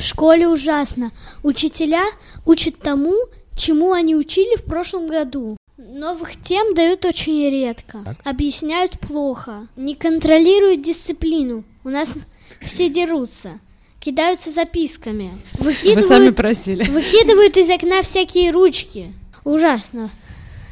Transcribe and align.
В 0.00 0.02
школе 0.02 0.48
ужасно. 0.48 1.12
Учителя 1.42 2.02
учат 2.46 2.78
тому, 2.78 3.14
чему 3.54 3.92
они 3.92 4.16
учили 4.16 4.56
в 4.56 4.64
прошлом 4.64 5.06
году. 5.08 5.58
Новых 5.76 6.42
тем 6.42 6.74
дают 6.74 7.04
очень 7.04 7.50
редко. 7.50 7.98
Так. 8.04 8.16
Объясняют 8.24 8.98
плохо. 8.98 9.66
Не 9.76 9.94
контролируют 9.94 10.80
дисциплину. 10.82 11.64
У 11.84 11.90
нас 11.90 12.14
все 12.62 12.88
дерутся. 12.88 13.58
Кидаются 13.98 14.50
записками. 14.50 15.38
Вы 15.58 15.72
Выкидывают, 15.72 16.06
сами 16.06 16.30
просили. 16.30 16.84
выкидывают 16.84 17.58
из 17.58 17.68
окна 17.68 18.02
всякие 18.02 18.50
ручки. 18.52 19.12
Ужасно. 19.44 20.10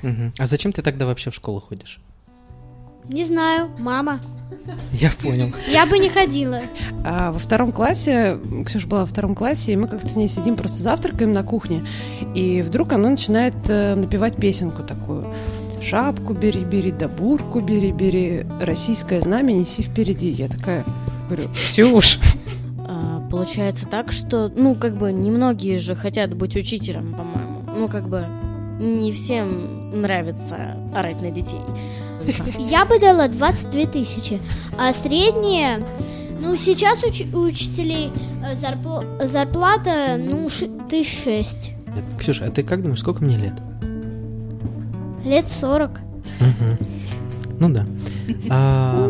Мгм. 0.03 0.33
А 0.39 0.47
зачем 0.47 0.73
ты 0.73 0.81
тогда 0.81 1.05
вообще 1.05 1.31
в 1.31 1.35
школу 1.35 1.61
ходишь? 1.61 2.01
Не 3.09 3.25
знаю, 3.25 3.71
мама. 3.79 4.21
Я 4.93 5.11
понял. 5.23 5.53
Я 5.69 5.87
бы 5.87 5.99
не 5.99 6.09
ходила. 6.09 6.61
А 7.05 7.33
во 7.33 7.39
втором 7.39 7.73
классе, 7.73 8.39
Ксюша 8.67 8.87
была 8.87 9.01
во 9.01 9.07
втором 9.07 9.35
классе, 9.35 9.73
и 9.73 9.77
мы 9.77 9.89
как-то 9.89 10.07
с 10.07 10.17
ней 10.17 10.29
сидим, 10.29 10.57
просто 10.57 10.83
завтракаем 10.83 11.33
на 11.33 11.43
кухне, 11.43 11.87
и 12.35 12.63
вдруг 12.63 12.93
она 12.93 13.11
начинает 13.11 13.55
э, 13.69 13.95
напевать 13.95 14.37
песенку 14.37 14.83
такую. 14.83 15.27
Шапку 15.81 16.35
бери, 16.35 16.65
бери, 16.65 16.91
да 16.91 17.09
бурку 17.09 17.61
бери, 17.61 17.93
бери, 17.93 18.45
российское 18.61 19.21
знамя 19.21 19.53
неси 19.53 19.83
впереди. 19.83 20.29
Я 20.31 20.49
такая 20.49 20.85
говорю, 21.29 21.49
Ксюш, 21.55 22.19
А, 22.87 23.21
получается 23.31 23.87
так, 23.87 24.13
что, 24.13 24.51
ну, 24.55 24.75
как 24.75 24.97
бы, 24.97 25.13
немногие 25.13 25.79
же 25.79 25.95
хотят 25.95 26.35
быть 26.35 26.57
учителем, 26.57 27.13
по-моему. 27.13 27.63
Ну, 27.77 27.89
как 27.89 28.09
бы, 28.09 28.25
не 28.81 29.13
всем 29.13 30.01
нравится 30.01 30.77
орать 30.95 31.23
на 31.23 31.31
детей. 31.31 31.61
Я 32.59 32.85
бы 32.85 32.99
дала 32.99 33.29
22 33.29 33.87
тысячи. 33.87 34.41
А 34.79 34.93
средние... 34.93 35.83
Ну, 36.41 36.55
сейчас 36.55 37.03
уч- 37.03 37.35
у 37.35 37.41
учителей 37.41 38.13
э, 38.47 38.55
зарпла- 38.55 39.27
зарплата, 39.27 40.17
ну, 40.19 40.49
ши- 40.49 40.71
тысяч 40.89 41.25
шесть. 41.25 41.73
Ксюша, 42.19 42.45
а 42.47 42.51
ты 42.51 42.63
как 42.63 42.81
думаешь, 42.83 43.01
сколько 43.01 43.25
мне 43.25 43.37
лет? 43.37 43.55
Лет 45.25 45.51
40. 45.51 45.91
Мгм. 46.41 46.79
Ну 47.59 47.69
да. 47.71 47.87
А, 48.51 49.09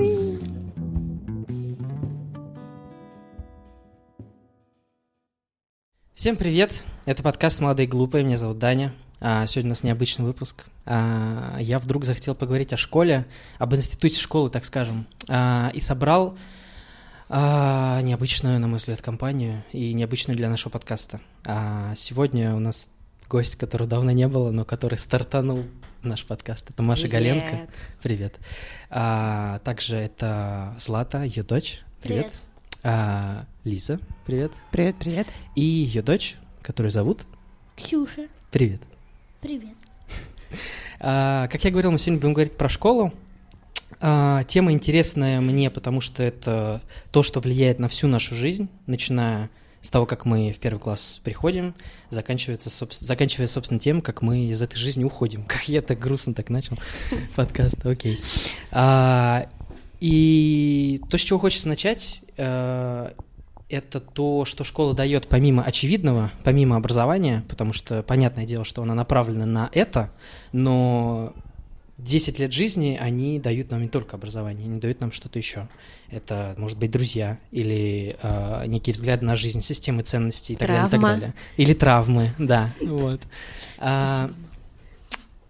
Всем 6.15 6.37
привет! 6.37 6.83
Это 7.05 7.23
подкаст 7.23 7.61
«Молодые 7.61 7.87
и 7.87 7.91
глупые». 7.91 8.25
Меня 8.25 8.37
зовут 8.37 8.59
Даня. 8.59 8.93
А, 9.21 9.47
Сегодня 9.47 9.69
у 9.69 9.73
нас 9.73 9.83
необычный 9.83 10.25
выпуск. 10.25 10.65
А, 10.87 11.57
Я 11.61 11.79
вдруг 11.79 12.05
захотел 12.05 12.35
поговорить 12.35 12.73
о 12.73 12.77
школе, 12.77 13.27
об 13.59 13.75
институте 13.75 14.21
школы, 14.21 14.51
так 14.51 14.65
скажем, 14.65 15.07
А, 15.29 15.71
и 15.75 15.81
собрал 15.81 16.37
необычную, 17.31 18.59
на 18.59 18.69
мой 18.69 18.79
взгляд, 18.79 19.03
компанию 19.03 19.63
и 19.73 19.93
необычную 19.93 20.35
для 20.35 20.49
нашего 20.49 20.71
подкаста. 20.73 21.21
Сегодня 21.95 22.55
у 22.55 22.59
нас 22.59 22.89
гость, 23.29 23.57
которого 23.57 23.87
давно 23.87 24.13
не 24.13 24.27
было, 24.29 24.51
но 24.51 24.65
который 24.65 24.99
стартанул 24.99 25.65
наш 26.03 26.25
подкаст. 26.25 26.71
Это 26.71 26.83
Маша 26.83 27.07
Галенко. 27.09 27.69
Привет. 28.03 28.37
А, 28.89 29.59
также 29.59 29.97
это 29.97 30.75
Злата, 30.79 31.23
ее 31.23 31.43
дочь. 31.43 31.83
Привет. 32.03 32.27
Привет. 32.27 32.43
А, 32.83 33.45
Лиза, 33.65 34.01
привет. 34.25 34.53
привет, 34.71 34.97
привет. 34.99 35.27
И 35.55 35.63
ее 35.63 36.01
дочь, 36.01 36.37
которую 36.63 36.91
зовут. 36.91 37.27
Ксюша, 37.77 38.29
Привет. 38.51 38.81
Привет. 39.41 39.77
А, 41.01 41.49
как 41.49 41.65
я 41.65 41.71
говорил, 41.71 41.93
мы 41.93 41.99
сегодня 41.99 42.21
будем 42.21 42.35
говорить 42.35 42.57
про 42.57 42.69
школу. 42.69 43.13
А, 44.01 44.45
тема 44.45 44.73
интересная 44.73 45.41
мне, 45.41 45.71
потому 45.71 46.01
что 46.01 46.23
это 46.23 46.83
то, 47.13 47.23
что 47.23 47.41
влияет 47.41 47.79
на 47.79 47.89
всю 47.89 48.09
нашу 48.09 48.35
жизнь, 48.35 48.69
начиная 48.87 49.51
с 49.81 49.91
того, 49.91 50.07
как 50.07 50.25
мы 50.25 50.53
в 50.53 50.59
первый 50.59 50.79
класс 50.81 51.21
приходим, 51.23 51.75
заканчивается, 52.11 52.71
заканчивая, 52.91 53.47
собственно, 53.47 53.79
тем, 53.79 54.03
как 54.03 54.23
мы 54.23 54.47
из 54.47 54.61
этой 54.61 54.77
жизни 54.77 55.05
уходим. 55.05 55.45
Как 55.49 55.69
я 55.69 55.83
так 55.83 55.99
грустно 55.99 56.35
так 56.35 56.51
начал 56.51 56.79
подкаст, 57.37 57.85
окей. 57.87 58.21
А, 58.73 59.49
и 60.01 61.01
то, 61.11 61.17
с 61.17 61.21
чего 61.21 61.39
хочется 61.39 61.69
начать, 61.69 62.21
э, 62.37 63.13
это 63.69 64.01
то, 64.01 64.45
что 64.45 64.65
школа 64.65 64.95
дает 64.95 65.29
помимо 65.29 65.63
очевидного, 65.63 66.31
помимо 66.45 66.77
образования, 66.77 67.45
потому 67.49 67.73
что 67.73 68.03
понятное 68.03 68.47
дело, 68.47 68.65
что 68.65 68.83
она 68.83 68.95
направлена 68.95 69.47
на 69.47 69.71
это, 69.73 70.11
но 70.53 71.35
10 71.99 72.39
лет 72.39 72.53
жизни 72.53 72.97
они 72.99 73.39
дают 73.39 73.71
нам 73.71 73.83
не 73.83 73.89
только 73.89 74.17
образование, 74.17 74.67
они 74.67 74.81
дают 74.81 75.01
нам 75.01 75.13
что-то 75.13 75.39
еще. 75.39 75.69
Это, 76.11 76.55
может 76.57 76.79
быть, 76.79 76.91
друзья 76.91 77.39
или 77.51 78.17
э, 78.23 78.65
некие 78.67 78.95
взгляды 78.95 79.27
на 79.27 79.37
жизнь, 79.37 79.61
системы 79.61 80.03
ценностей 80.03 80.55
и 80.55 80.57
так 80.57 80.69
далее, 80.69 80.87
и 80.87 80.91
так 80.91 81.01
Травма. 81.01 81.09
далее. 81.09 81.35
Или 81.57 81.75
травмы, 81.75 82.31
да, 82.39 82.71
вот. 82.81 83.21
А, 83.79 84.31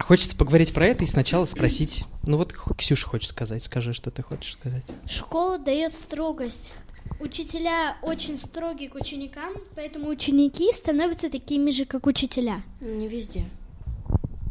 Хочется 0.00 0.36
поговорить 0.36 0.72
про 0.72 0.86
это 0.86 1.02
и 1.02 1.08
сначала 1.08 1.44
спросить, 1.44 2.04
ну 2.22 2.36
вот 2.36 2.52
Ксюша 2.52 3.06
хочет 3.06 3.30
сказать, 3.30 3.64
скажи, 3.64 3.92
что 3.92 4.10
ты 4.10 4.22
хочешь 4.22 4.52
сказать. 4.52 4.84
Школа 5.06 5.58
дает 5.58 5.92
строгость. 5.94 6.72
Учителя 7.20 7.96
очень 8.02 8.38
строгие 8.38 8.88
к 8.88 8.94
ученикам, 8.94 9.54
поэтому 9.74 10.08
ученики 10.08 10.72
становятся 10.72 11.28
такими 11.28 11.70
же, 11.70 11.84
как 11.84 12.06
учителя. 12.06 12.62
Не 12.80 13.08
везде. 13.08 13.44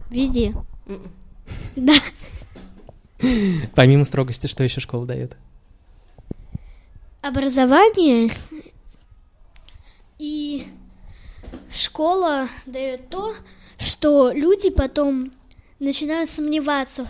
Везде. 0.10 0.54
М-м. 0.88 1.12
Да. 1.76 1.94
Помимо 3.76 4.04
строгости, 4.04 4.48
что 4.48 4.64
еще 4.64 4.82
школа 4.82 5.06
дает? 5.06 5.38
Образование 7.22 8.30
и 10.20 10.68
школа 11.74 12.48
дает 12.66 13.10
то, 13.10 13.36
что 13.80 14.32
люди 14.32 14.70
потом 14.70 15.32
начинают 15.80 16.30
сомневаться. 16.30 17.08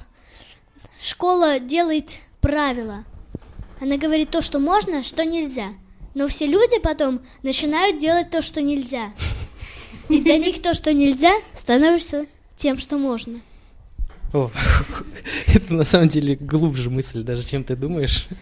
Школа 1.02 1.60
делает 1.60 2.20
правила. 2.42 3.04
Она 3.80 3.98
говорит 3.98 4.30
то, 4.32 4.42
что 4.42 4.60
можно, 4.60 5.04
что 5.04 5.24
нельзя. 5.24 5.74
Но 6.14 6.28
все 6.28 6.48
люди 6.48 6.80
потом 6.80 7.22
начинают 7.44 8.00
делать 8.00 8.32
то, 8.32 8.42
что 8.42 8.62
нельзя. 8.62 9.12
И 10.10 10.22
для 10.22 10.38
них 10.44 10.62
то, 10.62 10.74
что 10.74 10.94
нельзя, 10.94 11.34
становится 11.58 12.26
тем, 12.56 12.78
что 12.78 12.98
можно. 12.98 13.40
О, 14.34 14.52
это 15.48 15.74
на 15.74 15.84
самом 15.84 16.08
деле 16.10 16.36
глубже 16.36 16.90
мысль, 16.90 17.24
даже 17.24 17.44
чем 17.44 17.64
ты 17.64 17.76
думаешь. 17.76 18.28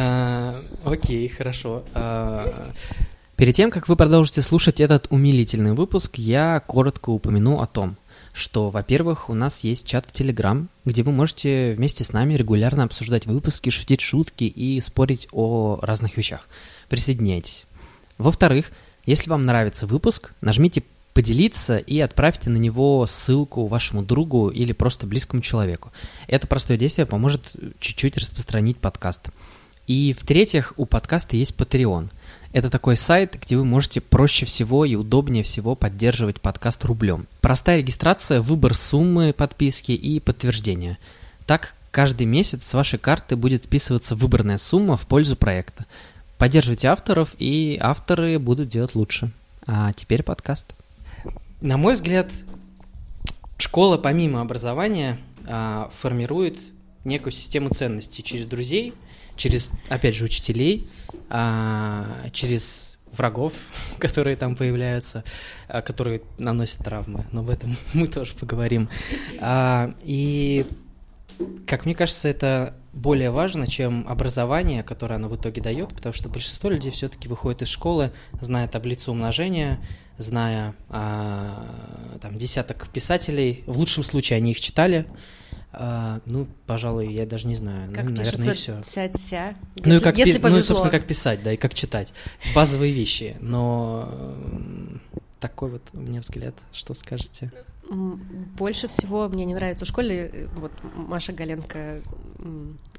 А, 0.00 0.62
Окей, 0.84 1.28
хорошо. 1.28 1.82
А, 1.92 2.70
Перед 3.38 3.54
тем, 3.54 3.70
как 3.70 3.88
вы 3.88 3.94
продолжите 3.94 4.42
слушать 4.42 4.80
этот 4.80 5.06
умилительный 5.10 5.72
выпуск, 5.72 6.18
я 6.18 6.60
коротко 6.66 7.10
упомяну 7.10 7.60
о 7.60 7.66
том, 7.66 7.96
что, 8.32 8.70
во-первых, 8.70 9.28
у 9.28 9.34
нас 9.34 9.64
есть 9.64 9.86
чат 9.86 10.06
в 10.06 10.12
Телеграм, 10.12 10.68
где 10.84 11.02
вы 11.02 11.12
можете 11.12 11.74
вместе 11.74 12.04
с 12.04 12.12
нами 12.12 12.34
регулярно 12.34 12.84
обсуждать 12.84 13.26
выпуски, 13.26 13.70
шутить 13.70 14.00
шутки 14.00 14.44
и 14.44 14.80
спорить 14.80 15.28
о 15.32 15.78
разных 15.82 16.16
вещах. 16.16 16.48
Присоединяйтесь. 16.88 17.66
Во-вторых, 18.18 18.70
если 19.06 19.30
вам 19.30 19.46
нравится 19.46 19.86
выпуск, 19.86 20.32
нажмите 20.40 20.82
поделиться 21.14 21.78
и 21.78 21.98
отправьте 21.98 22.48
на 22.48 22.58
него 22.58 23.06
ссылку 23.08 23.66
вашему 23.66 24.02
другу 24.02 24.50
или 24.50 24.72
просто 24.72 25.06
близкому 25.06 25.42
человеку. 25.42 25.90
Это 26.28 26.46
простое 26.46 26.76
действие 26.76 27.06
поможет 27.06 27.50
чуть-чуть 27.80 28.16
распространить 28.16 28.78
подкаст. 28.78 29.30
И 29.88 30.12
в-третьих, 30.12 30.74
у 30.76 30.86
подкаста 30.86 31.36
есть 31.36 31.56
Patreon. 31.56 32.10
Это 32.52 32.70
такой 32.70 32.96
сайт, 32.96 33.38
где 33.40 33.56
вы 33.56 33.64
можете 33.64 34.00
проще 34.00 34.46
всего 34.46 34.84
и 34.84 34.94
удобнее 34.94 35.44
всего 35.44 35.74
поддерживать 35.74 36.40
подкаст 36.40 36.84
рублем. 36.84 37.26
Простая 37.40 37.78
регистрация, 37.78 38.40
выбор 38.40 38.74
суммы 38.74 39.34
подписки 39.34 39.92
и 39.92 40.18
подтверждение. 40.18 40.98
Так, 41.46 41.74
каждый 41.90 42.26
месяц 42.26 42.64
с 42.64 42.72
вашей 42.72 42.98
карты 42.98 43.36
будет 43.36 43.64
списываться 43.64 44.14
выбранная 44.14 44.56
сумма 44.56 44.96
в 44.96 45.06
пользу 45.06 45.36
проекта. 45.36 45.84
Поддерживайте 46.38 46.88
авторов, 46.88 47.34
и 47.38 47.78
авторы 47.80 48.38
будут 48.38 48.68
делать 48.68 48.94
лучше. 48.94 49.30
А 49.66 49.92
теперь 49.92 50.22
подкаст. 50.22 50.66
На 51.60 51.76
мой 51.76 51.94
взгляд, 51.94 52.32
школа 53.58 53.98
помимо 53.98 54.40
образования 54.40 55.18
а, 55.46 55.90
формирует 56.00 56.58
некую 57.04 57.32
систему 57.32 57.70
ценностей 57.70 58.22
через 58.22 58.46
друзей, 58.46 58.94
через, 59.38 59.70
опять 59.88 60.14
же, 60.14 60.24
учителей, 60.24 60.90
а, 61.30 62.28
через 62.32 62.98
врагов, 63.12 63.54
которые 63.98 64.36
там 64.36 64.54
появляются, 64.56 65.24
а, 65.68 65.80
которые 65.80 66.20
наносят 66.36 66.84
травмы. 66.84 67.24
Но 67.32 67.40
об 67.40 67.48
этом 67.48 67.78
мы 67.94 68.08
тоже 68.08 68.34
поговорим. 68.34 68.90
А, 69.40 69.94
И, 70.02 70.66
как 71.66 71.86
мне 71.86 71.94
кажется, 71.94 72.28
это 72.28 72.74
более 72.92 73.30
важно, 73.30 73.66
чем 73.68 74.04
образование, 74.08 74.82
которое 74.82 75.14
оно 75.14 75.28
в 75.28 75.36
итоге 75.36 75.62
дает, 75.62 75.90
потому 75.90 76.12
что 76.12 76.28
большинство 76.28 76.68
людей 76.68 76.90
все-таки 76.90 77.28
выходит 77.28 77.62
из 77.62 77.68
школы, 77.68 78.10
зная 78.40 78.66
таблицу 78.66 79.12
умножения, 79.12 79.78
зная 80.16 80.74
там 80.88 82.36
десяток 82.36 82.88
писателей. 82.88 83.62
В 83.66 83.78
лучшем 83.78 84.02
случае 84.02 84.38
они 84.38 84.50
их 84.50 84.58
читали, 84.58 85.06
А, 85.70 86.20
ну, 86.24 86.46
пожалуй, 86.66 87.12
я 87.12 87.26
даже 87.26 87.46
не 87.46 87.54
знаю. 87.54 87.92
Как 87.92 88.04
ну, 88.04 88.16
наверное, 88.16 88.52
и 88.52 88.54
все. 88.54 88.80
тя-тя. 88.82 89.54
Ну, 89.84 89.96
и 89.96 90.00
как, 90.00 90.16
если 90.16 90.32
пи- 90.32 90.38
ну, 90.38 90.48
и, 90.48 90.52
повезло. 90.52 90.62
собственно, 90.62 90.90
как 90.90 91.06
писать, 91.06 91.42
да, 91.42 91.52
и 91.52 91.56
как 91.56 91.74
читать. 91.74 92.12
Базовые 92.54 92.92
вещи. 92.92 93.36
Но 93.40 94.34
такой 95.40 95.70
вот 95.70 95.82
у 95.92 95.98
меня 95.98 96.20
взгляд. 96.20 96.54
Что 96.72 96.94
скажете? 96.94 97.52
Больше 97.90 98.88
всего 98.88 99.28
мне 99.28 99.44
не 99.44 99.54
нравится 99.54 99.84
в 99.84 99.88
школе. 99.88 100.30
э, 100.32 100.46
Вот 100.56 100.72
Маша 100.94 101.32
Галенко 101.32 102.00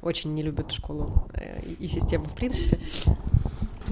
очень 0.01 0.33
не 0.33 0.41
любит 0.41 0.71
школу 0.71 1.27
э, 1.33 1.61
и 1.79 1.87
систему 1.87 2.25
в 2.25 2.33
принципе. 2.35 2.79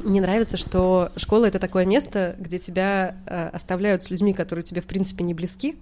Не 0.04 0.22
нравится, 0.22 0.58
что 0.58 1.12
школа 1.18 1.46
это 1.46 1.60
такое 1.60 1.86
место, 1.86 2.36
где 2.40 2.60
тебя 2.60 3.16
э, 3.26 3.50
оставляют 3.50 4.04
с 4.04 4.10
людьми, 4.10 4.34
которые 4.34 4.64
тебе 4.64 4.82
в 4.82 4.86
принципе 4.86 5.24
не 5.24 5.34
близки. 5.34 5.78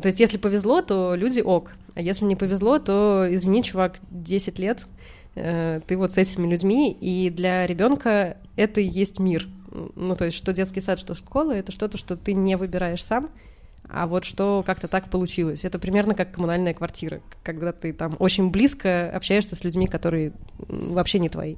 То 0.00 0.06
есть, 0.08 0.20
если 0.20 0.38
повезло, 0.38 0.82
то 0.82 1.14
люди 1.14 1.40
ок. 1.40 1.72
А 1.94 2.00
если 2.00 2.24
не 2.24 2.36
повезло, 2.36 2.78
то 2.78 3.26
извини, 3.30 3.62
чувак, 3.62 3.98
10 4.10 4.58
лет 4.58 4.86
э, 5.34 5.80
ты 5.86 5.96
вот 5.96 6.12
с 6.12 6.18
этими 6.18 6.46
людьми, 6.48 6.92
и 6.92 7.30
для 7.30 7.66
ребенка 7.66 8.36
это 8.56 8.80
и 8.80 8.88
есть 8.88 9.18
мир. 9.18 9.48
Ну, 9.94 10.16
то 10.16 10.24
есть, 10.26 10.36
что 10.36 10.52
детский 10.52 10.80
сад, 10.80 10.98
что 10.98 11.14
школа, 11.14 11.52
это 11.52 11.72
что-то, 11.72 11.96
что 11.96 12.16
ты 12.16 12.34
не 12.34 12.56
выбираешь 12.56 13.04
сам, 13.04 13.30
а 13.88 14.06
вот 14.06 14.24
что 14.24 14.62
как-то 14.66 14.88
так 14.88 15.10
получилось. 15.10 15.64
Это 15.64 15.78
примерно 15.78 16.14
как 16.14 16.32
коммунальная 16.32 16.74
квартира, 16.74 17.20
когда 17.42 17.72
ты 17.72 17.92
там 17.92 18.16
очень 18.18 18.50
близко 18.50 19.10
общаешься 19.10 19.56
с 19.56 19.64
людьми, 19.64 19.86
которые 19.86 20.32
вообще 20.58 21.18
не 21.18 21.28
твои. 21.28 21.56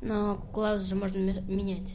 Но 0.00 0.36
класс 0.52 0.82
же 0.82 0.94
можно 0.94 1.18
ме- 1.18 1.42
менять. 1.46 1.94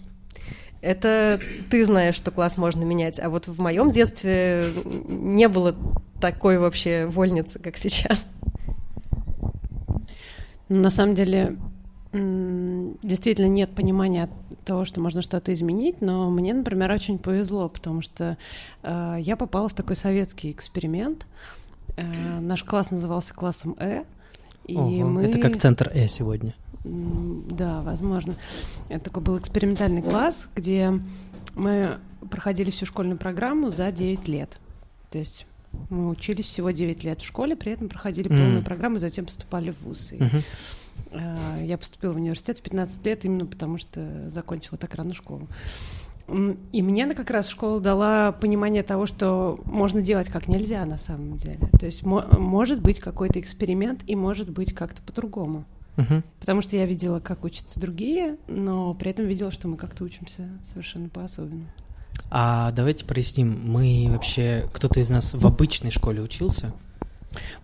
Это 0.81 1.39
ты 1.69 1.85
знаешь, 1.85 2.15
что 2.15 2.31
класс 2.31 2.57
можно 2.57 2.83
менять, 2.83 3.19
а 3.19 3.29
вот 3.29 3.47
в 3.47 3.59
моем 3.59 3.89
детстве 3.91 4.68
не 4.85 5.47
было 5.47 5.75
такой 6.21 6.59
вообще 6.59 7.06
вольницы, 7.06 7.59
как 7.59 7.77
сейчас. 7.77 8.27
Ну, 10.69 10.81
На 10.81 10.89
самом 10.89 11.15
деле, 11.15 11.57
действительно 12.13 13.47
нет 13.47 13.71
понимания 13.71 14.29
того, 14.65 14.85
что 14.85 15.01
можно 15.01 15.21
что-то 15.21 15.53
изменить, 15.53 16.01
но 16.01 16.29
мне, 16.29 16.53
например, 16.53 16.91
очень 16.91 17.19
повезло, 17.19 17.69
потому 17.69 18.01
что 18.01 18.38
э, 18.83 19.18
я 19.19 19.38
попала 19.38 19.69
в 19.69 19.73
такой 19.73 19.95
советский 19.95 20.51
эксперимент. 20.51 21.25
Э, 21.95 22.39
наш 22.41 22.63
класс 22.63 22.91
назывался 22.91 23.33
классом 23.33 23.75
Э. 23.80 24.03
И 24.65 24.75
Ого, 24.75 24.89
мы... 24.89 25.23
Это 25.23 25.39
как 25.39 25.57
центр 25.57 25.89
Э 25.94 26.07
сегодня. 26.09 26.53
Да, 26.89 27.81
возможно. 27.81 28.35
Это 28.89 29.05
такой 29.05 29.23
был 29.23 29.37
экспериментальный 29.37 30.01
класс, 30.01 30.47
где 30.55 30.93
мы 31.55 31.97
проходили 32.29 32.71
всю 32.71 32.85
школьную 32.85 33.17
программу 33.17 33.69
за 33.71 33.91
9 33.91 34.27
лет. 34.27 34.59
То 35.11 35.17
есть 35.17 35.45
мы 35.89 36.09
учились 36.09 36.45
всего 36.45 36.71
9 36.71 37.03
лет 37.03 37.21
в 37.21 37.25
школе, 37.25 37.55
при 37.55 37.71
этом 37.71 37.89
проходили 37.89 38.29
М. 38.29 38.37
полную 38.37 38.63
программу, 38.63 38.99
затем 38.99 39.25
поступали 39.25 39.71
в 39.71 39.83
ВУЗ. 39.83 40.13
И, 40.13 40.23
Мгм. 40.23 40.41
э, 41.11 41.65
Я 41.65 41.77
поступила 41.77 42.13
в 42.13 42.15
университет 42.15 42.59
в 42.59 42.61
15 42.61 43.05
лет 43.05 43.25
именно 43.25 43.45
потому, 43.45 43.77
что 43.77 44.29
закончила 44.29 44.77
так 44.77 44.95
рано 44.95 45.13
школу. 45.13 45.47
И 46.73 46.81
мне 46.81 47.05
она 47.05 47.13
как 47.13 47.29
раз 47.29 47.47
школа 47.47 47.79
дала 47.79 48.33
понимание 48.33 48.83
того, 48.83 49.05
что 49.05 49.59
можно 49.63 50.01
делать 50.01 50.27
как 50.27 50.49
нельзя 50.49 50.85
на 50.85 50.97
самом 50.97 51.37
деле. 51.37 51.59
То 51.79 51.85
есть 51.85 52.03
мо- 52.05 52.27
может 52.37 52.81
быть 52.81 52.99
какой-то 52.99 53.39
эксперимент 53.39 54.01
и 54.07 54.15
может 54.15 54.49
быть 54.49 54.73
как-то 54.73 55.01
по-другому. 55.01 55.63
Мгм. 55.97 56.23
Потому 56.39 56.61
что 56.61 56.75
я 56.75 56.85
видела, 56.85 57.19
как 57.19 57.44
учатся 57.44 57.79
другие, 57.79 58.38
но 58.47 58.94
при 58.94 59.11
этом 59.11 59.25
видела, 59.25 59.51
что 59.51 59.67
мы 59.67 59.77
как-то 59.77 60.03
учимся 60.03 60.47
совершенно 60.63 61.09
по-особенному. 61.09 61.67
А 62.31 62.71
давайте 62.71 63.05
проясним, 63.05 63.59
мы 63.65 64.07
вообще, 64.09 64.69
кто-то 64.73 64.99
из 64.99 65.09
нас 65.09 65.33
в 65.33 65.45
обычной 65.45 65.91
школе 65.91 66.21
учился? 66.21 66.73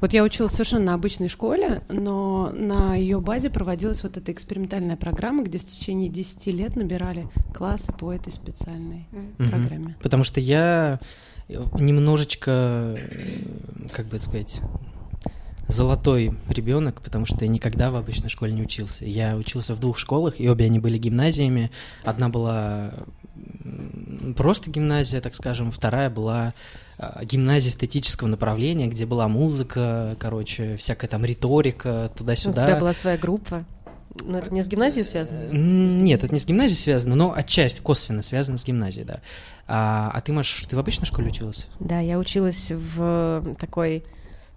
Вот 0.01 0.13
я 0.13 0.23
училась 0.23 0.51
совершенно 0.53 0.85
на 0.85 0.93
обычной 0.93 1.29
школе, 1.29 1.81
но 1.89 2.51
на 2.53 2.95
ее 2.95 3.19
базе 3.19 3.49
проводилась 3.49 4.03
вот 4.03 4.17
эта 4.17 4.31
экспериментальная 4.31 4.97
программа, 4.97 5.43
где 5.43 5.57
в 5.57 5.65
течение 5.65 6.09
10 6.09 6.45
лет 6.47 6.75
набирали 6.75 7.27
классы 7.55 7.91
по 7.93 8.11
этой 8.11 8.31
специальной 8.31 9.07
Мгм. 9.11 9.49
программе. 9.49 9.95
Потому 10.01 10.23
что 10.23 10.39
я 10.39 10.99
немножечко, 11.49 12.97
как 13.91 14.07
бы 14.07 14.17
это 14.17 14.25
сказать, 14.25 14.61
золотой 15.67 16.33
ребенок, 16.49 17.01
потому 17.01 17.25
что 17.25 17.45
я 17.45 17.47
никогда 17.47 17.91
в 17.91 17.95
обычной 17.95 18.29
школе 18.29 18.53
не 18.53 18.61
учился. 18.61 19.05
Я 19.05 19.35
учился 19.35 19.73
в 19.75 19.79
двух 19.79 19.97
школах, 19.97 20.39
и 20.39 20.47
обе 20.49 20.65
они 20.65 20.79
были 20.79 20.97
гимназиями. 20.97 21.71
Одна 22.03 22.29
была 22.29 22.93
просто 24.35 24.69
гимназия, 24.69 25.21
так 25.21 25.35
скажем, 25.35 25.71
вторая 25.71 26.09
была 26.09 26.53
а, 26.97 27.23
гимназия 27.25 27.69
эстетического 27.71 28.27
направления, 28.27 28.87
где 28.87 29.05
была 29.05 29.27
музыка, 29.27 30.15
короче, 30.19 30.77
всякая 30.77 31.07
там 31.07 31.25
риторика, 31.25 32.11
У 32.13 32.17
туда-сюда. 32.17 32.61
тебя 32.61 32.79
была 32.79 32.93
своя 32.93 33.17
группа. 33.17 33.65
Но 34.23 34.37
это 34.37 34.53
не 34.53 34.61
с 34.61 34.67
гимназией 34.67 35.05
связано? 35.05 35.49
Нет, 35.51 36.23
это 36.23 36.31
не 36.31 36.39
с 36.39 36.45
гимназией 36.45 36.77
связано, 36.77 37.15
но 37.15 37.33
отчасти 37.35 37.79
косвенно 37.81 38.21
связано 38.21 38.57
с 38.57 38.63
гимназией, 38.65 39.05
да. 39.05 39.21
А, 39.67 40.11
а 40.13 40.21
ты, 40.21 40.33
Маш, 40.33 40.65
ты 40.69 40.75
в 40.75 40.79
обычной 40.79 41.05
школе 41.05 41.29
училась? 41.29 41.67
Да, 41.79 41.99
я 41.99 42.19
училась 42.19 42.69
в 42.69 43.55
такой 43.59 44.03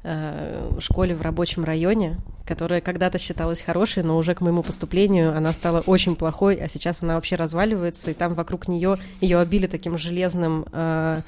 э, 0.07 0.71
школе 0.79 1.15
в 1.15 1.23
рабочем 1.23 1.65
районе, 1.65 2.17
которая 2.47 2.81
когда-то 2.81 3.19
считалась 3.19 3.61
хорошей, 3.61 4.05
но 4.05 4.17
уже 4.17 4.35
к 4.35 4.41
моему 4.41 4.63
поступлению 4.63 5.37
она 5.37 5.53
стала 5.53 5.81
очень 5.81 6.15
плохой, 6.15 6.55
а 6.57 6.69
сейчас 6.69 7.03
она 7.03 7.17
вообще 7.17 7.35
разваливается, 7.35 8.13
и 8.13 8.15
там 8.15 8.35
вокруг 8.35 8.69
нее 8.69 8.99
ее 9.21 9.39
обили 9.39 9.67
таким 9.67 9.99
железным 9.99 10.65
э, 10.73 11.23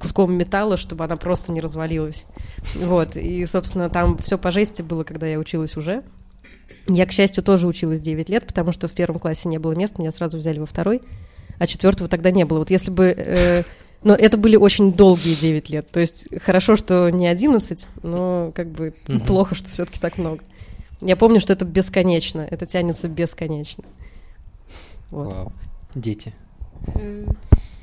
куском 0.00 0.34
металла, 0.34 0.76
чтобы 0.76 1.04
она 1.04 1.16
просто 1.16 1.52
не 1.52 1.60
развалилась. 1.60 2.24
Вот, 2.74 3.16
и, 3.16 3.46
собственно, 3.46 3.88
там 3.88 4.18
все 4.18 4.36
по 4.36 4.50
жести 4.50 4.82
было, 4.82 5.04
когда 5.04 5.26
я 5.26 5.38
училась 5.38 5.76
уже. 5.76 6.02
Я, 6.88 7.06
к 7.06 7.12
счастью, 7.12 7.44
тоже 7.44 7.66
училась 7.68 8.00
9 8.00 8.28
лет, 8.28 8.46
потому 8.46 8.72
что 8.72 8.88
в 8.88 8.92
первом 8.92 9.20
классе 9.20 9.48
не 9.48 9.58
было 9.58 9.72
мест, 9.72 9.98
меня 9.98 10.10
сразу 10.10 10.38
взяли 10.38 10.58
во 10.58 10.66
второй, 10.66 11.02
а 11.58 11.66
четвертого 11.66 12.08
тогда 12.08 12.32
не 12.32 12.44
было. 12.44 12.58
Вот 12.58 12.70
если 12.70 12.90
бы... 12.90 13.14
э, 13.16 13.62
но 14.02 14.14
это 14.14 14.36
были 14.36 14.56
очень 14.56 14.92
долгие 14.92 15.34
9 15.34 15.70
лет. 15.70 15.90
То 15.90 16.00
есть 16.00 16.28
хорошо, 16.42 16.76
что 16.76 17.10
не 17.10 17.26
11, 17.26 17.88
но 18.02 18.52
как 18.54 18.68
бы 18.68 18.94
Мгм. 19.08 19.20
плохо, 19.20 19.54
что 19.54 19.68
все-таки 19.70 19.98
так 20.00 20.18
много. 20.18 20.42
Я 21.00 21.16
помню, 21.16 21.40
что 21.40 21.52
это 21.52 21.64
бесконечно. 21.64 22.40
Это 22.40 22.66
тянется 22.66 23.08
бесконечно. 23.08 23.84
Вот. 25.10 25.32
Вау. 25.32 25.52
Дети. 25.94 26.32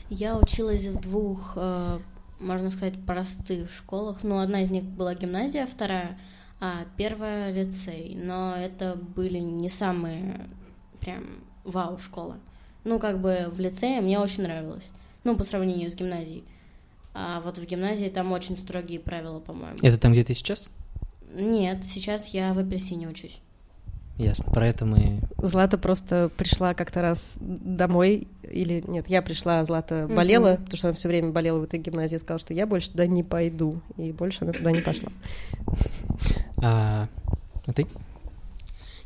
Я 0.10 0.38
училась 0.38 0.86
в 0.88 1.00
двух, 1.02 1.54
э, 1.56 2.00
можно 2.40 2.70
сказать, 2.70 3.04
простых 3.06 3.72
школах. 3.72 4.20
Ну, 4.24 4.40
одна 4.40 4.62
из 4.62 4.70
них 4.70 4.84
была 4.84 5.16
гимназия, 5.16 5.66
вторая, 5.66 6.18
а 6.60 6.86
первая 6.98 7.52
лицей. 7.52 8.18
Но 8.22 8.56
это 8.56 8.96
были 8.96 9.40
не 9.40 9.70
самые 9.70 10.48
прям 11.00 11.24
вау 11.64 11.98
школы. 12.00 12.36
Ну, 12.84 13.00
как 13.00 13.20
бы 13.20 13.48
в 13.52 13.60
лицее 13.60 14.02
мне 14.02 14.20
очень 14.20 14.44
нравилось. 14.44 14.88
Ну, 15.26 15.36
по 15.36 15.44
сравнению 15.44 15.92
с 15.92 15.96
гимназией. 15.96 16.46
А 17.14 17.42
вот 17.42 17.58
в 17.58 17.66
гимназии 17.66 18.08
там 18.08 18.32
очень 18.32 18.58
строгие 18.58 19.00
правила, 19.00 19.40
по-моему. 19.40 19.78
Это 19.82 19.98
там, 19.98 20.14
где 20.14 20.24
ты 20.24 20.34
сейчас? 20.34 20.70
Нет, 21.34 21.84
сейчас 21.84 22.28
я 22.30 22.54
в 22.54 22.60
апельсине 22.60 23.10
учусь. 23.10 23.40
Ясно. 24.18 24.50
Про 24.54 24.68
это 24.68 24.86
мы... 24.86 25.20
Злата 25.42 25.78
просто 25.78 26.30
пришла 26.38 26.74
как-то 26.74 27.02
раз 27.02 27.36
домой, 27.40 28.30
или 28.44 28.82
нет, 28.88 29.10
я 29.10 29.22
пришла, 29.22 29.60
а 29.60 29.66
Злата 29.66 30.08
болела, 30.10 30.54
Мгм. 30.54 30.64
потому 30.64 30.78
что 30.78 30.88
она 30.90 30.96
все 30.96 31.10
время 31.10 31.32
болела 31.32 31.60
в 31.60 31.64
этой 31.64 31.80
гимназии, 31.80 32.16
сказала, 32.16 32.40
что 32.40 32.54
я 32.54 32.66
больше 32.66 32.92
туда 32.92 33.08
не 33.08 33.24
пойду, 33.24 33.82
и 33.98 34.14
больше 34.14 34.46
она 34.46 34.54
туда 34.54 34.72
не 34.72 34.80
пошла. 34.82 35.10
А, 36.62 37.08
а 37.66 37.74
ты? 37.74 37.88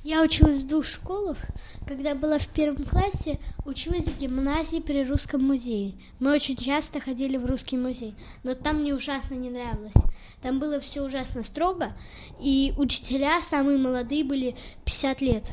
Я 0.03 0.23
училась 0.23 0.63
в 0.63 0.67
двух 0.67 0.85
школах. 0.85 1.37
Когда 1.85 2.15
была 2.15 2.39
в 2.39 2.47
первом 2.47 2.85
классе, 2.85 3.37
училась 3.65 4.05
в 4.05 4.17
гимназии 4.17 4.79
при 4.79 5.03
Русском 5.03 5.43
музее. 5.43 5.93
Мы 6.19 6.33
очень 6.33 6.55
часто 6.55 7.01
ходили 7.01 7.35
в 7.35 7.45
Русский 7.45 7.75
музей, 7.75 8.15
но 8.43 8.55
там 8.55 8.77
мне 8.77 8.95
ужасно 8.95 9.33
не 9.33 9.49
нравилось. 9.49 9.93
Там 10.41 10.59
было 10.59 10.79
все 10.79 11.01
ужасно 11.01 11.43
строго, 11.43 11.91
и 12.39 12.73
учителя 12.77 13.41
самые 13.41 13.77
молодые 13.77 14.23
были 14.23 14.55
50 14.85 15.21
лет. 15.21 15.43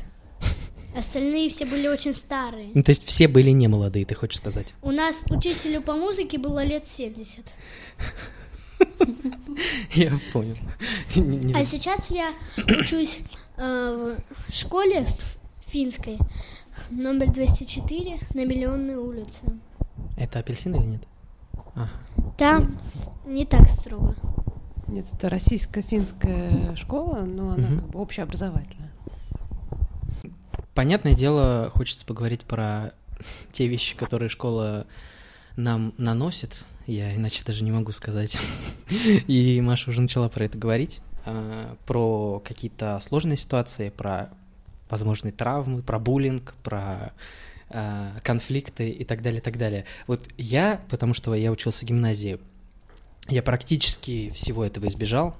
Остальные 0.95 1.49
все 1.49 1.65
были 1.65 1.87
очень 1.87 2.15
старые. 2.15 2.71
Ну, 2.73 2.81
то 2.81 2.91
есть 2.91 3.05
все 3.05 3.27
были 3.27 3.51
не 3.51 3.67
молодые, 3.67 4.05
ты 4.05 4.15
хочешь 4.15 4.37
сказать? 4.37 4.73
У 4.81 4.91
нас 4.91 5.15
учителю 5.29 5.81
по 5.81 5.93
музыке 5.93 6.37
было 6.37 6.63
лет 6.63 6.87
70. 6.87 7.43
Я 9.93 10.17
понял. 10.31 10.55
А 11.53 11.65
сейчас 11.65 12.11
я 12.11 12.33
учусь 12.79 13.21
в 13.57 14.17
школе 14.49 15.05
финской, 15.67 16.17
номер 16.89 17.31
204 17.31 18.19
на 18.33 18.45
Миллионной 18.45 18.95
улице. 18.95 19.41
Это 20.15 20.39
апельсин 20.39 20.75
или 20.75 20.85
нет? 20.85 21.01
А, 21.75 21.87
Там 22.37 22.77
не 23.25 23.45
так 23.45 23.69
строго. 23.69 24.15
Нет, 24.87 25.05
это 25.11 25.29
российско-финская 25.29 26.75
школа, 26.75 27.21
но 27.21 27.51
она 27.51 27.67
Мгм. 27.67 27.79
как 27.79 27.89
бы 27.89 27.99
общеобразовательная. 27.99 28.91
Понятное 30.73 31.13
дело, 31.13 31.71
хочется 31.73 32.05
поговорить 32.05 32.43
про 32.43 32.93
те 33.51 33.67
вещи, 33.67 33.95
которые 33.97 34.29
школа 34.29 34.85
нам 35.55 35.93
наносит. 35.97 36.65
я 36.85 37.13
иначе 37.15 37.43
даже 37.43 37.63
не 37.63 37.71
могу 37.71 37.91
сказать. 37.91 38.37
И 39.27 39.59
Маша 39.61 39.89
уже 39.89 40.01
начала 40.01 40.29
про 40.29 40.45
это 40.45 40.57
говорить, 40.57 41.01
про 41.85 42.41
какие-то 42.45 42.99
сложные 42.99 43.37
ситуации, 43.37 43.89
про 43.89 44.29
возможные 44.89 45.31
травмы, 45.31 45.81
про 45.81 45.99
буллинг, 45.99 46.55
про 46.63 47.13
а, 47.69 48.13
конфликты 48.23 48.89
и 48.89 49.03
так 49.03 49.21
далее, 49.21 49.39
и 49.39 49.43
так 49.43 49.57
далее. 49.57 49.85
Вот 50.07 50.27
я, 50.37 50.81
потому 50.89 51.13
что 51.13 51.35
я 51.35 51.51
учился 51.51 51.85
в 51.85 51.87
гимназии, 51.87 52.39
я 53.27 53.43
практически 53.43 54.31
всего 54.31 54.63
этого 54.63 54.87
избежал, 54.87 55.35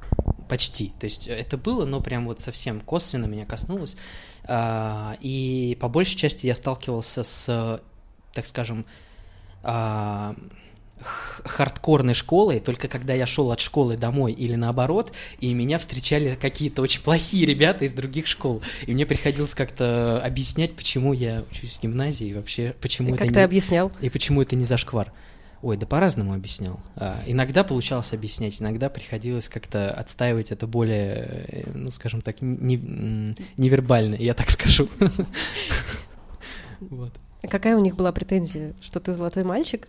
почти. 0.50 0.92
То 1.00 1.06
есть 1.06 1.28
это 1.28 1.58
было, 1.58 1.86
но 1.86 2.02
прям 2.02 2.26
вот 2.26 2.42
совсем 2.42 2.82
косвенно 2.82 3.26
меня 3.26 3.46
коснулось. 3.46 3.96
А, 4.44 5.18
и 5.22 5.78
по 5.80 5.88
большей 5.88 6.18
части 6.18 6.48
я 6.48 6.56
сталкивался 6.56 7.24
с, 7.24 7.82
так 8.34 8.46
скажем, 8.46 8.86
хардкорной 11.02 12.14
школой, 12.14 12.60
только 12.60 12.88
когда 12.88 13.14
я 13.14 13.26
шел 13.26 13.52
от 13.52 13.60
школы 13.60 13.98
домой 13.98 14.34
или 14.34 14.56
наоборот, 14.56 15.12
и 15.40 15.54
меня 15.54 15.78
встречали 15.80 16.38
какие-то 16.40 16.82
очень 16.82 17.02
плохие 17.02 17.46
ребята 17.46 17.86
из 17.86 17.94
других 17.94 18.28
школ, 18.28 18.62
и 18.86 18.94
мне 18.94 19.06
приходилось 19.06 19.54
как-то 19.54 20.22
объяснять, 20.24 20.76
почему 20.76 21.14
я 21.14 21.44
учусь 21.52 21.78
в 21.78 21.82
гимназии 21.82 22.28
и 22.28 22.34
вообще 22.34 22.76
почему 22.82 23.10
и 23.10 23.12
это 23.12 23.20
как 23.20 23.28
не... 23.28 23.34
ты 23.34 23.42
объяснял? 23.42 23.92
И 24.02 24.10
почему 24.10 24.42
это 24.42 24.56
не 24.56 24.66
зашквар. 24.66 25.12
Ой, 25.64 25.76
да 25.76 25.88
по-разному 25.88 26.34
объяснял. 26.34 26.80
А, 26.96 27.20
иногда 27.26 27.64
получалось 27.64 28.14
объяснять, 28.14 28.62
иногда 28.62 28.90
приходилось 28.90 29.50
как-то 29.50 29.92
отстаивать 29.92 30.52
это 30.52 30.68
более, 30.68 31.46
э, 31.48 31.72
ну, 31.74 31.90
скажем 31.90 32.22
так, 32.22 32.42
не, 32.42 33.36
невербально, 33.58 34.16
я 34.16 34.34
так 34.34 34.50
скажу. 34.50 34.88
Вот. 36.80 37.12
А 37.42 37.48
какая 37.48 37.76
у 37.76 37.80
них 37.80 37.96
была 37.96 38.12
претензия, 38.12 38.76
что 38.82 39.00
ты 39.00 39.12
золотой 39.12 39.44
мальчик? 39.44 39.88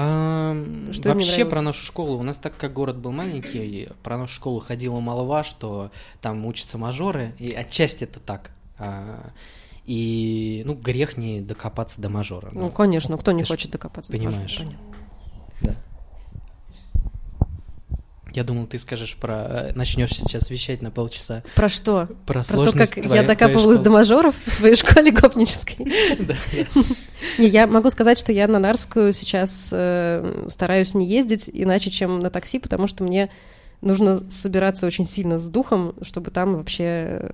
А, 0.00 0.54
что 0.92 1.08
вообще 1.08 1.44
про 1.44 1.60
нашу 1.60 1.84
школу. 1.84 2.18
У 2.18 2.22
нас 2.22 2.36
так 2.36 2.56
как 2.56 2.72
город 2.72 2.98
был 2.98 3.10
маленький, 3.10 3.88
про 4.04 4.16
нашу 4.16 4.32
школу 4.36 4.60
ходила 4.60 5.00
молва, 5.00 5.42
что 5.42 5.90
там 6.20 6.46
учатся 6.46 6.78
мажоры, 6.78 7.34
и 7.40 7.52
отчасти 7.52 8.04
это 8.04 8.20
так. 8.20 8.52
А, 8.78 9.32
и, 9.86 10.62
ну, 10.66 10.74
грех 10.74 11.16
не 11.16 11.40
докопаться 11.40 12.00
до 12.00 12.10
мажора. 12.10 12.50
Ну, 12.52 12.68
конечно, 12.68 13.18
кто 13.18 13.32
не 13.32 13.42
хочет 13.42 13.72
докопаться 13.72 14.12
понимаешь. 14.12 14.58
до 14.58 14.64
мажора? 14.64 14.78
Да. 15.62 15.74
Я 18.32 18.44
думал, 18.44 18.66
ты 18.66 18.78
скажешь 18.78 19.16
про... 19.16 19.46
Э, 19.48 19.72
Начнешь 19.74 20.10
сейчас 20.10 20.50
вещать 20.50 20.82
на 20.82 20.90
полчаса. 20.90 21.42
Про 21.54 21.68
что? 21.68 22.08
Про, 22.26 22.42
про 22.42 22.64
то, 22.64 22.72
как 22.72 22.90
твоей, 22.90 23.14
я 23.14 23.22
докапывалась 23.22 23.80
до 23.80 23.90
мажоров 23.90 24.34
в 24.44 24.50
своей 24.50 24.76
школе 24.76 25.10
гопнической. 25.10 25.76
Не, 27.38 27.48
я 27.48 27.66
могу 27.66 27.90
сказать, 27.90 28.18
что 28.18 28.32
я 28.32 28.46
на 28.46 28.58
Нарскую 28.58 29.12
сейчас 29.12 29.70
э, 29.72 30.46
стараюсь 30.48 30.94
не 30.94 31.06
ездить 31.06 31.48
иначе, 31.52 31.90
чем 31.90 32.20
на 32.20 32.30
такси, 32.30 32.58
потому 32.58 32.86
что 32.86 33.02
мне 33.02 33.30
нужно 33.80 34.28
собираться 34.28 34.86
очень 34.86 35.04
сильно 35.04 35.38
с 35.38 35.48
духом, 35.48 35.94
чтобы 36.02 36.30
там 36.30 36.56
вообще 36.56 37.30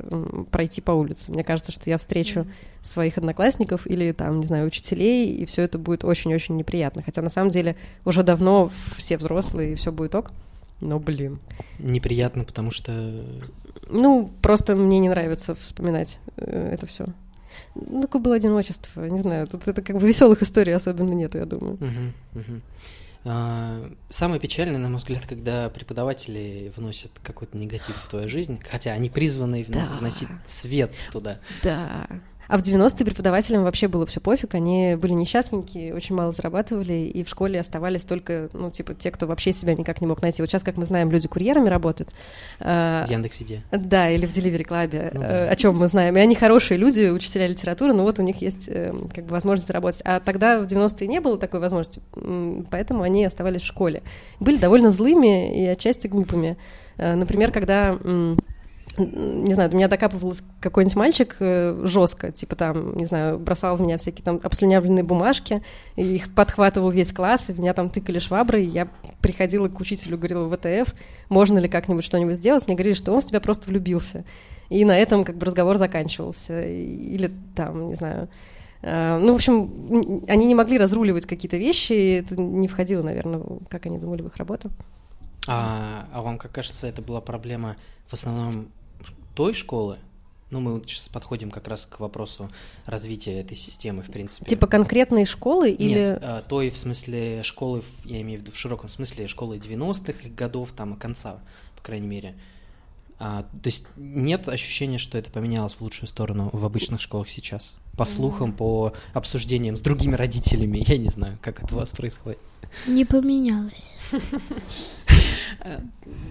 пройти 0.50 0.80
по 0.80 0.92
улице. 0.92 1.32
Мне 1.32 1.42
кажется, 1.42 1.72
что 1.72 1.88
я 1.88 1.98
встречу 1.98 2.40
mm-hmm. 2.40 2.48
своих 2.82 3.18
одноклассников 3.18 3.86
или 3.86 4.12
там, 4.12 4.40
не 4.40 4.46
знаю, 4.46 4.66
учителей, 4.66 5.34
и 5.34 5.46
все 5.46 5.62
это 5.62 5.78
будет 5.78 6.04
очень-очень 6.04 6.56
неприятно. 6.56 7.02
Хотя 7.02 7.22
на 7.22 7.30
самом 7.30 7.50
деле 7.50 7.76
уже 8.04 8.22
давно 8.22 8.70
все 8.96 9.16
взрослые, 9.16 9.72
и 9.72 9.74
все 9.76 9.90
будет 9.90 10.14
ок. 10.14 10.32
Но, 10.84 10.98
блин. 11.00 11.40
Неприятно, 11.78 12.44
потому 12.44 12.70
что... 12.70 12.92
Ну, 13.88 14.30
просто 14.42 14.76
мне 14.76 14.98
не 14.98 15.08
нравится 15.08 15.54
вспоминать 15.54 16.18
э, 16.36 16.74
это 16.74 16.86
все. 16.86 17.06
Ну, 17.74 18.02
такое 18.02 18.20
было 18.20 18.34
одиночество, 18.34 19.06
не 19.06 19.20
знаю. 19.20 19.46
Тут 19.46 19.66
это 19.66 19.80
как 19.80 19.98
бы 19.98 20.06
веселых 20.06 20.42
историй 20.42 20.74
особенно 20.74 21.12
нет, 21.12 21.34
я 21.34 21.46
думаю. 21.46 21.76
Uh-huh. 21.76 22.60
А, 23.24 23.90
самое 24.10 24.38
печальное, 24.38 24.78
на 24.78 24.90
мой 24.90 24.98
взгляд, 24.98 25.26
когда 25.26 25.70
преподаватели 25.70 26.70
вносят 26.76 27.12
какой-то 27.22 27.56
негатив 27.56 27.96
в 27.96 28.08
твою 28.10 28.28
жизнь, 28.28 28.60
хотя 28.68 28.92
они 28.92 29.08
призваны 29.08 29.64
да. 29.66 29.86
вносить 29.98 30.28
свет 30.44 30.92
туда. 31.10 31.40
Да. 31.62 32.06
А 32.48 32.58
в 32.58 32.60
90-е 32.60 33.04
преподавателям 33.04 33.64
вообще 33.64 33.88
было 33.88 34.06
все 34.06 34.20
пофиг, 34.20 34.54
они 34.54 34.96
были 34.96 35.12
несчастненькие, 35.12 35.94
очень 35.94 36.14
мало 36.14 36.32
зарабатывали, 36.32 36.92
и 36.92 37.24
в 37.24 37.28
школе 37.28 37.60
оставались 37.60 38.04
только, 38.04 38.48
ну, 38.52 38.70
типа, 38.70 38.94
те, 38.94 39.10
кто 39.10 39.26
вообще 39.26 39.52
себя 39.52 39.74
никак 39.74 40.00
не 40.00 40.06
мог 40.06 40.22
найти. 40.22 40.42
Вот 40.42 40.50
сейчас, 40.50 40.62
как 40.62 40.76
мы 40.76 40.86
знаем, 40.86 41.10
люди 41.10 41.28
курьерами 41.28 41.68
работают. 41.68 42.10
В 42.58 43.06
Яндекс.Иде. 43.08 43.62
Да, 43.70 44.10
или 44.10 44.26
в 44.26 44.30
Delivery 44.30 44.66
Club, 44.66 45.10
ну, 45.14 45.20
да. 45.20 45.48
о 45.48 45.56
чем 45.56 45.76
мы 45.78 45.88
знаем. 45.88 46.16
И 46.16 46.20
они 46.20 46.34
хорошие 46.34 46.78
люди, 46.78 47.08
учителя 47.08 47.46
литературы, 47.46 47.92
но 47.92 48.02
вот 48.02 48.18
у 48.18 48.22
них 48.22 48.40
есть 48.42 48.68
эм, 48.68 49.08
как 49.08 49.24
бы 49.24 49.30
возможность 49.30 49.66
заработать. 49.68 50.02
А 50.04 50.20
тогда 50.20 50.60
в 50.60 50.64
90-е 50.64 51.06
не 51.06 51.20
было 51.20 51.38
такой 51.38 51.60
возможности, 51.60 52.00
поэтому 52.70 53.02
они 53.02 53.24
оставались 53.24 53.62
в 53.62 53.66
школе. 53.66 54.02
Были 54.40 54.58
довольно 54.58 54.90
злыми 54.90 55.56
и 55.56 55.66
отчасти 55.66 56.06
глупыми. 56.06 56.56
Э, 56.96 57.14
например, 57.14 57.52
когда 57.52 57.98
не 58.96 59.54
знаю, 59.54 59.70
до 59.70 59.76
меня 59.76 59.88
докапывался 59.88 60.44
какой-нибудь 60.60 60.96
мальчик 60.96 61.36
э, 61.40 61.82
жестко, 61.84 62.30
типа 62.30 62.54
там, 62.54 62.96
не 62.96 63.04
знаю, 63.04 63.38
бросал 63.38 63.76
в 63.76 63.80
меня 63.80 63.98
всякие 63.98 64.24
там 64.24 64.40
обслюнявленные 64.42 65.02
бумажки, 65.02 65.62
и 65.96 66.02
их 66.02 66.32
подхватывал 66.32 66.90
весь 66.90 67.12
класс, 67.12 67.50
и 67.50 67.52
в 67.52 67.60
меня 67.60 67.74
там 67.74 67.90
тыкали 67.90 68.18
швабры, 68.18 68.62
и 68.62 68.68
я 68.68 68.88
приходила 69.20 69.68
к 69.68 69.80
учителю, 69.80 70.16
говорила 70.16 70.44
в 70.44 70.56
ВТФ, 70.56 70.94
можно 71.28 71.58
ли 71.58 71.68
как-нибудь 71.68 72.04
что-нибудь 72.04 72.36
сделать, 72.36 72.66
мне 72.66 72.76
говорили, 72.76 72.94
что 72.94 73.12
он 73.12 73.20
в 73.20 73.24
тебя 73.24 73.40
просто 73.40 73.68
влюбился. 73.68 74.24
И 74.70 74.84
на 74.84 74.96
этом 74.98 75.24
как 75.24 75.36
бы 75.36 75.46
разговор 75.46 75.76
заканчивался. 75.76 76.62
Или 76.62 77.30
там, 77.54 77.88
не 77.88 77.94
знаю, 77.94 78.28
э, 78.82 79.18
ну, 79.18 79.32
в 79.32 79.36
общем, 79.36 80.24
они 80.28 80.46
не 80.46 80.54
могли 80.54 80.78
разруливать 80.78 81.26
какие-то 81.26 81.56
вещи, 81.56 81.92
и 81.92 82.10
это 82.20 82.40
не 82.40 82.68
входило, 82.68 83.02
наверное, 83.02 83.42
как 83.68 83.86
они 83.86 83.98
думали 83.98 84.22
в 84.22 84.26
их 84.28 84.36
работу. 84.36 84.70
А, 85.46 86.06
а 86.12 86.22
вам, 86.22 86.38
как 86.38 86.52
кажется, 86.52 86.86
это 86.86 87.02
была 87.02 87.20
проблема 87.20 87.76
в 88.08 88.14
основном 88.14 88.68
той 89.34 89.54
школы, 89.54 89.98
ну, 90.50 90.60
мы 90.60 90.74
вот 90.74 90.88
сейчас 90.88 91.08
подходим 91.08 91.50
как 91.50 91.66
раз 91.66 91.86
к 91.86 91.98
вопросу 91.98 92.48
развития 92.86 93.40
этой 93.40 93.56
системы, 93.56 94.02
в 94.02 94.06
принципе. 94.06 94.46
Типа 94.46 94.68
конкретные 94.68 95.24
школы 95.24 95.70
или... 95.70 95.94
Нет, 95.94 96.18
а, 96.22 96.42
той 96.42 96.70
в 96.70 96.76
смысле 96.76 97.42
школы, 97.42 97.82
я 98.04 98.20
имею 98.20 98.38
в 98.38 98.42
виду 98.42 98.52
в 98.52 98.56
широком 98.56 98.88
смысле 98.88 99.26
школы 99.26 99.56
90-х 99.56 100.28
годов, 100.36 100.70
там, 100.70 100.94
конца, 100.94 101.40
по 101.74 101.82
крайней 101.82 102.06
мере. 102.06 102.36
А, 103.18 103.42
то 103.42 103.66
есть 103.66 103.86
нет 103.96 104.48
ощущения, 104.48 104.98
что 104.98 105.18
это 105.18 105.30
поменялось 105.30 105.72
в 105.72 105.80
лучшую 105.80 106.08
сторону 106.08 106.50
в 106.52 106.64
обычных 106.64 107.00
школах 107.00 107.28
сейчас? 107.28 107.76
По 107.96 108.04
слухам, 108.04 108.52
по 108.52 108.92
обсуждениям 109.12 109.76
с 109.76 109.80
другими 109.80 110.14
родителями, 110.14 110.84
я 110.86 110.98
не 110.98 111.08
знаю, 111.08 111.36
как 111.40 111.64
это 111.64 111.74
у 111.74 111.78
вас 111.78 111.90
происходит. 111.90 112.38
Не 112.86 113.04
поменялось. 113.04 113.92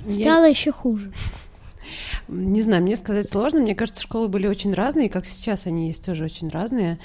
Стало 0.08 0.50
еще 0.50 0.72
хуже. 0.72 1.12
Не 2.28 2.62
знаю, 2.62 2.84
мне 2.84 2.96
сказать 2.96 3.28
сложно. 3.30 3.60
Мне 3.62 3.76
кажется, 3.76 4.02
школы 4.02 4.28
были 4.28 4.48
очень 4.48 4.74
разные, 4.74 5.10
как 5.10 5.26
сейчас 5.26 5.66
они 5.66 5.88
есть 5.88 6.06
тоже 6.06 6.26
очень 6.26 6.50
разные. 6.50 7.00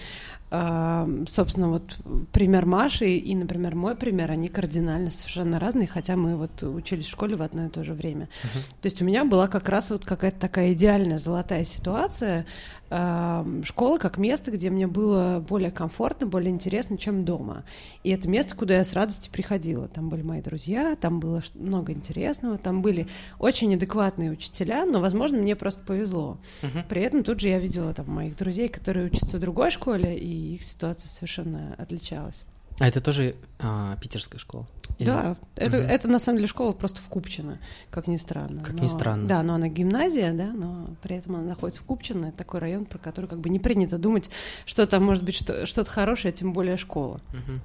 Uh, 0.50 1.28
собственно, 1.28 1.68
вот 1.68 1.99
пример 2.32 2.64
Маши 2.64 3.16
и, 3.16 3.35
например, 3.35 3.75
мой 3.75 3.94
пример, 3.94 4.30
они 4.30 4.49
кардинально 4.49 5.11
совершенно 5.11 5.61
разные, 5.61 5.87
хотя 5.87 6.16
мы 6.16 6.37
вот 6.37 6.62
учились 6.62 7.04
в 7.04 7.11
школе 7.11 7.37
в 7.37 7.42
одно 7.42 7.66
и 7.66 7.68
то 7.68 7.85
же 7.85 7.92
время. 7.92 8.30
Uh-huh. 8.42 8.80
То 8.80 8.87
есть 8.87 9.02
у 9.02 9.04
меня 9.04 9.26
была 9.26 9.49
как 9.49 9.68
раз 9.68 9.90
вот 9.90 10.06
какая-то 10.06 10.40
такая 10.40 10.73
идеальная 10.73 11.18
золотая 11.18 11.64
ситуация, 11.64 12.47
школа 12.90 13.99
как 13.99 14.16
место, 14.16 14.50
где 14.50 14.71
мне 14.71 14.87
было 14.87 15.45
более 15.47 15.71
комфортно, 15.71 16.26
более 16.26 16.50
интересно, 16.50 16.97
чем 16.97 17.25
дома. 17.25 17.64
И 18.02 18.11
это 18.11 18.28
место, 18.28 18.57
куда 18.57 18.76
я 18.76 18.85
с 18.85 18.95
радостью 18.95 19.30
приходила. 19.30 19.88
Там 19.88 20.09
были 20.09 20.23
мои 20.23 20.40
друзья, 20.40 20.97
там 20.97 21.21
было 21.21 21.42
много 21.54 21.92
интересного, 21.92 22.57
там 22.57 22.80
были 22.80 23.07
очень 23.38 23.75
адекватные 23.75 24.30
учителя, 24.30 24.87
но, 24.87 25.00
возможно, 25.00 25.38
мне 25.38 25.54
просто 25.54 25.85
повезло. 25.85 26.38
Uh-huh. 26.62 26.85
При 26.88 27.02
этом 27.02 27.25
тут 27.25 27.40
же 27.40 27.49
я 27.49 27.59
видела 27.59 27.92
там 27.92 28.11
моих 28.11 28.37
друзей, 28.37 28.68
которые 28.68 29.07
учатся 29.07 29.37
в 29.37 29.40
другой 29.40 29.71
школе, 29.71 30.18
и 30.18 30.54
их 30.54 30.62
ситуация 30.62 31.09
совершенно 31.09 31.75
отличалась. 31.76 32.45
А 32.78 32.87
это 32.87 33.00
тоже 33.00 33.35
а, 33.58 33.97
питерская 33.97 34.38
школа? 34.38 34.66
Или... 34.99 35.08
Да, 35.08 35.37
это, 35.56 35.78
угу. 35.78 35.87
это 35.87 36.08
на 36.08 36.18
самом 36.18 36.38
деле 36.38 36.49
школа 36.49 36.73
просто 36.73 37.00
в 37.00 37.08
Купчино, 37.08 37.58
как 37.90 38.06
ни 38.06 38.16
странно. 38.16 38.62
Как 38.62 38.75
но, 38.75 38.82
ни 38.82 38.87
странно. 38.88 39.28
Да, 39.28 39.42
но 39.42 39.54
она 39.54 39.68
гимназия, 39.68 40.32
да, 40.32 40.52
но 40.52 40.90
при 41.02 41.16
этом 41.16 41.37
она 41.37 41.44
находится 41.44 41.82
в 41.82 41.85
Купчино. 41.85 42.26
Это 42.26 42.38
такой 42.38 42.61
район, 42.61 42.85
про 42.85 42.99
который 42.99 43.26
как 43.26 43.40
бы 43.40 43.49
не 43.49 43.58
принято 43.58 43.99
думать, 43.99 44.30
что 44.64 44.87
там 44.87 45.04
может 45.04 45.23
быть 45.25 45.37
что- 45.37 45.66
что-то 45.66 45.90
хорошее, 45.90 46.32
тем 46.32 46.52
более 46.52 46.76
школа. 46.76 47.20
Угу. 47.30 47.61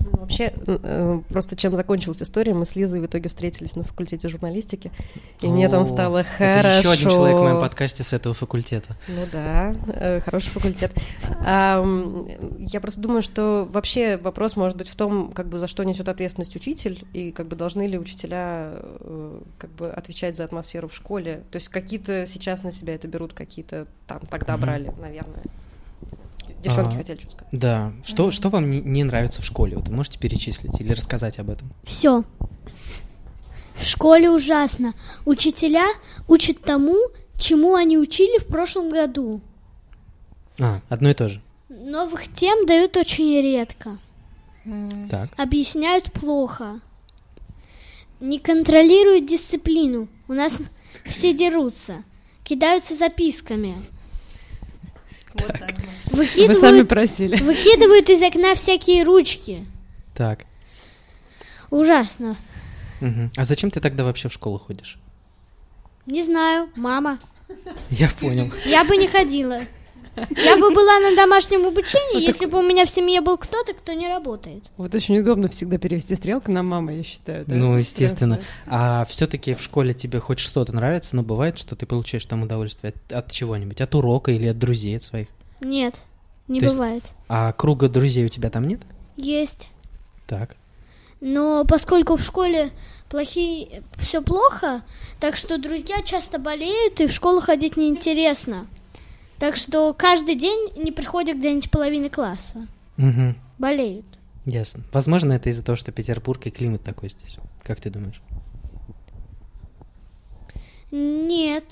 Ну, 0.00 0.10
вообще, 0.20 0.52
э, 0.66 1.20
просто 1.28 1.56
чем 1.56 1.74
закончилась 1.74 2.22
история, 2.22 2.54
мы 2.54 2.66
с 2.66 2.76
Лизой 2.76 3.00
в 3.00 3.06
итоге 3.06 3.28
встретились 3.28 3.76
на 3.76 3.82
факультете 3.84 4.28
журналистики, 4.28 4.90
и 5.40 5.46
О, 5.46 5.50
мне 5.50 5.68
там 5.68 5.84
стало 5.84 6.24
хорошо. 6.24 6.58
Это 6.58 6.78
еще 6.78 6.90
один 6.90 7.10
человек 7.10 7.38
в 7.38 7.42
моем 7.42 7.60
подкасте 7.60 8.02
с 8.02 8.12
этого 8.12 8.34
факультета. 8.34 8.96
Ну 9.08 9.26
да, 9.30 9.74
э, 9.86 10.20
хороший 10.20 10.50
факультет. 10.50 10.92
Я 11.44 12.80
просто 12.80 13.00
думаю, 13.00 13.22
что 13.22 13.68
вообще 13.70 14.16
вопрос 14.16 14.56
может 14.56 14.76
быть 14.76 14.88
в 14.88 14.96
том, 14.96 15.32
как 15.32 15.48
бы 15.48 15.58
за 15.58 15.68
что 15.68 15.84
несет 15.84 16.08
ответственность 16.08 16.56
учитель, 16.56 17.06
и 17.12 17.30
как 17.30 17.46
бы 17.46 17.56
должны 17.56 17.86
ли 17.86 17.98
учителя 17.98 18.72
э, 18.74 19.40
как 19.58 19.70
бы 19.70 19.90
отвечать 19.90 20.36
за 20.36 20.44
атмосферу 20.44 20.88
в 20.88 20.94
школе. 20.94 21.42
То 21.50 21.56
есть 21.56 21.68
какие-то 21.68 22.26
сейчас 22.26 22.62
на 22.62 22.72
себя 22.72 22.94
это 22.94 23.08
берут, 23.08 23.32
какие-то 23.32 23.86
там 24.06 24.20
тогда 24.30 24.56
брали, 24.56 24.92
наверное. 25.00 25.44
Девчонки 26.64 26.94
А. 26.94 26.96
хотели 26.96 27.20
что 27.20 27.30
сказать. 27.30 27.48
Да. 27.52 27.92
Что, 28.04 28.30
что 28.30 28.48
вам 28.48 28.70
не, 28.70 28.80
не 28.80 29.04
нравится 29.04 29.42
в 29.42 29.44
школе? 29.44 29.76
Вот 29.76 29.88
вы 29.88 29.94
можете 29.94 30.18
перечислить 30.18 30.80
или 30.80 30.92
рассказать 30.92 31.38
об 31.38 31.50
этом? 31.50 31.72
Все. 31.84 32.24
В 33.74 33.84
школе 33.84 34.30
ужасно. 34.30 34.94
Учителя 35.26 35.86
учат 36.26 36.60
тому, 36.60 36.96
чему 37.38 37.74
они 37.74 37.98
учили 37.98 38.38
в 38.38 38.46
прошлом 38.46 38.90
году. 38.90 39.40
А, 40.58 40.80
одно 40.88 41.10
и 41.10 41.14
то 41.14 41.28
же. 41.28 41.42
Новых 41.68 42.32
тем 42.32 42.66
дают 42.66 42.96
очень 42.96 43.40
редко. 43.42 43.98
Так. 45.10 45.30
Объясняют 45.36 46.12
плохо. 46.12 46.80
Не 48.20 48.38
контролируют 48.38 49.26
дисциплину. 49.26 50.08
У 50.28 50.32
нас 50.32 50.56
все 51.04 51.34
дерутся. 51.34 52.04
Кидаются 52.42 52.94
записками. 52.94 53.82
Вот 55.34 55.52
так 55.52 55.74
вот. 55.78 56.18
Вы 56.18 56.26
сами 56.26 56.46
Выкидывают, 56.52 56.88
просили. 56.88 57.36
выкидывают 57.42 58.08
из 58.08 58.22
окна 58.22 58.54
всякие 58.54 59.02
ручки. 59.02 59.66
Так. 60.14 60.44
Ужасно. 61.70 62.36
Мгм. 63.00 63.30
А 63.36 63.44
зачем 63.44 63.70
ты 63.70 63.80
тогда 63.80 64.04
вообще 64.04 64.28
в 64.28 64.32
школу 64.32 64.58
ходишь? 64.58 64.98
Не 66.06 66.22
знаю, 66.22 66.68
мама. 66.76 67.18
Я 67.90 68.08
понял. 68.20 68.52
Я 68.64 68.84
бы 68.84 68.96
не 68.96 69.08
ходила. 69.08 69.62
Я 70.16 70.56
бы 70.56 70.70
была 70.70 70.98
на 71.00 71.16
домашнем 71.16 71.66
обучении, 71.66 72.22
если 72.26 72.46
бы 72.46 72.58
у 72.58 72.62
меня 72.62 72.86
в 72.86 72.90
семье 72.90 73.20
был 73.20 73.36
кто-то, 73.36 73.72
кто 73.74 73.92
не 73.92 74.08
работает. 74.08 74.64
Вот 74.76 74.94
очень 74.94 75.18
удобно 75.18 75.48
всегда 75.48 75.78
перевести 75.78 76.14
стрелку 76.14 76.50
на 76.52 76.62
маму, 76.62 76.90
я 76.90 77.02
считаю. 77.02 77.44
да? 77.46 77.54
Ну, 77.54 77.76
естественно. 77.76 78.40
А 78.66 79.04
все-таки 79.08 79.54
в 79.54 79.62
школе 79.62 79.94
тебе 79.94 80.20
хоть 80.20 80.38
что-то 80.38 80.72
нравится, 80.74 81.16
но 81.16 81.22
бывает, 81.22 81.58
что 81.58 81.76
ты 81.76 81.86
получаешь 81.86 82.26
там 82.26 82.42
удовольствие 82.42 82.92
от, 82.94 83.12
от 83.12 83.32
чего-нибудь, 83.32 83.80
от 83.80 83.94
урока 83.94 84.30
или 84.32 84.46
от 84.48 84.58
друзей 84.58 84.96
от 84.96 85.02
своих. 85.02 85.28
Нет, 85.60 85.96
не 86.48 86.60
То 86.60 86.66
есть- 86.66 86.76
бывает. 86.76 87.02
А 87.28 87.52
круга 87.52 87.88
друзей 87.88 88.24
у 88.26 88.28
тебя 88.28 88.50
там 88.50 88.64
нет? 88.66 88.80
Есть. 89.16 89.68
Так. 90.26 90.56
Но 91.20 91.64
поскольку 91.64 92.16
в 92.16 92.22
школе 92.22 92.70
плохие, 93.08 93.82
все 93.96 94.20
плохо, 94.20 94.82
так 95.20 95.36
что 95.36 95.56
друзья 95.58 96.02
часто 96.02 96.38
болеют, 96.38 97.00
и 97.00 97.06
в 97.06 97.12
школу 97.12 97.40
ходить 97.40 97.76
неинтересно. 97.76 98.66
Так 99.38 99.56
что 99.56 99.92
каждый 99.94 100.36
день 100.36 100.72
не 100.76 100.92
приходят 100.92 101.36
где-нибудь 101.38 101.70
половины 101.70 102.08
класса. 102.08 102.66
Угу. 102.98 103.34
Болеют. 103.58 104.06
Ясно. 104.46 104.84
Возможно, 104.92 105.32
это 105.32 105.48
из-за 105.48 105.64
того, 105.64 105.76
что 105.76 105.92
Петербург 105.92 106.46
и 106.46 106.50
климат 106.50 106.82
такой 106.82 107.08
здесь. 107.08 107.36
Как 107.62 107.80
ты 107.80 107.90
думаешь? 107.90 108.20
Нет. 110.90 111.64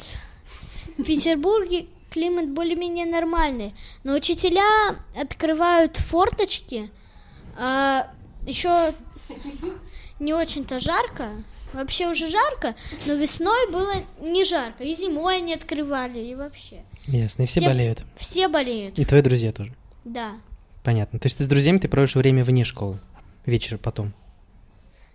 В 0.99 1.04
Петербурге 1.04 1.87
климат 2.11 2.49
более-менее 2.50 3.07
нормальный. 3.07 3.75
Но 4.04 4.14
учителя 4.14 4.97
открывают 5.21 5.97
форточки. 5.97 6.90
А 7.57 8.11
еще 8.47 8.95
не 10.19 10.35
очень-то 10.35 10.78
жарко. 10.78 11.31
Вообще 11.73 12.09
уже 12.09 12.28
жарко, 12.28 12.75
но 13.07 13.14
весной 13.14 13.71
было 13.71 13.95
не 14.21 14.45
жарко. 14.45 14.85
И 14.85 14.95
зимой 14.95 15.38
они 15.38 15.54
открывали, 15.54 16.19
и 16.19 16.35
вообще. 16.35 16.85
Ясно. 17.06 17.42
И 17.42 17.47
все 17.47 17.61
Все- 17.61 17.68
болеют. 17.68 18.04
Все 18.16 18.49
болеют. 18.49 18.99
И 18.99 19.04
твои 19.04 19.23
друзья 19.23 19.52
тоже. 19.52 19.73
Да. 20.04 20.32
Понятно. 20.82 21.18
То 21.18 21.26
есть 21.26 21.38
ты 21.38 21.44
с 21.44 21.49
друзьями 21.49 21.78
ты 21.78 21.88
проводишь 21.88 22.14
время 22.14 22.44
вне 22.44 22.64
школы? 22.64 23.00
Вечер 23.47 23.78
потом. 23.78 24.12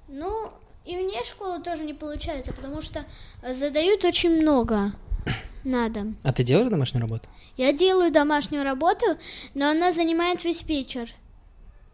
Ну, 0.08 0.52
и 0.86 0.96
вне 0.98 1.24
школы 1.26 1.62
тоже 1.62 1.84
не 1.84 1.94
получается, 1.94 2.54
потому 2.54 2.82
что 2.82 3.06
задают 3.54 4.06
очень 4.06 4.42
много 4.42 4.94
на 5.64 5.90
дом. 5.90 6.18
А 6.24 6.34
ты 6.34 6.44
делаешь 6.44 6.70
домашнюю 6.70 7.02
работу? 7.02 7.28
Я 7.58 7.74
делаю 7.74 8.12
домашнюю 8.12 8.64
работу, 8.64 9.06
но 9.54 9.70
она 9.70 9.92
занимает 9.94 10.44
весь 10.44 10.64
вечер. 10.64 11.10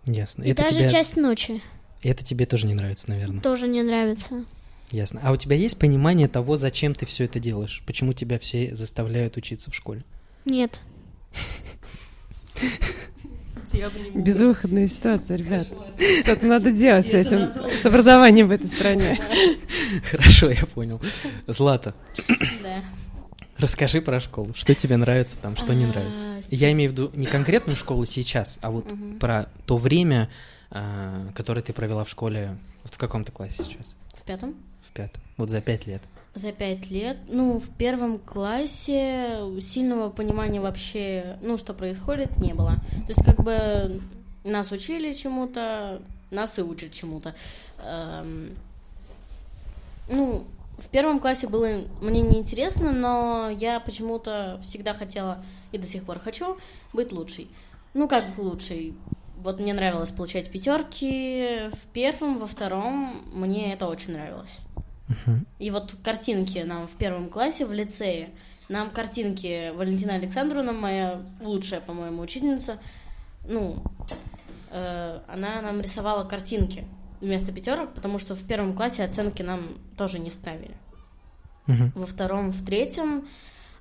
Ясно. 0.05 0.43
И 0.43 0.51
это, 0.51 0.63
даже 0.63 0.79
тебе... 0.79 0.89
часть 0.89 1.15
ночи 1.15 1.61
это 2.03 2.23
тебе 2.23 2.45
тоже 2.45 2.67
не 2.67 2.73
нравится, 2.73 3.09
наверное. 3.09 3.41
тоже 3.41 3.67
не 3.67 3.81
нравится. 3.81 4.45
Ясно. 4.93 5.19
А 5.23 5.31
у 5.31 5.37
тебя 5.37 5.55
есть 5.55 5.79
понимание 5.79 6.27
того, 6.27 6.55
зачем 6.55 6.93
ты 6.93 7.07
все 7.07 7.23
это 7.25 7.39
делаешь? 7.39 7.81
Почему 7.87 8.13
тебя 8.13 8.37
все 8.37 8.75
заставляют 8.75 9.35
учиться 9.37 9.71
в 9.71 9.75
школе? 9.75 10.03
Нет. 10.45 10.81
Безвыходная 14.13 14.87
ситуация, 14.87 15.37
ребят. 15.37 15.67
Что-то 16.21 16.45
надо 16.45 16.71
делать 16.71 17.07
с 17.07 17.13
этим, 17.15 17.51
с 17.81 17.83
образованием 17.87 18.47
в 18.47 18.51
этой 18.51 18.67
стране. 18.67 19.19
Хорошо, 20.11 20.51
я 20.51 20.63
понял. 20.67 21.01
Злата, 21.47 21.95
Да. 22.61 22.83
расскажи 23.57 23.99
про 23.99 24.19
школу. 24.19 24.53
Что 24.53 24.75
тебе 24.75 24.97
нравится 24.97 25.39
там, 25.39 25.57
что 25.57 25.73
не 25.73 25.85
А, 25.85 25.87
нравится? 25.87 26.23
Я 26.51 26.71
имею 26.71 26.91
в 26.91 26.93
виду 26.93 27.11
не 27.15 27.25
конкретную 27.25 27.75
школу 27.77 28.05
сейчас, 28.05 28.59
а 28.61 28.69
вот 28.69 28.85
про 29.19 29.49
то 29.65 29.77
время, 29.77 30.29
а, 30.69 31.31
которое 31.33 31.63
ты 31.63 31.73
провела 31.73 32.03
в 32.05 32.09
школе. 32.11 32.57
Вот 32.83 32.93
в 32.93 32.97
каком-то 32.99 33.31
классе 33.31 33.55
сейчас? 33.63 33.95
В 34.13 34.21
пятом? 34.23 34.53
Пятом. 34.93 35.21
Вот 35.37 35.49
за 35.49 35.61
пять 35.61 35.87
лет. 35.87 36.01
За 36.35 36.51
пять 36.51 36.89
лет. 36.89 37.17
Ну, 37.27 37.59
в 37.59 37.69
первом 37.69 38.19
классе 38.19 39.39
сильного 39.61 40.09
понимания 40.09 40.59
вообще, 40.59 41.37
ну, 41.41 41.57
что 41.57 41.73
происходит, 41.73 42.37
не 42.37 42.53
было. 42.53 42.75
То 43.07 43.09
есть, 43.09 43.23
как 43.23 43.43
бы, 43.43 44.01
нас 44.43 44.71
учили 44.71 45.13
чему-то, 45.13 46.01
нас 46.31 46.57
и 46.57 46.61
учат 46.61 46.91
чему-то. 46.91 47.35
Эм, 47.79 48.55
ну, 50.09 50.43
в 50.77 50.89
первом 50.89 51.19
классе 51.19 51.47
было 51.47 51.83
мне 52.01 52.21
неинтересно, 52.21 52.91
но 52.91 53.49
я 53.49 53.79
почему-то 53.79 54.59
всегда 54.63 54.93
хотела, 54.93 55.43
и 55.71 55.77
до 55.77 55.87
сих 55.87 56.03
пор 56.03 56.19
хочу, 56.19 56.57
быть 56.93 57.11
лучшей. 57.11 57.47
Ну, 57.93 58.07
как 58.07 58.25
лучшей? 58.37 58.95
Вот 59.37 59.59
мне 59.59 59.73
нравилось 59.73 60.11
получать 60.11 60.49
пятерки 60.49 61.69
в 61.71 61.87
первом, 61.93 62.37
во 62.37 62.47
втором 62.47 63.23
мне 63.33 63.73
это 63.73 63.87
очень 63.87 64.13
нравилось. 64.13 64.57
Мгм. 65.25 65.45
И 65.59 65.71
вот 65.71 65.95
картинки 66.03 66.59
нам 66.59 66.87
в 66.87 66.91
первом 66.91 67.29
классе 67.29 67.65
в 67.65 67.73
лицее, 67.73 68.29
нам 68.69 68.89
картинки 68.89 69.71
Валентина 69.75 70.15
Александровна, 70.15 70.71
моя 70.71 71.21
лучшая, 71.41 71.81
по-моему, 71.81 72.21
учительница, 72.21 72.79
ну, 73.47 73.83
э, 74.71 75.19
она 75.27 75.61
нам 75.61 75.81
рисовала 75.81 76.23
картинки 76.23 76.85
вместо 77.21 77.51
пятерок, 77.51 77.93
потому 77.93 78.19
что 78.19 78.35
в 78.35 78.43
первом 78.43 78.73
классе 78.73 79.03
оценки 79.03 79.41
нам 79.41 79.77
тоже 79.97 80.19
не 80.19 80.29
ставили. 80.29 80.75
Мгм. 81.67 81.91
Во 81.95 82.05
втором, 82.05 82.51
в 82.51 82.65
третьем 82.65 83.27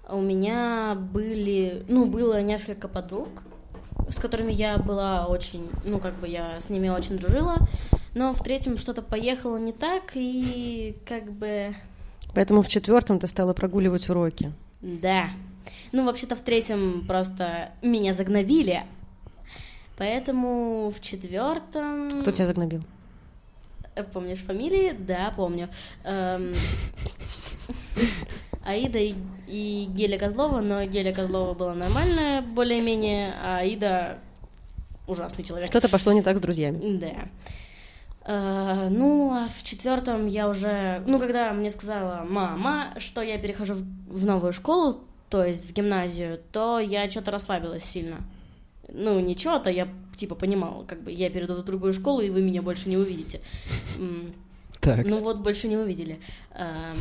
у 0.09 0.21
меня 0.21 0.95
были, 0.95 1.85
ну, 1.89 2.07
было 2.07 2.41
несколько 2.43 2.89
подруг, 2.89 3.29
с 4.09 4.17
которыми 4.17 4.53
я 4.53 4.79
была 4.79 5.27
очень, 5.27 5.71
ну, 5.85 5.99
как 5.99 6.15
бы 6.15 6.29
я 6.29 6.61
с 6.61 6.69
ними 6.71 6.89
очень 6.89 7.19
дружила, 7.19 7.69
но 8.15 8.33
в 8.35 8.43
третьем 8.43 8.77
что-то 8.79 9.03
поехало 9.03 9.57
не 9.57 9.73
так, 9.73 10.13
и 10.15 10.97
как 11.07 11.31
бы, 11.33 11.75
Поэтому 12.35 12.63
в 12.63 12.69
четвертом 12.69 13.19
ты 13.19 13.27
стала 13.27 13.53
прогуливать 13.53 14.09
уроки. 14.09 14.53
да. 14.81 15.31
Ну, 15.93 16.05
вообще-то 16.07 16.35
в 16.35 16.41
третьем 16.41 17.05
просто 17.07 17.71
меня 17.83 18.15
загнобили, 18.15 18.83
поэтому 19.99 20.91
в 20.91 21.01
четвертом... 21.03 22.23
Кто 22.23 22.33
тебя 22.33 22.47
загнобил? 22.47 22.83
Э, 23.95 24.03
Помнишь 24.03 24.39
фамилии? 24.41 24.93
Да, 24.99 25.33
помню. 25.37 25.69
Эм, 26.05 26.55
Аида 28.65 28.99
и, 28.99 29.15
и 29.47 29.87
Геля 29.91 30.19
Козлова, 30.19 30.61
но 30.61 30.85
Геля 30.85 31.13
Козлова 31.13 31.53
была 31.55 31.75
нормальная, 31.75 32.43
более-менее, 32.43 33.35
а 33.43 33.59
Аида 33.59 34.19
ужасный 35.07 35.45
человек. 35.45 35.69
Что-то 35.69 35.89
пошло 35.89 36.13
не 36.13 36.23
так 36.23 36.39
с 36.39 36.41
друзьями. 36.41 36.99
Да. 36.99 37.29
Э, 38.25 38.89
ну, 38.91 39.33
а 39.33 39.49
в 39.49 39.63
четвертом 39.63 40.27
я 40.27 40.49
уже, 40.49 41.03
ну, 41.07 41.19
когда 41.19 41.53
мне 41.53 41.71
сказала 41.71 42.25
мама, 42.29 42.95
что 42.99 43.21
я 43.23 43.39
перехожу 43.39 43.75
в, 43.75 44.25
новую 44.25 44.53
школу, 44.53 45.01
то 45.29 45.45
есть 45.45 45.69
в 45.69 45.73
гимназию, 45.73 46.41
то 46.53 46.79
я 46.79 47.11
что-то 47.11 47.31
расслабилась 47.31 47.85
сильно. 47.85 48.19
Ну, 48.89 49.19
не 49.21 49.37
что-то, 49.37 49.71
я 49.71 49.89
типа 50.17 50.35
понимала, 50.35 50.85
как 50.85 51.03
бы 51.03 51.11
я 51.11 51.31
перейду 51.31 51.55
в 51.55 51.65
другую 51.65 51.93
школу, 51.95 52.21
и 52.21 52.31
вы 52.31 52.43
меня 52.43 52.63
больше 52.63 52.89
не 52.89 52.97
увидите. 52.97 53.41
Так. 54.81 55.07
ну 55.07 55.21
вот, 55.21 55.39
больше 55.39 55.69
не 55.69 55.77
увидели. 55.77 56.21
Эм, 56.55 56.97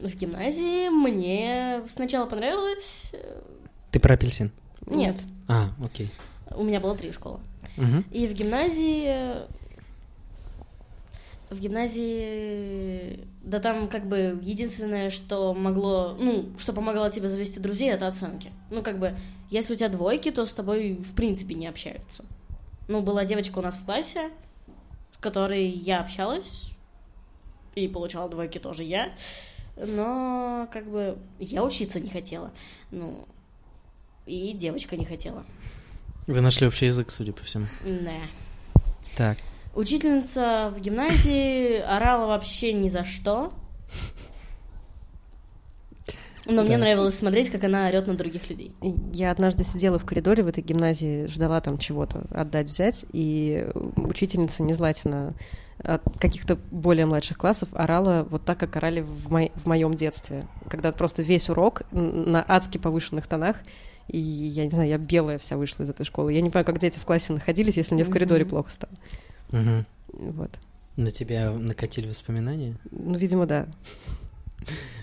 В 0.00 0.14
гимназии 0.16 0.88
мне 0.88 1.82
сначала 1.88 2.26
понравилось... 2.26 3.10
э, 3.12 3.40
Ты 3.92 4.00
про 4.00 4.14
апельсин? 4.14 4.50
Нет, 4.86 5.20
А, 5.48 5.68
окей. 5.84 6.10
у 6.54 6.64
меня 6.64 6.80
было 6.80 6.96
три 6.96 7.12
школы. 7.12 7.40
Мгм. 7.76 8.04
И 8.10 8.26
в 8.26 8.32
гимназии... 8.32 9.44
В 11.50 11.60
гимназии... 11.60 13.26
Да 13.42 13.60
там 13.60 13.88
как 13.88 14.06
бы 14.06 14.38
единственное, 14.42 15.10
что 15.10 15.54
могло... 15.54 16.16
Ну, 16.18 16.50
что 16.58 16.72
помогало 16.72 17.10
тебе 17.10 17.28
завести 17.28 17.60
друзей, 17.60 17.90
это 17.90 18.08
оценки. 18.08 18.50
Ну, 18.70 18.82
как 18.82 18.98
бы, 18.98 19.16
если 19.50 19.74
у 19.74 19.76
тебя 19.76 19.88
двойки, 19.88 20.30
то 20.30 20.44
с 20.44 20.52
тобой 20.52 20.94
в 20.94 21.14
принципе 21.14 21.54
не 21.54 21.68
общаются. 21.68 22.24
Ну, 22.88 23.00
была 23.02 23.24
девочка 23.24 23.58
у 23.58 23.62
нас 23.62 23.76
в 23.76 23.84
классе, 23.84 24.30
с 25.12 25.18
которой 25.18 25.68
я 25.68 26.00
общалась, 26.00 26.70
и 27.74 27.86
получала 27.88 28.28
двойки 28.28 28.58
тоже 28.58 28.82
я, 28.82 29.12
но 29.76 30.68
как 30.72 30.90
бы 30.90 31.18
я 31.38 31.62
учиться 31.62 32.00
не 32.00 32.10
хотела. 32.10 32.50
Ну, 32.90 33.26
и 34.26 34.52
девочка 34.52 34.96
не 34.96 35.04
хотела. 35.04 35.44
Вы 36.26 36.40
нашли 36.40 36.66
общий 36.66 36.86
язык, 36.86 37.10
судя 37.10 37.32
по 37.32 37.44
всему. 37.44 37.66
Да. 37.84 38.20
Так. 39.16 39.38
Учительница 39.76 40.72
в 40.74 40.80
гимназии 40.80 41.78
орала 41.80 42.26
вообще 42.26 42.72
ни 42.72 42.88
за 42.88 43.04
что. 43.04 43.52
Но 46.46 46.62
мне 46.62 46.76
Да. 46.78 46.84
нравилось 46.84 47.18
смотреть, 47.18 47.50
как 47.50 47.64
она 47.64 47.88
орет 47.88 48.06
на 48.06 48.14
других 48.14 48.48
людей. 48.48 48.72
Я 49.12 49.32
однажды 49.32 49.64
сидела 49.64 49.98
в 49.98 50.04
коридоре 50.04 50.44
в 50.44 50.46
этой 50.46 50.62
гимназии, 50.62 51.26
ждала 51.26 51.60
там 51.60 51.76
чего-то 51.76 52.24
отдать, 52.30 52.68
взять, 52.68 53.04
и 53.12 53.68
учительница 53.96 54.62
Незлатина 54.62 55.34
от 55.82 56.02
каких-то 56.20 56.56
более 56.70 57.04
младших 57.04 57.36
классов 57.36 57.68
орала 57.72 58.26
вот 58.30 58.44
так, 58.44 58.58
как 58.58 58.76
орали 58.76 59.02
в, 59.02 59.30
мо- 59.30 59.50
в 59.56 59.66
моем 59.66 59.92
детстве. 59.92 60.46
Когда 60.70 60.90
просто 60.92 61.22
весь 61.22 61.50
урок 61.50 61.82
на 61.92 62.42
адски 62.46 62.78
повышенных 62.78 63.26
тонах, 63.26 63.56
и 64.08 64.18
я 64.18 64.64
не 64.64 64.70
знаю, 64.70 64.88
я 64.88 64.98
белая 64.98 65.38
вся 65.38 65.56
вышла 65.56 65.82
из 65.82 65.90
этой 65.90 66.06
школы. 66.06 66.32
Я 66.32 66.40
не 66.40 66.48
понимаю, 66.48 66.64
как 66.64 66.78
дети 66.78 66.98
в 66.98 67.04
классе 67.04 67.32
находились, 67.32 67.76
если 67.76 67.94
мне 67.94 68.04
в 68.04 68.10
коридоре 68.10 68.46
плохо 68.46 68.70
стало. 68.70 68.92
Мгм. 69.50 69.86
Вот. 70.12 70.50
На 70.96 71.10
тебя 71.10 71.50
накатили 71.52 72.08
воспоминания? 72.08 72.76
Ну, 72.90 73.16
видимо, 73.18 73.46
да. 73.46 73.66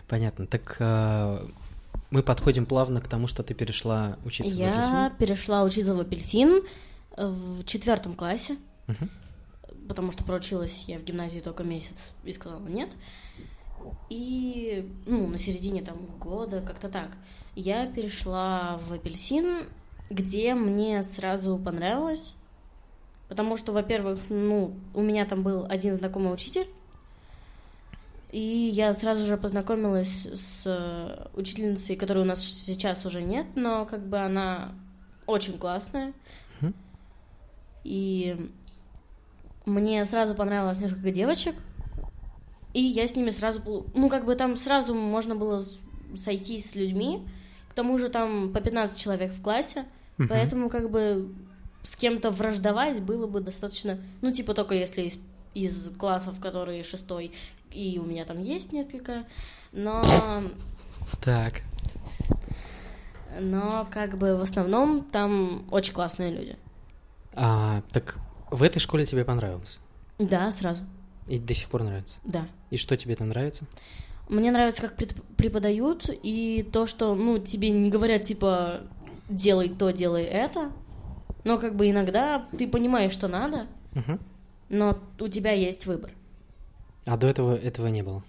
Понятно. 0.08 0.48
Так 0.48 0.78
а, 0.80 1.48
мы 2.10 2.24
подходим 2.24 2.66
плавно 2.66 3.00
к 3.02 3.08
тому, 3.08 3.28
что 3.28 3.44
ты 3.44 3.54
перешла 3.54 4.18
учиться 4.26 4.56
в 4.56 4.60
Я 4.60 4.74
апельсин. 4.74 5.18
перешла 5.18 5.64
учиться 5.64 5.96
в 5.96 6.00
апельсин 6.00 6.64
в 7.16 7.64
четвертом 7.66 8.16
классе, 8.16 8.58
Мгм. 8.88 9.10
потому 9.88 10.12
что 10.12 10.24
проучилась 10.24 10.84
я 10.88 10.98
в 11.00 11.04
гимназии 11.04 11.40
только 11.40 11.64
месяц 11.64 11.96
и 12.24 12.34
сказала 12.34 12.68
нет. 12.68 12.90
И, 14.10 14.90
ну, 15.06 15.28
на 15.28 15.38
середине 15.38 15.82
там 15.82 15.98
года, 16.20 16.62
как-то 16.62 16.90
так, 16.90 17.10
я 17.56 17.86
перешла 17.86 18.80
в 18.88 18.94
апельсин, 18.94 19.68
где 20.10 20.54
мне 20.56 21.04
сразу 21.04 21.58
понравилось, 21.58 22.34
потому 23.30 23.58
что, 23.58 23.72
во-первых, 23.72 24.20
ну, 24.30 24.74
у 24.94 25.02
меня 25.02 25.26
там 25.26 25.44
был 25.44 25.66
один 25.70 25.98
знакомый 25.98 26.34
учитель, 26.34 26.68
и 28.32 28.40
я 28.40 28.94
сразу 28.94 29.26
же 29.26 29.38
познакомилась 29.38 30.26
с 30.26 30.64
э, 30.66 31.28
учительницей, 31.36 31.96
которой 31.96 32.20
у 32.20 32.26
нас 32.26 32.42
сейчас 32.44 33.06
уже 33.06 33.22
нет, 33.22 33.46
но 33.56 33.86
как 33.86 34.06
бы 34.08 34.18
она 34.18 34.74
очень 35.28 35.58
классная. 35.58 36.14
И 37.84 38.50
мне 39.66 40.04
сразу 40.06 40.36
понравилось 40.36 40.80
несколько 40.80 41.12
девочек, 41.12 41.56
и 42.74 42.82
я 42.82 43.08
с 43.08 43.16
ними 43.16 43.30
сразу... 43.30 43.86
Ну, 43.94 44.10
как 44.10 44.26
бы 44.26 44.36
там 44.36 44.58
сразу 44.58 44.94
можно 44.96 45.36
было 45.36 45.62
с- 45.62 45.80
сойтись 46.18 46.72
с 46.72 46.76
людьми, 46.76 47.28
к 47.70 47.74
тому 47.74 47.98
же 47.98 48.10
там 48.10 48.52
по 48.52 48.62
15 48.62 48.98
человек 49.00 49.32
в 49.32 49.42
классе, 49.42 49.86
поэтому 50.30 50.70
как 50.70 50.90
бы 50.90 51.34
с 51.84 51.96
кем-то 51.96 52.32
враждовать 52.32 53.02
было 53.02 53.28
бы 53.28 53.42
достаточно... 53.42 54.00
Ну, 54.22 54.32
типа 54.32 54.54
только 54.54 54.76
если 54.76 55.04
из, 55.04 55.18
из 55.54 55.92
классов, 55.98 56.40
которые 56.40 56.84
шестой, 56.84 57.32
и 57.72 58.00
у 58.00 58.06
меня 58.06 58.26
там 58.26 58.42
есть 58.42 58.72
несколько, 58.72 59.26
но... 59.72 60.02
Так. 61.24 61.62
Но 63.40 63.88
как 63.92 64.18
бы 64.18 64.36
в 64.36 64.42
основном 64.42 65.04
там 65.04 65.66
очень 65.72 65.94
классные 65.94 66.32
люди. 66.32 66.56
А, 67.34 67.82
так 67.92 68.20
в 68.52 68.62
этой 68.62 68.80
школе 68.80 69.06
тебе 69.06 69.26
понравилось? 69.26 69.80
Да, 70.20 70.52
сразу, 70.52 70.84
И 71.28 71.40
до 71.40 71.54
сих 71.54 71.70
пор 71.70 71.84
нравится? 71.84 72.20
да. 72.24 72.48
И 72.70 72.78
что 72.78 72.96
тебе 72.96 73.16
там 73.16 73.30
нравится? 73.30 73.66
Мне 74.30 74.52
нравится, 74.52 74.82
как 74.82 74.96
преподают, 74.96 76.10
и 76.10 76.68
то, 76.72 76.88
что, 76.88 77.14
ну, 77.14 77.40
тебе 77.40 77.72
не 77.72 77.90
говорят, 77.90 78.24
типа, 78.24 78.82
делай 79.30 79.70
то, 79.70 79.92
делай 79.92 80.24
это, 80.24 80.72
но 81.44 81.58
как 81.58 81.76
бы 81.76 81.90
иногда 81.90 82.46
ты 82.58 82.68
понимаешь, 82.68 83.14
что 83.14 83.28
надо, 83.28 83.68
Мгм. 83.94 84.20
но 84.70 84.98
у 85.20 85.28
тебя 85.28 85.52
есть 85.52 85.86
выбор. 85.86 86.12
А 87.06 87.18
до 87.18 87.28
этого 87.28 87.56
этого 87.56 87.88
не 87.88 88.02
было? 88.02 88.24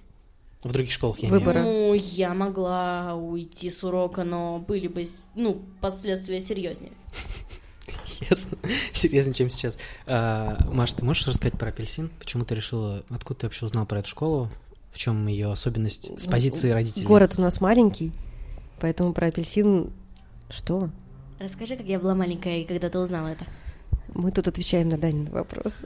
В 0.62 0.72
других 0.72 0.92
школах 0.92 1.18
я 1.18 1.29
Выбора. 1.29 1.62
Ну, 1.62 1.92
я 1.94 2.33
могла 2.33 3.14
уйти 3.14 3.68
с 3.68 3.85
урока, 3.85 4.24
но 4.24 4.59
были 4.66 4.88
бы, 4.88 5.07
ну, 5.35 5.61
последствия 5.81 6.40
серьезнее. 6.40 6.92
Ясно. 8.31 8.57
Серьезнее, 8.94 9.35
чем 9.35 9.50
сейчас. 9.50 9.77
А, 10.07 10.57
Маш, 10.72 10.94
ты 10.94 11.05
можешь 11.05 11.27
рассказать 11.27 11.59
про 11.59 11.68
апельсин? 11.68 12.11
Почему 12.18 12.44
ты 12.44 12.55
решила, 12.55 13.05
откуда 13.11 13.40
ты 13.40 13.46
вообще 13.46 13.66
узнал 13.66 13.85
про 13.85 13.98
эту 13.98 14.09
школу? 14.09 14.48
В 14.90 14.98
чем 14.98 15.27
ее 15.27 15.50
особенность 15.53 16.18
с 16.18 16.27
позиции 16.27 16.70
родителей? 16.70 17.05
Город 17.05 17.35
у 17.37 17.42
нас 17.42 17.61
маленький, 17.61 18.12
поэтому 18.81 19.12
про 19.12 19.27
апельсин... 19.27 19.92
Что? 20.48 20.88
Расскажи, 21.38 21.77
как 21.77 21.87
я 21.87 21.99
была 21.99 22.14
маленькая, 22.14 22.61
и 22.61 22.64
когда 22.64 22.88
ты 22.88 22.99
узнала 22.99 23.29
это. 23.29 23.44
Мы 24.14 24.31
тут 24.31 24.47
отвечаем 24.47 24.88
на 24.88 24.97
Данин 24.97 25.27
вопрос. 25.27 25.85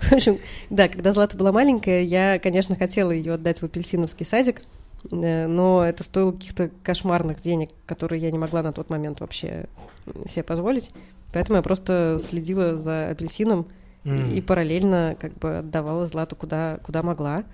В 0.00 0.12
общем, 0.12 0.38
да, 0.68 0.88
когда 0.88 1.12
Злата 1.12 1.36
была 1.36 1.52
маленькая, 1.52 2.02
я, 2.02 2.38
конечно, 2.38 2.76
хотела 2.76 3.10
ее 3.10 3.34
отдать 3.34 3.62
в 3.62 3.64
апельсиновский 3.64 4.26
садик, 4.26 4.60
э, 5.10 5.46
но 5.46 5.82
это 5.82 6.04
стоило 6.04 6.32
каких-то 6.32 6.70
кошмарных 6.82 7.40
денег, 7.40 7.70
которые 7.86 8.20
я 8.20 8.30
не 8.30 8.38
могла 8.38 8.62
на 8.62 8.72
тот 8.72 8.90
момент 8.90 9.20
вообще 9.20 9.66
себе 10.26 10.42
позволить. 10.42 10.90
Поэтому 11.32 11.56
я 11.56 11.62
просто 11.62 12.18
следила 12.20 12.76
за 12.76 13.08
апельсином 13.08 13.66
М. 14.04 14.34
и 14.34 14.40
параллельно 14.42 15.16
как 15.18 15.32
бы 15.38 15.58
отдавала 15.58 16.04
Злату 16.04 16.36
куда, 16.36 16.78
куда 16.84 17.02
могла. 17.02 17.44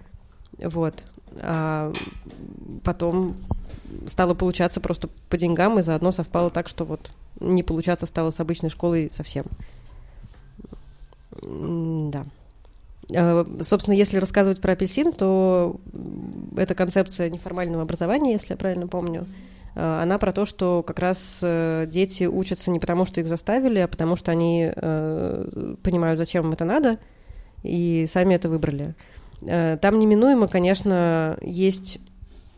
Вот. 0.62 1.05
А 1.37 1.92
потом 2.85 3.37
стало 4.07 4.35
получаться 4.35 4.81
просто 4.81 5.09
по 5.29 5.37
деньгам, 5.37 5.79
и 5.79 5.83
заодно 5.83 6.12
совпало 6.12 6.51
так, 6.51 6.68
что 6.68 6.85
вот 6.85 7.11
не 7.40 7.62
получаться 7.62 8.07
стало 8.07 8.31
с 8.31 8.40
обычной 8.40 8.71
школой 8.71 9.11
совсем. 9.11 9.44
Да. 11.42 12.25
Э, 13.12 13.44
Собственно, 13.61 13.94
если 13.94 14.18
рассказывать 14.18 14.61
про 14.61 14.73
апельсин, 14.73 15.12
то 15.12 15.77
м, 15.92 16.53
это 16.57 16.75
концепция 16.75 17.31
неформального 17.31 17.83
образования, 17.83 18.33
если 18.33 18.53
я 18.53 18.57
правильно 18.57 18.88
помню. 18.88 19.27
Э, 19.75 20.03
Она 20.03 20.18
про 20.18 20.33
то, 20.33 20.47
что 20.47 20.83
как 20.83 20.99
раз 20.99 21.40
э, 21.42 21.87
дети 21.88 22.25
учатся 22.25 22.71
не 22.71 22.79
потому, 22.79 23.07
что 23.07 23.21
их 23.21 23.29
заставили, 23.29 23.79
а 23.79 23.88
потому 23.88 24.16
что 24.16 24.33
они 24.33 24.71
э, 24.75 25.75
понимают, 25.83 26.18
зачем 26.18 26.47
им 26.47 26.53
это 26.53 26.64
надо, 26.64 26.99
и 27.62 28.07
сами 28.09 28.35
это 28.35 28.49
выбрали. 28.49 28.94
Э, 29.42 29.77
Там 29.81 29.98
неминуемо, 29.98 30.48
конечно, 30.48 31.38
есть, 31.42 31.98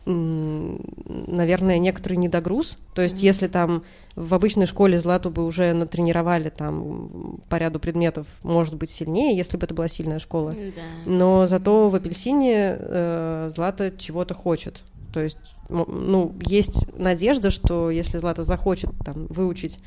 наверное, 0.05 1.77
некоторый 1.77 2.15
недогруз. 2.15 2.77
То 2.95 3.01
есть, 3.01 3.21
если 3.21 3.47
там 3.47 3.83
в 4.15 4.33
обычной 4.33 4.65
школе 4.65 4.97
Злату 4.97 5.29
бы 5.29 5.45
уже 5.45 5.73
натренировали 5.73 6.49
там 6.49 7.39
по 7.49 7.55
ряду 7.55 7.79
предметов, 7.79 8.27
может 8.43 8.75
быть, 8.75 8.89
сильнее, 8.89 9.37
если 9.37 9.57
бы 9.57 9.65
это 9.65 9.73
была 9.73 9.87
сильная 9.87 10.19
школа. 10.19 10.51
Да. 10.51 10.81
Но 11.05 11.45
зато 11.45 11.89
в 11.89 11.95
апельсине 11.95 12.77
э, 12.79 13.49
Злата 13.53 13.91
чего-то 13.97 14.33
хочет. 14.33 14.83
То 15.13 15.19
есть, 15.19 15.37
ну, 15.69 16.33
есть 16.45 16.85
надежда, 16.97 17.49
что 17.49 17.91
если 17.91 18.17
Злата 18.17 18.43
захочет 18.43 18.91
там 19.05 19.27
выучить 19.27 19.79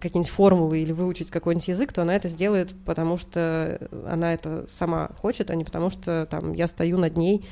какие-нибудь 0.00 0.30
формулы 0.30 0.78
или 0.80 0.92
выучить 0.92 1.30
какой-нибудь 1.30 1.68
язык, 1.68 1.92
то 1.92 2.02
она 2.02 2.14
это 2.14 2.28
сделает, 2.28 2.74
потому 2.84 3.18
что 3.18 3.78
она 4.06 4.34
это 4.34 4.66
сама 4.68 5.10
хочет, 5.20 5.50
а 5.50 5.54
не 5.54 5.64
потому 5.64 5.90
что 5.90 6.26
там 6.30 6.52
я 6.52 6.68
стою 6.68 6.98
над 6.98 7.16
ней 7.16 7.44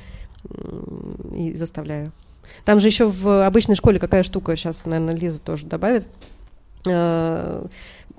и 1.35 1.53
заставляю. 1.55 2.11
Там 2.63 2.79
же 2.79 2.87
еще 2.87 3.07
в 3.09 3.45
обычной 3.45 3.75
школе 3.75 3.99
какая 3.99 4.23
штука, 4.23 4.55
сейчас, 4.55 4.85
наверное, 4.85 5.15
Лиза 5.15 5.41
тоже 5.41 5.65
добавит. 5.65 6.07
Э, 6.87 7.65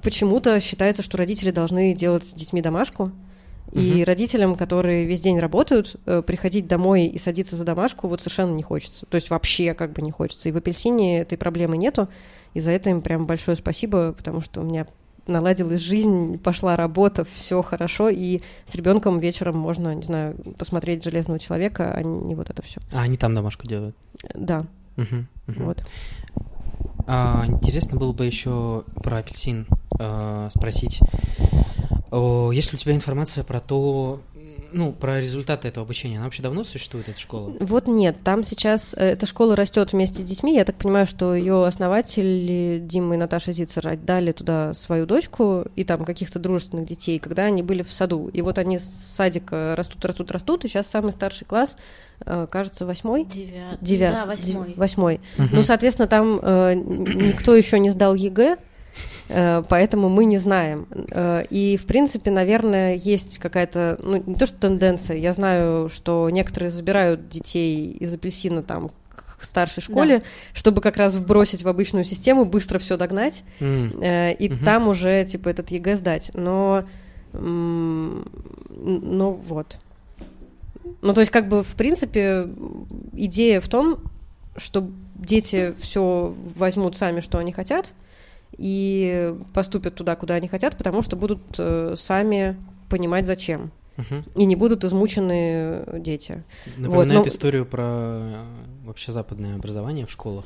Почему-то 0.03 0.61
считается, 0.61 1.03
что 1.03 1.17
родители 1.17 1.51
должны 1.51 1.95
делать 1.95 2.23
с 2.25 2.35
детьми 2.35 2.61
домашку, 2.61 3.13
и 3.73 3.95
Мгм. 3.95 4.05
родителям, 4.05 4.55
которые 4.57 5.07
весь 5.07 5.21
день 5.21 5.39
работают, 5.41 5.97
э, 6.07 6.23
приходить 6.23 6.69
домой 6.69 7.07
и 7.07 7.19
садиться 7.19 7.57
за 7.57 7.65
домашку 7.65 8.07
вот 8.07 8.21
совершенно 8.21 8.55
не 8.55 8.63
хочется. 8.63 9.07
То 9.07 9.17
есть 9.17 9.31
вообще 9.31 9.75
как 9.75 9.93
бы 9.93 10.03
не 10.03 10.13
хочется. 10.13 10.49
И 10.49 10.53
в 10.53 10.57
апельсине 10.57 11.21
этой 11.21 11.37
проблемы 11.37 11.77
нету. 11.77 12.09
И 12.57 12.61
за 12.61 12.71
это 12.71 12.89
им 12.89 13.03
прям 13.03 13.27
большое 13.27 13.55
спасибо, 13.55 14.13
потому 14.13 14.41
что 14.41 14.63
у 14.63 14.65
меня 14.65 14.87
наладилась 15.27 15.81
жизнь, 15.81 16.39
пошла 16.39 16.75
работа, 16.75 17.27
все 17.27 17.61
хорошо, 17.61 18.09
и 18.09 18.41
с 18.65 18.75
ребенком 18.75 19.19
вечером 19.19 19.59
можно, 19.59 19.95
не 19.95 20.03
знаю, 20.03 20.37
посмотреть 20.57 21.05
железного 21.05 21.39
человека, 21.39 21.93
а 21.93 22.03
не 22.03 22.35
вот 22.35 22.49
это 22.49 22.63
все. 22.63 22.81
А 22.91 23.03
они 23.03 23.19
там 23.19 23.35
домашку 23.35 23.67
делают? 23.67 23.95
Да, 24.33 24.63
Мгм, 24.97 25.29
мгм. 25.49 25.65
вот. 25.67 25.85
А, 27.07 27.45
интересно 27.47 27.99
было 27.99 28.15
бы 28.15 28.25
еще 28.25 28.85
про 29.03 29.19
апельсин 29.19 29.67
а, 30.01 30.49
спросить. 30.57 31.01
О, 32.11 32.53
есть 32.53 32.73
ли 32.73 32.77
у 32.77 32.79
тебя 32.79 32.95
информация 32.95 33.45
про 33.45 33.61
то, 33.61 34.21
ну, 34.77 34.93
про 34.93 35.21
результаты 35.21 35.69
этого 35.69 35.85
обучения. 35.85 36.17
Она 36.17 36.27
вообще 36.27 36.43
давно 36.43 36.63
существует, 36.63 37.09
эта 37.09 37.19
школа? 37.19 37.55
Вот 37.61 37.89
нет, 37.89 38.19
там 38.23 38.45
сейчас 38.45 38.95
э, 38.95 39.13
эта 39.13 39.25
школа 39.25 39.57
растет 39.57 39.93
вместе 39.93 40.23
с 40.23 40.25
детьми. 40.25 40.55
Я 40.55 40.67
так 40.67 40.77
понимаю, 40.77 41.07
что 41.07 41.35
ее 41.35 41.65
основатели 41.65 42.79
Дима 42.83 43.15
и 43.15 43.19
Наташа 43.19 43.53
Зицер 43.53 43.89
отдали 43.89 44.33
туда 44.33 44.75
свою 44.75 45.07
дочку 45.07 45.65
и 45.77 45.85
там 45.85 46.05
каких-то 46.05 46.39
дружественных 46.39 46.87
детей, 46.87 47.19
когда 47.19 47.45
они 47.45 47.63
были 47.63 47.83
в 47.83 47.91
саду. 47.91 48.29
И 48.29 48.43
вот 48.43 48.59
они 48.59 48.79
с 48.79 48.85
садика 48.85 49.75
растут, 49.77 50.05
растут, 50.05 50.31
растут, 50.31 50.65
и 50.65 50.69
сейчас 50.69 50.87
самый 50.87 51.13
старший 51.13 51.47
класс 51.47 51.77
э, 52.27 52.47
кажется, 52.51 52.85
восьмой? 52.85 53.25
Девятый. 53.25 53.79
Девят... 53.81 54.13
Да, 54.13 54.27
восьмой. 54.27 54.75
Восьмой. 54.77 55.21
Мгм. 55.39 55.49
Ну, 55.53 55.63
соответственно, 55.63 56.07
там 56.07 56.39
э, 56.43 56.75
никто 56.75 57.55
еще 57.55 57.79
не 57.79 57.89
сдал 57.89 58.15
ЕГЭ, 58.15 58.59
поэтому 59.29 60.09
мы 60.09 60.25
не 60.25 60.39
знаем. 60.39 60.87
Э, 61.11 61.45
И, 61.51 61.77
в 61.77 61.87
принципе, 61.87 62.31
наверное, 62.31 62.95
есть 62.95 63.39
какая-то, 63.39 63.99
ну, 64.03 64.23
не 64.25 64.35
то 64.37 64.47
что 64.47 64.57
тенденция, 64.59 65.17
я 65.17 65.33
знаю, 65.33 65.89
что 65.89 66.29
некоторые 66.31 66.71
забирают 66.71 67.29
детей 67.29 67.93
из 67.93 68.15
Апельсина 68.15 68.63
там 68.63 68.91
к 69.39 69.45
старшей 69.45 69.83
школе, 69.83 70.23
чтобы 70.55 70.81
как 70.81 70.97
раз 70.97 71.15
вбросить 71.15 71.63
в 71.63 71.69
обычную 71.69 72.05
систему, 72.05 72.45
быстро 72.45 72.79
все 72.79 72.97
догнать, 72.97 73.43
э, 73.61 74.33
и 74.33 74.49
Мгм. 74.49 74.65
там 74.65 74.89
уже, 74.89 75.25
типа, 75.25 75.49
этот 75.51 75.71
ЕГЭ 75.71 75.97
сдать. 75.97 76.31
Но, 76.35 76.85
ну, 77.33 78.23
вот. 79.49 79.79
Ну, 81.03 81.13
то 81.15 81.21
есть, 81.21 81.33
как 81.33 81.49
бы, 81.49 81.63
в 81.63 81.75
принципе, 81.75 82.49
идея 83.13 83.61
в 83.61 83.69
том, 83.69 83.99
что 84.57 84.89
дети 85.15 85.75
все 85.81 86.35
возьмут 86.57 86.97
сами, 86.97 87.21
что 87.21 87.39
они 87.39 87.53
хотят, 87.53 87.93
и 88.59 89.35
поступят 89.53 89.95
туда, 89.95 90.17
куда 90.17 90.35
они 90.35 90.49
хотят, 90.49 90.77
потому 90.77 91.03
что 91.03 91.17
будут 91.17 91.41
э, 91.59 91.95
сами 91.97 92.57
понимать, 92.89 93.27
зачем. 93.27 93.71
мгм. 93.97 94.25
И 94.35 94.45
не 94.45 94.57
будут 94.57 94.85
измучены 94.85 95.85
дети. 96.01 96.43
Напоминает 96.77 97.25
ну- 97.25 97.29
историю 97.29 97.67
про 97.67 97.83
э, 97.85 98.45
вообще 98.85 99.13
западное 99.13 99.57
образование 99.57 100.07
в 100.07 100.11
школах, 100.11 100.45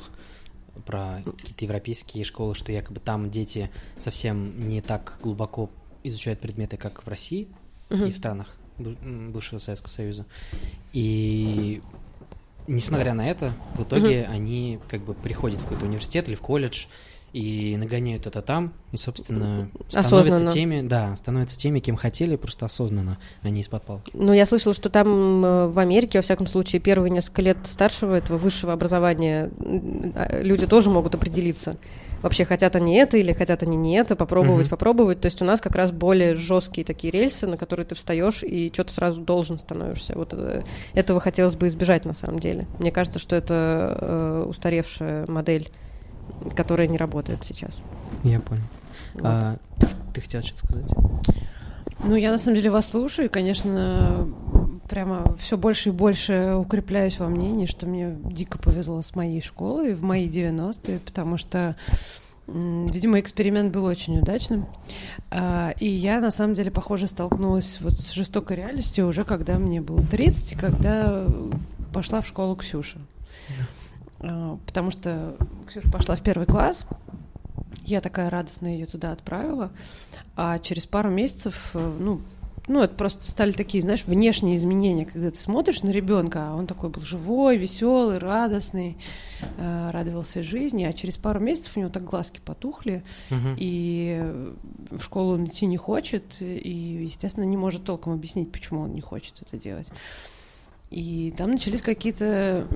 про 0.85 1.21
какие-то 1.37 1.65
европейские 1.65 2.23
школы, 2.23 2.55
что 2.55 2.71
якобы 2.71 2.99
там 2.99 3.29
дети 3.29 3.69
совсем 3.97 4.69
не 4.69 4.81
так 4.81 5.19
глубоко 5.21 5.69
изучают 6.03 6.39
предметы, 6.39 6.77
как 6.77 7.03
в 7.03 7.07
России 7.07 7.47
Мгм. 7.89 8.05
и 8.05 8.11
в 8.11 8.17
странах 8.17 8.55
бывшего 8.77 9.59
Советского 9.59 9.91
Союза. 9.91 10.25
И 10.93 11.81
несмотря 12.67 13.13
на 13.13 13.29
это, 13.29 13.53
в 13.75 13.83
итоге 13.83 14.25
они 14.25 14.79
как 14.87 15.01
бы 15.01 15.13
приходят 15.13 15.59
в 15.59 15.63
какой-то 15.63 15.85
университет 15.85 16.27
или 16.27 16.35
в 16.35 16.41
колледж 16.41 16.85
и 17.33 17.77
нагоняют 17.77 18.27
это 18.27 18.41
там, 18.41 18.73
и, 18.91 18.97
собственно, 18.97 19.69
становятся 19.87 20.31
Осознанно. 20.33 20.51
теми, 20.51 20.81
да, 20.81 21.15
становятся 21.15 21.57
теми, 21.57 21.79
кем 21.79 21.95
хотели, 21.95 22.35
просто 22.35 22.65
осознанно, 22.65 23.19
а 23.41 23.49
не 23.49 23.61
из-под 23.61 23.83
палки. 23.83 24.11
Ну, 24.13 24.33
я 24.33 24.45
слышала, 24.45 24.73
что 24.73 24.89
там 24.89 25.43
э, 25.45 25.67
в 25.67 25.79
Америке, 25.79 26.19
во 26.19 26.23
всяком 26.23 26.45
случае, 26.47 26.81
первые 26.81 27.09
несколько 27.09 27.41
лет 27.41 27.57
старшего 27.63 28.15
этого 28.15 28.37
высшего 28.37 28.73
образования 28.73 29.49
а, 30.15 30.41
люди 30.41 30.67
тоже 30.67 30.89
могут 30.89 31.15
определиться. 31.15 31.77
Вообще 32.21 32.45
хотят 32.45 32.75
они 32.75 32.95
это 32.97 33.17
или 33.17 33.33
хотят 33.33 33.63
они 33.63 33.75
не 33.77 33.95
это, 33.95 34.15
попробовать, 34.15 34.65
Мгм. 34.65 34.69
попробовать. 34.69 35.21
То 35.21 35.25
есть 35.25 35.41
у 35.41 35.45
нас 35.45 35.59
как 35.59 35.75
раз 35.75 35.91
более 35.91 36.35
жесткие 36.35 36.85
такие 36.85 37.11
рельсы, 37.11 37.47
на 37.47 37.57
которые 37.57 37.85
ты 37.85 37.95
встаешь 37.95 38.43
и 38.43 38.69
что-то 38.71 38.93
сразу 38.93 39.21
должен 39.21 39.57
становишься. 39.57 40.13
Вот 40.15 40.33
э, 40.33 40.61
этого 40.93 41.19
хотелось 41.19 41.55
бы 41.55 41.65
избежать 41.67 42.05
на 42.05 42.13
самом 42.13 42.39
деле. 42.39 42.67
Мне 42.77 42.91
кажется, 42.91 43.17
что 43.19 43.35
это 43.35 43.97
э, 43.99 44.45
устаревшая 44.47 45.25
модель, 45.27 45.69
которая 46.55 46.87
не 46.87 46.97
работает 46.97 47.43
сейчас. 47.43 47.81
Я 48.23 48.39
понял. 48.39 48.63
Вот. 49.13 49.23
А, 49.25 49.57
ты, 49.79 49.87
ты 50.13 50.21
хотела 50.21 50.43
что-то 50.43 50.65
сказать? 50.65 50.89
Ну, 52.03 52.15
я 52.15 52.31
на 52.31 52.37
самом 52.37 52.57
деле 52.57 52.71
вас 52.71 52.89
слушаю, 52.89 53.27
и, 53.27 53.31
конечно, 53.31 54.27
прямо 54.89 55.35
все 55.39 55.57
больше 55.57 55.89
и 55.89 55.91
больше 55.91 56.55
укрепляюсь 56.55 57.19
во 57.19 57.27
мнении, 57.27 57.65
что 57.65 57.85
мне 57.85 58.17
дико 58.25 58.57
повезло 58.57 59.01
с 59.01 59.15
моей 59.15 59.41
школой 59.41 59.93
в 59.93 60.01
мои 60.03 60.27
90-е, 60.27 60.99
потому 60.99 61.37
что, 61.37 61.75
видимо, 62.47 63.19
эксперимент 63.19 63.71
был 63.71 63.85
очень 63.85 64.19
удачным. 64.19 64.67
А, 65.29 65.73
И 65.79 65.87
я, 65.87 66.19
на 66.19 66.31
самом 66.31 66.55
деле, 66.55 66.71
похоже, 66.71 67.07
столкнулась 67.07 67.77
вот 67.81 67.93
с 67.93 68.11
жестокой 68.11 68.57
реальностью 68.57 69.07
уже 69.07 69.23
когда 69.23 69.59
мне 69.59 69.79
было 69.79 70.01
30, 70.01 70.53
и 70.53 70.55
когда 70.55 71.25
пошла 71.93 72.21
в 72.21 72.27
школу 72.27 72.55
Ксюша. 72.55 72.97
А, 74.23 74.57
Потому 74.65 74.91
что 74.91 75.35
Ксюша 75.67 75.91
пошла 75.91 76.15
в 76.15 76.21
первый 76.21 76.45
класс, 76.45 76.85
я 77.83 78.01
такая 78.01 78.29
радостная 78.29 78.73
ее 78.73 78.85
туда 78.85 79.11
отправила, 79.11 79.71
а 80.35 80.59
через 80.59 80.85
пару 80.85 81.09
месяцев, 81.09 81.71
э, 81.73 81.95
ну, 81.99 82.21
ну, 82.67 82.81
это 82.81 82.93
просто 82.93 83.29
стали 83.29 83.51
такие, 83.51 83.81
знаешь, 83.81 84.05
внешние 84.05 84.55
изменения, 84.55 85.05
когда 85.05 85.31
ты 85.31 85.41
смотришь 85.41 85.81
на 85.81 85.89
ребенка, 85.89 86.49
а 86.51 86.55
он 86.55 86.67
такой 86.67 86.89
был 86.89 87.01
живой, 87.01 87.57
веселый, 87.57 88.19
радостный, 88.19 88.97
э, 89.57 89.89
радовался 89.91 90.43
жизни, 90.43 90.83
а 90.83 90.93
через 90.93 91.17
пару 91.17 91.39
месяцев 91.39 91.75
у 91.75 91.79
него 91.79 91.89
так 91.89 92.03
глазки 92.05 92.39
потухли, 92.45 93.03
Мгм. 93.31 93.55
и 93.57 94.31
в 94.91 95.01
школу 95.01 95.33
он 95.33 95.45
идти 95.47 95.65
не 95.65 95.77
хочет, 95.77 96.39
и, 96.39 97.01
естественно, 97.03 97.45
не 97.45 97.57
может 97.57 97.83
толком 97.83 98.13
объяснить, 98.13 98.51
почему 98.51 98.81
он 98.81 98.93
не 98.93 99.01
хочет 99.01 99.41
это 99.41 99.57
делать. 99.57 99.89
И 100.91 101.33
там 101.35 101.51
начались 101.51 101.81
какие-то 101.81 102.67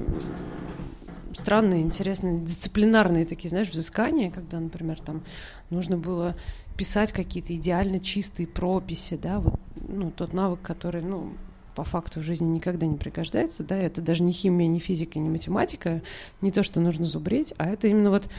странные, 1.35 1.81
интересные, 1.81 2.39
дисциплинарные 2.39 3.25
такие, 3.25 3.49
знаешь, 3.49 3.69
взыскания, 3.69 4.31
когда, 4.31 4.59
например, 4.59 4.99
там 5.01 5.23
нужно 5.69 5.97
было 5.97 6.35
писать 6.77 7.11
какие-то 7.11 7.55
идеально 7.55 7.99
чистые 7.99 8.47
прописи, 8.47 9.17
да, 9.17 9.39
вот, 9.39 9.59
ну, 9.87 10.11
тот 10.11 10.33
навык, 10.33 10.61
который, 10.61 11.01
ну, 11.01 11.33
по 11.75 11.83
факту 11.83 12.21
в 12.21 12.23
жизни 12.23 12.47
никогда 12.47 12.85
не 12.85 12.97
пригождается, 12.97 13.63
да, 13.63 13.75
это 13.75 14.01
даже 14.01 14.23
не 14.23 14.31
химия, 14.31 14.67
не 14.67 14.79
физика, 14.79 15.19
не 15.19 15.29
математика, 15.29 16.01
не 16.41 16.51
то, 16.51 16.63
что 16.63 16.79
нужно 16.79 17.05
зубрить, 17.05 17.53
а 17.57 17.67
это 17.67 17.87
именно 17.87 18.09
вот 18.09 18.29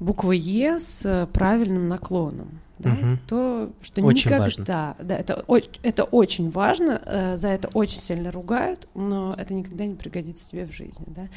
буква 0.00 0.32
Е 0.32 0.78
с 0.78 1.04
э, 1.04 1.26
правильным 1.26 1.88
наклоном, 1.88 2.60
да, 2.82 2.90
Мгм. 2.90 3.18
то, 3.28 3.72
что 3.80 4.02
Очень 4.02 4.30
никогда, 4.30 4.96
да, 4.98 5.16
это, 5.16 5.44
это 5.82 6.04
очень 6.04 6.50
важно, 6.50 7.00
э, 7.04 7.36
за 7.36 7.48
это 7.48 7.68
очень 7.74 8.00
сильно 8.00 8.30
ругают, 8.30 8.88
но 8.94 9.34
это 9.36 9.54
никогда 9.54 9.86
не 9.86 9.94
пригодится 9.94 10.50
тебе 10.50 10.66
в 10.66 10.72
жизни, 10.72 11.04
да. 11.06 11.28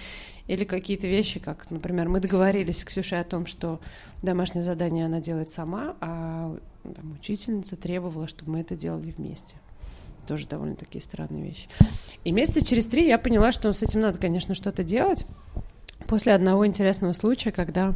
Или 0.48 0.64
какие-то 0.64 1.08
вещи, 1.08 1.40
как, 1.40 1.70
например, 1.70 2.10
мы 2.10 2.20
договорились 2.20 2.80
с 2.80 2.84
Ксюшей 2.84 3.20
о 3.20 3.24
том, 3.24 3.46
что 3.46 3.80
домашнее 4.22 4.64
задание 4.64 5.06
она 5.06 5.22
делает 5.22 5.50
сама, 5.50 5.96
а 6.02 6.58
там, 6.84 7.14
учительница 7.14 7.76
требовала, 7.76 8.28
чтобы 8.28 8.54
мы 8.54 8.60
это 8.62 8.76
делали 8.76 9.12
вместе. 9.12 9.56
Тоже 10.28 10.48
довольно 10.48 10.76
такие 10.76 11.02
странные 11.02 11.44
вещи. 11.44 11.68
И 12.24 12.32
месяца 12.32 12.66
через 12.66 12.88
три 12.88 13.08
я 13.08 13.20
поняла, 13.20 13.52
что 13.52 13.72
с 13.72 13.84
этим 13.84 14.02
надо, 14.02 14.18
конечно, 14.18 14.56
что-то 14.56 14.84
делать. 14.84 15.26
После 16.08 16.34
одного 16.34 16.66
интересного 16.66 17.14
случая, 17.14 17.52
когда 17.52 17.94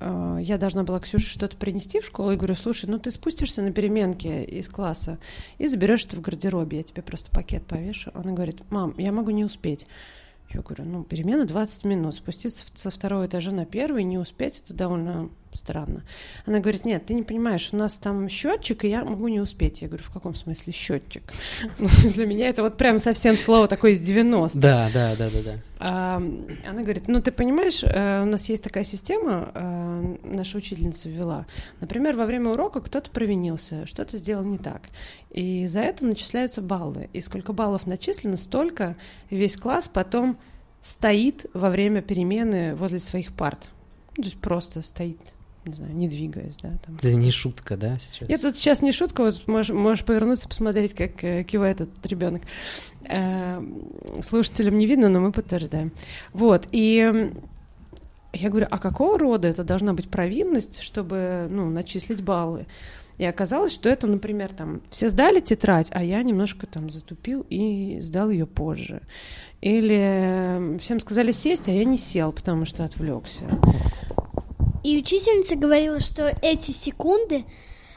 я 0.00 0.58
должна 0.58 0.82
была 0.84 1.00
Ксюше 1.00 1.28
что-то 1.28 1.56
принести 1.56 2.00
в 2.00 2.06
школу, 2.06 2.32
и 2.32 2.36
говорю, 2.36 2.54
слушай, 2.54 2.88
ну 2.88 2.98
ты 2.98 3.10
спустишься 3.10 3.62
на 3.62 3.72
переменке 3.72 4.44
из 4.44 4.68
класса 4.68 5.18
и 5.58 5.66
заберешь 5.66 6.04
это 6.06 6.16
в 6.16 6.20
гардеробе, 6.20 6.78
я 6.78 6.82
тебе 6.82 7.02
просто 7.02 7.30
пакет 7.30 7.66
повешу. 7.66 8.10
Она 8.14 8.32
говорит, 8.32 8.62
мам, 8.70 8.94
я 8.98 9.12
могу 9.12 9.30
не 9.30 9.44
успеть. 9.44 9.86
Я 10.52 10.62
говорю, 10.62 10.84
ну, 10.84 11.04
перемена 11.04 11.44
20 11.44 11.84
минут, 11.84 12.14
спуститься 12.16 12.64
со 12.74 12.90
второго 12.90 13.26
этажа 13.26 13.52
на 13.52 13.64
первый, 13.64 14.02
не 14.02 14.18
успеть, 14.18 14.62
это 14.64 14.74
довольно 14.74 15.30
странно. 15.56 16.02
Она 16.46 16.60
говорит, 16.60 16.84
нет, 16.84 17.06
ты 17.06 17.14
не 17.14 17.22
понимаешь, 17.22 17.70
у 17.72 17.76
нас 17.76 17.98
там 17.98 18.28
счетчик, 18.28 18.84
и 18.84 18.88
я 18.88 19.04
могу 19.04 19.28
не 19.28 19.40
успеть. 19.40 19.82
Я 19.82 19.88
говорю, 19.88 20.04
в 20.04 20.10
каком 20.10 20.34
смысле 20.34 20.72
счетчик? 20.72 21.22
Ну, 21.78 21.88
Для 22.14 22.26
меня 22.26 22.48
это 22.48 22.62
вот 22.62 22.76
прям 22.76 22.98
совсем 22.98 23.36
слово 23.36 23.66
такое 23.66 23.92
из 23.92 24.00
90 24.00 24.58
Да, 24.60 24.90
да, 24.92 25.16
да, 25.16 25.28
да, 25.30 25.42
да. 25.44 25.58
Она 25.80 26.82
говорит, 26.82 27.08
ну 27.08 27.22
ты 27.22 27.32
понимаешь, 27.32 27.82
э, 27.82 28.22
у 28.22 28.26
нас 28.26 28.48
есть 28.50 28.62
такая 28.62 28.84
система, 28.84 29.50
э, 29.54 30.16
наша 30.24 30.58
учительница 30.58 31.08
ввела. 31.08 31.46
Например, 31.80 32.16
во 32.16 32.26
время 32.26 32.50
урока 32.50 32.80
кто-то 32.80 33.10
провинился, 33.10 33.86
что-то 33.86 34.18
сделал 34.18 34.44
не 34.44 34.58
так. 34.58 34.82
И 35.30 35.66
за 35.66 35.80
это 35.80 36.04
начисляются 36.04 36.60
баллы. 36.60 37.08
И 37.14 37.22
сколько 37.22 37.54
баллов 37.54 37.86
начислено, 37.86 38.36
столько 38.36 38.96
весь 39.30 39.56
класс 39.56 39.88
потом 39.88 40.38
стоит 40.82 41.46
во 41.54 41.70
время 41.70 42.02
перемены 42.02 42.74
возле 42.74 42.98
своих 42.98 43.32
парт. 43.32 43.68
Ну, 44.16 44.22
то 44.22 44.28
есть 44.28 44.40
просто 44.40 44.82
стоит, 44.82 45.20
не 45.64 45.74
знаю, 45.74 45.94
не 45.94 46.08
двигаясь, 46.08 46.56
да, 46.56 46.70
там. 46.84 46.96
Это 46.96 47.14
не 47.14 47.30
шутка, 47.30 47.76
да, 47.76 47.98
сейчас? 47.98 48.28
Я 48.28 48.38
тут 48.38 48.56
сейчас 48.56 48.82
не 48.82 48.92
шутка, 48.92 49.22
вот 49.22 49.46
можешь, 49.46 49.74
можешь 49.74 50.04
повернуться, 50.04 50.48
посмотреть, 50.48 50.94
как 50.94 51.22
э, 51.22 51.44
кивает 51.44 51.82
этот 51.82 52.06
ребенок. 52.06 52.42
Э, 53.04 53.62
слушателям 54.22 54.78
не 54.78 54.86
видно, 54.86 55.08
но 55.08 55.20
мы 55.20 55.32
подтверждаем. 55.32 55.92
Вот, 56.32 56.66
и 56.72 57.32
я 58.32 58.48
говорю, 58.48 58.68
а 58.70 58.78
какого 58.78 59.18
рода 59.18 59.48
это 59.48 59.64
должна 59.64 59.92
быть 59.92 60.08
провинность, 60.08 60.80
чтобы, 60.80 61.46
ну, 61.50 61.68
начислить 61.68 62.22
баллы? 62.22 62.66
И 63.18 63.24
оказалось, 63.26 63.74
что 63.74 63.90
это, 63.90 64.06
например, 64.06 64.50
там, 64.50 64.80
все 64.88 65.10
сдали 65.10 65.40
тетрадь, 65.40 65.88
а 65.90 66.02
я 66.02 66.22
немножко 66.22 66.66
там 66.66 66.90
затупил 66.90 67.44
и 67.50 67.98
сдал 68.00 68.30
ее 68.30 68.46
позже. 68.46 69.02
Или 69.60 70.78
всем 70.78 71.00
сказали 71.00 71.32
сесть, 71.32 71.68
а 71.68 71.72
я 71.72 71.84
не 71.84 71.98
сел, 71.98 72.32
потому 72.32 72.64
что 72.64 72.82
отвлекся. 72.82 73.44
И 74.82 74.98
учительница 74.98 75.56
говорила, 75.56 76.00
что 76.00 76.34
эти 76.42 76.70
секунды 76.70 77.44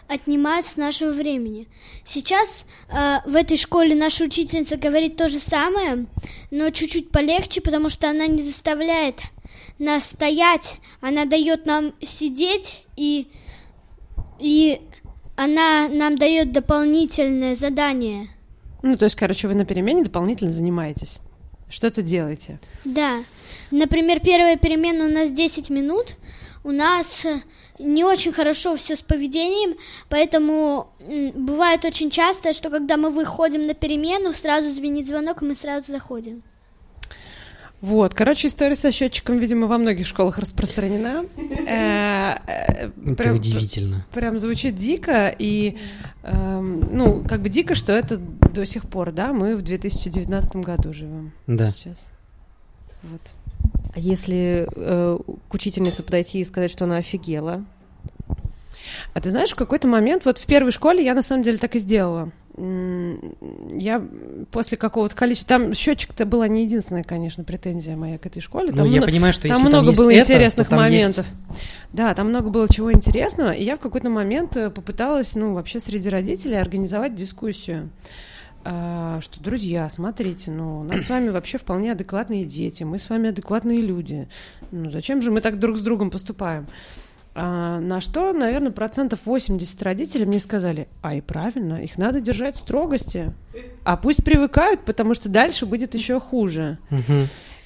отнимают 0.07 0.65
с 0.65 0.75
нашего 0.75 1.11
времени. 1.11 1.67
Сейчас 2.05 2.65
э, 2.89 3.19
в 3.25 3.35
этой 3.35 3.57
школе 3.57 3.95
наша 3.95 4.25
учительница 4.25 4.77
говорит 4.77 5.15
то 5.15 5.29
же 5.29 5.39
самое, 5.39 6.05
но 6.51 6.69
чуть-чуть 6.69 7.09
полегче, 7.09 7.61
потому 7.61 7.89
что 7.89 8.09
она 8.09 8.27
не 8.27 8.43
заставляет 8.43 9.21
нас 9.79 10.07
стоять, 10.07 10.77
она 11.01 11.25
дает 11.25 11.65
нам 11.65 11.93
сидеть 12.01 12.83
и 12.95 13.27
и 14.39 14.81
она 15.35 15.87
нам 15.87 16.17
дает 16.17 16.51
дополнительное 16.51 17.55
задание. 17.55 18.29
Ну, 18.81 18.97
то 18.97 19.05
есть, 19.05 19.15
короче, 19.15 19.47
вы 19.47 19.55
на 19.55 19.65
перемене 19.65 20.03
дополнительно 20.03 20.51
занимаетесь. 20.51 21.19
Что-то 21.69 22.03
делаете. 22.03 22.59
Да. 22.83 23.23
Например, 23.71 24.19
первая 24.19 24.57
перемена 24.57 25.05
у 25.05 25.09
нас 25.09 25.31
10 25.31 25.69
минут. 25.69 26.15
У 26.63 26.71
нас 26.71 27.25
э, 27.25 27.41
не 27.77 28.05
очень 28.05 28.31
хорошо 28.31 28.75
все 28.75 28.95
с 28.95 29.01
поведением, 29.01 29.77
поэтому 30.09 30.87
бывает 31.35 31.83
очень 31.83 32.09
часто, 32.09 32.53
что 32.53 32.69
когда 32.69 32.95
мы 32.95 33.09
выходим 33.09 33.67
на 33.67 33.73
перемену, 33.73 34.33
сразу 34.33 34.71
звенит 34.71 35.05
звонок, 35.05 35.41
и 35.41 35.45
мы 35.45 35.55
сразу 35.55 35.91
заходим. 35.91 36.41
Вот, 37.81 38.13
короче, 38.13 38.47
история 38.47 38.77
со 38.77 38.93
счетчиком, 38.93 39.39
видимо, 39.39 39.67
во 39.67 39.77
многих 39.77 40.07
школах 40.07 40.39
распространена. 40.39 41.25
Э, 41.67 42.37
это 43.05 43.33
удивительно. 43.33 44.05
Прям 44.13 44.39
звучит 44.39 44.75
дико, 44.75 45.33
и, 45.37 45.77
эм, 46.23 46.95
ну, 46.95 47.23
как 47.27 47.41
бы 47.41 47.49
дико, 47.49 47.75
что 47.75 47.93
это 47.93 48.17
до 48.17 48.65
сих 48.65 48.87
пор, 48.87 49.11
да, 49.11 49.33
мы 49.33 49.55
в 49.55 49.61
2019 49.61 50.55
году 50.57 50.93
живем. 50.93 51.31
Да. 51.47 51.71
Сейчас. 51.71 52.07
Вот. 53.01 53.21
А 53.95 53.99
если 53.99 54.67
э, 54.75 55.17
к 55.49 55.53
учительнице 55.53 56.03
подойти 56.03 56.39
и 56.39 56.45
сказать, 56.45 56.71
что 56.71 56.85
она 56.85 56.97
офигела? 56.97 57.63
А 59.13 59.21
ты 59.21 59.31
знаешь, 59.31 59.51
в 59.51 59.55
какой-то 59.55 59.87
момент, 59.87 60.25
вот 60.25 60.37
в 60.37 60.45
первой 60.45 60.71
школе 60.71 61.03
я 61.03 61.13
на 61.13 61.21
самом 61.21 61.43
деле 61.43 61.57
так 61.57 61.75
и 61.75 61.79
сделала 61.79 62.31
я 62.55 64.03
после 64.51 64.77
какого-то 64.77 65.15
количества... 65.15 65.57
Там 65.57 65.73
счетчик-то 65.73 66.25
была 66.25 66.47
не 66.47 66.65
единственная, 66.65 67.03
конечно, 67.03 67.43
претензия 67.43 67.95
моя 67.95 68.19
к 68.19 68.25
этой 68.27 68.41
школе. 68.41 68.69
Ну, 68.69 68.77
там 68.77 68.85
я 68.85 68.91
много, 68.97 69.07
понимаю, 69.07 69.33
что 69.33 69.47
там 69.47 69.57
если 69.57 69.67
много 69.67 69.87
там 69.87 69.95
было 69.95 70.11
это, 70.11 70.21
интересных 70.21 70.69
там 70.69 70.79
моментов. 70.79 71.25
Есть... 71.49 71.67
Да, 71.91 72.13
там 72.13 72.29
много 72.29 72.49
было 72.49 72.67
чего 72.69 72.93
интересного, 72.93 73.51
и 73.51 73.63
я 73.63 73.75
в 73.75 73.79
какой-то 73.79 74.09
момент 74.09 74.55
э, 74.55 74.69
попыталась, 74.69 75.33
ну, 75.33 75.53
вообще 75.53 75.79
среди 75.79 76.09
родителей 76.09 76.57
организовать 76.57 77.15
дискуссию 77.15 77.89
что, 78.63 79.41
друзья, 79.41 79.89
смотрите, 79.89 80.51
ну, 80.51 80.79
у 80.79 80.83
нас 80.83 81.03
с 81.03 81.09
вами 81.09 81.29
вообще 81.29 81.57
вполне 81.57 81.91
адекватные 81.91 82.45
дети, 82.45 82.83
мы 82.83 82.97
с 82.97 83.09
вами 83.09 83.29
адекватные 83.29 83.81
люди. 83.81 84.27
Ну, 84.71 84.89
зачем 84.89 85.21
же 85.21 85.31
мы 85.31 85.41
так 85.41 85.59
друг 85.59 85.77
с 85.77 85.81
другом 85.81 86.09
поступаем? 86.09 86.67
А, 87.35 87.79
на 87.79 87.99
что, 87.99 88.31
наверное, 88.31 88.71
процентов 88.71 89.21
80 89.25 89.81
родителей 89.81 90.25
мне 90.25 90.39
сказали, 90.39 90.87
а 91.01 91.15
и 91.15 91.21
правильно, 91.21 91.75
их 91.75 91.97
надо 91.97 92.21
держать 92.21 92.55
в 92.55 92.59
строгости, 92.59 93.33
а 93.83 93.97
пусть 93.97 94.23
привыкают, 94.23 94.85
потому 94.85 95.13
что 95.15 95.29
дальше 95.29 95.65
будет 95.65 95.95
еще 95.95 96.19
хуже. 96.19 96.77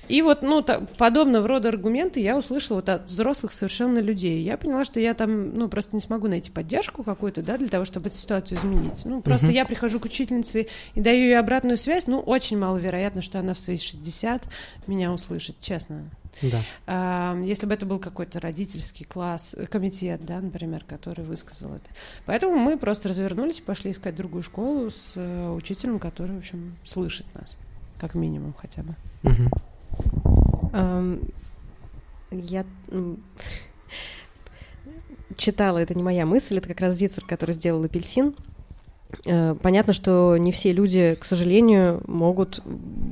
И 0.07 0.21
вот, 0.21 0.41
ну, 0.41 0.61
так, 0.61 0.89
подобного 0.97 1.47
рода 1.47 1.69
аргументы 1.69 2.19
я 2.19 2.37
услышала 2.37 2.77
вот 2.77 2.89
от 2.89 3.05
взрослых 3.05 3.51
совершенно 3.51 3.99
людей. 3.99 4.41
Я 4.41 4.57
поняла, 4.57 4.85
что 4.85 4.99
я 4.99 5.13
там, 5.13 5.55
ну, 5.55 5.67
просто 5.69 5.95
не 5.95 6.01
смогу 6.01 6.27
найти 6.27 6.51
поддержку 6.51 7.03
какую-то, 7.03 7.41
да, 7.41 7.57
для 7.57 7.67
того, 7.67 7.85
чтобы 7.85 8.09
эту 8.09 8.17
ситуацию 8.17 8.57
изменить. 8.57 9.03
Ну, 9.05 9.21
просто 9.21 9.47
uh-huh. 9.47 9.53
я 9.53 9.65
прихожу 9.65 9.99
к 9.99 10.05
учительнице 10.05 10.67
и 10.93 11.01
даю 11.01 11.25
ей 11.25 11.39
обратную 11.39 11.77
связь, 11.77 12.07
ну, 12.07 12.19
очень 12.19 12.57
маловероятно, 12.57 13.21
что 13.21 13.39
она 13.39 13.53
в 13.53 13.59
свои 13.59 13.77
60 13.77 14.43
меня 14.87 15.11
услышит, 15.11 15.57
честно. 15.61 16.09
Да. 16.41 16.61
А, 16.85 17.39
если 17.41 17.65
бы 17.65 17.73
это 17.73 17.85
был 17.85 17.99
какой-то 17.99 18.39
родительский 18.39 19.05
класс, 19.05 19.55
э, 19.57 19.65
комитет, 19.65 20.25
да, 20.25 20.39
например, 20.39 20.83
который 20.87 21.25
высказал 21.25 21.73
это. 21.73 21.89
Поэтому 22.25 22.55
мы 22.57 22.77
просто 22.77 23.09
развернулись 23.09 23.59
пошли 23.59 23.91
искать 23.91 24.15
другую 24.15 24.43
школу 24.43 24.91
с 24.91 25.15
uh, 25.15 25.55
учителем, 25.55 25.99
который, 25.99 26.35
в 26.35 26.39
общем, 26.39 26.77
слышит 26.85 27.25
нас, 27.33 27.57
как 27.99 28.13
минимум 28.13 28.53
хотя 28.53 28.83
бы. 28.83 28.95
Угу. 29.23 29.49
Я 32.31 32.65
читала, 35.37 35.77
это 35.77 35.93
не 35.93 36.03
моя 36.03 36.25
мысль, 36.25 36.57
это 36.57 36.67
как 36.67 36.81
раз 36.81 36.95
Зицер, 36.95 37.25
который 37.25 37.51
сделал 37.51 37.83
апельсин. 37.83 38.35
Э, 39.25 39.55
понятно, 39.61 39.93
что 39.93 40.35
не 40.37 40.51
все 40.51 40.73
люди, 40.73 41.15
к 41.19 41.23
сожалению, 41.23 42.01
могут 42.07 42.61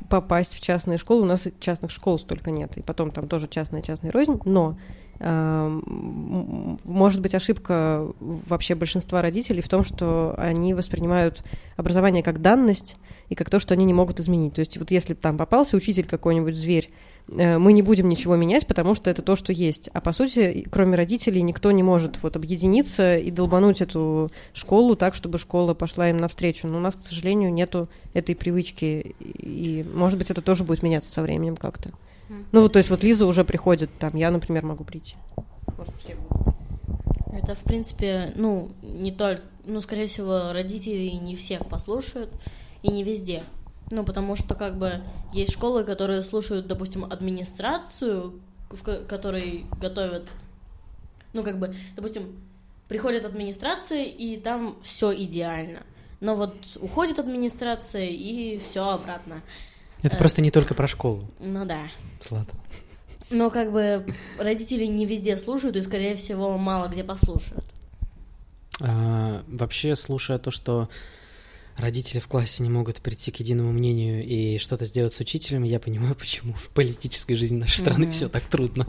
попасть 0.10 0.54
в 0.54 0.62
частные 0.62 0.98
школы. 0.98 1.22
У 1.22 1.26
нас 1.26 1.48
частных 1.60 1.92
школ 1.92 2.20
столько 2.20 2.52
нет. 2.52 2.78
И 2.78 2.82
потом 2.82 3.12
там 3.12 3.28
тоже 3.28 3.48
частная 3.48 3.82
частная 3.82 4.12
рознь. 4.12 4.40
Но 4.46 4.78
может 5.20 7.22
быть 7.22 7.36
ошибка 7.36 8.06
вообще 8.20 8.76
большинства 8.76 9.22
родителей 9.22 9.62
в 9.62 9.70
том, 9.70 9.84
что 9.84 10.36
они 10.38 10.74
воспринимают 10.74 11.44
образование 11.78 12.22
как 12.22 12.42
данность 12.42 12.98
и 13.30 13.36
как 13.36 13.50
то, 13.50 13.60
что 13.60 13.74
они 13.74 13.86
не 13.86 13.94
могут 13.94 14.20
изменить. 14.20 14.56
То 14.56 14.60
есть 14.60 14.78
вот 14.78 14.92
если 14.92 15.14
там 15.14 15.38
попался 15.38 15.78
учитель 15.78 16.06
какой-нибудь 16.06 16.56
зверь, 16.56 16.92
Э, 17.28 17.58
мы 17.58 17.74
не 17.74 17.82
будем 17.82 18.10
ничего 18.10 18.36
менять, 18.36 18.68
потому 18.68 18.96
что 18.96 19.10
это 19.10 19.22
то, 19.22 19.36
что 19.36 19.52
есть. 19.52 19.90
А 19.94 20.02
по 20.02 20.12
сути, 20.12 20.68
кроме 20.72 20.96
родителей, 20.96 21.42
никто 21.42 21.72
не 21.72 21.84
может 21.84 22.22
вот 22.22 22.36
объединиться 22.36 23.18
и 23.18 23.32
долбануть 23.32 23.82
эту 23.82 24.30
школу 24.54 24.96
так, 24.96 25.16
чтобы 25.16 25.38
школа 25.38 25.74
пошла 25.74 26.10
им 26.10 26.18
навстречу. 26.18 26.68
Но 26.68 26.78
у 26.78 26.82
нас, 26.82 26.96
к 26.96 27.02
сожалению, 27.02 27.54
нету 27.54 27.90
этой 28.14 28.36
привычки, 28.36 29.16
и, 29.20 29.86
может 29.94 30.18
быть, 30.18 30.30
это 30.30 30.42
тоже 30.42 30.64
будет 30.64 30.84
меняться 30.84 31.12
со 31.12 31.22
временем 31.22 31.56
как-то. 31.56 31.92
Ну, 32.52 32.62
вот, 32.62 32.74
то 32.74 32.80
есть 32.80 32.90
вот 32.90 33.04
Лиза 33.04 33.26
уже 33.26 33.44
приходит, 33.44 33.90
там, 34.00 34.16
я, 34.16 34.32
например, 34.32 34.66
могу 34.66 34.84
прийти. 34.84 35.16
Может, 35.78 35.94
все 36.00 36.16
будут. 36.16 36.56
Это, 37.34 37.54
в 37.56 37.64
принципе, 37.64 38.32
ну, 38.36 38.72
не 38.82 39.12
только, 39.12 39.44
ну, 39.66 39.82
скорее 39.82 40.08
всего, 40.08 40.54
родители 40.54 41.10
не 41.10 41.36
всех 41.36 41.68
послушают, 41.68 42.30
и 42.82 42.92
не 42.92 43.04
везде. 43.04 43.44
Ну, 43.92 44.04
потому 44.04 44.36
что, 44.36 44.56
как 44.56 44.78
бы, 44.78 45.02
есть 45.34 45.54
школы, 45.54 45.84
которые 45.84 46.22
слушают, 46.22 46.68
допустим, 46.68 47.04
администрацию, 47.06 48.40
в 48.70 49.06
которой 49.06 49.66
готовят, 49.80 50.30
ну, 51.34 51.44
как 51.44 51.60
бы, 51.60 51.76
допустим, 51.96 52.36
приходит 52.88 53.26
администрация, 53.26 54.04
и 54.04 54.38
там 54.38 54.78
все 54.82 55.14
идеально. 55.14 55.84
Но 56.20 56.36
вот 56.36 56.56
уходит 56.80 57.20
администрация, 57.20 58.06
и 58.06 58.58
все 58.60 58.90
обратно. 58.90 59.42
Это 60.06 60.16
э, 60.16 60.20
просто 60.20 60.42
не 60.42 60.52
только 60.52 60.74
про 60.74 60.88
школу. 60.88 61.30
Ну 61.40 61.66
да. 61.66 61.88
Слад. 62.22 62.48
Но 63.30 63.50
как 63.50 63.72
бы 63.72 64.06
родители 64.38 64.86
не 64.86 65.06
везде 65.06 65.36
слушают, 65.38 65.76
и, 65.76 65.82
скорее 65.82 66.16
всего, 66.16 66.58
мало 66.58 66.88
где 66.88 67.04
послушают. 67.04 67.66
А, 68.82 69.44
вообще, 69.48 69.96
слушая 69.96 70.38
то, 70.38 70.52
что 70.52 70.90
родители 71.78 72.20
в 72.20 72.28
классе 72.28 72.64
не 72.64 72.70
могут 72.70 72.98
прийти 72.98 73.32
к 73.32 73.38
единому 73.38 73.72
мнению 73.72 74.24
и 74.24 74.58
что-то 74.60 74.86
сделать 74.86 75.14
с 75.14 75.20
учителем, 75.20 75.64
я 75.64 75.80
понимаю, 75.80 76.16
почему 76.20 76.54
в 76.54 76.70
политической 76.70 77.36
жизни 77.36 77.58
нашей 77.58 77.78
страны 77.78 78.06
mm-hmm. 78.06 78.12
все 78.12 78.30
так 78.30 78.44
трудно. 78.44 78.88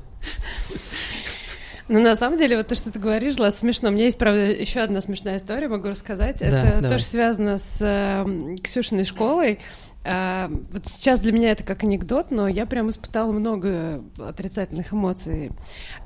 Ну, 1.89 2.01
на 2.01 2.17
самом 2.17 2.37
деле, 2.37 2.57
вот 2.57 2.67
то, 2.67 2.75
что 2.75 2.91
ты 2.91 2.99
говоришь, 2.99 3.39
Лас, 3.39 3.59
смешно. 3.59 3.91
У 3.91 3.93
меня 3.93 4.07
есть, 4.07 4.19
правда, 4.19 4.41
еще 4.41 4.81
одна 4.81 5.01
смешная 5.01 5.37
история, 5.37 5.69
могу 5.69 5.89
рассказать. 5.89 6.41
Да, 6.41 6.47
это 6.47 6.75
давай. 6.75 6.91
тоже 6.91 7.05
связано 7.05 7.59
с 7.59 7.79
э, 7.81 8.57
Ксюшиной 8.61 9.05
школой. 9.05 9.61
А, 10.09 10.49
вот 10.71 10.87
сейчас 10.87 11.19
для 11.19 11.33
меня 11.33 11.51
это 11.51 11.65
как 11.65 11.83
анекдот, 11.83 12.31
но 12.31 12.47
я 12.47 12.65
прям 12.65 12.91
испытала 12.91 13.33
много 13.33 14.05
отрицательных 14.19 14.93
эмоций. 14.93 15.51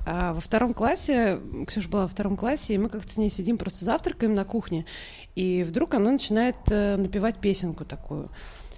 А, 0.06 0.32
во 0.32 0.40
втором 0.40 0.72
классе, 0.72 1.38
Ксюша 1.66 1.88
была 1.90 2.02
во 2.02 2.08
втором 2.08 2.34
классе, 2.34 2.74
и 2.74 2.78
мы 2.78 2.88
как-то 2.88 3.12
с 3.12 3.18
ней 3.18 3.28
сидим, 3.28 3.58
просто 3.58 3.84
завтракаем 3.84 4.34
на 4.34 4.46
кухне, 4.46 4.86
и 5.34 5.64
вдруг 5.68 5.94
она 5.94 6.12
начинает 6.12 6.56
э, 6.70 6.96
напевать 6.96 7.36
песенку 7.40 7.84
такую. 7.84 8.30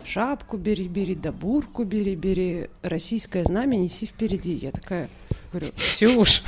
Шапку 0.05 0.57
бери, 0.57 0.89
бери, 0.89 1.15
да 1.15 1.31
бурку 1.31 1.85
бери, 1.85 2.17
бери, 2.17 2.69
российское 2.83 3.45
знамя 3.45 3.77
неси 3.77 4.07
впереди. 4.07 4.55
Я 4.55 4.73
такая 4.73 5.09
говорю, 5.53 5.69
Ксюш, 5.77 6.43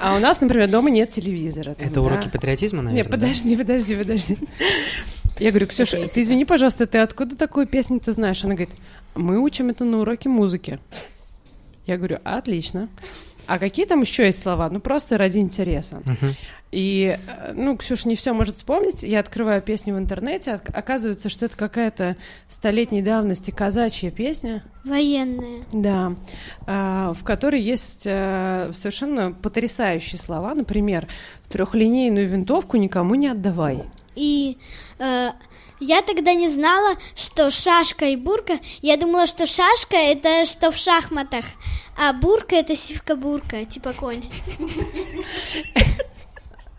А 0.00 0.16
у 0.16 0.18
нас, 0.18 0.40
например, 0.40 0.68
дома 0.68 0.90
нет 0.90 1.10
телевизора. 1.10 1.76
Это 1.78 2.00
уроки 2.00 2.28
патриотизма, 2.28 2.82
наверное? 2.82 3.04
Нет, 3.04 3.10
подожди, 3.10 3.56
подожди, 3.56 3.94
подожди. 3.94 4.38
Я 5.42 5.50
говорю, 5.50 5.66
Ксюша, 5.66 6.08
ты 6.08 6.20
извини, 6.20 6.44
пожалуйста, 6.44 6.86
ты 6.86 6.98
откуда 6.98 7.36
такую 7.36 7.66
песню 7.66 7.98
ты 7.98 8.12
знаешь? 8.12 8.44
Она 8.44 8.54
говорит, 8.54 8.74
мы 9.16 9.40
учим 9.40 9.70
это 9.70 9.84
на 9.84 9.98
уроке 9.98 10.28
музыки. 10.28 10.78
Я 11.84 11.96
говорю, 11.96 12.18
отлично. 12.22 12.88
А 13.48 13.58
какие 13.58 13.86
там 13.86 14.02
еще 14.02 14.26
есть 14.26 14.40
слова? 14.40 14.70
Ну, 14.70 14.78
просто 14.78 15.18
ради 15.18 15.38
интереса. 15.38 15.96
Uh-huh. 16.04 16.32
И, 16.70 17.18
э, 17.26 17.52
ну, 17.54 17.76
Ксюша 17.76 18.08
не 18.08 18.14
все 18.14 18.32
может 18.32 18.56
вспомнить. 18.56 19.02
Я 19.02 19.18
открываю 19.18 19.60
песню 19.60 19.96
в 19.96 19.98
интернете. 19.98 20.60
Оказывается, 20.72 21.28
что 21.28 21.46
это 21.46 21.56
какая-то 21.56 22.16
столетней 22.48 23.02
давности 23.02 23.50
казачья 23.50 24.12
песня. 24.12 24.62
Военная. 24.84 25.64
Да. 25.72 26.14
А, 26.68 27.14
в 27.14 27.24
которой 27.24 27.60
есть 27.60 28.04
а, 28.06 28.70
совершенно 28.74 29.32
потрясающие 29.32 30.20
слова. 30.20 30.54
Например, 30.54 31.08
трехлинейную 31.48 32.28
винтовку 32.28 32.76
никому 32.76 33.16
не 33.16 33.26
отдавай. 33.26 33.82
И 34.14 34.58
э, 34.98 35.30
я 35.80 36.02
тогда 36.02 36.34
не 36.34 36.48
знала, 36.48 36.96
что 37.16 37.50
шашка 37.50 38.06
и 38.06 38.16
бурка. 38.16 38.60
Я 38.80 38.96
думала, 38.96 39.26
что 39.26 39.46
шашка 39.46 39.96
это 39.96 40.46
что 40.46 40.70
в 40.70 40.76
шахматах, 40.76 41.44
а 41.98 42.12
бурка 42.12 42.56
это 42.56 42.76
сивка-бурка, 42.76 43.64
типа 43.64 43.92
конь. 43.92 44.24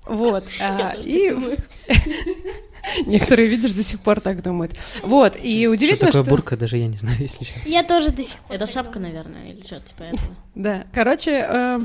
Вот. 0.06 0.46
А, 0.60 0.96
и 0.98 1.30
некоторые, 3.06 3.48
видишь, 3.48 3.72
до 3.72 3.84
сих 3.84 4.00
пор 4.00 4.20
так 4.20 4.42
думают. 4.42 4.74
Вот. 5.04 5.38
И 5.42 5.68
удивительно, 5.68 6.12
что... 6.12 6.24
такое 6.24 6.38
бурка, 6.38 6.58
даже 6.58 6.78
я 6.78 6.88
не 6.88 6.98
знаю, 6.98 7.18
если 7.20 7.44
честно. 7.44 7.70
Я 7.70 7.84
тоже 7.84 8.12
до 8.12 8.24
сих 8.24 8.36
пор. 8.38 8.56
Это 8.56 8.68
шапка, 8.68 9.00
наверное, 9.00 9.52
или 9.52 9.66
что-то 9.66 9.88
типа 9.88 10.04
этого. 10.14 10.36
Да. 10.56 10.86
Короче, 10.94 11.32
э, 11.32 11.80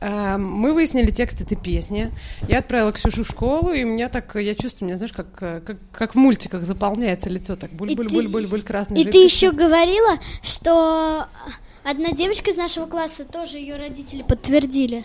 э, 0.00 0.36
мы 0.36 0.72
выяснили 0.74 1.10
текст 1.10 1.40
этой 1.40 1.56
песни. 1.56 2.12
Я 2.48 2.58
отправила 2.58 2.92
Ксюшу 2.92 3.24
в 3.24 3.28
школу, 3.28 3.72
и 3.72 3.84
у 3.84 3.88
меня 3.88 4.08
так, 4.08 4.34
я 4.36 4.54
чувствую, 4.54 4.86
у 4.86 4.88
меня, 4.88 4.96
знаешь, 4.96 5.12
как, 5.12 5.32
как, 5.32 5.76
как 5.92 6.14
в 6.14 6.18
мультиках 6.18 6.64
заполняется 6.64 7.30
лицо, 7.30 7.56
так 7.56 7.72
буль-буль-буль-буль-буль 7.72 8.62
красный. 8.62 9.00
И 9.00 9.10
ты 9.10 9.18
еще 9.18 9.52
говорила, 9.52 10.18
что 10.42 11.26
одна 11.84 12.10
девочка 12.10 12.50
из 12.50 12.56
нашего 12.56 12.86
класса 12.86 13.24
тоже 13.24 13.58
ее 13.58 13.76
родители 13.76 14.22
подтвердили. 14.22 15.04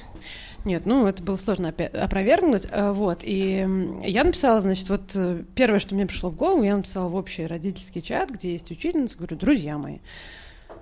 Нет, 0.63 0.85
ну 0.85 1.07
это 1.07 1.23
было 1.23 1.35
сложно 1.37 1.69
опровергнуть, 1.69 2.67
э, 2.69 2.91
вот. 2.91 3.19
И 3.23 3.67
я 4.03 4.23
написала, 4.23 4.59
значит, 4.59 4.89
вот 4.89 5.11
э, 5.15 5.43
первое, 5.55 5.79
что 5.79 5.95
мне 5.95 6.05
пришло 6.05 6.29
в 6.29 6.35
голову, 6.35 6.63
я 6.63 6.75
написала 6.75 7.07
в 7.07 7.15
общий 7.15 7.47
родительский 7.47 8.01
чат, 8.01 8.29
где 8.29 8.51
есть 8.53 8.69
учительница, 8.69 9.17
говорю, 9.17 9.37
друзья 9.37 9.77
мои, 9.77 9.97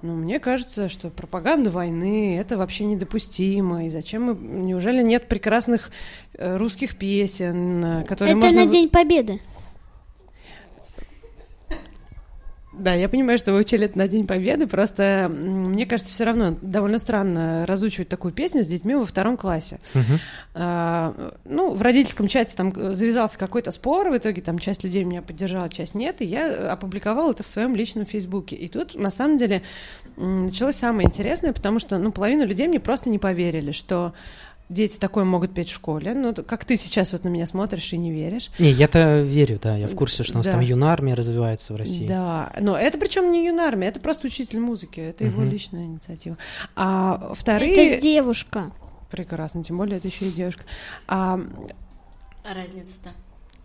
ну, 0.01 0.15
мне 0.15 0.39
кажется, 0.39 0.87
что 0.87 1.09
пропаганда 1.09 1.71
войны 1.71 2.37
это 2.37 2.57
вообще 2.57 2.85
недопустимо. 2.85 3.85
И 3.85 3.89
зачем 3.89 4.23
мы. 4.23 4.33
Неужели 4.35 5.01
нет 5.01 5.27
прекрасных 5.27 5.91
э, 6.33 6.55
русских 6.57 6.97
песен, 6.97 8.05
которые. 8.07 8.37
Это 8.37 8.45
можно... 8.45 8.65
на 8.65 8.71
День 8.71 8.89
Победы. 8.89 9.41
Да, 12.79 12.93
я 12.93 13.09
понимаю, 13.09 13.37
что 13.37 13.51
вы 13.51 13.59
учили 13.59 13.85
это 13.85 13.97
на 13.97 14.07
День 14.07 14.25
Победы, 14.25 14.65
просто 14.65 15.29
мне 15.29 15.85
кажется, 15.85 16.13
все 16.13 16.23
равно 16.23 16.55
довольно 16.61 16.97
странно 16.97 17.65
разучивать 17.65 18.07
такую 18.07 18.33
песню 18.33 18.63
с 18.63 18.67
детьми 18.67 18.95
во 18.95 19.05
втором 19.05 19.37
классе. 19.37 19.79
А, 20.53 21.13
ну, 21.45 21.73
в 21.73 21.81
родительском 21.81 22.27
чате 22.27 22.55
там 22.55 22.73
завязался 22.93 23.37
какой-то 23.37 23.71
спор, 23.71 24.09
в 24.09 24.17
итоге 24.17 24.41
там 24.41 24.59
часть 24.59 24.83
людей 24.83 25.03
меня 25.03 25.21
поддержала, 25.21 25.69
часть 25.69 25.93
нет, 25.93 26.21
и 26.21 26.25
я 26.25 26.71
опубликовала 26.71 27.31
это 27.31 27.43
в 27.43 27.47
своем 27.47 27.75
личном 27.75 28.05
Фейсбуке. 28.05 28.55
И 28.55 28.67
тут, 28.67 28.95
на 28.95 29.11
самом 29.11 29.37
деле, 29.37 29.61
началось 30.15 30.75
самое 30.75 31.07
интересное, 31.07 31.53
потому 31.53 31.79
что, 31.79 31.97
ну, 31.97 32.11
половина 32.11 32.43
людей 32.43 32.67
мне 32.67 32.79
просто 32.79 33.09
не 33.09 33.19
поверили, 33.19 33.71
что 33.71 34.13
дети 34.69 34.97
такое 34.97 35.25
могут 35.25 35.53
петь 35.53 35.69
в 35.69 35.73
школе. 35.73 36.13
Ну, 36.13 36.33
как 36.33 36.63
ты 36.65 36.75
сейчас 36.75 37.11
вот 37.11 37.23
на 37.23 37.29
меня 37.29 37.45
смотришь 37.45 37.91
и 37.93 37.97
не 37.97 38.11
веришь. 38.11 38.51
Не, 38.59 38.71
я-то 38.71 39.19
верю, 39.19 39.59
да, 39.61 39.75
я 39.75 39.87
в 39.87 39.95
курсе, 39.95 40.23
что 40.23 40.35
у 40.35 40.37
нас 40.37 40.45
да. 40.45 40.53
там 40.53 40.61
юнармия 40.61 41.15
развивается 41.15 41.73
в 41.73 41.75
России. 41.75 42.07
Да, 42.07 42.53
но 42.59 42.77
это 42.77 42.97
причем 42.97 43.31
не 43.31 43.45
юнармия, 43.45 43.89
это 43.89 43.99
просто 43.99 44.27
учитель 44.27 44.59
музыки, 44.59 44.99
это 44.99 45.25
угу. 45.25 45.41
его 45.41 45.43
личная 45.43 45.83
инициатива. 45.83 46.37
А 46.75 47.33
вторые... 47.35 47.93
Это 47.93 48.01
девушка. 48.01 48.71
Прекрасно, 49.09 49.63
тем 49.63 49.77
более 49.77 49.97
это 49.97 50.07
еще 50.07 50.27
и 50.27 50.31
девушка. 50.31 50.63
А... 51.07 51.39
а 52.43 52.53
разница-то? 52.53 53.09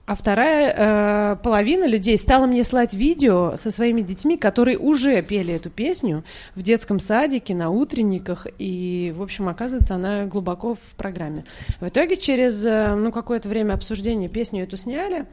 А 0.06 0.14
вторая 0.14 0.74
э, 0.76 1.36
половина 1.42 1.86
людей 1.86 2.18
стала 2.18 2.44
мне 2.44 2.62
слать 2.62 2.92
видео 2.92 3.56
со 3.56 3.70
своими 3.70 4.02
детьми, 4.02 4.36
которые 4.36 4.76
уже 4.76 5.22
пели 5.22 5.54
эту 5.54 5.70
песню 5.70 6.24
в 6.54 6.62
детском 6.62 7.00
садике, 7.00 7.54
на 7.54 7.70
утренниках, 7.70 8.46
и, 8.58 9.14
в 9.16 9.22
общем, 9.22 9.48
оказывается, 9.48 9.94
она 9.94 10.26
глубоко 10.26 10.74
в 10.74 10.96
программе. 10.98 11.46
В 11.80 11.88
итоге 11.88 12.18
через 12.18 12.66
э, 12.66 12.94
ну, 12.94 13.12
какое-то 13.12 13.48
время 13.48 13.72
обсуждения 13.72 14.28
песню 14.28 14.64
эту 14.64 14.76
сняли. 14.76 15.24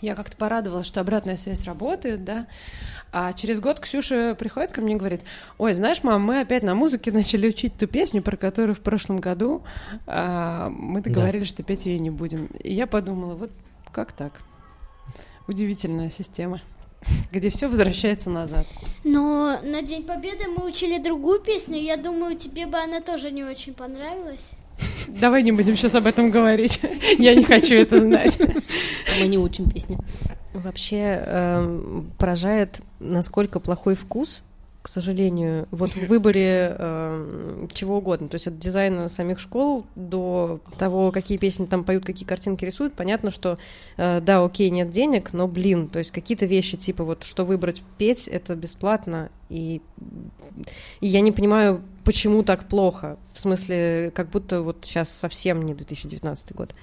Я 0.00 0.14
как-то 0.14 0.36
порадовалась, 0.38 0.86
что 0.86 1.02
обратная 1.02 1.36
связь 1.36 1.64
работает, 1.64 2.24
да. 2.24 2.46
А 3.12 3.34
через 3.34 3.60
год 3.60 3.80
Ксюша 3.80 4.34
приходит 4.34 4.72
ко 4.72 4.80
мне 4.80 4.94
и 4.94 4.96
говорит, 4.96 5.20
ой, 5.58 5.74
знаешь, 5.74 6.02
мам, 6.02 6.22
мы 6.22 6.40
опять 6.40 6.62
на 6.62 6.74
музыке 6.74 7.12
начали 7.12 7.48
учить 7.48 7.76
ту 7.76 7.86
песню, 7.86 8.22
про 8.22 8.38
которую 8.38 8.74
в 8.74 8.80
прошлом 8.80 9.18
году 9.18 9.62
а, 10.06 10.70
мы 10.70 11.02
договорились, 11.02 11.48
да. 11.48 11.54
что 11.54 11.62
петь 11.62 11.84
ее 11.84 11.98
не 11.98 12.10
будем. 12.10 12.46
И 12.62 12.72
я 12.72 12.86
подумала, 12.86 13.34
вот 13.34 13.50
как 13.94 14.12
так? 14.12 14.32
Удивительная 15.46 16.10
система, 16.10 16.60
где 17.32 17.48
все 17.48 17.68
возвращается 17.68 18.28
назад. 18.28 18.66
Но 19.04 19.60
на 19.62 19.82
День 19.82 20.02
Победы 20.02 20.44
мы 20.48 20.66
учили 20.66 20.98
другую 21.02 21.40
песню. 21.40 21.80
Я 21.80 21.96
думаю, 21.96 22.36
тебе 22.36 22.66
бы 22.66 22.76
она 22.78 23.00
тоже 23.00 23.30
не 23.30 23.44
очень 23.44 23.72
понравилась. 23.72 24.50
Давай 25.08 25.44
не 25.44 25.52
будем 25.52 25.76
сейчас 25.76 25.94
об 25.94 26.06
этом 26.06 26.30
говорить. 26.30 26.80
Я 27.18 27.36
не 27.36 27.44
хочу 27.44 27.76
это 27.76 28.00
знать. 28.00 28.36
Мы 29.20 29.28
не 29.28 29.38
учим 29.38 29.70
песни. 29.70 29.96
Вообще 30.52 31.22
э, 31.24 32.02
поражает, 32.18 32.80
насколько 32.98 33.60
плохой 33.60 33.94
вкус 33.94 34.42
к 34.84 34.88
сожалению, 34.88 35.66
вот 35.70 35.92
в 35.92 36.06
выборе 36.08 36.76
э, 36.78 37.66
чего 37.72 37.96
угодно, 37.96 38.28
то 38.28 38.34
есть 38.34 38.48
от 38.48 38.58
дизайна 38.58 39.08
самих 39.08 39.40
школ 39.40 39.86
до 39.96 40.60
того, 40.76 41.10
какие 41.10 41.38
песни 41.38 41.64
там 41.64 41.84
поют, 41.84 42.04
какие 42.04 42.28
картинки 42.28 42.66
рисуют, 42.66 42.92
понятно, 42.92 43.30
что 43.30 43.56
э, 43.96 44.20
да, 44.20 44.44
окей, 44.44 44.68
нет 44.68 44.90
денег, 44.90 45.32
но 45.32 45.48
блин, 45.48 45.88
то 45.88 46.00
есть 46.00 46.10
какие-то 46.10 46.44
вещи 46.44 46.76
типа 46.76 47.02
вот 47.02 47.24
что 47.24 47.46
выбрать 47.46 47.82
петь, 47.96 48.28
это 48.28 48.54
бесплатно, 48.56 49.30
и, 49.48 49.80
и 51.00 51.06
я 51.06 51.22
не 51.22 51.32
понимаю, 51.32 51.80
почему 52.04 52.42
так 52.42 52.68
плохо, 52.68 53.16
в 53.32 53.40
смысле, 53.40 54.12
как 54.14 54.28
будто 54.28 54.60
вот 54.60 54.80
сейчас 54.82 55.10
совсем 55.10 55.62
не 55.62 55.72
2019 55.72 56.54
год. 56.54 56.74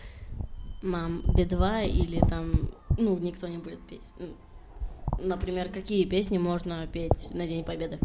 Мам, 0.82 1.22
Би-2 1.36 1.88
или 1.88 2.20
там, 2.22 2.52
ну, 2.98 3.16
никто 3.20 3.48
не 3.48 3.60
будет 3.60 3.80
петь. 3.82 4.02
Например, 5.20 5.70
какие 5.70 6.06
песни 6.06 6.38
можно 6.38 6.88
петь 6.92 7.34
на 7.34 7.46
День 7.48 7.64
Победы? 7.64 8.00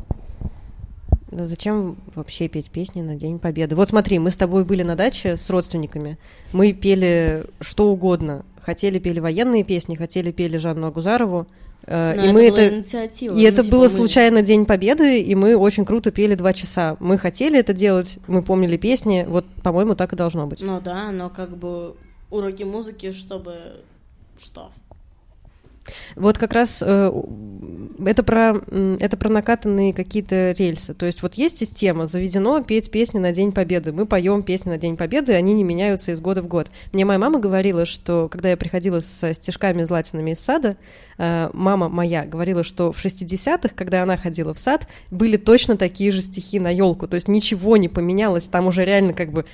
Да 1.31 1.45
зачем 1.45 1.97
вообще 2.15 2.49
петь 2.49 2.71
песни 2.71 3.03
на 3.03 3.17
День 3.17 3.39
Победы? 3.39 3.75
Вот 3.75 3.89
смотри, 3.89 4.19
мы 4.19 4.31
с 4.31 4.37
тобой 4.37 4.65
были 4.65 4.83
на 4.83 4.97
даче 4.97 5.37
с 5.37 5.51
родственниками. 5.51 6.19
Мы 6.53 6.73
пели 6.73 7.45
что 7.61 7.91
угодно. 7.91 8.45
Хотели 8.61 8.99
пели 8.99 9.21
военные 9.21 9.65
песни, 9.65 9.97
хотели 9.97 10.31
пели 10.31 10.57
Жанну 10.57 10.87
Агузарову. 10.87 11.47
Э, 11.87 12.15
Но 12.15 12.23
и 12.23 12.25
это 12.25 12.33
мы 12.33 12.45
это 12.45 12.75
инициатива. 12.77 13.37
И 13.37 13.43
это 13.43 13.65
было 13.65 13.89
случайно 13.89 14.43
День 14.43 14.67
Победы, 14.67 15.21
и 15.21 15.35
мы 15.35 15.57
очень 15.57 15.85
круто 15.85 16.11
пели 16.11 16.35
два 16.35 16.53
часа. 16.53 16.97
Мы 17.01 17.19
хотели 17.19 17.59
это 17.59 17.73
делать, 17.73 18.19
мы 18.27 18.43
помнили 18.43 18.77
песни, 18.77 19.25
вот, 19.29 19.47
по-моему, 19.63 19.95
так 19.95 20.13
и 20.13 20.17
должно 20.17 20.47
быть. 20.47 20.61
Ну 20.61 20.81
да, 20.81 21.11
но 21.13 21.29
как 21.29 21.57
бы 21.57 21.97
уроки 22.31 22.63
музыки, 22.63 23.13
чтобы 23.13 23.83
что? 24.41 24.71
Вот 26.15 26.39
как 26.39 26.53
раз 26.53 26.83
э, 26.83 27.11
это 28.05 28.23
про 28.23 28.55
это 29.01 29.17
про 29.17 29.29
накатанные 29.29 29.93
какие-то 29.93 30.53
рельсы. 30.53 30.95
То 30.95 31.07
есть 31.07 31.23
вот 31.23 31.35
есть 31.35 31.59
система, 31.59 32.07
заведено 32.07 32.63
петь 32.63 32.91
песни 32.91 33.19
на 33.19 33.33
День 33.33 33.53
Победы. 33.53 33.93
Мы 33.93 34.07
поем 34.07 34.43
песни 34.43 34.71
на 34.71 34.79
День 34.79 34.97
Победы, 34.97 35.33
они 35.33 35.55
не 35.55 35.65
меняются 35.65 36.13
из 36.13 36.21
года 36.21 36.43
в 36.43 36.49
год. 36.49 36.69
Мне 36.93 37.05
моя 37.05 37.19
мама 37.19 37.39
говорила, 37.39 37.87
что 37.87 38.29
когда 38.31 38.51
я 38.51 38.57
приходила 38.57 39.01
со 39.01 39.33
стишками 39.33 39.83
златинами 39.85 40.33
из 40.33 40.41
сада, 40.41 40.77
э, 41.19 41.51
мама 41.53 41.89
моя 41.89 42.25
говорила, 42.25 42.65
что 42.65 42.93
в 42.93 43.05
60-х, 43.05 43.71
когда 43.75 44.03
она 44.03 44.17
ходила 44.17 44.53
в 44.53 44.59
сад, 44.59 44.89
были 45.11 45.37
точно 45.37 45.77
такие 45.77 46.11
же 46.11 46.21
стихи 46.21 46.59
на 46.59 46.69
елку. 46.69 47.07
То 47.09 47.15
есть 47.15 47.29
ничего 47.29 47.77
не 47.77 47.89
поменялось, 47.89 48.45
там 48.45 48.67
уже 48.67 48.85
реально 48.85 49.13
как 49.13 49.31
бы 49.33 49.45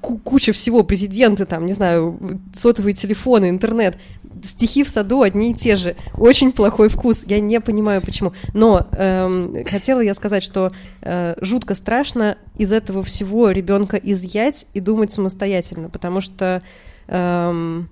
куча 0.00 0.52
всего, 0.52 0.82
президенты, 0.82 1.46
там, 1.46 1.66
не 1.66 1.72
знаю, 1.72 2.18
сотовые 2.54 2.94
телефоны, 2.94 3.48
интернет 3.48 3.96
стихи 4.42 4.84
в 4.84 4.88
саду 4.88 5.22
одни 5.30 5.52
и 5.52 5.54
те 5.54 5.76
же. 5.76 5.96
Очень 6.16 6.52
плохой 6.52 6.88
вкус. 6.88 7.22
Я 7.26 7.40
не 7.40 7.60
понимаю, 7.60 8.02
почему. 8.02 8.32
Но 8.52 8.86
эм, 8.92 9.64
хотела 9.64 10.00
я 10.00 10.14
сказать, 10.14 10.42
что 10.42 10.72
э, 11.02 11.34
жутко 11.40 11.74
страшно 11.74 12.36
из 12.56 12.72
этого 12.72 13.02
всего 13.02 13.50
ребенка 13.50 13.96
изъять 13.96 14.66
и 14.74 14.80
думать 14.80 15.12
самостоятельно, 15.12 15.88
потому 15.88 16.20
что 16.20 16.62
эм, 17.10 17.90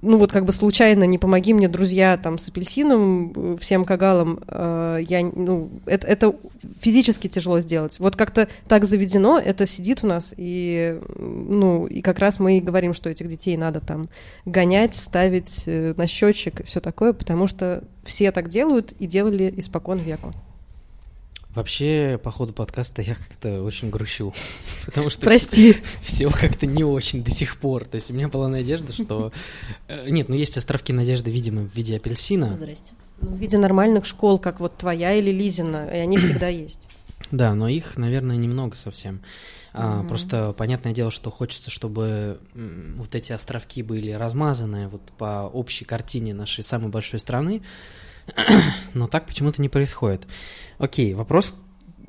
ну 0.00 0.16
вот 0.16 0.32
как 0.32 0.44
бы 0.44 0.52
случайно 0.52 1.04
не 1.04 1.18
помоги 1.18 1.52
мне, 1.52 1.68
друзья, 1.68 2.16
там 2.16 2.38
с 2.38 2.48
апельсином, 2.48 3.32
э, 3.34 3.56
всем 3.60 3.84
кагалам, 3.84 4.40
э, 4.46 4.98
я, 5.08 5.22
ну, 5.22 5.70
это, 5.86 6.06
это 6.06 6.34
физически 6.80 7.26
тяжело 7.26 7.60
сделать. 7.60 7.98
Вот 7.98 8.16
как-то 8.16 8.48
так 8.68 8.84
заведено, 8.84 9.38
это 9.38 9.66
сидит 9.66 10.04
у 10.04 10.06
нас, 10.06 10.34
и, 10.36 11.00
ну, 11.18 11.86
и 11.86 12.00
как 12.00 12.20
раз 12.20 12.38
мы 12.38 12.58
и 12.58 12.60
говорим, 12.60 12.94
что 12.94 13.10
этих 13.10 13.28
детей 13.28 13.56
надо 13.56 13.80
там 13.80 14.08
гонять, 14.44 14.94
ставить 14.94 15.64
э, 15.66 15.94
на 15.96 16.06
счетчик 16.06 16.64
все 16.64 16.80
такое, 16.80 17.12
потому 17.12 17.46
что 17.46 17.84
все 18.04 18.30
так 18.30 18.48
делают 18.48 18.92
и 18.92 19.06
делали 19.06 19.52
испокон 19.56 19.98
веку. 19.98 20.32
Вообще, 21.54 22.18
по 22.22 22.30
ходу 22.30 22.54
подкаста 22.54 23.02
я 23.02 23.14
как-то 23.14 23.62
очень 23.62 23.90
грущу, 23.90 24.32
потому 24.86 25.10
что 25.10 25.20
Прости. 25.20 25.76
все, 26.02 26.30
как-то 26.30 26.66
не 26.66 26.84
очень 26.84 27.22
до 27.22 27.30
сих 27.30 27.58
пор. 27.58 27.84
То 27.84 27.96
есть 27.96 28.10
у 28.10 28.14
меня 28.14 28.28
была 28.28 28.48
надежда, 28.48 28.92
что... 28.92 29.32
Э, 29.88 30.08
нет, 30.08 30.28
ну 30.28 30.34
есть 30.34 30.56
островки 30.56 30.92
надежды, 30.92 31.30
видимо, 31.30 31.62
в 31.62 31.74
виде 31.74 31.96
апельсина. 31.96 32.54
Здрасте. 32.54 32.92
Ну, 33.20 33.30
в 33.30 33.36
виде 33.36 33.58
нормальных 33.58 34.06
школ, 34.06 34.38
как 34.38 34.60
вот 34.60 34.76
твоя 34.76 35.14
или 35.14 35.30
Лизина, 35.30 35.88
и 35.88 35.98
они 35.98 36.16
всегда 36.18 36.48
есть. 36.48 36.80
Да, 37.30 37.54
но 37.54 37.68
их, 37.68 37.96
наверное, 37.96 38.36
немного 38.36 38.76
совсем. 38.76 39.20
А, 39.72 40.00
угу. 40.00 40.08
Просто 40.08 40.52
понятное 40.52 40.92
дело, 40.92 41.10
что 41.10 41.30
хочется, 41.30 41.70
чтобы 41.70 42.40
вот 42.54 43.14
эти 43.14 43.32
островки 43.32 43.82
были 43.82 44.10
размазаны 44.12 44.88
вот 44.88 45.02
по 45.18 45.50
общей 45.52 45.84
картине 45.84 46.34
нашей 46.34 46.62
самой 46.62 46.90
большой 46.90 47.20
страны, 47.20 47.62
но 48.94 49.06
так 49.08 49.26
почему-то 49.26 49.60
не 49.60 49.68
происходит. 49.68 50.26
Окей, 50.78 51.14
вопрос 51.14 51.54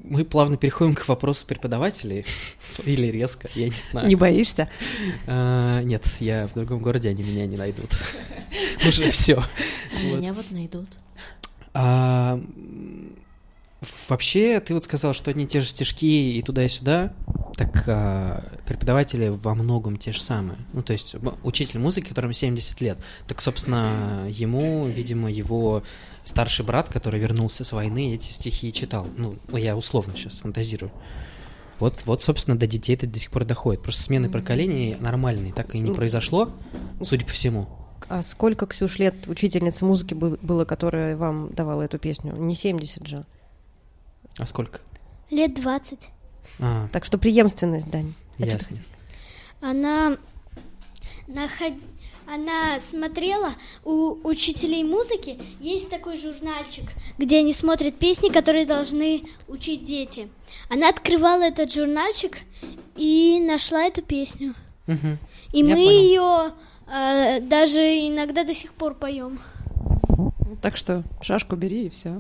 мы 0.04 0.26
плавно 0.26 0.58
переходим 0.58 0.96
к 0.96 1.08
вопросу 1.08 1.46
преподавателей. 1.46 2.26
Или 2.86 3.08
резко, 3.08 3.50
я 3.56 3.68
не 3.68 3.76
знаю. 3.92 4.08
Не 4.08 4.16
боишься? 4.16 4.70
А, 5.26 5.82
нет, 5.82 6.06
я 6.20 6.48
в 6.48 6.54
другом 6.54 6.80
городе, 6.80 7.10
они 7.10 7.24
меня 7.24 7.46
не 7.46 7.58
найдут. 7.58 7.92
Уже 8.86 9.10
все. 9.12 9.44
А 9.96 10.00
меня 10.00 10.34
вот 10.34 10.52
найдут. 10.52 10.90
А, 11.74 12.40
вообще, 14.08 14.60
ты 14.60 14.74
вот 14.74 14.86
сказал, 14.86 15.14
что 15.14 15.32
одни 15.32 15.46
и 15.46 15.48
те 15.48 15.62
же 15.62 15.68
стишки 15.68 16.06
и 16.06 16.42
туда 16.42 16.64
и 16.66 16.70
сюда, 16.70 17.14
так 17.56 17.84
а, 17.88 18.44
преподаватели 18.66 19.28
во 19.28 19.56
многом 19.56 19.98
те 19.98 20.12
же 20.12 20.22
самые. 20.22 20.58
Ну, 20.74 20.82
то 20.82 20.94
есть 20.94 21.16
учитель 21.44 21.80
музыки, 21.80 22.10
которому 22.10 22.34
70 22.34 22.82
лет, 22.82 22.98
так, 23.28 23.42
собственно, 23.42 24.28
ему, 24.30 24.86
видимо, 24.88 25.32
его 25.32 25.84
старший 26.24 26.66
брат, 26.66 26.90
который 26.90 27.20
вернулся 27.20 27.64
с 27.64 27.72
войны, 27.72 28.14
эти 28.14 28.32
стихи 28.32 28.72
читал. 28.74 29.08
Ну, 29.18 29.38
я 29.50 29.78
условно 29.78 30.14
сейчас 30.16 30.40
фантазирую. 30.40 30.92
Вот, 31.80 32.04
вот, 32.06 32.22
собственно, 32.22 32.58
до 32.58 32.68
детей 32.68 32.96
это 32.96 33.08
до 33.08 33.20
сих 33.20 33.32
пор 33.32 33.46
доходит. 33.46 33.82
Просто 33.82 34.04
смены 34.04 34.30
поколений 34.30 34.96
нормальные, 35.00 35.54
так 35.54 35.76
и 35.76 35.80
не 35.80 35.92
произошло, 35.92 36.52
судя 37.02 37.26
по 37.26 37.32
всему. 37.32 37.68
А 38.10 38.22
сколько, 38.22 38.66
Ксюш, 38.68 39.00
лет 39.00 39.28
учительницы 39.28 39.86
музыки 39.86 40.14
было, 40.14 40.66
которая 40.66 41.18
вам 41.18 41.52
давала 41.54 41.84
эту 41.84 41.98
песню? 41.98 42.36
Не 42.36 42.56
70 42.56 43.08
же. 43.08 43.26
А 44.38 44.46
сколько? 44.46 44.80
Лет 45.30 45.54
20. 45.54 46.00
А. 46.60 46.88
Так 46.92 47.06
что 47.06 47.18
преемственность, 47.18 47.90
Дань. 47.90 48.14
Ясно. 48.38 48.78
Она 49.62 50.18
наход... 51.28 51.74
она 52.28 52.80
смотрела, 52.80 53.54
у 53.84 54.28
учителей 54.28 54.84
музыки 54.84 55.40
есть 55.60 55.90
такой 55.90 56.18
журнальчик, 56.18 56.86
где 57.18 57.40
они 57.40 57.54
смотрят 57.54 57.96
песни, 57.96 58.30
которые 58.30 58.66
должны 58.66 59.24
учить 59.48 59.86
дети. 59.86 60.30
Она 60.70 60.90
открывала 60.90 61.44
этот 61.44 61.72
журнальчик 61.72 62.40
и 62.96 63.40
нашла 63.40 63.84
эту 63.84 64.02
песню. 64.02 64.56
Угу. 64.88 65.18
И 65.54 65.60
Я 65.60 65.64
мы 65.64 65.80
ее 65.80 66.54
э, 66.88 67.40
даже 67.42 67.80
иногда 67.80 68.44
до 68.44 68.54
сих 68.54 68.74
пор 68.74 68.96
поем. 68.96 69.40
Так 70.62 70.78
что 70.78 71.04
шашку 71.22 71.56
бери 71.56 71.88
и 71.88 71.90
все. 71.90 72.20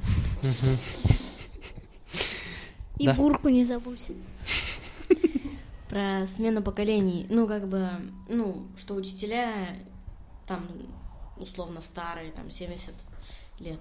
И 2.97 3.05
да. 3.05 3.13
бурку 3.13 3.49
не 3.49 3.65
забудь. 3.65 4.07
Про 5.89 6.27
смену 6.27 6.61
поколений. 6.61 7.25
Ну, 7.29 7.47
как 7.47 7.67
бы, 7.67 7.89
ну, 8.29 8.67
что 8.77 8.95
учителя 8.95 9.75
там 10.47 10.67
условно 11.37 11.81
старые, 11.81 12.31
там 12.31 12.49
70 12.49 12.93
лет. 13.59 13.79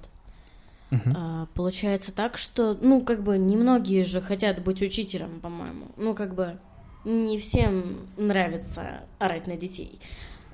Uh-huh. 0.91 1.13
А, 1.17 1.47
получается 1.55 2.13
так, 2.13 2.37
что, 2.37 2.77
ну, 2.81 3.01
как 3.01 3.23
бы, 3.23 3.39
немногие 3.39 4.05
же 4.05 4.21
хотят 4.21 4.63
быть 4.63 4.83
учителем, 4.83 5.41
по-моему. 5.41 5.87
Ну, 5.97 6.15
как 6.15 6.35
бы, 6.35 6.59
не 7.05 7.39
всем 7.39 7.97
нравится 8.17 9.05
орать 9.19 9.47
на 9.47 9.57
детей. 9.57 10.01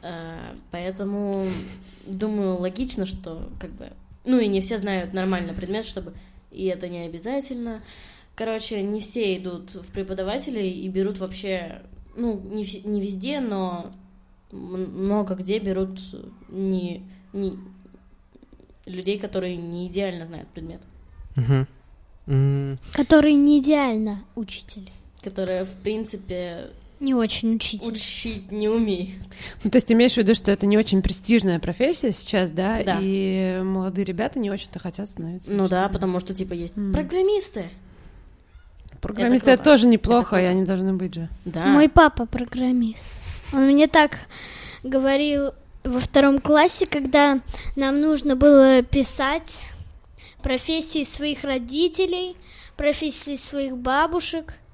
А, 0.02 0.54
поэтому, 0.70 1.48
думаю, 2.06 2.58
логично, 2.58 3.04
что, 3.04 3.48
как 3.60 3.70
бы, 3.72 3.90
ну, 4.24 4.38
и 4.38 4.46
не 4.46 4.60
все 4.60 4.78
знают 4.78 5.12
нормально 5.12 5.54
предмет, 5.54 5.86
чтобы... 5.86 6.14
И 6.50 6.64
это 6.66 6.88
не 6.88 7.00
обязательно. 7.00 7.82
Короче, 8.38 8.84
не 8.84 9.00
все 9.00 9.36
идут 9.36 9.74
в 9.74 9.92
преподаватели 9.92 10.64
и 10.64 10.88
берут 10.88 11.18
вообще, 11.18 11.82
ну, 12.14 12.40
не, 12.40 12.64
не 12.84 13.00
везде, 13.00 13.40
но 13.40 13.90
много 14.52 15.34
где 15.34 15.58
берут 15.58 15.98
не, 16.48 17.02
не 17.32 17.58
людей, 18.86 19.18
которые 19.18 19.56
не 19.56 19.88
идеально 19.88 20.26
знают 20.26 20.48
предмет. 20.50 20.80
Угу. 21.36 21.66
Mm. 22.28 22.78
Которые 22.92 23.34
не 23.34 23.58
идеально 23.58 24.22
учитель. 24.36 24.88
Которые, 25.20 25.64
в 25.64 25.72
принципе, 25.72 26.70
не 27.00 27.14
очень 27.14 27.56
учитель. 27.56 27.88
Учить 27.88 28.52
не 28.52 28.68
умеет. 28.68 29.18
Ну, 29.64 29.70
то 29.70 29.78
есть 29.78 29.90
имеешь 29.90 30.14
в 30.14 30.18
виду, 30.18 30.36
что 30.36 30.52
это 30.52 30.66
не 30.66 30.78
очень 30.78 31.02
престижная 31.02 31.58
профессия 31.58 32.12
сейчас, 32.12 32.52
да? 32.52 32.84
Да. 32.84 33.00
И 33.02 33.60
молодые 33.64 34.04
ребята 34.04 34.38
не 34.38 34.48
очень-то 34.48 34.78
хотят 34.78 35.08
становиться 35.08 35.50
Ну 35.50 35.64
учителями. 35.64 35.82
да, 35.82 35.88
потому 35.88 36.20
что, 36.20 36.36
типа, 36.36 36.52
есть 36.52 36.76
mm. 36.76 36.92
программисты. 36.92 37.70
Программисты 39.00 39.50
это, 39.50 39.62
это 39.62 39.70
тоже 39.70 39.86
неплохо, 39.86 40.36
это 40.36 40.46
и 40.46 40.48
они 40.48 40.64
должны 40.64 40.92
быть 40.92 41.14
же. 41.14 41.28
Да. 41.44 41.66
Мой 41.66 41.88
папа 41.88 42.26
программист. 42.26 43.04
Он 43.52 43.66
мне 43.66 43.86
так 43.86 44.18
говорил 44.82 45.52
во 45.84 46.00
втором 46.00 46.40
классе, 46.40 46.86
когда 46.86 47.40
нам 47.76 48.00
нужно 48.00 48.36
было 48.36 48.82
писать 48.82 49.70
профессии 50.42 51.04
своих 51.04 51.44
родителей, 51.44 52.36
профессии 52.76 53.36
своих 53.36 53.76
бабушек– 53.76 54.54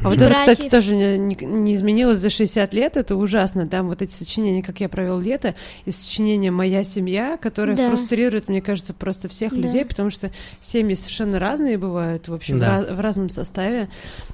а 0.00 0.10
вот 0.10 0.20
это, 0.20 0.34
кстати, 0.34 0.68
тоже 0.68 0.94
не, 0.94 1.36
не 1.36 1.74
изменилось 1.74 2.18
за 2.18 2.30
60 2.30 2.74
лет, 2.74 2.96
это 2.96 3.16
ужасно. 3.16 3.66
Там 3.66 3.88
вот 3.88 4.02
эти 4.02 4.12
сочинения, 4.12 4.62
как 4.62 4.80
я 4.80 4.88
провел 4.88 5.18
лето, 5.18 5.54
и 5.84 5.92
сочинение 5.92 6.50
«Моя 6.50 6.84
семья», 6.84 7.36
которое 7.36 7.76
да. 7.76 7.88
фрустрирует, 7.88 8.48
мне 8.48 8.60
кажется, 8.60 8.92
просто 8.92 9.28
всех 9.28 9.52
да. 9.52 9.58
людей, 9.58 9.84
потому 9.84 10.10
что 10.10 10.30
семьи 10.60 10.94
совершенно 10.94 11.38
разные 11.38 11.78
бывают, 11.78 12.28
в 12.28 12.34
общем, 12.34 12.58
да. 12.58 12.66
в, 12.66 12.70
раз, 12.70 12.96
в 12.96 13.00
разном 13.00 13.30
составе. 13.30 13.88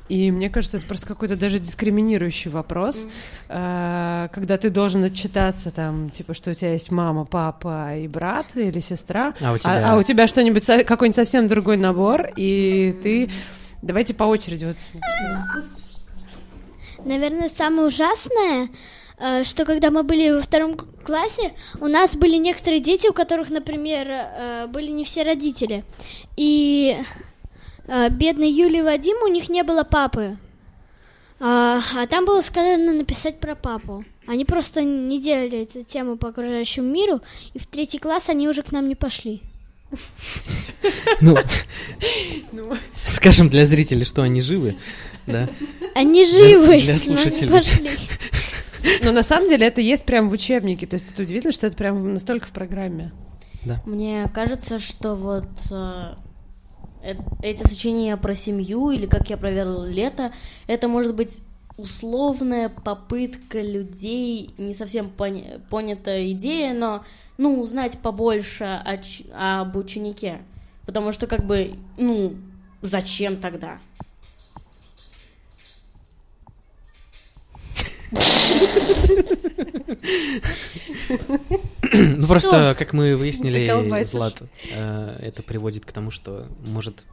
И 0.08 0.30
мне 0.30 0.50
кажется, 0.50 0.78
это 0.78 0.86
просто 0.86 1.06
какой-то 1.06 1.36
даже 1.36 1.58
дискриминирующий 1.60 2.50
вопрос, 2.50 3.04
mm. 3.04 4.26
э, 4.26 4.28
когда 4.32 4.56
ты 4.56 4.70
должен 4.70 5.04
отчитаться 5.04 5.70
там, 5.70 6.10
типа, 6.10 6.34
что 6.34 6.50
у 6.50 6.54
тебя 6.54 6.72
есть 6.72 6.90
мама, 6.90 7.24
папа 7.24 7.96
и 7.96 8.08
брат 8.08 8.46
или 8.54 8.80
сестра, 8.80 9.34
а 9.40 9.52
у 9.52 9.58
тебя, 9.58 9.90
а, 9.90 9.94
а 9.94 9.98
у 9.98 10.02
тебя 10.02 10.26
что-нибудь, 10.26 10.66
какой-нибудь 10.66 11.14
совсем 11.14 11.46
другой 11.46 11.76
набор, 11.76 12.28
и 12.34 12.96
ты 13.02 13.30
Давайте 13.82 14.14
по 14.14 14.24
очереди. 14.24 14.64
Вот. 14.64 14.76
Наверное, 17.04 17.48
самое 17.48 17.88
ужасное, 17.88 18.68
э, 19.18 19.44
что 19.44 19.64
когда 19.64 19.90
мы 19.90 20.02
были 20.02 20.30
во 20.30 20.42
втором 20.42 20.76
классе, 20.76 21.54
у 21.80 21.86
нас 21.86 22.14
были 22.14 22.36
некоторые 22.36 22.80
дети, 22.80 23.08
у 23.08 23.12
которых, 23.12 23.50
например, 23.50 24.06
э, 24.08 24.66
были 24.66 24.90
не 24.90 25.04
все 25.04 25.22
родители. 25.22 25.84
И 26.36 26.98
э, 27.86 28.08
бедный 28.10 28.50
Юлий 28.50 28.82
Вадим, 28.82 29.16
у 29.24 29.28
них 29.28 29.48
не 29.48 29.62
было 29.62 29.82
папы. 29.82 30.36
А, 31.42 31.80
а 31.96 32.06
там 32.06 32.26
было 32.26 32.42
сказано 32.42 32.92
написать 32.92 33.40
про 33.40 33.54
папу. 33.54 34.04
Они 34.26 34.44
просто 34.44 34.82
не 34.82 35.18
делали 35.18 35.62
эту 35.62 35.82
тему 35.84 36.18
по 36.18 36.28
окружающему 36.28 36.86
миру, 36.86 37.22
и 37.54 37.58
в 37.58 37.66
третий 37.66 37.98
класс 37.98 38.28
они 38.28 38.46
уже 38.46 38.62
к 38.62 38.72
нам 38.72 38.88
не 38.88 38.94
пошли. 38.94 39.42
Ну, 41.20 41.36
ну, 42.52 42.76
скажем 43.04 43.48
для 43.48 43.64
зрителей, 43.64 44.04
что 44.04 44.22
они 44.22 44.40
живы, 44.40 44.76
да? 45.26 45.48
Они 45.94 46.24
живы, 46.24 46.80
для, 46.80 46.94
для 46.94 46.96
слушателей. 46.96 47.98
Но 49.02 49.12
на 49.12 49.22
самом 49.22 49.48
деле 49.48 49.66
это 49.66 49.80
есть 49.80 50.04
прям 50.04 50.28
в 50.28 50.32
учебнике, 50.32 50.86
то 50.86 50.94
есть 50.94 51.10
это 51.10 51.22
удивительно, 51.22 51.52
что 51.52 51.66
это 51.66 51.76
прям 51.76 52.14
настолько 52.14 52.46
в 52.46 52.52
программе. 52.52 53.12
Да. 53.64 53.82
Мне 53.84 54.30
кажется, 54.32 54.78
что 54.78 55.16
вот 55.16 55.48
э, 55.70 56.14
э, 57.02 57.14
эти 57.42 57.62
сочинения 57.66 58.16
про 58.16 58.34
семью 58.34 58.90
или 58.90 59.04
как 59.04 59.28
я 59.28 59.36
провел 59.36 59.84
лето, 59.84 60.32
это 60.66 60.88
может 60.88 61.14
быть 61.14 61.40
условная 61.80 62.68
попытка 62.68 63.60
людей, 63.60 64.50
не 64.58 64.74
совсем 64.74 65.10
поня- 65.16 65.60
понятая 65.70 66.30
идея, 66.32 66.74
но 66.74 67.04
ну, 67.38 67.60
узнать 67.60 67.98
побольше 67.98 68.64
о, 68.64 69.60
об 69.62 69.76
ученике. 69.76 70.42
Потому 70.84 71.12
что, 71.12 71.26
как 71.26 71.46
бы, 71.46 71.74
ну, 71.96 72.34
зачем 72.82 73.38
тогда? 73.38 73.78
Ну 81.92 82.26
просто, 82.26 82.74
как 82.78 82.92
мы 82.92 83.16
выяснили, 83.16 84.04
Злат, 84.04 84.42
э, 84.72 85.16
это 85.20 85.42
приводит 85.42 85.84
к 85.84 85.92
тому, 85.92 86.10
что 86.10 86.46
может 86.66 87.04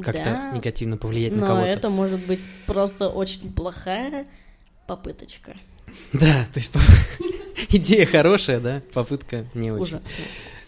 как-то 0.00 0.52
негативно 0.54 0.96
повлиять 0.96 1.32
на 1.34 1.46
кого-то. 1.46 1.60
Но 1.60 1.66
это 1.66 1.90
может 1.90 2.24
быть 2.26 2.42
просто 2.66 3.08
очень 3.08 3.52
плохая 3.52 4.26
попыточка. 4.86 5.56
Да, 6.14 6.46
то 6.54 6.58
есть 6.58 6.72
идея 7.68 8.06
хорошая, 8.06 8.60
да, 8.60 8.82
попытка 8.94 9.44
не 9.52 9.70
очень. 9.70 9.82
Ужасно. 9.82 10.08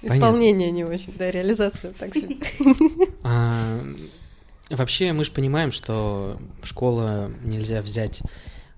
Исполнение 0.03 0.71
не 0.71 0.85
очень, 0.85 1.15
да, 1.17 1.31
реализация 1.31 1.93
так 1.93 2.15
себе. 2.15 2.37
А, 3.23 3.81
вообще 4.69 5.15
мы 5.15 5.25
же 5.25 5.31
понимаем, 5.31 5.73
что 5.73 6.39
школа 6.63 7.31
нельзя 7.43 7.81
взять 7.81 8.21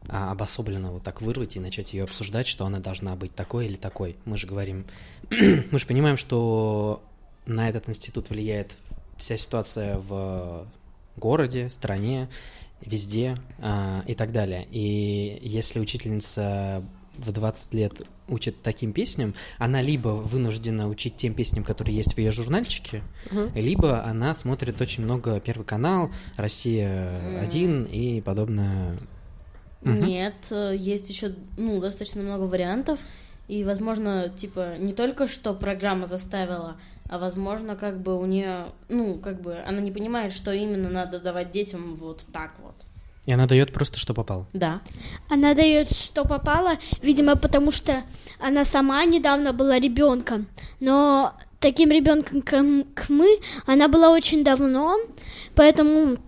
а, 0.08 0.30
обособленно 0.30 0.92
вот 0.92 1.02
так 1.02 1.20
вырвать 1.20 1.56
и 1.56 1.60
начать 1.60 1.92
ее 1.92 2.04
обсуждать, 2.04 2.46
что 2.46 2.64
она 2.64 2.78
должна 2.78 3.16
быть 3.16 3.34
такой 3.34 3.66
или 3.66 3.76
такой. 3.76 4.16
Мы 4.24 4.36
же 4.36 4.46
говорим, 4.46 4.84
мы 5.30 5.78
же 5.78 5.86
понимаем, 5.86 6.16
что 6.16 7.02
на 7.46 7.68
этот 7.68 7.88
институт 7.88 8.30
влияет 8.30 8.72
вся 9.16 9.36
ситуация 9.36 9.98
в 9.98 10.66
городе, 11.16 11.68
стране, 11.70 12.28
везде 12.80 13.36
а, 13.60 14.02
и 14.06 14.14
так 14.14 14.32
далее. 14.32 14.66
И 14.70 15.38
если 15.42 15.80
учительница 15.80 16.82
в 17.16 17.32
20 17.32 17.74
лет 17.74 18.02
учит 18.28 18.60
таким 18.62 18.92
песням, 18.92 19.34
она 19.58 19.80
либо 19.80 20.08
вынуждена 20.08 20.88
учить 20.88 21.16
тем 21.16 21.32
песням, 21.34 21.64
которые 21.64 21.96
есть 21.96 22.14
в 22.14 22.18
ее 22.18 22.32
журнальчике, 22.32 23.02
Мгм. 23.30 23.52
либо 23.54 24.04
она 24.04 24.34
смотрит 24.34 24.80
очень 24.80 25.04
много 25.04 25.40
Первый 25.40 25.64
канал, 25.64 26.10
Россия 26.36 27.40
1 27.40 27.84
и 27.84 28.20
подобное. 28.20 28.98
Мгм. 29.82 30.00
Нет, 30.00 30.34
э, 30.50 30.74
есть 30.76 31.08
еще 31.08 31.34
ну, 31.56 31.80
достаточно 31.80 32.22
много 32.22 32.42
вариантов. 32.42 32.98
И, 33.48 33.62
возможно, 33.62 34.28
типа, 34.28 34.76
не 34.76 34.92
только 34.92 35.28
что 35.28 35.54
программа 35.54 36.06
заставила, 36.06 36.76
а 37.08 37.18
возможно, 37.18 37.76
как 37.76 38.00
бы 38.00 38.18
у 38.18 38.26
нее, 38.26 38.66
ну, 38.88 39.14
как 39.14 39.40
бы 39.40 39.56
она 39.66 39.80
не 39.80 39.90
понимает, 39.90 40.32
что 40.32 40.52
именно 40.52 40.88
надо 40.88 41.20
давать 41.20 41.50
детям 41.50 41.94
вот 41.96 42.24
так 42.32 42.52
вот. 42.62 42.74
И 43.26 43.32
она 43.32 43.46
дает 43.46 43.72
просто, 43.72 43.98
что 43.98 44.14
попало. 44.14 44.46
Да. 44.52 44.80
Она 45.28 45.54
дает, 45.54 45.90
что 45.90 46.24
попало, 46.24 46.74
видимо, 47.02 47.34
потому 47.34 47.72
что 47.72 48.02
она 48.38 48.64
сама 48.64 49.04
недавно 49.04 49.52
была 49.52 49.80
ребенком. 49.80 50.46
Но 50.78 51.34
таким 51.58 51.90
ребенком, 51.90 52.40
как 52.42 53.08
мы, 53.08 53.40
она 53.66 53.88
была 53.88 54.10
очень 54.10 54.44
давно, 54.44 54.96
поэтому 55.56 56.18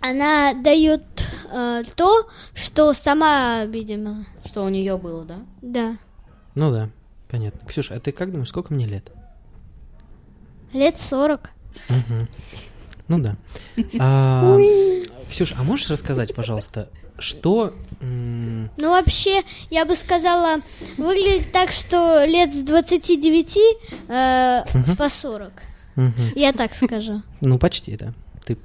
она 0.00 0.54
дает 0.54 1.02
э, 1.52 1.82
то, 1.96 2.28
что 2.54 2.94
сама, 2.94 3.64
видимо, 3.66 4.24
Что 4.46 4.64
у 4.64 4.68
нее 4.70 4.96
было, 4.96 5.24
да? 5.24 5.40
да. 5.60 5.96
Ну 6.54 6.70
да, 6.72 6.88
понятно. 7.28 7.68
Ксюша, 7.68 7.94
а 7.94 8.00
ты 8.00 8.12
как 8.12 8.30
думаешь, 8.30 8.48
сколько 8.48 8.72
мне 8.72 8.86
лет? 8.86 9.12
Лет 10.72 11.00
сорок. 11.00 11.50
Мгм. 11.88 12.28
Ну 13.08 13.18
да. 13.20 13.36
А, 14.00 14.56
Ксюш, 15.30 15.52
а 15.58 15.62
можешь 15.62 15.90
рассказать, 15.90 16.34
пожалуйста, 16.34 16.88
что... 17.18 17.74
Ну, 18.00 18.68
вообще, 18.80 19.42
я 19.70 19.84
бы 19.84 19.94
сказала, 19.96 20.60
выглядит 20.96 21.52
так, 21.52 21.72
что 21.72 22.24
лет 22.24 22.54
с 22.54 22.62
29 22.62 23.56
э, 24.08 24.62
Мгм. 24.72 24.96
по 24.96 25.08
40. 25.08 25.52
мгм. 25.96 26.12
Я 26.34 26.52
так 26.52 26.74
скажу. 26.74 27.22
Ну, 27.40 27.58
почти, 27.58 27.96
да. 27.96 28.14
Ты 28.44 28.56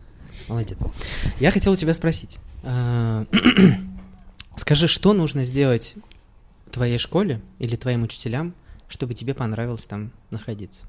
молодец. 0.47 0.78
Я 1.39 1.51
хотел 1.51 1.74
у 1.74 1.76
тебя 1.76 1.93
спросить. 1.93 2.38
а, 2.64 3.26
Скажи, 4.56 4.88
что 4.88 5.14
нужно 5.14 5.43
сделать 5.45 5.95
твоей 6.72 6.97
школе 6.99 7.41
или 7.60 7.76
твоим 7.76 8.04
учителям, 8.04 8.54
чтобы 8.88 9.16
тебе 9.16 9.34
понравилось 9.34 9.84
там 9.86 10.12
находиться? 10.30 10.86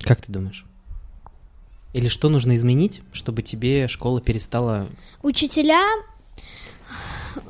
Как 0.00 0.22
ты 0.22 0.32
думаешь? 0.32 0.64
Или 1.92 2.08
что 2.08 2.28
нужно 2.28 2.54
изменить, 2.54 3.00
чтобы 3.12 3.42
тебе 3.42 3.88
школа 3.88 4.20
перестала... 4.20 4.88
Учителя, 5.22 5.82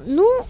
ну, 0.06 0.46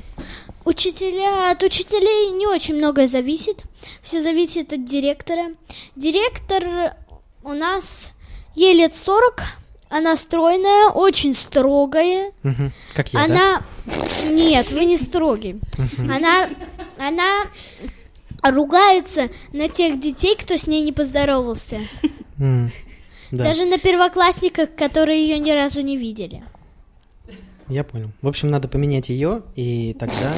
учителя, 0.65 1.51
от 1.51 1.63
учителей 1.63 2.31
не 2.31 2.47
очень 2.47 2.77
многое 2.77 3.09
зависит. 3.09 3.65
Все 4.03 4.23
зависит 4.23 4.73
от 4.73 4.85
директора. 4.85 5.55
Директор 5.97 6.95
у 7.43 7.53
нас, 7.53 8.13
ей 8.55 8.75
лет 8.75 8.95
40, 8.95 9.43
она 9.89 10.17
стройная, 10.17 10.91
очень 10.91 11.35
строгая. 11.35 12.33
Мгм. 12.45 12.73
Как 12.95 13.13
я, 13.13 13.19
да? 13.19 13.25
она... 13.25 13.63
Нет, 14.31 14.71
вы 14.71 14.85
не 14.85 14.97
строгий. 14.97 15.61
Мгм. 15.77 16.13
Она, 16.13 16.49
она 16.97 17.47
ругается 18.43 19.29
на 19.53 19.69
тех 19.69 20.01
детей, 20.01 20.37
кто 20.37 20.57
с 20.57 20.67
ней 20.67 20.83
не 20.83 20.93
поздоровался. 20.93 21.81
Да, 22.39 23.45
Даже 23.45 23.65
на 23.65 23.79
первоклассниках, 23.79 24.75
которые 24.75 25.23
ее 25.23 25.39
ни 25.39 25.53
разу 25.53 25.83
не 25.83 25.97
видели. 25.97 26.43
я 27.69 27.85
понял. 27.85 28.11
В 28.23 28.29
общем, 28.29 28.49
надо 28.51 28.67
поменять 28.67 29.09
ее, 29.09 29.43
и 29.55 29.95
тогда... 29.95 30.33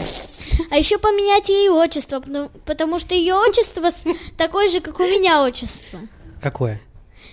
А 0.71 0.77
еще 0.77 0.99
поменять 0.99 1.49
ей 1.49 1.71
отчество, 1.71 2.21
потому, 2.67 2.99
что 3.01 3.15
ее 3.15 3.35
отчество 3.35 3.89
такое 4.37 4.69
же, 4.69 4.81
как 4.81 5.01
у 5.01 5.05
меня 5.05 5.43
отчество. 5.43 6.01
Какое? 6.43 6.81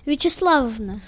Вячеславовна. 0.05 1.01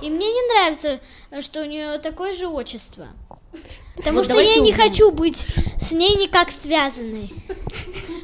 И 0.00 0.08
мне 0.10 0.26
не 0.32 0.52
нравится, 0.54 1.00
что 1.42 1.62
у 1.62 1.66
нее 1.66 1.98
такое 1.98 2.34
же 2.34 2.46
отчество. 2.46 3.08
Потому 3.96 4.18
Вот 4.18 4.24
что 4.24 4.40
я 4.40 4.56
не 4.60 4.72
хочу 4.72 5.10
быть 5.10 5.46
с 5.80 5.92
ней 5.92 6.16
никак 6.16 6.48
связанной. 6.50 7.32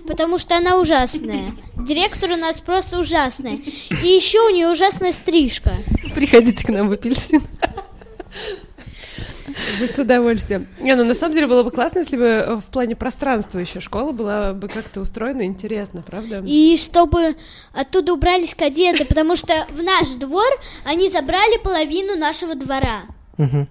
Потому 0.07 0.39
что 0.39 0.57
она 0.57 0.79
ужасная. 0.79 1.53
Директор 1.77 2.31
у 2.33 2.37
нас 2.37 2.59
просто 2.59 2.99
ужасная. 2.99 3.59
И 3.91 4.09
еще 4.09 4.41
у 4.41 4.51
нее 4.51 4.69
ужасная 4.69 5.13
стрижка. 5.13 5.73
Приходите 6.15 6.67
к 6.67 6.71
нам 6.71 6.89
в 6.89 6.93
апельсин. 6.93 7.43
Бы 9.79 9.89
с 9.89 9.99
удовольствием. 9.99 10.69
Не, 10.81 10.95
ну 10.95 11.05
на 11.05 11.15
самом 11.15 11.35
деле 11.35 11.47
было 11.47 11.63
бы 11.63 11.71
классно, 11.71 12.01
если 12.01 12.17
бы 12.17 12.61
в 12.67 12.71
плане 12.71 12.97
пространства 12.97 13.59
еще 13.59 13.81
школа 13.81 14.13
была 14.13 14.53
бы 14.53 14.69
как-то 14.69 15.01
устроена 15.01 15.43
интересно, 15.43 16.03
правда? 16.03 16.43
И 16.47 16.77
чтобы 16.77 17.37
оттуда 17.73 18.13
убрались 18.15 18.55
кадеты, 18.55 19.05
потому 19.05 19.37
что 19.37 19.67
в 19.71 19.83
наш 19.83 20.09
двор 20.11 20.49
они 20.85 21.11
забрали 21.11 21.59
половину 21.59 22.17
нашего 22.17 22.55
двора. 22.55 23.03
Мгм. 23.39 23.69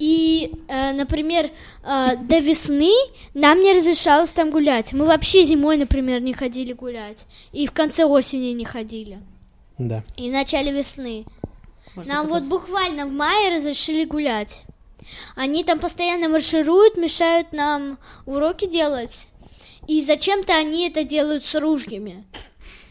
И, 0.00 0.52
э, 0.66 0.92
например, 0.92 1.50
э, 1.84 2.16
до 2.16 2.38
весны 2.38 2.90
нам 3.34 3.60
не 3.60 3.74
разрешалось 3.74 4.32
там 4.32 4.50
гулять. 4.50 4.94
Мы 4.94 5.04
вообще 5.04 5.44
зимой, 5.44 5.76
например, 5.76 6.22
не 6.22 6.32
ходили 6.32 6.72
гулять. 6.72 7.18
И 7.52 7.66
в 7.66 7.72
конце 7.72 8.04
осени 8.04 8.48
не 8.48 8.64
ходили. 8.64 9.18
Да. 9.76 10.02
И 10.16 10.30
в 10.30 10.32
начале 10.32 10.72
весны. 10.72 11.26
Может, 11.94 12.10
Нам 12.10 12.28
вот 12.28 12.44
буквально 12.44 13.06
в 13.06 13.12
мае 13.12 13.54
разрешили 13.54 14.06
гулять. 14.06 14.62
Они 15.36 15.64
там 15.64 15.78
постоянно 15.78 16.30
маршируют, 16.30 16.96
мешают 16.96 17.52
нам 17.52 17.98
уроки 18.24 18.66
делать. 18.66 19.26
И 19.86 20.02
зачем-то 20.02 20.54
они 20.56 20.88
это 20.88 21.04
делают 21.04 21.44
с 21.44 21.54
ружьями. 21.54 22.24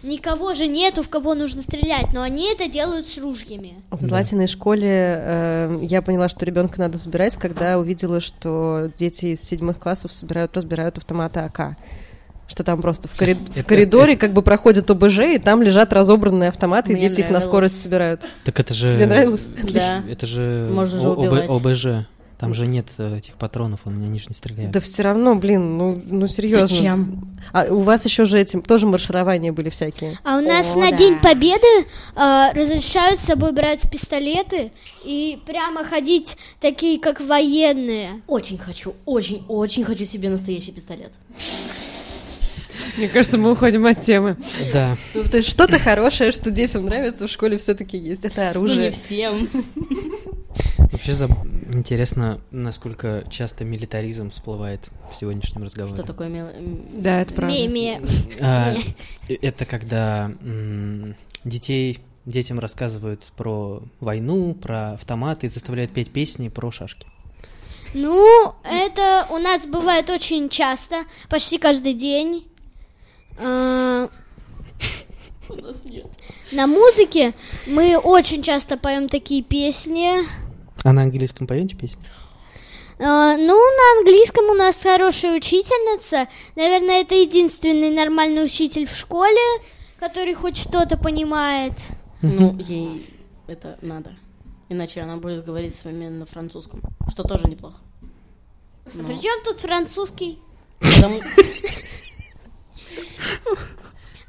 Никого 0.02 0.54
же 0.54 0.68
нету, 0.68 1.04
в 1.04 1.10
кого 1.10 1.36
нужно 1.36 1.62
стрелять, 1.62 2.14
но 2.14 2.22
они 2.22 2.52
это 2.54 2.70
делают 2.70 3.08
с 3.08 3.18
ружьями. 3.18 3.74
В 3.92 4.06
Златиной 4.06 4.48
школе 4.48 4.88
э, 4.90 5.80
я 5.84 6.02
поняла, 6.02 6.30
что 6.30 6.46
ребенка 6.46 6.80
надо 6.80 6.98
забирать, 6.98 7.36
когда 7.36 7.78
увидела, 7.78 8.22
что 8.22 8.90
дети 8.98 9.28
из 9.34 9.42
седьмых 9.42 9.78
классов 9.78 10.14
собирают, 10.14 10.56
разбирают 10.56 10.98
автоматы 10.98 11.42
АК. 11.42 11.76
Что 12.48 12.64
там 12.64 12.82
просто 12.82 13.08
в, 13.08 13.12
корид- 13.20 13.52
в 13.52 13.58
Это- 13.58 13.64
коридоре 13.68 14.16
как 14.18 14.34
бы 14.34 14.42
проходит 14.42 14.90
ОБЖ, 14.90 15.20
и 15.20 15.38
там 15.38 15.62
лежат 15.62 15.92
разобранные 15.94 16.50
автоматы, 16.50 16.94
и 16.94 16.96
Мне 16.96 17.10
дети 17.10 17.20
их 17.20 17.26
на 17.26 17.34
нравилось. 17.34 17.44
скорость 17.46 17.82
собирают. 17.82 18.22
Так 18.46 18.60
это 18.60 18.74
же... 18.74 18.92
Тебе 18.92 19.06
нравилось? 19.06 19.48
Да. 19.72 20.04
Это 20.10 20.26
же 20.26 20.68
Можно 20.72 21.00
же 21.00 21.10
убивать. 21.10 21.50
ОБЖ. 21.50 22.08
Там 22.40 22.54
же 22.54 22.68
нет 22.68 22.88
э, 22.98 23.18
этих 23.18 23.36
патронов, 23.36 23.82
он 23.84 23.98
меня 23.98 24.08
ниже 24.08 24.28
не 24.30 24.34
стреляет. 24.34 24.72
Да 24.72 24.80
все 24.80 25.04
равно, 25.04 25.36
блин, 25.36 25.78
ну, 25.78 26.02
ну 26.06 26.26
серьезно. 26.26 26.68
Зачем? 26.68 27.38
А 27.52 27.66
у 27.66 27.82
вас 27.82 28.06
еще 28.06 28.24
же 28.24 28.40
этим 28.40 28.62
тоже 28.62 28.86
марширования 28.86 29.52
были 29.52 29.70
всякие. 29.70 30.18
А 30.24 30.38
у 30.38 30.42
нас 30.42 30.74
О, 30.74 30.80
на 30.80 30.92
да. 30.92 30.96
День 30.96 31.20
Победы 31.20 31.68
э, 32.16 32.52
разрешают 32.54 33.20
с 33.20 33.26
собой 33.26 33.52
брать 33.52 33.92
пистолеты 33.92 34.72
и 35.04 35.38
прямо 35.46 35.84
ходить 35.84 36.38
такие, 36.62 36.98
как 36.98 37.20
военные. 37.20 38.22
Очень 38.26 38.58
хочу, 38.58 38.96
очень, 39.06 39.44
очень 39.50 39.84
хочу 39.84 40.06
себе 40.06 40.30
настоящий 40.30 40.72
пистолет. 40.72 41.12
Мне 42.98 43.08
кажется, 43.10 43.38
мы 43.38 43.52
уходим 43.52 43.86
от 43.86 44.02
темы. 44.02 44.38
Да. 44.74 44.98
Ну, 45.14 45.24
то 45.24 45.38
есть 45.38 45.50
что-то 45.50 45.80
хорошее, 45.80 46.32
что 46.32 46.52
детям 46.52 46.86
нравится 46.86 47.28
в 47.28 47.30
школе 47.30 47.58
все-таки 47.58 47.98
есть. 47.98 48.26
Это 48.26 48.36
Ну, 48.38 48.44
не 48.44 48.50
оружие. 48.50 48.92
всем. 48.92 49.48
Вообще 50.92 51.14
за- 51.14 51.30
интересно, 51.72 52.42
насколько 52.52 53.24
часто 53.30 53.64
милитаризм 53.64 54.32
всплывает 54.32 54.82
в 55.12 55.16
сегодняшнем 55.16 55.64
разговоре. 55.64 55.96
Что 55.96 56.06
такое 56.06 56.28
мил- 56.30 56.50
Да, 56.94 57.22
это 57.22 57.34
правда. 57.34 57.56
Меми. 57.56 58.02
А, 58.40 58.74
это 59.28 59.66
когда 59.66 60.32
детей 61.46 62.00
детям 62.26 62.60
рассказывают 62.60 63.24
про 63.38 63.82
войну, 64.00 64.54
про 64.56 64.94
автоматы 64.94 65.46
и 65.48 65.50
заставляют 65.50 65.92
петь 65.92 66.12
песни 66.12 66.50
про 66.50 66.72
шашки. 66.72 67.06
Ну, 67.94 68.54
это 68.64 69.26
у 69.32 69.38
нас 69.38 69.66
бывает 69.66 70.10
очень 70.10 70.50
часто, 70.50 70.98
почти 71.30 71.58
каждый 71.58 71.94
день. 71.94 72.46
Нет. 75.86 76.06
На 76.52 76.68
музыке 76.68 77.34
мы 77.68 77.98
очень 77.98 78.44
часто 78.44 78.78
поем 78.78 79.10
такие 79.10 79.42
песни. 79.44 80.12
А 80.84 80.94
на 80.94 81.04
английском 81.04 81.48
поете 81.48 81.76
песни? 81.76 82.02
Э, 83.00 83.36
Ну, 83.38 83.56
на 83.56 84.00
английском 84.00 84.46
у 84.50 84.54
нас 84.54 84.82
хорошая 84.82 85.38
учительница. 85.38 86.28
Наверное, 86.56 87.02
это 87.02 87.16
единственный 87.16 87.90
нормальный 87.90 88.44
учитель 88.46 88.88
в 88.88 88.96
школе, 88.96 89.40
который 90.00 90.34
хоть 90.34 90.58
что-то 90.58 90.98
понимает. 90.98 91.74
Ну, 92.22 92.56
ей 92.60 93.14
это 93.48 93.78
надо. 93.82 94.16
Иначе 94.70 95.02
она 95.02 95.18
будет 95.18 95.46
говорить 95.46 95.76
с 95.76 95.84
вами 95.84 96.08
на 96.10 96.26
французском, 96.26 96.82
что 97.12 97.24
тоже 97.24 97.46
неплохо. 97.48 97.78
Но 98.94 99.04
Причем 99.08 99.44
тут 99.44 99.62
французский? 99.62 100.40
потому- 100.80 101.22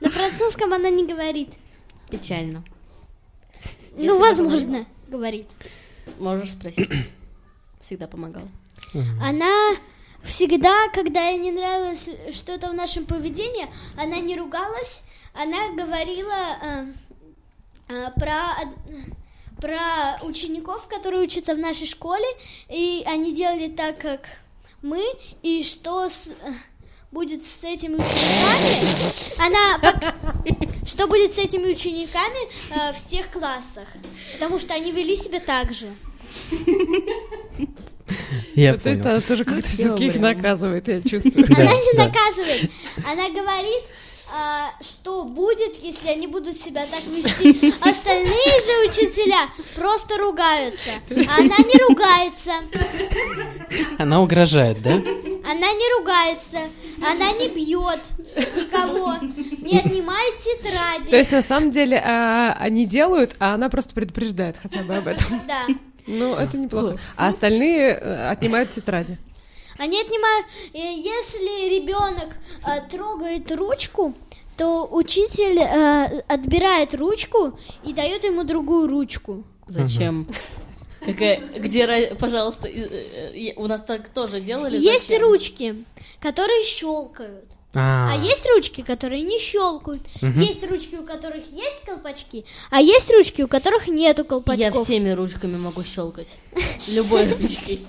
На 0.01 0.11
французском 0.11 0.73
она 0.73 0.91
не 0.91 1.07
говорит. 1.07 1.51
Печально. 2.11 2.65
Ну, 3.97 4.19
возможно, 4.19 4.87
говорит. 5.09 5.47
Можешь 6.19 6.53
спросить. 6.53 6.89
Всегда 7.81 8.07
помогал. 8.07 8.49
Она 9.23 9.77
всегда, 10.23 10.89
когда 10.93 11.29
ей 11.29 11.39
не 11.39 11.51
нравилось 11.51 12.09
что-то 12.33 12.69
в 12.69 12.75
нашем 12.75 13.07
поведении, 13.07 13.67
она 13.97 14.19
не 14.19 14.37
ругалась, 14.37 15.03
она 15.33 15.71
говорила 15.71 16.59
э, 16.63 16.93
э, 17.89 18.11
про, 18.17 18.55
про 19.57 20.25
учеников, 20.27 20.89
которые 20.89 21.23
учатся 21.23 21.55
в 21.55 21.59
нашей 21.59 21.87
школе, 21.87 22.27
и 22.69 23.03
они 23.07 23.35
делали 23.35 23.69
так, 23.69 23.99
как 23.99 24.29
мы, 24.83 25.03
и 25.43 25.63
что 25.63 26.09
с, 26.09 26.29
будет 27.11 27.45
с 27.45 27.65
этими 27.65 27.95
учениками, 27.95 29.45
она, 29.45 29.81
что 30.87 31.07
будет 31.07 31.35
с 31.35 31.39
этими 31.39 31.73
учениками 31.73 32.39
э, 32.71 32.93
в 32.93 33.11
тех 33.11 33.31
классах, 33.33 33.89
потому 34.35 34.59
что 34.59 34.75
они 34.75 34.93
вели 34.93 35.17
себя 35.17 35.41
так 35.41 35.73
же. 35.75 35.89
Я 38.55 38.73
Ну, 38.75 38.79
То 38.79 38.91
есть 38.91 39.03
понял. 39.03 39.17
она 39.17 39.21
тоже 39.23 39.45
как-то 39.45 39.69
все-таки 39.69 40.07
их 40.07 40.17
наказывает, 40.17 40.87
я 40.89 41.01
чувствую. 41.01 41.47
Она 41.47 41.73
не 41.75 41.93
наказывает, 41.97 42.71
она 43.05 43.29
говорит, 43.31 43.85
а, 44.33 44.71
что 44.81 45.25
будет, 45.25 45.83
если 45.83 46.09
они 46.09 46.29
будут 46.29 46.61
себя 46.61 46.87
так 46.87 47.03
вести. 47.07 47.73
Остальные 47.81 48.61
же 48.61 48.89
учителя 48.89 49.49
просто 49.75 50.17
ругаются. 50.19 50.91
А 51.29 51.39
она 51.41 51.57
не 51.59 51.85
ругается, 51.89 52.53
Она 53.99 54.23
угрожает, 54.23 54.81
да? 54.83 54.93
она 54.95 55.73
не 55.73 55.99
ругается, 55.99 56.61
она 57.01 57.33
не 57.33 57.49
бьет 57.49 58.01
никого, 58.57 59.15
не 59.59 59.79
отнимает 59.79 60.35
тетради. 60.41 61.11
То 61.11 61.17
есть 61.17 61.33
на 61.33 61.43
самом 61.43 61.71
деле 61.71 61.99
а, 61.99 62.57
они 62.59 62.87
делают, 62.87 63.35
а 63.39 63.55
она 63.55 63.69
просто 63.69 63.95
предупреждает 63.95 64.57
хотя 64.61 64.83
бы 64.83 64.97
об 64.97 65.09
этом. 65.09 65.43
Да. 65.47 65.67
Ну, 66.07 66.35
это 66.35 66.57
неплохо. 66.57 66.99
А 67.17 67.29
остальные 67.29 67.91
э, 67.91 68.29
отнимают 68.31 68.71
тетради. 68.71 69.19
Они 69.79 70.01
отнимают, 70.01 70.47
э, 70.75 70.79
если 70.79 71.81
ребенок 71.81 72.37
э, 72.67 72.81
трогает 72.91 73.51
ручку, 73.53 74.15
то 74.57 74.87
учитель 74.91 75.59
э, 75.59 76.21
отбирает 76.29 76.95
ручку 76.95 77.59
и 77.83 77.95
дает 77.95 78.25
ему 78.25 78.45
другую 78.45 78.89
ручку. 78.89 79.45
Зачем? 79.67 80.27
Какая, 81.05 81.41
где, 81.57 82.15
пожалуйста, 82.19 82.69
э, 82.69 83.55
у 83.57 83.67
нас 83.67 83.83
так 83.83 84.09
тоже 84.11 84.41
делали? 84.41 84.77
Есть 84.79 85.09
Зачем? 85.09 85.23
ручки, 85.23 85.85
которые 86.21 86.63
щелкают. 86.65 87.47
А 87.73 88.17
есть 88.21 88.45
ручки, 88.53 88.83
которые 88.83 89.23
не 89.23 89.39
щелкают. 89.39 90.03
Мгм. 90.21 90.41
Есть 90.41 90.69
ручки, 90.69 90.97
у 90.97 91.05
которых 91.05 91.47
есть 91.53 91.83
колпачки, 91.87 92.45
а 92.71 92.81
есть 92.81 93.11
ручки, 93.13 93.43
у 93.43 93.49
которых 93.49 93.87
нету 93.87 94.23
Я 94.23 94.29
колпачков. 94.29 94.85
всеми 94.87 95.11
ручками 95.11 95.57
могу 95.57 95.85
щелкать. 95.85 96.37
Любой 96.89 97.33
ручкой. 97.33 97.81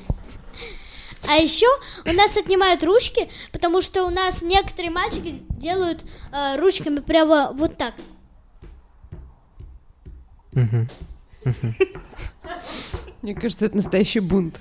А 1.27 1.35
еще 1.35 1.67
у 2.05 2.13
нас 2.13 2.35
отнимают 2.37 2.83
ручки, 2.83 3.29
потому 3.51 3.81
что 3.81 4.05
у 4.05 4.09
нас 4.09 4.41
некоторые 4.41 4.91
мальчики 4.91 5.41
делают 5.49 6.01
э, 6.31 6.57
ручками 6.59 6.99
прямо 6.99 7.51
вот 7.53 7.77
так. 7.77 7.93
Мгм. 10.53 10.87
Мне 13.21 13.35
кажется, 13.35 13.65
это 13.65 13.77
настоящий 13.77 14.19
бунт. 14.19 14.59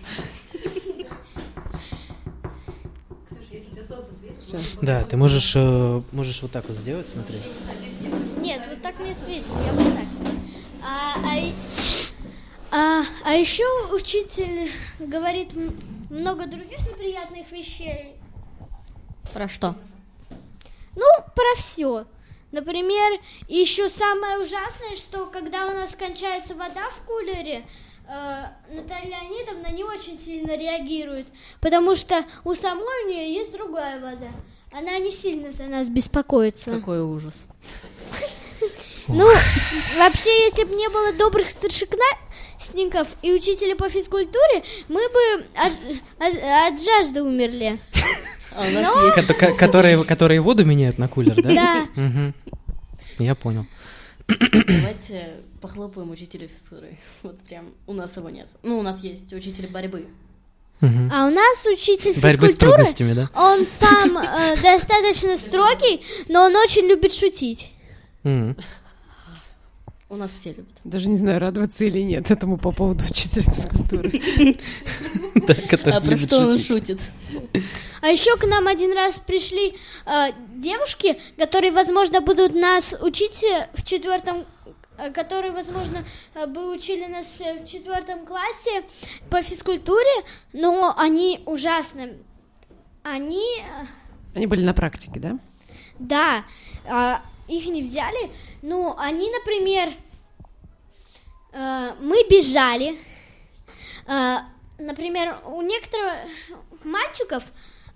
Да, 4.82 5.04
ты 5.04 5.16
можешь, 5.16 5.52
э, 5.54 6.02
можешь 6.12 6.42
вот 6.42 6.50
так 6.50 6.66
вот 6.68 6.76
сделать, 6.76 7.08
смотри. 7.08 7.38
Нет, 8.40 8.62
вот 8.68 8.82
так 8.82 8.98
мне 8.98 9.14
светит, 9.14 9.46
я 9.66 9.72
вот 9.72 9.94
так. 9.94 10.04
А, 10.82 11.14
а, 12.72 13.02
а, 13.02 13.04
а 13.24 13.32
еще 13.34 13.64
учитель 13.94 14.70
говорит 14.98 15.52
много 16.10 16.46
других 16.46 16.80
неприятных 16.80 17.52
вещей. 17.52 18.16
Про 19.32 19.48
что? 19.48 19.76
Ну, 20.96 21.06
про 21.34 21.56
все. 21.58 22.06
Например, 22.50 23.20
еще 23.46 23.88
самое 23.88 24.38
ужасное, 24.38 24.96
что 24.96 25.26
когда 25.26 25.66
у 25.68 25.70
нас 25.70 25.94
кончается 25.94 26.56
вода 26.56 26.90
в 26.90 27.06
кулере, 27.06 27.64
Наталья 28.74 29.18
Леонидовна 29.20 29.70
не 29.74 29.84
очень 29.84 30.18
сильно 30.18 30.56
реагирует, 30.56 31.26
потому 31.60 31.94
что 31.94 32.24
у 32.44 32.54
самой 32.54 33.04
у 33.04 33.08
нее 33.08 33.32
есть 33.32 33.52
другая 33.52 34.00
вода. 34.00 34.28
Она 34.72 34.98
не 34.98 35.10
сильно 35.10 35.52
за 35.52 35.64
нас 35.64 35.88
беспокоится. 35.88 36.72
Какой 36.72 37.00
ужас. 37.02 37.34
Ну, 39.08 39.26
вообще, 39.98 40.30
если 40.46 40.62
бы 40.64 40.74
не 40.76 40.88
было 40.88 41.12
добрых 41.12 41.50
старшеклассников 41.50 43.08
и 43.22 43.32
учителя 43.32 43.74
по 43.74 43.88
физкультуре, 43.88 44.62
мы 44.88 45.00
бы 45.08 45.46
от, 45.56 45.72
от- 46.20 46.72
от 46.74 46.80
жажды 46.80 47.20
умерли. 47.22 47.80
А 48.52 48.64
ко- 49.34 49.54
Которые, 49.54 50.04
которые 50.04 50.40
воду 50.40 50.64
меняют 50.64 50.98
на 50.98 51.08
кулер, 51.08 51.40
да? 51.42 51.86
Да. 51.96 52.32
Я 53.18 53.34
понял. 53.34 53.66
Давайте 54.28 55.40
похлопаем 55.60 56.10
учителя 56.10 56.48
физкультуры. 56.48 56.98
Вот 57.22 57.38
прям 57.40 57.72
у 57.86 57.92
нас 57.92 58.16
его 58.16 58.30
нет. 58.30 58.48
Ну, 58.62 58.78
у 58.78 58.82
нас 58.82 59.00
есть 59.00 59.32
учитель 59.32 59.68
борьбы. 59.68 60.06
А 60.82 61.26
у 61.26 61.30
нас 61.30 61.66
учитель 61.70 62.18
Борьбы 62.18 62.48
с 62.48 62.52
физкультуры, 62.52 62.72
трудностями, 62.72 63.12
да? 63.12 63.30
он 63.34 63.66
сам 63.66 64.16
э, 64.18 64.56
достаточно 64.62 65.36
строгий, 65.36 66.00
но 66.28 66.44
он 66.44 66.56
очень 66.56 66.86
любит 66.86 67.12
шутить. 67.12 67.72
Мгм. 68.22 68.56
У 70.08 70.16
нас 70.16 70.32
все 70.32 70.50
любят. 70.50 70.74
Даже 70.82 71.08
не 71.08 71.16
знаю, 71.16 71.38
радоваться 71.38 71.84
или 71.84 72.00
нет 72.00 72.30
этому 72.30 72.56
по 72.56 72.72
поводу 72.72 73.04
учителя 73.08 73.44
физкультуры. 73.44 74.20
А 75.84 76.00
про 76.00 76.16
что 76.16 76.38
он 76.38 76.60
шутит? 76.60 77.00
А 78.00 78.08
еще 78.08 78.36
к 78.36 78.46
нам 78.46 78.66
один 78.68 78.92
раз 78.92 79.20
пришли 79.24 79.74
э, 80.06 80.28
девушки, 80.56 81.18
которые, 81.36 81.72
возможно, 81.72 82.20
будут 82.20 82.54
нас 82.54 82.94
учить 83.00 83.42
э, 83.42 83.68
в 83.74 83.84
четвертом 83.84 84.44
э, 85.00 85.10
которые, 85.10 85.52
возможно, 85.52 86.04
э, 86.34 86.46
бы 86.46 86.72
учили 86.74 87.06
нас 87.06 87.26
в 87.26 87.40
в 87.40 87.66
четвертом 87.66 88.26
классе 88.26 88.84
по 89.30 89.42
физкультуре, 89.42 90.24
но 90.52 90.94
они 90.96 91.42
ужасны. 91.46 92.18
Они, 93.02 93.60
э, 93.60 93.86
Они 94.34 94.46
были 94.46 94.62
на 94.62 94.74
практике, 94.74 95.18
да? 95.20 95.38
да, 95.98 96.44
а, 96.86 97.22
их 97.48 97.66
не 97.66 97.82
взяли, 97.82 98.30
но 98.62 98.96
они, 98.98 99.30
например, 99.30 99.92
э, 101.52 101.92
мы 102.00 102.24
бежали, 102.28 102.98
э, 104.06 104.36
например, 104.78 105.38
у 105.46 105.62
некоторых 105.62 106.14
мальчиков 106.84 107.44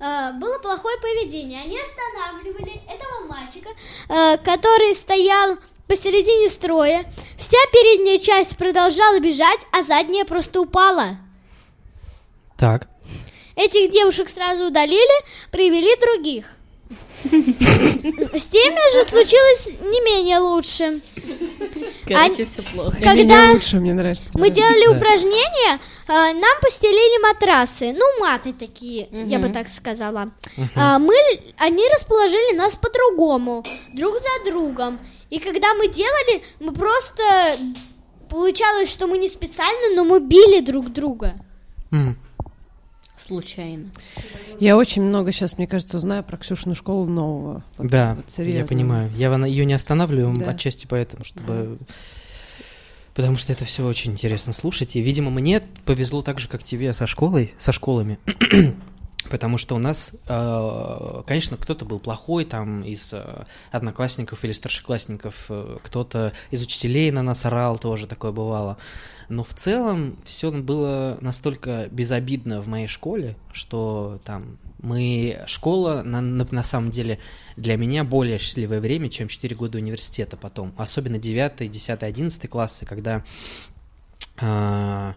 э, 0.00 0.32
было 0.34 0.58
плохое 0.58 0.98
поведение. 0.98 1.62
Они 1.62 1.78
останавливали 1.78 2.82
этого 2.88 3.26
мальчика, 3.26 3.70
э, 4.08 4.36
который 4.38 4.94
стоял 4.94 5.56
посередине 5.86 6.48
строя. 6.48 7.04
Вся 7.38 7.58
передняя 7.72 8.18
часть 8.18 8.56
продолжала 8.56 9.18
бежать, 9.20 9.60
а 9.72 9.82
задняя 9.82 10.24
просто 10.24 10.60
упала. 10.60 11.16
Так. 12.56 12.88
Этих 13.56 13.90
девушек 13.92 14.28
сразу 14.28 14.64
удалили, 14.66 15.24
привели 15.50 15.94
других. 16.00 16.46
С 17.24 18.44
теми 18.44 18.92
же 18.92 19.08
случилось 19.08 19.66
не 19.80 20.00
менее 20.04 20.38
лучше. 20.38 21.00
Короче, 22.06 22.44
все 22.44 22.62
плохо. 22.62 22.96
Когда- 22.96 23.14
Не 23.14 23.24
менее 23.24 23.52
лучше, 23.54 23.76
мне 23.80 23.94
нравится. 23.94 24.26
Мы 24.34 24.50
делали 24.50 24.86
Да. 24.86 24.92
упражнения, 24.96 25.80
а, 26.06 26.32
нам 26.34 26.60
постелили 26.60 27.22
матрасы, 27.22 27.92
ну 27.92 28.04
маты 28.20 28.52
такие, 28.52 29.08
я 29.10 29.38
бы 29.38 29.48
так 29.48 29.68
сказала. 29.68 30.32
А, 30.76 30.98
мы, 30.98 31.14
они 31.56 31.84
расположили 31.94 32.54
нас 32.56 32.76
по-другому, 32.76 33.64
друг 33.94 34.16
за 34.18 34.50
другом. 34.50 34.98
И 35.34 35.40
когда 35.40 35.74
мы 35.74 35.88
делали, 35.88 36.44
мы 36.60 36.72
просто 36.72 37.22
получалось, 38.30 38.88
что 38.88 39.08
мы 39.08 39.18
не 39.18 39.28
специально, 39.28 39.96
но 39.96 40.04
мы 40.04 40.20
били 40.20 40.64
друг 40.64 40.92
друга. 40.92 41.34
М. 41.90 42.16
Случайно. 43.18 43.90
Я 44.60 44.76
очень 44.76 45.02
много 45.02 45.32
сейчас, 45.32 45.58
мне 45.58 45.66
кажется, 45.66 45.96
узнаю 45.96 46.22
про 46.22 46.36
Ксюшину 46.36 46.76
школу 46.76 47.06
нового. 47.06 47.64
Вот- 47.78 47.88
Да, 47.88 48.14
вот 48.14 48.46
я 48.46 48.64
понимаю. 48.64 49.10
Я 49.16 49.34
ее 49.44 49.64
не 49.64 49.74
останавливаю 49.74 50.36
Да. 50.36 50.50
отчасти 50.52 50.86
поэтому, 50.88 51.24
чтобы... 51.24 51.78
Потому 53.14 53.36
что 53.36 53.52
это 53.52 53.64
все 53.64 53.84
очень 53.84 54.12
интересно 54.12 54.52
слушать. 54.52 54.94
И, 54.94 55.00
видимо, 55.00 55.32
мне 55.32 55.62
повезло 55.84 56.22
так 56.22 56.38
же, 56.38 56.48
как 56.48 56.62
тебе 56.62 56.92
со 56.92 57.08
школой, 57.08 57.54
со 57.58 57.72
школами. 57.72 58.20
Потому 59.30 59.56
что 59.58 59.74
у 59.74 59.78
нас, 59.78 60.12
э, 60.28 61.22
конечно, 61.26 61.56
кто-то 61.56 61.84
был 61.84 61.98
плохой 61.98 62.44
там 62.44 62.82
из 62.82 63.12
э, 63.12 63.44
одноклассников 63.70 64.44
или 64.44 64.52
старшеклассников, 64.52 65.46
э, 65.48 65.78
кто-то 65.82 66.32
из 66.50 66.62
учителей 66.62 67.10
на 67.10 67.22
нас 67.22 67.44
орал, 67.44 67.78
тоже 67.78 68.06
такое 68.06 68.32
бывало. 68.32 68.76
Но 69.28 69.42
в 69.42 69.54
целом 69.54 70.18
все 70.26 70.50
было 70.50 71.16
настолько 71.20 71.88
безобидно 71.90 72.60
в 72.60 72.68
моей 72.68 72.86
школе, 72.86 73.36
что 73.52 74.20
там 74.24 74.58
мы 74.78 75.42
школа 75.46 76.02
на, 76.02 76.20
на, 76.20 76.46
на 76.50 76.62
самом 76.62 76.90
деле 76.90 77.18
для 77.56 77.76
меня 77.76 78.04
более 78.04 78.38
счастливое 78.38 78.80
время, 78.80 79.08
чем 79.08 79.28
4 79.28 79.56
года 79.56 79.78
университета 79.78 80.36
потом. 80.36 80.74
Особенно 80.76 81.18
9, 81.18 81.70
10, 81.70 82.02
11 82.02 82.50
классы, 82.50 82.84
когда 82.84 83.24
а, 84.36 85.14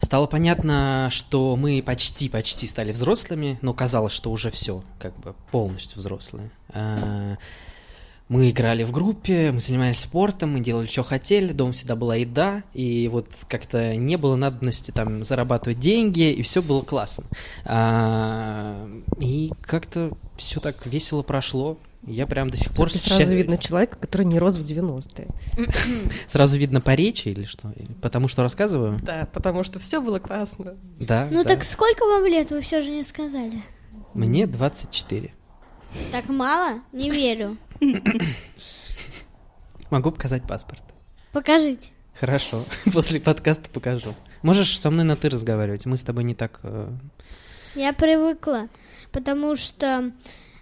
Стало 0.00 0.26
понятно, 0.26 1.08
что 1.12 1.56
мы 1.56 1.82
почти-почти 1.82 2.66
стали 2.66 2.92
взрослыми, 2.92 3.58
но 3.62 3.74
казалось, 3.74 4.12
что 4.12 4.32
уже 4.32 4.50
все, 4.50 4.82
как 4.98 5.14
бы 5.20 5.34
полностью 5.50 5.98
взрослые. 5.98 6.50
А, 6.70 7.36
мы 8.28 8.50
играли 8.50 8.82
в 8.84 8.92
группе, 8.92 9.50
мы 9.50 9.60
занимались 9.60 9.98
спортом, 9.98 10.52
мы 10.52 10.60
делали, 10.60 10.86
что 10.86 11.02
хотели, 11.02 11.52
дома 11.52 11.72
всегда 11.72 11.96
была 11.96 12.16
еда, 12.16 12.62
и 12.72 13.08
вот 13.08 13.28
как-то 13.48 13.96
не 13.96 14.16
было 14.16 14.36
надобности 14.36 14.90
там 14.90 15.24
зарабатывать 15.24 15.80
деньги, 15.80 16.32
и 16.32 16.42
все 16.42 16.62
было 16.62 16.82
классно. 16.82 17.24
А, 17.64 18.88
и 19.18 19.52
как-то 19.60 20.12
все 20.36 20.60
так 20.60 20.86
весело 20.86 21.22
прошло. 21.22 21.76
Я 22.06 22.26
прям 22.26 22.48
до 22.50 22.56
сих 22.56 22.72
пор... 22.72 22.90
Сразу 22.90 23.22
ща... 23.22 23.34
видно 23.34 23.58
человека, 23.58 23.98
который 23.98 24.26
не 24.26 24.38
рос 24.38 24.56
в 24.56 24.62
90-е. 24.62 25.28
Сразу 26.26 26.56
видно 26.56 26.80
по 26.80 26.94
речи 26.94 27.28
или 27.28 27.44
что? 27.44 27.72
Потому 28.00 28.28
что 28.28 28.42
рассказываю? 28.42 28.98
Да, 29.02 29.28
потому 29.32 29.64
что 29.64 29.78
все 29.78 30.00
было 30.00 30.18
классно. 30.18 30.76
Да. 30.98 31.28
Ну 31.30 31.42
да. 31.42 31.54
так 31.54 31.64
сколько 31.64 32.04
вам 32.04 32.24
лет, 32.26 32.50
вы 32.50 32.62
все 32.62 32.80
же 32.80 32.90
не 32.90 33.02
сказали? 33.02 33.62
Мне 34.14 34.46
24. 34.46 35.34
Так 36.10 36.28
мало? 36.28 36.80
Не 36.92 37.10
верю. 37.10 37.58
Могу 39.90 40.10
показать 40.10 40.46
паспорт. 40.46 40.82
Покажите. 41.32 41.90
Хорошо, 42.18 42.64
после 42.92 43.20
подкаста 43.20 43.68
покажу. 43.70 44.14
Можешь 44.42 44.78
со 44.78 44.90
мной 44.90 45.04
на 45.04 45.16
ты 45.16 45.28
разговаривать, 45.28 45.86
мы 45.86 45.96
с 45.96 46.02
тобой 46.02 46.24
не 46.24 46.34
так... 46.34 46.60
Э... 46.62 46.90
Я 47.74 47.92
привыкла, 47.92 48.68
потому 49.12 49.56
что 49.56 50.12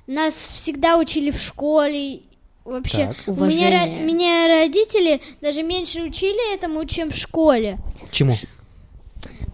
нас 0.08 0.34
всегда 0.56 0.98
учили 0.98 1.30
в 1.30 1.38
школе. 1.38 2.22
Вообще, 2.64 3.14
Так. 3.24 3.38
у 3.38 3.44
меня, 3.44 3.86
меня 3.86 4.46
родители 4.48 5.20
даже 5.40 5.62
меньше 5.62 6.02
учили 6.02 6.54
этому, 6.54 6.84
чем 6.86 7.10
в 7.10 7.14
школе. 7.14 7.78
Чему? 8.10 8.34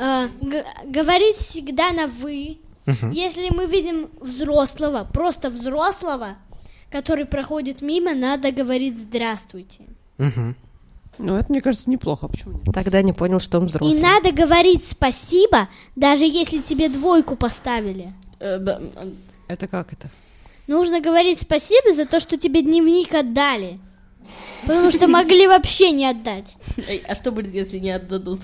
А, 0.01 0.29
г- 0.41 0.65
говорить 0.87 1.37
всегда 1.37 1.93
на 1.93 2.07
вы. 2.07 2.59
Мгм. 2.87 3.11
Если 3.11 3.51
мы 3.55 3.67
видим 3.67 4.11
взрослого, 4.21 5.05
просто 5.13 5.51
взрослого, 5.51 6.37
который 6.91 7.25
проходит 7.25 7.83
мимо, 7.83 8.15
надо 8.15 8.51
говорить 8.53 8.99
здравствуйте. 8.99 9.85
Мгм. 10.19 10.57
Ну, 11.19 11.37
это, 11.37 11.47
мне 11.51 11.61
кажется, 11.63 11.89
неплохо. 11.89 12.27
Почему 12.27 12.55
нет? 12.65 12.75
Тогда 12.75 13.01
не 13.03 13.13
понял, 13.13 13.39
что 13.39 13.59
он 13.61 13.67
взрослый. 13.67 13.97
И 13.97 14.01
надо 14.03 14.33
говорить 14.33 14.85
спасибо, 14.89 15.69
даже 15.95 16.25
если 16.25 16.59
тебе 16.59 16.89
двойку 16.89 17.37
поставили. 17.37 18.13
Э, 18.41 18.59
э, 18.59 19.13
Это 19.47 19.69
как 19.69 19.93
это? 19.93 20.11
Нужно 20.67 21.01
говорить 21.01 21.41
спасибо 21.43 21.95
за 21.95 22.07
то, 22.07 22.21
что 22.21 22.37
тебе 22.39 22.62
дневник 22.62 23.12
отдали. 23.15 23.79
Потому 24.67 24.91
что 24.91 25.09
могли 25.09 25.47
вообще 25.47 25.91
не 25.91 26.07
отдать. 26.07 26.57
А 27.07 27.15
что 27.15 27.31
будет, 27.33 27.55
если 27.55 27.79
не 27.79 27.91
отдадут? 27.91 28.41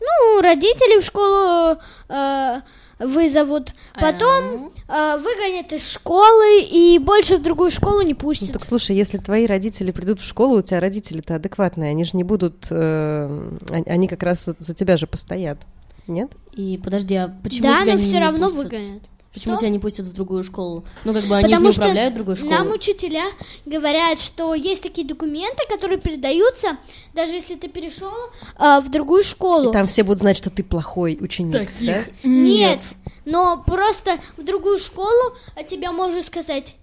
Ну, 0.00 0.40
родители 0.40 1.00
в 1.00 1.04
школу 1.04 1.76
э, 2.08 2.60
вызовут, 3.00 3.72
потом 4.00 4.72
э, 4.88 5.16
выгонят 5.18 5.72
из 5.72 5.90
школы 5.90 6.60
и 6.62 7.00
больше 7.00 7.36
в 7.38 7.42
другую 7.42 7.72
школу 7.72 8.02
не 8.02 8.12
Ну, 8.12 8.16
пустят. 8.18 8.52
так 8.52 8.64
слушай, 8.64 8.94
если 8.94 9.18
твои 9.18 9.46
родители 9.46 9.90
придут 9.90 10.20
в 10.20 10.24
школу, 10.24 10.58
у 10.58 10.62
тебя 10.62 10.78
родители-то 10.78 11.34
адекватные, 11.34 11.90
они 11.90 12.04
же 12.04 12.16
не 12.16 12.22
будут, 12.22 12.68
э, 12.70 13.50
они- 13.86 14.06
как 14.06 14.22
раз 14.22 14.48
за- 14.60 14.74
тебя 14.74 14.96
же 14.96 15.08
постоят, 15.08 15.58
нет? 16.06 16.30
И 16.52 16.80
подожди, 16.82 17.16
а 17.16 17.34
почему 17.42 17.64
да, 17.66 17.82
тебя 17.82 17.94
но 17.94 17.98
все 17.98 18.12
не 18.12 18.20
равно 18.20 18.50
пустят? 18.50 18.64
выгонят. 18.72 19.02
Почему 19.32 19.54
Что? 19.54 19.60
тебя 19.60 19.70
не 19.70 19.78
пустят 19.78 20.06
в 20.06 20.12
другую 20.12 20.42
школу? 20.42 20.84
Ну, 21.04 21.12
как 21.12 21.24
бы 21.24 21.36
они 21.36 21.48
же 21.48 21.50
Потому 21.50 21.66
не 21.66 21.72
что 21.72 21.82
управляют 21.82 22.14
другой 22.14 22.36
школой. 22.36 22.50
Нам 22.50 22.72
учителя 22.72 23.24
говорят, 23.66 24.18
что 24.18 24.54
есть 24.54 24.82
такие 24.82 25.06
документы, 25.06 25.64
которые 25.68 25.98
передаются, 25.98 26.78
даже 27.14 27.32
если 27.32 27.54
ты 27.54 27.68
перешел 27.68 28.12
э, 28.58 28.80
в 28.80 28.90
другую 28.90 29.22
школу. 29.22 29.68
И 29.68 29.72
там 29.72 29.86
все 29.86 30.02
будут 30.02 30.20
знать, 30.20 30.36
что 30.38 30.50
ты 30.50 30.64
плохой 30.64 31.18
ученик, 31.20 31.52
да? 31.52 31.58
Таких 32.04 32.24
Нет, 32.24 32.80
но 33.26 33.62
просто 33.66 34.18
в 34.36 34.42
другую 34.44 34.78
школу 34.78 35.34
тебя 35.68 35.92
можно 35.92 36.22
сказать. 36.22 36.74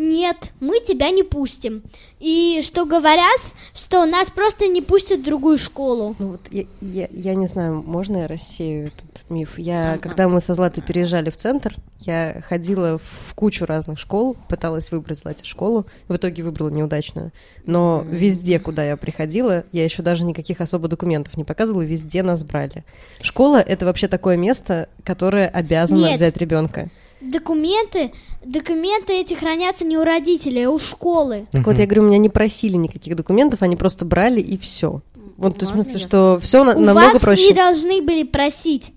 Нет, 0.00 0.52
мы 0.60 0.78
тебя 0.78 1.10
не 1.10 1.24
пустим. 1.24 1.82
И 2.20 2.60
что 2.62 2.84
говорят, 2.84 3.40
что 3.74 4.06
нас 4.06 4.30
просто 4.30 4.68
не 4.68 4.80
пустят 4.80 5.18
в 5.18 5.24
другую 5.24 5.58
школу. 5.58 6.14
Ну 6.20 6.28
вот 6.28 6.40
я, 6.52 6.66
я, 6.80 7.08
я 7.10 7.34
не 7.34 7.48
знаю, 7.48 7.82
можно 7.84 8.18
я 8.18 8.28
рассею 8.28 8.92
этот 8.92 9.28
миф? 9.28 9.58
Я, 9.58 9.98
когда 10.00 10.28
мы 10.28 10.40
со 10.40 10.54
Златой 10.54 10.84
переезжали 10.84 11.30
в 11.30 11.36
центр, 11.36 11.74
я 11.98 12.42
ходила 12.46 12.98
в 12.98 13.34
кучу 13.34 13.66
разных 13.66 13.98
школ, 13.98 14.36
пыталась 14.48 14.92
выбрать 14.92 15.18
Злате 15.18 15.44
школу, 15.44 15.86
в 16.06 16.14
итоге 16.14 16.44
выбрала 16.44 16.68
неудачную. 16.68 17.32
Но 17.66 18.04
везде, 18.08 18.60
куда 18.60 18.84
я 18.84 18.96
приходила, 18.96 19.64
я 19.72 19.82
еще 19.82 20.04
даже 20.04 20.24
никаких 20.24 20.60
особо 20.60 20.86
документов 20.86 21.36
не 21.36 21.42
показывала, 21.42 21.82
везде 21.82 22.22
нас 22.22 22.44
брали. 22.44 22.84
Школа— 23.20 23.56
это 23.66 23.84
вообще 23.84 24.06
такое 24.06 24.36
место, 24.36 24.88
которое 25.02 25.48
обязано 25.48 26.06
Нет. 26.06 26.14
взять 26.18 26.36
ребенка. 26.36 26.88
Документы, 27.20 28.12
документы 28.44 29.14
эти 29.14 29.34
хранятся 29.34 29.84
не 29.84 29.98
у 29.98 30.04
родителей, 30.04 30.64
а 30.64 30.70
у 30.70 30.78
школы. 30.78 31.46
Так 31.52 31.66
вот, 31.66 31.78
я 31.78 31.86
говорю, 31.86 32.02
меня 32.02 32.18
не 32.18 32.28
просили 32.28 32.76
никаких 32.76 33.16
документов, 33.16 33.62
они 33.62 33.76
просто 33.76 34.04
брали 34.04 34.40
и 34.40 34.56
все. 34.56 35.02
Вот, 35.36 35.60
есть, 35.60 35.72
в 35.72 35.74
Можно 35.74 35.84
смысле, 35.84 36.00
что 36.00 36.40
все 36.42 36.60
у 36.62 36.64
намного 36.64 36.94
вас 36.94 37.20
проще. 37.20 37.48
не 37.48 37.54
должны 37.54 38.02
были 38.02 38.22
просить. 38.22 38.92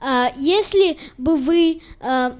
А, 0.00 0.32
если 0.36 0.96
бы 1.16 1.36
вы 1.36 1.80
а, 2.00 2.36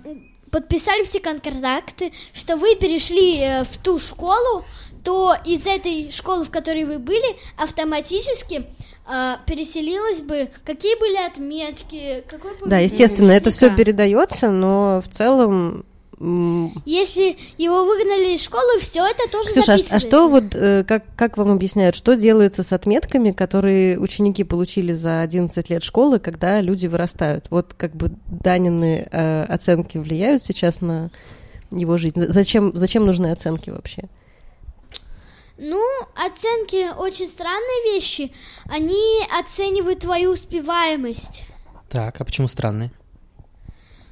подписали 0.51 1.05
все 1.05 1.21
контракты, 1.21 2.13
что 2.33 2.57
вы 2.57 2.77
перешли 2.77 3.39
э, 3.39 3.65
в 3.65 3.77
ту 3.77 3.99
школу, 3.99 4.65
то 5.05 5.37
из 5.45 5.67
этой 5.67 6.11
школы, 6.11 6.45
в 6.45 6.51
которой 6.51 6.85
вы 6.85 6.99
были, 6.99 7.37
автоматически 7.57 8.67
а, 9.09 9.39
переселилось 9.47 10.21
бы, 10.21 10.49
какие 10.65 10.99
были 10.99 11.17
отметки, 11.27 12.25
какой 12.29 12.57
бы 12.59 12.67
Да, 12.69 12.79
естественно, 12.79 13.31
это 13.31 13.51
все 13.51 13.75
передается, 13.75 14.51
но 14.51 15.01
в 15.05 15.09
целом. 15.15 15.85
Если 16.19 17.37
его 17.59 17.85
выгнали 17.85 18.35
из 18.35 18.43
школы, 18.43 18.81
все 18.81 19.07
это 19.07 19.31
тоже 19.31 19.51
Ксюша, 19.51 19.73
а, 19.73 19.75
а 19.75 19.79
записывается. 19.79 20.09
что 20.09 20.29
вот, 20.31 20.45
э, 20.55 20.83
как, 20.85 21.05
как 21.15 21.37
вам 21.37 21.53
объясняют, 21.53 21.95
что 21.95 22.17
делается 22.17 22.63
с 22.63 22.73
отметками, 22.73 23.33
которые 23.33 23.99
ученики 23.99 24.43
получили 24.43 24.95
за 24.95 25.21
11 25.21 25.69
лет 25.69 25.85
школы, 25.85 26.19
когда 26.19 26.63
люди 26.63 26.87
вырастают? 26.87 27.47
Вот 27.51 27.75
как 27.75 27.95
бы 27.95 28.13
Данины 28.29 29.07
э, 29.13 29.45
оценки 29.45 29.99
влияют 29.99 30.43
сейчас 30.43 30.81
на 30.81 31.11
его 31.71 31.99
жизнь? 31.99 32.19
Зачем, 32.29 32.73
зачем 32.75 33.05
нужны 33.05 33.31
оценки 33.31 33.69
вообще? 33.69 34.09
Ну, 35.59 35.83
оценки 36.15 36.91
очень 36.97 37.29
странные 37.29 37.95
вещи. 37.95 38.33
Они 38.67 39.21
оценивают 39.39 40.01
твою 40.01 40.33
успеваемость. 40.33 41.45
Так, 41.89 42.21
а 42.21 42.25
почему 42.25 42.49
странные? 42.49 42.91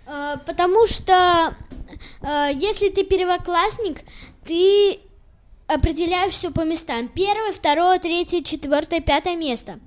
Э, 0.06 0.36
Потому 0.46 0.86
что 0.86 1.54
э, 2.22 2.50
если 2.54 2.88
ты 2.88 3.04
первоклассник, 3.04 4.00
ты 4.46 5.00
определяешь 5.66 6.32
все 6.32 6.50
по 6.50 6.64
местам. 6.64 7.08
Первое, 7.08 7.52
второе, 7.52 7.98
третье, 7.98 8.42
четвертое, 8.42 9.00
пятое 9.00 9.36
место. 9.36 9.78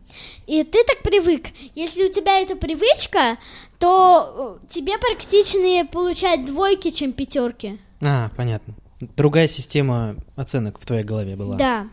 И 0.47 0.63
ты 0.63 0.83
так 0.83 1.01
привык. 1.03 1.47
Если 1.75 2.07
у 2.07 2.11
тебя 2.13 2.39
эта 2.39 2.55
привычка, 2.55 3.37
то 3.79 4.59
э, 4.63 4.73
тебе 4.73 4.97
практичнее 4.97 5.85
получать 5.85 6.45
двойки, 6.45 6.91
чем 6.91 7.13
пятерки. 7.13 7.79
А, 8.01 8.29
понятно. 8.37 8.75
Другая 8.99 9.47
система 9.47 10.15
оценок 10.35 10.79
в 10.81 10.85
твоей 10.85 11.03
голове 11.03 11.35
была. 11.35 11.55
Да. 11.55 11.87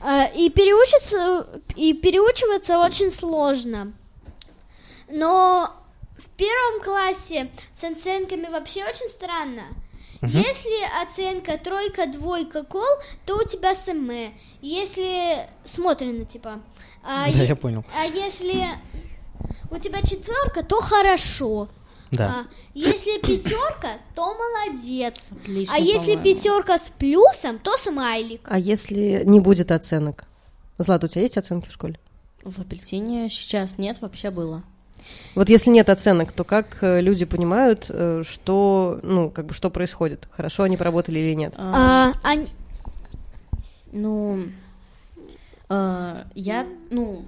Э, 0.00 0.34
И 0.36 0.50
переучиться, 0.50 1.46
и 1.76 1.92
переучиваться 1.94 2.78
очень 2.78 3.12
сложно. 3.12 3.92
Но 5.08 5.70
в 6.18 6.28
первом 6.36 6.82
классе 6.82 7.50
с 7.78 7.84
оценками 7.84 8.48
вообще 8.50 8.84
очень 8.84 9.08
странно. 9.08 9.62
Если 10.22 11.02
оценка 11.02 11.58
тройка, 11.58 12.06
двойка, 12.06 12.62
кол, 12.62 12.84
то 13.26 13.36
у 13.38 13.44
тебя 13.44 13.74
СМЭ. 13.74 14.30
Если 14.60 15.48
смотрено, 15.64 16.24
типа. 16.24 16.60
А, 17.02 17.24
Да, 17.32 17.38
е- 17.42 17.48
я 17.48 17.56
понял. 17.56 17.84
а 17.96 18.04
если 18.04 18.68
у 19.72 19.78
тебя 19.78 20.00
четверка, 20.02 20.62
то 20.62 20.80
хорошо. 20.80 21.68
Да. 22.12 22.28
А 22.28 22.44
если 22.74 23.18
пятерка, 23.20 23.88
то 24.14 24.34
молодец. 24.34 25.30
Отлично, 25.42 25.74
а 25.74 25.78
если 25.78 26.16
пятерка 26.16 26.78
с 26.78 26.90
плюсом, 26.90 27.58
то 27.58 27.76
смайлик. 27.76 28.40
А 28.44 28.58
если 28.58 29.22
не 29.24 29.40
будет 29.40 29.72
оценок? 29.72 30.24
Злат, 30.78 31.02
у 31.04 31.08
тебя 31.08 31.22
есть 31.22 31.36
оценки 31.38 31.68
в 31.68 31.72
школе? 31.72 31.98
В 32.44 32.60
апельсине 32.60 33.28
сейчас 33.28 33.78
нет, 33.78 34.00
вообще 34.00 34.30
было. 34.30 34.62
Вот 35.34 35.48
если 35.48 35.70
нет 35.70 35.88
оценок, 35.88 36.32
то 36.32 36.44
как 36.44 36.78
э, 36.82 37.00
люди 37.00 37.24
понимают, 37.24 37.86
э, 37.88 38.22
что, 38.28 39.00
ну, 39.02 39.30
как 39.30 39.46
бы, 39.46 39.54
что 39.54 39.68
происходит? 39.70 40.28
Хорошо 40.30 40.62
они 40.64 40.76
поработали 40.76 41.18
или 41.18 41.34
нет? 41.34 41.54
А, 41.56 42.12
А, 42.22 42.28
они- 42.28 42.46
Ну, 43.90 44.44
э, 45.68 46.24
я, 46.34 46.66
ну, 46.90 47.24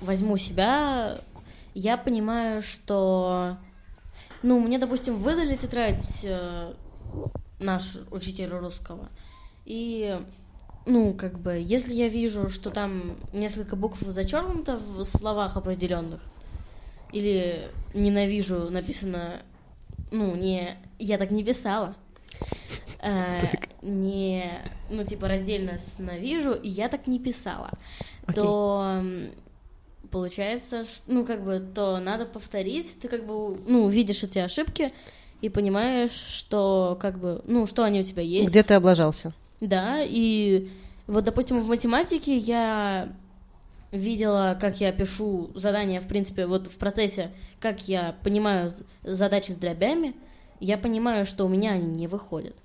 возьму 0.00 0.36
себя, 0.36 1.18
я 1.74 1.96
понимаю, 1.96 2.62
что, 2.62 3.56
ну, 4.46 4.60
мне, 4.60 4.78
допустим, 4.78 5.18
выдали 5.18 5.56
тетрадь 5.56 6.20
э, 6.22 6.72
наш 7.58 7.98
учитель 8.12 8.50
русского, 8.50 9.08
и 9.64 10.20
ну, 10.86 11.14
как 11.14 11.40
бы, 11.40 11.60
если 11.60 11.92
я 11.92 12.08
вижу, 12.08 12.48
что 12.48 12.70
там 12.70 13.16
несколько 13.32 13.74
букв 13.74 14.00
зачеркнуто 14.00 14.76
в 14.76 15.04
словах 15.04 15.56
определенных, 15.56 16.20
или 17.12 17.72
ненавижу 17.92 18.70
написано, 18.70 19.42
ну, 20.12 20.36
не, 20.36 20.76
я 21.00 21.18
так 21.18 21.32
не 21.32 21.42
писала, 21.42 21.96
э, 23.02 23.40
не, 23.82 24.62
ну, 24.90 25.02
типа, 25.02 25.26
раздельно 25.26 25.80
с 25.80 25.98
ненавижу, 25.98 26.52
и 26.52 26.68
я 26.68 26.88
так 26.88 27.08
не 27.08 27.18
писала, 27.18 27.70
Окей. 28.26 28.44
то 28.44 29.02
получается, 30.10 30.86
ну, 31.06 31.24
как 31.24 31.42
бы, 31.42 31.60
то 31.74 31.98
надо 31.98 32.26
повторить, 32.26 32.98
ты 33.00 33.08
как 33.08 33.26
бы, 33.26 33.58
ну, 33.66 33.88
видишь 33.88 34.22
эти 34.22 34.38
ошибки 34.38 34.92
и 35.40 35.48
понимаешь, 35.48 36.12
что, 36.12 36.98
как 37.00 37.18
бы, 37.18 37.42
ну, 37.46 37.66
что 37.66 37.84
они 37.84 38.00
у 38.00 38.04
тебя 38.04 38.22
есть. 38.22 38.48
Где 38.48 38.62
ты 38.62 38.74
облажался? 38.74 39.32
Да, 39.60 40.02
и 40.02 40.68
вот, 41.06 41.24
допустим, 41.24 41.60
в 41.60 41.68
математике 41.68 42.36
я 42.36 43.12
видела, 43.92 44.56
как 44.60 44.80
я 44.80 44.92
пишу 44.92 45.50
задания, 45.54 46.00
в 46.00 46.06
принципе, 46.06 46.46
вот 46.46 46.66
в 46.66 46.76
процессе, 46.76 47.32
как 47.60 47.88
я 47.88 48.16
понимаю 48.22 48.72
задачи 49.02 49.52
с 49.52 49.54
дробями, 49.54 50.14
я 50.60 50.78
понимаю, 50.78 51.26
что 51.26 51.44
у 51.44 51.48
меня 51.48 51.72
они 51.72 51.86
не 51.86 52.08
выходят. 52.08 52.56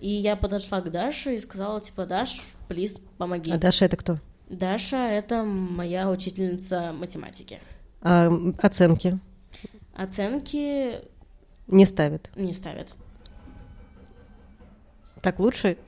И 0.00 0.08
я 0.08 0.36
подошла 0.36 0.80
к 0.80 0.90
Даше 0.90 1.36
и 1.36 1.40
сказала, 1.40 1.80
типа, 1.80 2.06
Даш, 2.06 2.42
плиз, 2.68 2.98
помоги. 3.16 3.52
А 3.52 3.58
Даша 3.58 3.84
это 3.84 3.96
кто? 3.96 4.18
Даша— 4.54 4.96
это 5.10 5.44
моя 5.44 6.10
учительница 6.10 6.92
математики. 6.92 7.60
А, 8.00 8.30
оценки 8.58 9.18
Оценки 9.94 11.00
не 11.68 11.84
ставит. 11.84 12.30
не 12.36 12.52
ставят. 12.52 12.94
Так 15.22 15.38
лучше? 15.38 15.78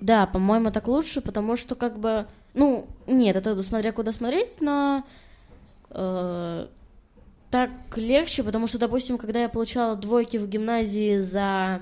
Да, 0.00 0.26
по-моему, 0.26 0.70
так 0.70 0.88
лучше, 0.88 1.20
потому 1.20 1.56
что 1.56 1.74
как 1.74 1.98
бы, 1.98 2.26
ну, 2.52 2.86
нет, 3.06 3.36
это 3.36 3.60
смотря 3.62 3.92
куда 3.92 4.12
смотреть, 4.12 4.60
но 4.60 5.04
э, 5.90 6.66
так 7.50 7.70
легче, 7.96 8.42
потому 8.42 8.66
что, 8.66 8.78
допустим, 8.78 9.16
когда 9.16 9.42
я 9.42 9.48
получала 9.48 9.96
двойки 9.96 10.36
в 10.36 10.48
гимназии 10.48 11.18
за 11.18 11.80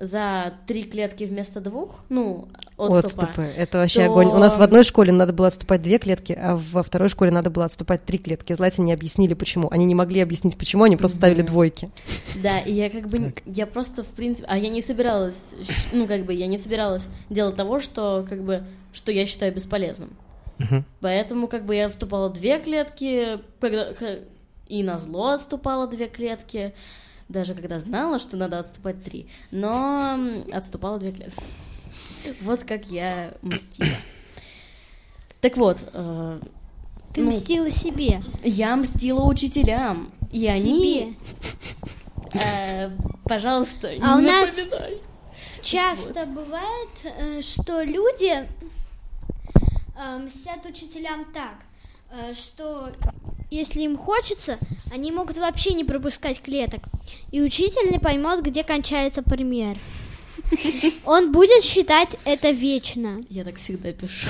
за 0.00 0.54
три 0.66 0.84
клетки 0.84 1.24
вместо 1.24 1.60
двух, 1.60 2.04
ну, 2.08 2.48
отступа, 2.78 2.98
Отступы. 3.26 3.42
Это 3.42 3.78
вообще 3.78 4.06
то- 4.06 4.12
огонь. 4.12 4.28
У 4.28 4.38
нас 4.38 4.56
в 4.56 4.62
одной 4.62 4.84
школе 4.84 5.12
надо 5.12 5.32
было 5.32 5.48
отступать 5.48 5.82
две 5.82 5.98
клетки, 5.98 6.32
а 6.32 6.56
во 6.56 6.82
второй 6.82 7.08
школе 7.08 7.30
надо 7.30 7.50
было 7.50 7.64
отступать 7.64 8.04
три 8.04 8.18
клетки. 8.18 8.52
Злате 8.54 8.82
не 8.82 8.92
объяснили, 8.92 9.34
почему. 9.34 9.68
Они 9.70 9.84
не 9.84 9.94
могли 9.94 10.20
объяснить, 10.20 10.56
почему, 10.56 10.84
они 10.84 10.96
просто 10.96 11.18
ставили 11.18 11.42
двойки. 11.42 11.90
Да, 12.42 12.58
и 12.60 12.72
я 12.72 12.88
как 12.90 13.08
бы, 13.08 13.18
н- 13.18 13.34
я 13.46 13.66
просто, 13.66 14.02
в 14.02 14.08
принципе, 14.08 14.46
а 14.48 14.56
я 14.56 14.68
не 14.68 14.80
собиралась, 14.80 15.54
ну, 15.92 16.06
как 16.06 16.24
бы, 16.24 16.32
я 16.32 16.46
не 16.46 16.56
собиралась 16.58 17.06
делать 17.30 17.56
того, 17.56 17.80
что, 17.80 18.24
как 18.28 18.42
бы, 18.42 18.64
что 18.92 19.12
я 19.12 19.26
считаю 19.26 19.52
бесполезным. 19.54 20.10
Мгм. 20.58 20.84
Поэтому, 21.00 21.46
как 21.48 21.64
бы, 21.66 21.74
я 21.76 21.86
отступала 21.86 22.30
две 22.30 22.58
клетки, 22.58 23.38
когда, 23.60 23.88
и 24.66 24.82
на 24.82 24.98
зло 24.98 25.30
отступала 25.32 25.86
две 25.86 26.08
клетки, 26.08 26.74
даже 27.28 27.54
когда 27.54 27.78
знала, 27.78 28.18
что 28.18 28.36
надо 28.36 28.58
отступать 28.58 29.04
три, 29.04 29.28
но 29.50 30.18
отступала 30.52 30.98
две 30.98 31.12
клетки. 31.12 31.42
Вот 32.42 32.64
как 32.64 32.86
я 32.86 33.34
мстила. 33.42 33.88
Так 35.40 35.56
вот, 35.56 35.78
э, 35.92 36.40
Ты 37.14 37.20
Ну, 37.22 37.30
мстила 37.30 37.70
себе. 37.70 38.22
я 38.42 38.76
мстила 38.76 39.24
учителям, 39.24 40.10
и 40.32 40.46
они... 40.46 41.16
Себе. 42.32 42.40
э, 42.44 42.90
пожалуйста, 43.24 43.90
А 44.02 44.16
у 44.16 44.20
не 44.20 44.26
нас- 44.26 44.56
напоминай. 44.56 44.98
Часто 45.62 46.24
бывает, 46.26 46.88
э, 47.04 47.42
что 47.42 47.82
люди 47.82 48.46
э, 49.96 50.18
мстят 50.18 50.64
учителям 50.66 51.24
так, 51.32 51.56
э, 52.12 52.34
что 52.34 52.90
если 53.50 53.80
им 53.82 53.96
хочется, 53.96 54.58
они 54.92 55.10
могут 55.10 55.36
вообще 55.38 55.72
не 55.72 55.84
пропускать 55.84 56.40
клеток. 56.40 56.82
И 57.32 57.40
учитель 57.42 57.90
не 57.90 57.98
поймет, 57.98 58.42
где 58.44 58.62
кончается 58.62 59.22
пример. 59.22 59.78
Он 61.04 61.32
будет 61.32 61.62
считать 61.62 62.16
это 62.24 62.50
вечно. 62.50 63.18
Я 63.28 63.44
так 63.44 63.56
всегда 63.56 63.92
пишу. 63.92 64.28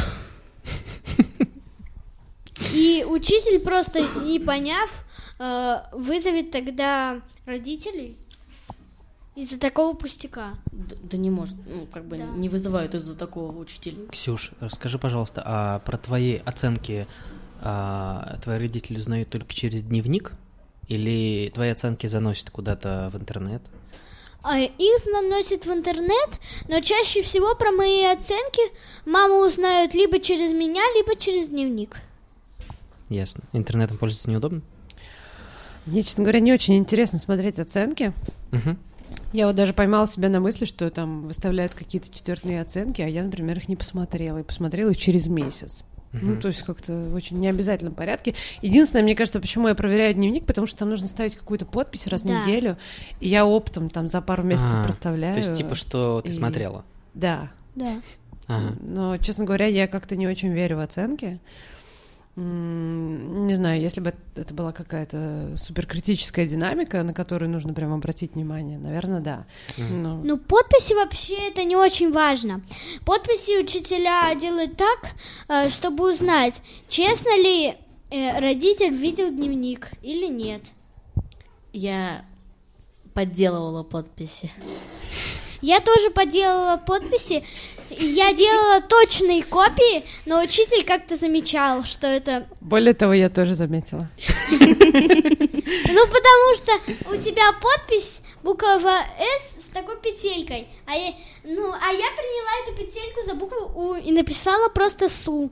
И 2.74 3.04
учитель, 3.08 3.60
просто 3.60 4.00
не 4.24 4.38
поняв, 4.40 4.90
э, 5.38 5.76
вызовет 5.92 6.50
тогда 6.50 7.20
родителей 7.46 8.18
из-за 9.36 9.58
такого 9.58 9.94
пустяка. 9.94 10.54
Да, 10.72 10.96
да 11.02 11.16
не 11.16 11.30
может, 11.30 11.54
ну, 11.66 11.86
как 11.86 12.04
бы 12.06 12.18
Да. 12.18 12.24
не 12.26 12.48
вызывают 12.48 12.94
из-за 12.94 13.14
такого 13.16 13.56
учителя. 13.56 14.06
Ксюш, 14.10 14.52
расскажи, 14.60 14.98
пожалуйста, 14.98 15.42
а 15.46 15.78
про 15.80 15.96
твои 15.96 16.38
оценки 16.44 17.06
а, 17.60 18.38
твои 18.42 18.58
родители 18.58 18.98
узнают 18.98 19.30
только 19.30 19.52
через 19.54 19.82
дневник? 19.82 20.32
Или 20.88 21.50
твои 21.54 21.70
оценки 21.70 22.06
заносят 22.06 22.50
куда-то 22.50 23.10
в 23.12 23.16
интернет? 23.16 23.62
А 24.42 24.58
Их 24.60 25.06
наносят 25.06 25.66
в 25.66 25.72
интернет, 25.72 26.40
но 26.68 26.80
чаще 26.80 27.22
всего 27.22 27.54
про 27.54 27.72
мои 27.72 28.04
оценки 28.04 28.62
мама 29.04 29.46
узнает 29.46 29.94
либо 29.94 30.20
через 30.20 30.52
меня, 30.52 30.82
либо 30.96 31.16
через 31.16 31.48
дневник. 31.48 31.96
Ясно. 33.08 33.42
Интернетом 33.52 33.98
пользоваться 33.98 34.30
неудобно? 34.30 34.62
Мне, 35.86 36.02
честно 36.02 36.24
говоря, 36.24 36.40
не 36.40 36.52
очень 36.52 36.76
интересно 36.76 37.18
смотреть 37.18 37.58
оценки. 37.58 38.12
Мгм. 38.52 38.78
Я 39.32 39.46
вот 39.46 39.56
даже 39.56 39.72
поймала 39.72 40.06
себя 40.06 40.28
на 40.28 40.40
мысли, 40.40 40.66
что 40.66 40.90
там 40.90 41.26
выставляют 41.26 41.74
какие-то 41.74 42.12
четвертные 42.12 42.60
оценки, 42.60 43.00
а 43.02 43.08
я, 43.08 43.22
например, 43.22 43.58
их 43.58 43.68
не 43.68 43.76
посмотрела. 43.76 44.38
И 44.38 44.42
посмотрела 44.42 44.90
их 44.90 44.98
через 44.98 45.26
месяц. 45.26 45.84
Ну, 46.12 46.32
Мгм. 46.32 46.40
то 46.40 46.48
есть 46.48 46.62
как-то 46.62 46.94
в 46.94 47.14
очень 47.14 47.38
необязательном 47.38 47.94
порядке. 47.94 48.34
Единственное, 48.62 49.02
мне 49.02 49.14
кажется, 49.14 49.40
почему 49.40 49.68
я 49.68 49.74
проверяю 49.74 50.14
дневник, 50.14 50.46
потому 50.46 50.66
что 50.66 50.78
там 50.78 50.88
нужно 50.88 51.06
ставить 51.06 51.36
какую-то 51.36 51.66
подпись 51.66 52.06
раз 52.06 52.22
в 52.22 52.26
Да. 52.26 52.40
неделю, 52.40 52.78
и 53.20 53.28
я 53.28 53.44
оптом 53.44 53.90
там 53.90 54.08
за 54.08 54.22
пару 54.22 54.42
месяцев 54.42 54.72
А, 54.80 54.84
проставляю. 54.84 55.34
То 55.34 55.40
есть, 55.40 55.54
типа, 55.54 55.74
что 55.74 56.22
ты 56.22 56.30
и- 56.30 56.32
смотрела? 56.32 56.84
Да. 57.14 57.50
Да. 57.74 58.00
Ага. 58.46 58.74
Но, 58.80 59.18
честно 59.18 59.44
говоря, 59.44 59.66
я 59.66 59.86
как-то 59.86 60.16
не 60.16 60.26
очень 60.26 60.50
верю 60.52 60.78
в 60.78 60.80
оценки. 60.80 61.38
Не 62.40 63.54
знаю, 63.54 63.80
если 63.80 64.00
бы 64.00 64.14
это 64.36 64.54
была 64.54 64.72
какая-то 64.72 65.56
суперкритическая 65.58 66.46
динамика, 66.46 67.02
на 67.02 67.12
которую 67.12 67.50
нужно 67.50 67.74
прям 67.74 67.92
обратить 67.92 68.34
внимание, 68.34 68.78
наверное, 68.78 69.20
да. 69.20 69.46
Но- 69.76 70.20
Ну, 70.22 70.38
подписи 70.38 70.94
вообще 70.94 71.34
это 71.48 71.64
не 71.64 71.74
очень 71.74 72.12
важно. 72.12 72.62
Подписи 73.04 73.60
учителя 73.60 74.32
делают 74.36 74.76
так, 74.76 75.10
э, 75.48 75.68
чтобы 75.68 76.10
узнать, 76.12 76.62
честно 76.88 77.36
ли 77.36 77.74
э, 78.10 78.38
родитель 78.38 78.90
видел 78.94 79.30
дневник 79.30 79.90
или 80.02 80.28
нет. 80.28 80.62
Я 81.72 82.24
подделывала 83.14 83.82
подписи. 83.82 84.50
Я 85.60 85.80
тоже 85.80 86.10
поделала 86.10 86.76
подписи, 86.76 87.42
я 87.90 88.32
делала 88.32 88.80
точные 88.80 89.42
копии, 89.42 90.04
но 90.26 90.42
учитель 90.42 90.84
как-то 90.84 91.16
замечал, 91.16 91.84
что 91.84 92.06
это... 92.06 92.46
Более 92.60 92.94
того, 92.94 93.12
я 93.12 93.28
тоже 93.28 93.54
заметила. 93.54 94.08
Ну, 95.90 96.06
потому 96.06 96.54
что 96.54 96.72
у 97.12 97.16
тебя 97.22 97.52
подпись 97.60 98.20
буква 98.42 99.02
«С» 99.18 99.64
с 99.64 99.68
такой 99.72 99.98
петелькой, 100.00 100.68
а 100.86 100.94
я, 100.94 101.12
ну, 101.44 101.72
а 101.72 101.92
я 101.92 102.06
приняла 102.12 102.66
эту 102.66 102.76
петельку 102.76 103.26
за 103.26 103.34
букву 103.34 103.72
«У» 103.74 103.94
и 103.94 104.12
написала 104.12 104.68
просто 104.68 105.08
«Су». 105.08 105.50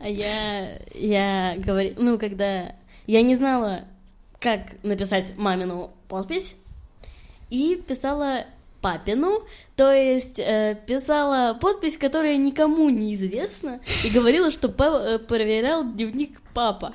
А 0.00 0.08
я, 0.08 0.78
я 0.94 1.54
говорю, 1.58 1.94
ну, 1.96 2.18
когда 2.18 2.74
я 3.06 3.22
не 3.22 3.34
знала, 3.36 3.86
как 4.38 4.82
написать 4.82 5.36
мамину 5.36 5.90
подпись, 6.08 6.54
и 7.50 7.76
писала 7.76 8.46
папину, 8.84 9.40
то 9.76 9.90
есть 9.92 10.38
э, 10.38 10.78
писала 10.86 11.54
подпись, 11.54 11.96
которая 11.96 12.36
никому 12.36 12.90
не 12.90 13.14
известна, 13.14 13.80
и 14.04 14.10
говорила, 14.10 14.50
что 14.50 14.68
па- 14.68 15.00
э, 15.14 15.18
проверял 15.18 15.90
дневник 15.90 16.42
папа. 16.52 16.92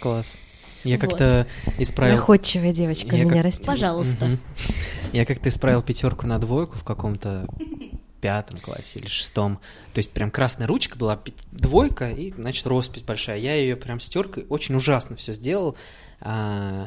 Класс. 0.00 0.36
Я 0.82 0.96
Вот. 0.98 1.02
как-то 1.08 1.46
исправил... 1.78 2.16
Находчивая 2.16 2.72
девочка 2.72 3.14
Я 3.14 3.22
меня 3.24 3.34
как- 3.34 3.44
растет. 3.44 3.66
Пожалуйста. 3.66 4.38
Я 5.12 5.24
как-то 5.24 5.48
исправил 5.48 5.82
пятерку 5.82 6.26
на 6.26 6.38
двойку 6.40 6.76
в 6.78 6.82
каком-то 6.84 7.46
пятом 8.20 8.58
классе 8.58 8.98
или 8.98 9.06
шестом. 9.06 9.58
То 9.94 9.98
есть 9.98 10.10
прям 10.10 10.30
красная 10.32 10.66
ручка 10.66 10.96
была, 10.98 11.20
двойка, 11.52 12.10
и, 12.10 12.32
значит, 12.32 12.66
роспись 12.66 13.02
большая. 13.02 13.38
Я 13.38 13.54
ее 13.54 13.76
прям 13.76 14.00
с 14.00 14.08
теркой 14.08 14.46
очень 14.48 14.74
ужасно 14.74 15.14
все 15.14 15.32
сделал. 15.32 15.76
а, 16.20 16.86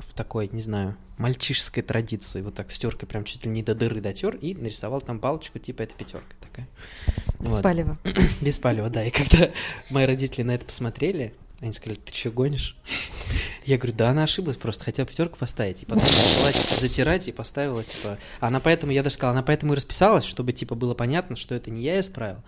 в 0.00 0.14
такой, 0.14 0.48
не 0.52 0.60
знаю, 0.62 0.96
мальчишеской 1.18 1.82
традиции. 1.82 2.40
Вот 2.40 2.54
так 2.54 2.70
с 2.70 2.78
теркой 2.78 3.08
прям 3.08 3.24
чуть 3.24 3.44
ли 3.44 3.50
не 3.50 3.62
до 3.62 3.74
дыры 3.74 4.00
дотер 4.00 4.36
и 4.36 4.54
нарисовал 4.54 5.00
там 5.00 5.18
палочку, 5.18 5.58
типа 5.58 5.82
это 5.82 5.94
пятерка 5.94 6.34
такая. 6.40 6.68
Вот. 7.38 7.58
Спалево. 7.58 7.98
Без 8.40 8.58
палева, 8.58 8.88
да. 8.88 9.04
И 9.04 9.10
когда 9.10 9.50
мои 9.90 10.06
родители 10.06 10.42
на 10.42 10.52
это 10.52 10.64
посмотрели, 10.64 11.34
они 11.60 11.72
сказали, 11.72 11.98
ты 11.98 12.14
что, 12.14 12.30
гонишь? 12.30 12.76
Я 13.64 13.78
говорю, 13.78 13.96
да, 13.96 14.10
она 14.10 14.22
ошиблась 14.22 14.56
просто, 14.56 14.84
хотела 14.84 15.08
пятерку 15.08 15.38
поставить. 15.38 15.82
И 15.82 15.86
потом 15.86 16.04
начала 16.04 16.52
типа, 16.52 16.80
затирать 16.80 17.26
и 17.26 17.32
поставила, 17.32 17.82
типа... 17.82 18.16
Она 18.38 18.60
поэтому, 18.60 18.92
я 18.92 19.02
даже 19.02 19.16
сказал, 19.16 19.32
она 19.32 19.42
поэтому 19.42 19.72
и 19.72 19.76
расписалась, 19.76 20.24
чтобы, 20.24 20.52
типа, 20.52 20.76
было 20.76 20.94
понятно, 20.94 21.34
что 21.34 21.56
это 21.56 21.70
не 21.70 21.82
я 21.82 21.98
исправил, 21.98 22.38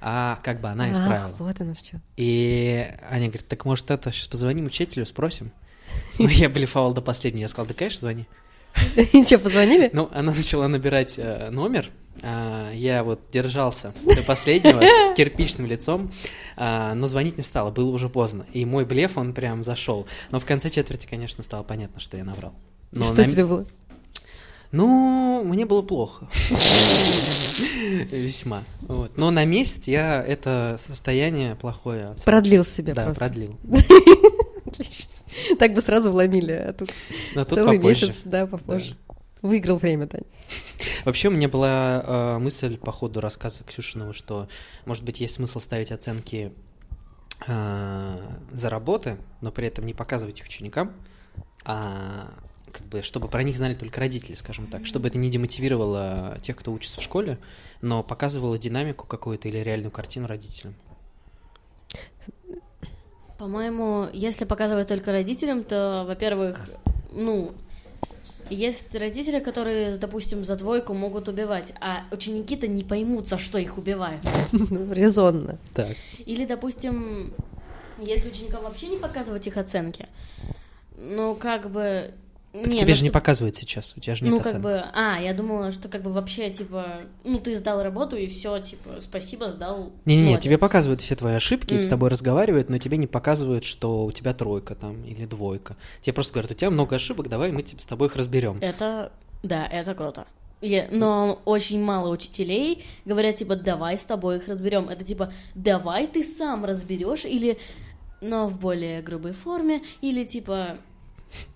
а 0.00 0.38
как 0.44 0.60
бы 0.60 0.68
она 0.68 0.92
исправила. 0.92 1.30
Ах, 1.30 1.40
вот 1.40 1.60
оно 1.60 1.74
в 1.74 1.82
чем. 1.82 2.00
И 2.16 2.86
Аня 3.10 3.26
говорит, 3.26 3.48
так 3.48 3.64
может 3.64 3.90
это, 3.90 4.12
сейчас 4.12 4.28
позвоним 4.28 4.66
учителю, 4.66 5.04
спросим. 5.04 5.50
Ну, 6.18 6.28
я 6.28 6.48
блефовал 6.48 6.92
до 6.92 7.00
последнего, 7.00 7.42
я 7.42 7.48
сказал, 7.48 7.66
да, 7.66 7.74
конечно, 7.74 8.00
звони. 8.00 8.26
И 9.12 9.24
что, 9.24 9.38
позвонили? 9.38 9.90
Ну, 9.92 10.08
она 10.12 10.32
начала 10.32 10.68
набирать 10.68 11.14
э, 11.16 11.50
номер, 11.50 11.90
а, 12.22 12.70
я 12.72 13.02
вот 13.02 13.20
держался 13.32 13.94
до 14.04 14.22
последнего 14.22 14.80
с 14.80 15.14
кирпичным 15.16 15.66
лицом, 15.66 16.12
а, 16.56 16.94
но 16.94 17.06
звонить 17.06 17.36
не 17.36 17.42
стало, 17.42 17.70
было 17.70 17.90
уже 17.90 18.08
поздно. 18.08 18.46
И 18.52 18.64
мой 18.64 18.84
блеф, 18.84 19.16
он 19.16 19.32
прям 19.32 19.64
зашел. 19.64 20.06
Но 20.30 20.40
в 20.40 20.44
конце 20.44 20.70
четверти, 20.70 21.06
конечно, 21.06 21.42
стало 21.42 21.62
понятно, 21.62 22.00
что 22.00 22.16
я 22.16 22.24
наврал. 22.24 22.54
Но 22.92 23.04
что 23.04 23.22
на... 23.22 23.28
тебе 23.28 23.46
было? 23.46 23.66
Ну, 24.72 25.42
мне 25.44 25.64
было 25.66 25.82
плохо. 25.82 26.28
Весьма. 28.10 28.62
Вот. 28.82 29.16
Но 29.16 29.30
на 29.30 29.44
месяц 29.44 29.88
я 29.88 30.22
это 30.22 30.78
состояние 30.86 31.56
плохое... 31.56 32.14
Продлил 32.24 32.64
себе 32.64 32.94
да, 32.94 33.04
просто. 33.04 33.24
продлил. 33.24 33.58
Так 35.60 35.74
бы 35.74 35.82
сразу 35.82 36.10
вломили, 36.10 36.52
а 36.52 36.72
тут, 36.72 36.90
Но 37.34 37.44
тут 37.44 37.58
целый 37.58 37.76
попозже. 37.76 38.06
месяц, 38.06 38.22
да, 38.24 38.46
попозже. 38.46 38.96
Выиграл 39.42 39.76
время, 39.76 40.06
Тань. 40.06 40.22
Вообще 41.04 41.28
у 41.28 41.32
меня 41.32 41.50
была 41.50 42.02
э, 42.02 42.38
мысль 42.38 42.78
по 42.78 42.92
ходу 42.92 43.20
рассказа 43.20 43.62
Ксюшиного, 43.64 44.14
что, 44.14 44.48
может 44.86 45.04
быть, 45.04 45.20
есть 45.20 45.34
смысл 45.34 45.60
ставить 45.60 45.92
оценки 45.92 46.54
э, 47.46 48.18
за 48.52 48.70
работы, 48.70 49.18
но 49.42 49.52
при 49.52 49.66
этом 49.66 49.84
не 49.84 49.92
показывать 49.92 50.40
их 50.40 50.46
ученикам, 50.46 50.92
а 51.66 52.30
как 52.72 52.86
бы, 52.86 53.02
чтобы 53.02 53.28
про 53.28 53.42
них 53.42 53.58
знали 53.58 53.74
только 53.74 54.00
родители, 54.00 54.32
скажем 54.36 54.66
так, 54.66 54.86
чтобы 54.86 55.08
это 55.08 55.18
не 55.18 55.28
демотивировало 55.28 56.38
тех, 56.40 56.56
кто 56.56 56.72
учится 56.72 57.00
в 57.00 57.04
школе, 57.04 57.36
но 57.82 58.02
показывало 58.02 58.56
динамику 58.56 59.06
какую-то 59.06 59.48
или 59.48 59.58
реальную 59.58 59.90
картину 59.90 60.26
родителям. 60.26 60.74
По-моему, 63.40 64.06
если 64.12 64.44
показывать 64.44 64.88
только 64.88 65.12
родителям, 65.12 65.64
то, 65.64 66.04
во-первых, 66.06 66.68
ну, 67.10 67.52
есть 68.50 68.94
родители, 68.94 69.40
которые, 69.40 69.96
допустим, 69.96 70.44
за 70.44 70.56
двойку 70.56 70.92
могут 70.92 71.26
убивать, 71.26 71.72
а 71.80 72.02
ученики-то 72.10 72.68
не 72.68 72.84
поймут, 72.84 73.28
за 73.28 73.38
что 73.38 73.58
их 73.58 73.78
убивают. 73.78 74.22
Резонно. 74.92 75.56
Так. 75.72 75.96
Или, 76.26 76.44
допустим, 76.44 77.32
если 77.96 78.28
ученикам 78.28 78.62
вообще 78.62 78.88
не 78.88 78.98
показывать 78.98 79.46
их 79.46 79.56
оценки, 79.56 80.06
ну, 80.98 81.34
как 81.34 81.70
бы... 81.70 82.12
Так 82.52 82.66
не, 82.66 82.78
тебе 82.78 82.88
ну, 82.88 82.94
же 82.96 83.02
не 83.04 83.08
что- 83.10 83.12
показывают 83.12 83.54
сейчас, 83.54 83.94
у 83.96 84.00
тебя 84.00 84.16
же 84.16 84.24
нет 84.24 84.32
Ну, 84.32 84.40
оценок. 84.40 84.54
как 84.54 84.62
бы, 84.62 84.84
а, 84.92 85.20
я 85.20 85.32
думала, 85.34 85.70
что 85.70 85.88
как 85.88 86.02
бы 86.02 86.12
вообще, 86.12 86.50
типа, 86.50 87.02
ну, 87.22 87.38
ты 87.38 87.54
сдал 87.54 87.80
работу, 87.80 88.16
и 88.16 88.26
все, 88.26 88.58
типа, 88.58 88.96
спасибо, 89.00 89.52
сдал. 89.52 89.92
Не-не-не, 90.04 90.38
тебе 90.40 90.58
показывают 90.58 91.00
все 91.00 91.14
твои 91.14 91.34
ошибки, 91.34 91.74
с 91.78 91.82
Мгм. 91.84 91.90
тобой 91.90 92.08
разговаривают, 92.10 92.68
но 92.68 92.78
тебе 92.78 92.96
не 92.96 93.06
показывают, 93.06 93.62
что 93.62 94.04
у 94.04 94.10
тебя 94.10 94.34
тройка 94.34 94.74
там 94.74 95.04
или 95.04 95.26
двойка. 95.26 95.76
Тебе 96.02 96.12
просто 96.12 96.32
говорят, 96.32 96.50
у 96.50 96.54
тебя 96.54 96.70
много 96.70 96.96
ошибок, 96.96 97.28
давай 97.28 97.52
мы 97.52 97.62
тебе 97.62 97.80
с 97.80 97.86
тобой 97.86 98.08
их 98.08 98.16
разберем. 98.16 98.58
Это, 98.60 99.12
да, 99.44 99.64
это 99.66 99.94
круто. 99.94 100.26
Я- 100.60 100.88
но 100.90 101.40
очень 101.44 101.80
мало 101.80 102.10
учителей 102.10 102.84
говорят, 103.04 103.36
типа, 103.36 103.54
давай 103.54 103.96
с 103.96 104.02
тобой 104.02 104.38
их 104.38 104.48
разберем. 104.48 104.88
Это 104.88 105.04
типа, 105.04 105.32
давай 105.54 106.08
ты 106.08 106.24
сам 106.24 106.64
разберешь, 106.64 107.24
или, 107.24 107.58
но 108.20 108.48
в 108.48 108.58
более 108.58 109.00
грубой 109.02 109.32
форме, 109.32 109.82
или 110.02 110.24
типа, 110.24 110.76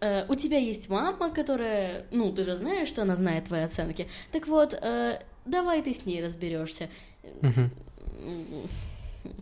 э, 0.01 0.25
у 0.29 0.35
тебя 0.35 0.59
есть 0.59 0.89
мама, 0.89 1.31
которая, 1.31 2.07
ну, 2.11 2.33
ты 2.33 2.45
же 2.45 2.57
знаешь, 2.57 2.89
что 2.89 3.03
она 3.03 3.16
знает 3.16 3.47
твои 3.47 3.62
оценки. 3.62 4.09
Так 4.33 4.47
вот, 4.49 4.75
э, 4.75 5.20
давай 5.45 5.83
ты 5.83 5.95
с 5.95 6.07
ней 6.07 6.22
разберешься. 6.25 6.89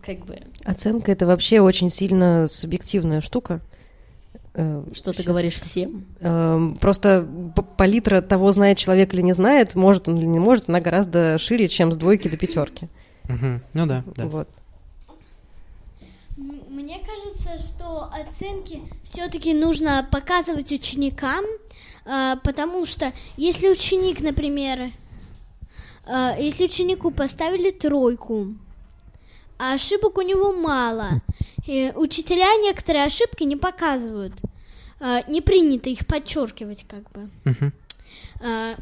Как 0.05 0.18
бы, 0.26 0.41
Оценка 0.64 1.12
это 1.12 1.26
вообще 1.26 1.61
очень 1.61 1.89
сильно 1.89 2.47
субъективная 2.49 3.20
штука. 3.20 3.61
Э, 4.55 4.85
что 4.95 5.12
ты 5.12 5.22
говоришь 5.22 5.55
всем. 5.55 6.05
Эм, 6.20 6.76
Просто 6.76 7.26
палитра 7.76 8.20
того, 8.20 8.53
знает 8.53 8.78
человек 8.78 9.14
или 9.14 9.22
не 9.22 9.33
знает, 9.33 9.74
может 9.74 10.09
он 10.09 10.18
или 10.18 10.26
не 10.26 10.39
может, 10.39 10.68
она 10.68 10.80
гораздо 10.80 11.39
шире, 11.39 11.68
чем 11.68 11.91
с 11.93 11.97
двойки 11.97 12.28
до 12.28 12.37
пятерки. 12.37 12.89
Ну 13.28 13.87
да, 13.87 14.05
да. 14.14 14.26
Вот. 14.26 14.49
М- 16.37 16.61
Мне 16.68 17.01
кажется, 17.01 17.51
что 17.93 18.05
оценки 18.05 18.82
все-таки 19.05 19.53
нужно 19.53 20.07
показывать 20.11 20.72
ученикам, 20.72 21.45
а, 22.05 22.36
потому 22.36 22.86
что 22.86 23.12
если 23.36 23.68
ученик, 23.68 24.20
например, 24.20 24.93
а, 26.07 26.36
если 26.38 26.64
ученику 26.64 27.11
поставили 27.11 27.70
тройку, 27.70 28.55
а 29.59 29.74
ошибок 29.74 30.18
у 30.18 30.22
него 30.22 30.53
мало, 30.53 31.20
и 31.66 31.93
учителя 31.95 32.49
некоторые 32.62 33.05
ошибки 33.05 33.45
не 33.45 33.57
показывают, 33.57 34.34
а, 34.99 35.22
не 35.28 35.40
принято 35.40 35.90
их 35.90 36.07
подчеркивать 36.07 36.86
как 36.88 37.11
бы. 37.12 37.30
А, 38.40 38.74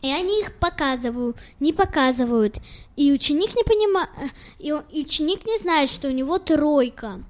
И 0.00 0.12
они 0.12 0.40
их 0.42 0.54
показывают, 0.54 1.36
не 1.58 1.72
показывают. 1.72 2.58
И 2.94 3.12
ученик 3.12 3.56
не 3.56 3.64
понимает, 3.64 4.08
и 4.60 4.72
ученик 4.72 5.44
не 5.44 5.58
знает, 5.58 5.90
что 5.90 6.06
у 6.06 6.12
него 6.12 6.38
тройка. 6.38 7.20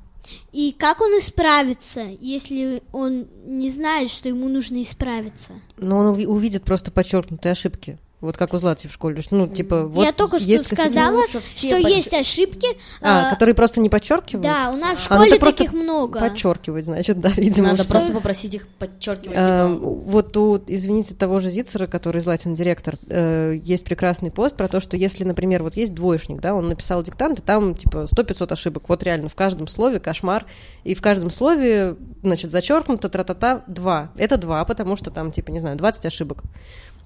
И 0.52 0.74
как 0.78 1.00
он 1.00 1.10
исправится, 1.18 2.00
если 2.20 2.82
он 2.92 3.28
не 3.46 3.70
знает, 3.70 4.10
что 4.10 4.28
ему 4.28 4.48
нужно 4.48 4.82
исправиться? 4.82 5.54
Но 5.76 5.98
он 5.98 6.14
уви- 6.14 6.26
увидит 6.26 6.64
просто 6.64 6.90
подчеркнутые 6.90 7.52
ошибки. 7.52 7.98
Вот 8.20 8.36
как 8.36 8.52
у 8.52 8.58
Злати 8.58 8.88
в 8.88 8.92
школе. 8.92 9.22
Ну, 9.30 9.46
типа, 9.46 9.84
вот 9.86 10.04
Я 10.04 10.10
только 10.12 10.40
что 10.40 10.48
есть 10.48 10.66
сказала, 10.66 11.22
что 11.28 11.38
подч- 11.38 11.88
есть 11.88 12.12
ошибки. 12.12 12.66
А, 13.00 13.28
а, 13.28 13.30
которые 13.30 13.54
просто 13.54 13.80
не 13.80 13.88
подчеркивают? 13.88 14.42
да, 14.42 14.70
у 14.70 14.76
нас 14.76 14.98
в 14.98 15.10
А, 15.10 15.14
ну 15.14 15.20
школе 15.20 15.30
это 15.30 15.40
просто 15.40 15.58
таких 15.58 15.72
много. 15.72 16.18
Подчеркивать, 16.18 16.84
значит, 16.86 17.20
да, 17.20 17.28
видимо. 17.36 17.68
Надо 17.68 17.84
что- 17.84 17.92
просто 17.92 18.12
попросить 18.12 18.54
их 18.54 18.66
подчеркивать. 18.66 19.36
Эм, 19.38 19.76
типа, 19.76 19.88
Вот 19.88 20.36
у, 20.36 20.60
извините, 20.66 21.14
того 21.14 21.38
же 21.38 21.48
Зицера, 21.50 21.86
который 21.86 22.20
Златин 22.20 22.54
директор, 22.54 22.96
э, 23.08 23.56
есть 23.62 23.84
прекрасный 23.84 24.32
пост 24.32 24.56
про 24.56 24.66
то, 24.66 24.80
что 24.80 24.96
если, 24.96 25.22
например, 25.22 25.62
вот 25.62 25.76
есть 25.76 25.94
двоечник, 25.94 26.40
да, 26.40 26.54
он 26.54 26.68
написал 26.68 27.02
диктант, 27.04 27.38
и 27.38 27.42
там 27.42 27.76
типа 27.76 28.06
100-500 28.10 28.50
ошибок. 28.50 28.88
Вот 28.88 29.04
реально 29.04 29.28
в 29.28 29.36
каждом 29.36 29.68
слове 29.68 30.00
кошмар, 30.00 30.44
и 30.82 30.94
в 30.94 31.00
каждом 31.02 31.30
слове, 31.30 31.94
значит, 32.24 32.50
зачеркнуто 32.50 33.08
тра-та-та 33.08 33.62
2. 33.68 34.10
Это 34.16 34.38
2, 34.38 34.64
потому 34.64 34.96
что 34.96 35.12
там, 35.12 35.30
типа, 35.30 35.52
не 35.52 35.60
знаю, 35.60 35.76
20 35.76 36.04
ошибок. 36.06 36.42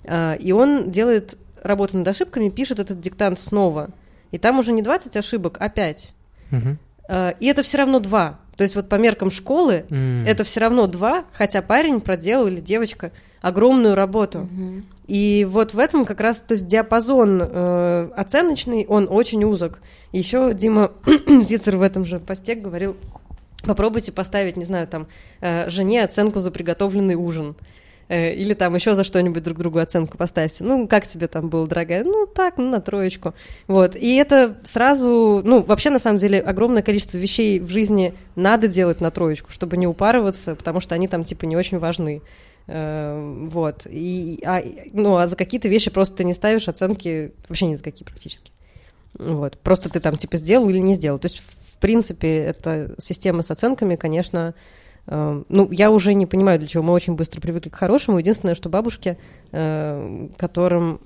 А, 0.04 0.34
И 0.34 0.52
он 0.52 0.90
делает 0.90 1.36
работу 1.62 1.96
над 1.96 2.08
ошибками, 2.08 2.48
пишет 2.48 2.78
этот 2.80 3.00
диктант 3.00 3.38
снова. 3.38 3.90
И 4.30 4.38
там 4.38 4.58
уже 4.58 4.72
не 4.72 4.82
20 4.82 5.16
ошибок, 5.16 5.56
а 5.60 5.68
5. 5.68 6.12
Мгм. 6.50 6.78
И 7.40 7.46
это 7.46 7.62
все 7.62 7.78
равно 7.78 8.00
2. 8.00 8.38
То 8.56 8.62
есть 8.62 8.74
вот 8.76 8.88
по 8.88 8.96
меркам 8.96 9.30
школы 9.30 9.84
М. 9.90 10.24
это 10.26 10.44
все 10.44 10.60
равно 10.60 10.86
два, 10.86 11.24
хотя 11.32 11.62
парень 11.62 12.00
проделал 12.00 12.46
или 12.46 12.60
девочка 12.60 13.12
огромную 13.40 13.94
работу. 13.94 14.40
мгм. 14.50 14.84
И 15.06 15.46
вот 15.50 15.74
в 15.74 15.78
этом 15.78 16.04
как 16.04 16.20
раз, 16.20 16.38
то 16.38 16.52
есть 16.52 16.66
диапазон 16.66 17.42
э, 17.42 18.10
оценочный, 18.16 18.86
он 18.88 19.08
очень 19.10 19.42
узок. 19.44 19.80
Еще 20.12 20.54
Дима 20.54 20.92
Дицер 21.46 21.76
в 21.76 21.82
этом 21.82 22.04
же 22.04 22.18
посте 22.20 22.54
говорил, 22.54 22.96
попробуйте 23.64 24.12
поставить, 24.12 24.56
не 24.56 24.64
знаю, 24.64 24.86
там, 24.86 25.06
э, 25.40 25.68
жене 25.68 26.04
оценку 26.04 26.38
за 26.38 26.50
приготовленный 26.50 27.14
ужин. 27.16 27.56
Э, 28.12 28.34
Или 28.34 28.52
там 28.52 28.74
еще 28.74 28.94
за 28.94 29.04
что-нибудь 29.04 29.42
друг 29.42 29.56
другу 29.56 29.78
оценку 29.78 30.18
поставьте. 30.18 30.62
Ну, 30.64 30.86
как 30.86 31.06
тебе 31.06 31.28
там 31.28 31.48
было, 31.48 31.66
дорогая? 31.66 32.04
Ну, 32.04 32.26
так, 32.26 32.58
ну, 32.58 32.68
на 32.68 32.82
троечку. 32.82 33.32
Вот. 33.68 33.96
И 33.96 34.16
это 34.16 34.58
сразу, 34.64 35.40
ну, 35.42 35.62
вообще, 35.62 35.88
на 35.88 35.98
самом 35.98 36.18
деле, 36.18 36.38
огромное 36.38 36.82
количество 36.82 37.16
вещей 37.16 37.58
в 37.58 37.70
жизни 37.70 38.12
надо 38.36 38.68
делать 38.68 39.00
на 39.00 39.10
троечку, 39.10 39.50
чтобы 39.50 39.78
не 39.78 39.86
упарываться, 39.86 40.54
потому 40.54 40.80
что 40.80 40.94
они 40.94 41.08
там, 41.08 41.24
типа, 41.24 41.46
не 41.46 41.56
очень 41.56 41.78
важны. 41.78 42.20
Э, 42.66 43.48
Вот. 43.50 43.86
И, 43.86 44.42
а, 44.44 44.62
ну, 44.92 45.16
а 45.16 45.26
за 45.26 45.34
какие-то 45.34 45.68
вещи 45.68 45.90
просто 45.90 46.16
ты 46.16 46.24
не 46.24 46.34
ставишь 46.34 46.68
оценки 46.68 47.32
вообще 47.48 47.64
ни 47.64 47.76
за 47.76 47.82
какие 47.82 48.04
практически. 48.04 48.52
Вот. 49.18 49.56
Просто 49.60 49.88
ты 49.88 50.00
там, 50.00 50.18
типа, 50.18 50.36
сделал 50.36 50.68
или 50.68 50.78
не 50.78 50.96
сделал. 50.96 51.18
То 51.18 51.28
есть, 51.28 51.38
в 51.38 51.78
принципе, 51.78 52.28
эта 52.28 52.94
система 52.98 53.42
с 53.42 53.50
оценками, 53.50 53.96
конечно, 53.96 54.52
ну, 55.06 55.70
я 55.70 55.90
уже 55.90 56.14
не 56.14 56.26
понимаю, 56.26 56.58
для 56.58 56.68
чего 56.68 56.82
мы 56.82 56.92
очень 56.92 57.14
быстро 57.14 57.40
привыкли 57.40 57.68
к 57.68 57.74
хорошему. 57.76 58.18
Единственное, 58.18 58.54
что 58.54 58.68
бабушки, 58.68 59.18
э, 59.50 60.28
которым 60.36 61.00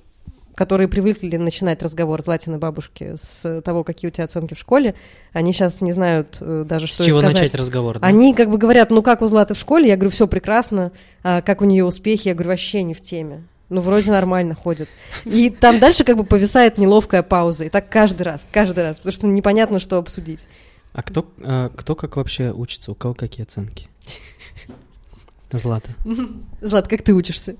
которые 0.57 0.87
привыкли 0.87 1.37
начинать 1.37 1.83
разговор 1.83 2.19
Златины 2.23 2.57
бабушки 2.57 3.13
с 3.15 3.61
того, 3.61 3.83
какие 3.83 4.09
у 4.09 4.11
тебя 4.11 4.23
оценки 4.23 4.55
в 4.55 4.59
школе, 4.59 4.95
они 5.31 5.53
сейчас 5.53 5.81
не 5.81 5.91
знают 5.91 6.39
э, 6.41 6.63
даже, 6.67 6.87
С 6.87 6.95
что 6.95 7.03
и 7.03 7.05
чего 7.05 7.19
сказать. 7.19 7.41
начать 7.41 7.53
разговор? 7.53 7.99
да? 7.99 8.07
Они 8.07 8.33
как 8.33 8.49
бы 8.49 8.57
говорят, 8.57 8.89
ну 8.89 9.03
как 9.03 9.21
у 9.21 9.27
Златы 9.27 9.53
в 9.53 9.59
школе? 9.59 9.87
Я 9.87 9.97
говорю, 9.97 10.09
все 10.09 10.27
прекрасно. 10.27 10.91
А 11.21 11.43
как 11.43 11.61
у 11.61 11.65
нее 11.65 11.85
успехи? 11.85 12.29
Я 12.29 12.33
говорю, 12.33 12.49
вообще 12.49 12.81
не 12.81 12.95
в 12.95 13.01
теме. 13.01 13.43
Ну, 13.69 13.81
вроде 13.81 14.09
нормально 14.09 14.55
ходит. 14.55 14.89
И 15.25 15.51
там 15.51 15.79
дальше 15.79 16.03
как 16.03 16.17
бы 16.17 16.23
повисает 16.23 16.79
неловкая 16.79 17.21
пауза. 17.21 17.65
И 17.65 17.69
так 17.69 17.89
каждый 17.89 18.23
раз, 18.23 18.43
каждый 18.51 18.83
раз, 18.83 18.97
потому 18.97 19.13
что 19.13 19.27
непонятно, 19.27 19.79
что 19.79 19.97
обсудить. 19.97 20.47
А 20.97 21.03
кто, 21.03 21.31
э, 21.37 21.69
кто 21.77 21.93
как 21.93 22.15
вообще 22.15 22.51
учится? 22.51 22.91
У 22.91 22.95
кого 22.95 23.13
какие 23.13 23.43
оценки? 23.43 23.87
Злата. 25.51 25.91
Злат, 26.59 26.87
как 26.87 27.03
ты 27.03 27.13
учишься? 27.13 27.55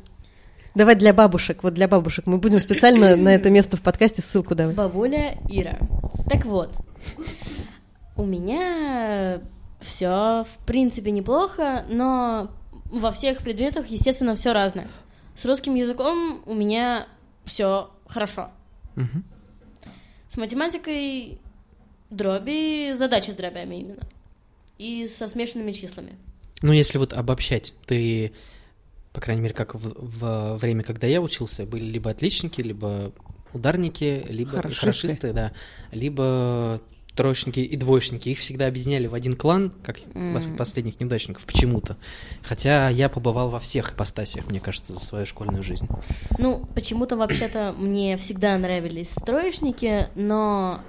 Давай 0.74 0.96
для 0.96 1.14
бабушек, 1.14 1.62
вот 1.62 1.76
для 1.76 1.88
бабушек. 1.88 2.26
Мы 2.26 2.40
будем 2.40 2.60
специально 2.60 3.16
на 3.16 3.30
это 3.30 3.52
место 3.52 3.78
в 3.78 3.84
подкасте 3.84 4.24
ссылку 4.24 4.56
давать. 4.56 4.76
Бабуля 4.76 5.38
Ира. 5.50 5.78
Так 6.28 6.46
вот, 6.46 6.76
у 8.16 8.26
меня 8.26 9.40
все 9.82 10.44
в 10.44 10.66
принципе 10.66 11.12
неплохо, 11.12 11.86
но 11.92 12.50
во 12.86 13.12
всех 13.12 13.44
предметах, 13.44 13.86
естественно, 13.86 14.34
все 14.34 14.52
разное. 14.52 14.88
С 15.36 15.46
русским 15.46 15.76
языком 15.76 16.42
у 16.48 16.56
меня 16.56 17.06
все 17.46 17.92
хорошо. 18.08 18.50
Мгм. 18.96 19.24
С 20.28 20.38
математикой 20.38 21.40
дроби, 22.10 22.94
задачи 22.94 23.32
с 23.32 23.36
дробями 23.36 23.76
именно. 23.76 24.04
И 24.78 25.08
со 25.08 25.28
смешанными 25.28 25.72
числами. 25.72 26.16
Ну, 26.62 26.72
если 26.72 26.98
вот 26.98 27.14
обобщать, 27.14 27.74
ты, 27.86 28.32
по 29.14 29.22
крайней 29.22 29.42
мере, 29.42 29.54
как 29.54 29.76
в, 29.76 29.94
в 29.96 30.58
время, 30.58 30.84
когда 30.84 31.08
я 31.08 31.22
учился, 31.22 31.66
были 31.66 31.86
либо 31.86 32.10
отличники, 32.12 32.62
либо 32.62 33.12
ударники, 33.54 34.26
либо 34.30 34.52
Хорошисты. 34.52 34.80
хорошисты, 34.80 35.34
да, 35.34 35.52
либо 35.92 36.82
троечники 37.16 37.60
и 37.60 37.76
двоечники. 37.76 38.30
Их 38.30 38.40
всегда 38.40 38.68
объединяли 38.68 39.08
в 39.08 39.16
один 39.16 39.34
клан, 39.34 39.72
как 39.84 39.98
пос- 40.14 40.56
последних 40.56 41.00
неудачников, 41.00 41.46
почему-то. 41.46 41.98
Хотя 42.44 42.90
я 42.90 43.10
побывал 43.10 43.50
во 43.50 43.60
всех 43.60 43.94
ипостасиях, 43.94 44.48
мне 44.48 44.60
кажется, 44.60 44.94
за 44.94 45.00
свою 45.00 45.26
школьную 45.26 45.64
жизнь. 45.64 45.88
Ну, 46.38 46.64
почему-то 46.76 47.18
вообще-то 47.18 47.74
мне 47.76 48.18
всегда 48.18 48.56
нравились 48.60 49.10
троечники, 49.26 50.10
но 50.14 50.82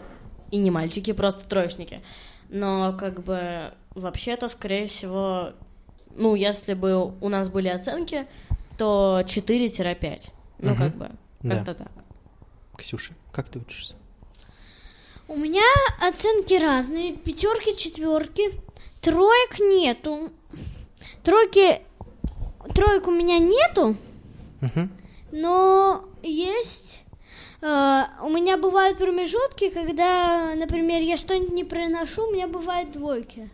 и 0.50 0.56
не 0.56 0.70
мальчики, 0.70 1.12
просто 1.12 1.46
троечники. 1.48 2.02
Но 2.48 2.96
как 2.98 3.22
бы 3.22 3.72
вообще-то, 3.94 4.48
скорее 4.48 4.86
всего, 4.86 5.50
ну, 6.16 6.34
если 6.34 6.74
бы 6.74 7.04
у 7.20 7.28
нас 7.28 7.48
были 7.48 7.68
оценки, 7.68 8.26
то 8.78 9.22
4-5. 9.26 10.30
Ну, 10.58 10.70
Мгм. 10.72 10.78
как 10.78 10.96
бы, 10.96 11.10
Да. 11.42 11.56
как-то 11.56 11.74
так. 11.74 11.92
Ксюша, 12.76 13.12
как 13.32 13.48
ты 13.48 13.58
учишься? 13.58 13.94
У 15.26 15.36
меня 15.36 15.62
оценки 16.00 16.54
разные. 16.54 17.14
Пятерки, 17.16 17.76
четверки. 17.76 18.50
Троек 19.02 19.58
нету. 19.60 20.30
Тройки... 21.22 21.82
Троек 22.74 23.06
у 23.06 23.10
меня 23.10 23.38
нету, 23.38 23.96
Мгм. 24.60 24.90
но 25.32 26.04
есть... 26.22 27.02
э, 27.60 28.02
у 28.22 28.28
меня 28.28 28.56
бывают 28.56 28.98
промежутки, 28.98 29.70
когда, 29.70 30.54
например, 30.54 31.02
я 31.02 31.16
что-нибудь 31.16 31.52
не 31.52 31.64
приношу, 31.64 32.28
у 32.28 32.32
меня 32.32 32.46
бывают 32.48 32.92
двойки. 32.92 33.50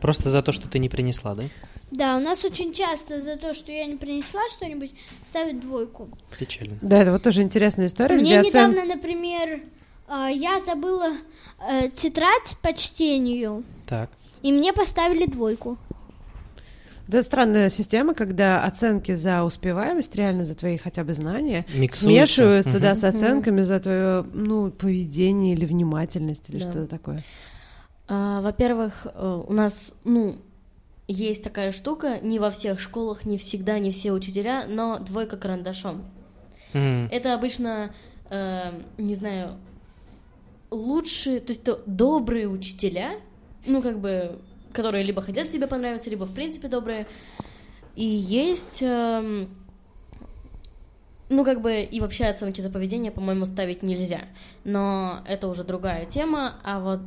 Просто 0.00 0.30
за 0.30 0.42
то, 0.42 0.52
что 0.52 0.68
ты 0.68 0.78
не 0.78 0.88
принесла, 0.88 1.34
да? 1.34 1.44
Да, 1.90 2.16
у 2.16 2.20
нас 2.20 2.44
очень 2.44 2.72
часто 2.74 3.20
за 3.22 3.36
то, 3.36 3.54
что 3.54 3.72
я 3.72 3.86
не 3.86 3.96
принесла 3.96 4.42
что-нибудь, 4.50 4.92
ставят 5.28 5.60
двойку. 5.60 6.08
Печально. 6.38 6.78
Да, 6.82 6.98
это 6.98 7.12
вот 7.12 7.22
тоже 7.22 7.42
интересная 7.42 7.86
история, 7.86 8.16
Мне 8.16 8.24
где 8.24 8.40
оцен- 8.40 8.46
недавно, 8.70 8.84
например, 8.84 9.62
э, 10.08 10.28
я 10.34 10.60
забыла 10.60 11.08
э, 11.68 11.88
тетрадь 11.90 12.56
по 12.62 12.72
чтению, 12.74 13.64
Так. 13.88 14.10
и 14.42 14.52
мне 14.52 14.72
поставили 14.72 15.24
двойку. 15.26 15.78
Это 17.08 17.22
странная 17.22 17.70
система, 17.70 18.12
когда 18.14 18.62
оценки 18.64 19.14
за 19.14 19.42
успеваемость, 19.44 20.14
реально 20.14 20.44
за 20.44 20.54
твои 20.54 20.76
хотя 20.76 21.04
бы 21.04 21.14
знания, 21.14 21.64
Миксуются. 21.74 22.04
смешиваются, 22.04 22.70
Мгм. 22.72 22.80
да, 22.82 22.94
с 22.94 23.02
оценками 23.04 23.62
за 23.62 23.80
твое, 23.80 24.22
ну, 24.34 24.70
поведение 24.70 25.54
или 25.54 25.64
внимательность 25.64 26.50
или 26.50 26.58
Да. 26.58 26.70
что-то 26.70 26.86
такое. 26.86 27.18
А, 28.08 28.42
во-первых, 28.42 29.06
э, 29.06 29.42
у 29.46 29.52
нас, 29.54 29.94
ну, 30.04 30.36
есть 31.06 31.42
такая 31.42 31.72
штука, 31.72 32.18
не 32.20 32.38
во 32.38 32.50
всех 32.50 32.78
школах, 32.78 33.24
не 33.24 33.38
всегда, 33.38 33.78
не 33.78 33.90
все 33.90 34.12
учителя, 34.12 34.66
но 34.68 34.98
двойка 34.98 35.38
карандашом. 35.38 36.04
Мгм. 36.74 37.08
Это 37.10 37.32
обычно, 37.32 37.94
э, 38.28 38.82
не 38.98 39.14
знаю, 39.14 39.52
лучшие, 40.70 41.40
то 41.40 41.52
есть 41.52 41.64
то 41.64 41.82
добрые 41.86 42.48
учителя, 42.48 43.12
ну, 43.66 43.80
как 43.82 43.98
бы, 43.98 44.38
которые 44.78 45.02
либо 45.02 45.20
хотят 45.22 45.50
тебе 45.50 45.66
понравиться, 45.66 46.08
либо, 46.08 46.22
в 46.24 46.32
принципе, 46.32 46.68
добрые. 46.68 47.08
И 47.96 48.04
есть, 48.04 48.78
эм, 48.80 49.48
ну, 51.28 51.44
как 51.44 51.60
бы, 51.60 51.80
и 51.80 51.98
вообще 52.00 52.26
оценки 52.26 52.60
за 52.60 52.70
поведение, 52.70 53.10
по-моему, 53.10 53.44
ставить 53.44 53.82
нельзя. 53.82 54.20
Но 54.62 55.18
это 55.26 55.48
уже 55.48 55.64
другая 55.64 56.06
тема. 56.06 56.60
А 56.62 56.78
вот 56.78 57.00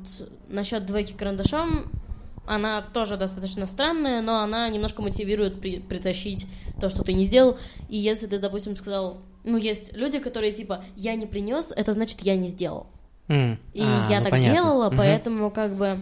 насчет 0.50 0.86
двойки 0.86 1.14
карандашом, 1.14 1.90
она 2.46 2.82
тоже 2.82 3.16
достаточно 3.16 3.68
странная, 3.68 4.22
но 4.22 4.42
она 4.42 4.68
немножко 4.68 5.02
мотивирует 5.02 5.62
при- 5.62 5.80
притащить 5.80 6.46
то, 6.82 6.90
что 6.90 7.04
ты 7.04 7.14
не 7.14 7.24
сделал. 7.24 7.58
И 7.88 7.98
если 7.98 8.28
ты, 8.28 8.38
допустим, 8.38 8.76
сказал, 8.76 9.22
ну, 9.46 9.56
есть 9.56 9.94
люди, 9.94 10.20
которые 10.20 10.52
типа, 10.52 10.84
я 10.98 11.16
не 11.16 11.26
принес, 11.26 11.72
это 11.74 11.94
значит, 11.94 12.20
я 12.20 12.36
не 12.36 12.50
сделал. 12.50 12.88
М. 13.30 13.58
И 13.74 13.82
А, 13.82 14.08
я 14.10 14.18
ну, 14.18 14.24
так 14.26 14.32
понятно. 14.32 14.54
делала, 14.54 14.90
поэтому 14.90 15.50
как 15.52 15.74
бы... 15.78 16.00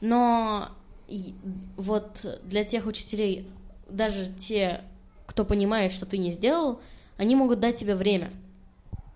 Но 0.00 0.68
и 1.10 1.34
вот 1.76 2.24
для 2.44 2.64
тех 2.64 2.86
учителей, 2.86 3.50
даже 3.88 4.32
те, 4.38 4.82
кто 5.26 5.44
понимает, 5.44 5.92
что 5.92 6.06
ты 6.06 6.18
не 6.18 6.30
сделал, 6.30 6.80
они 7.16 7.34
могут 7.34 7.58
дать 7.60 7.76
тебе 7.76 7.96
время. 7.96 8.30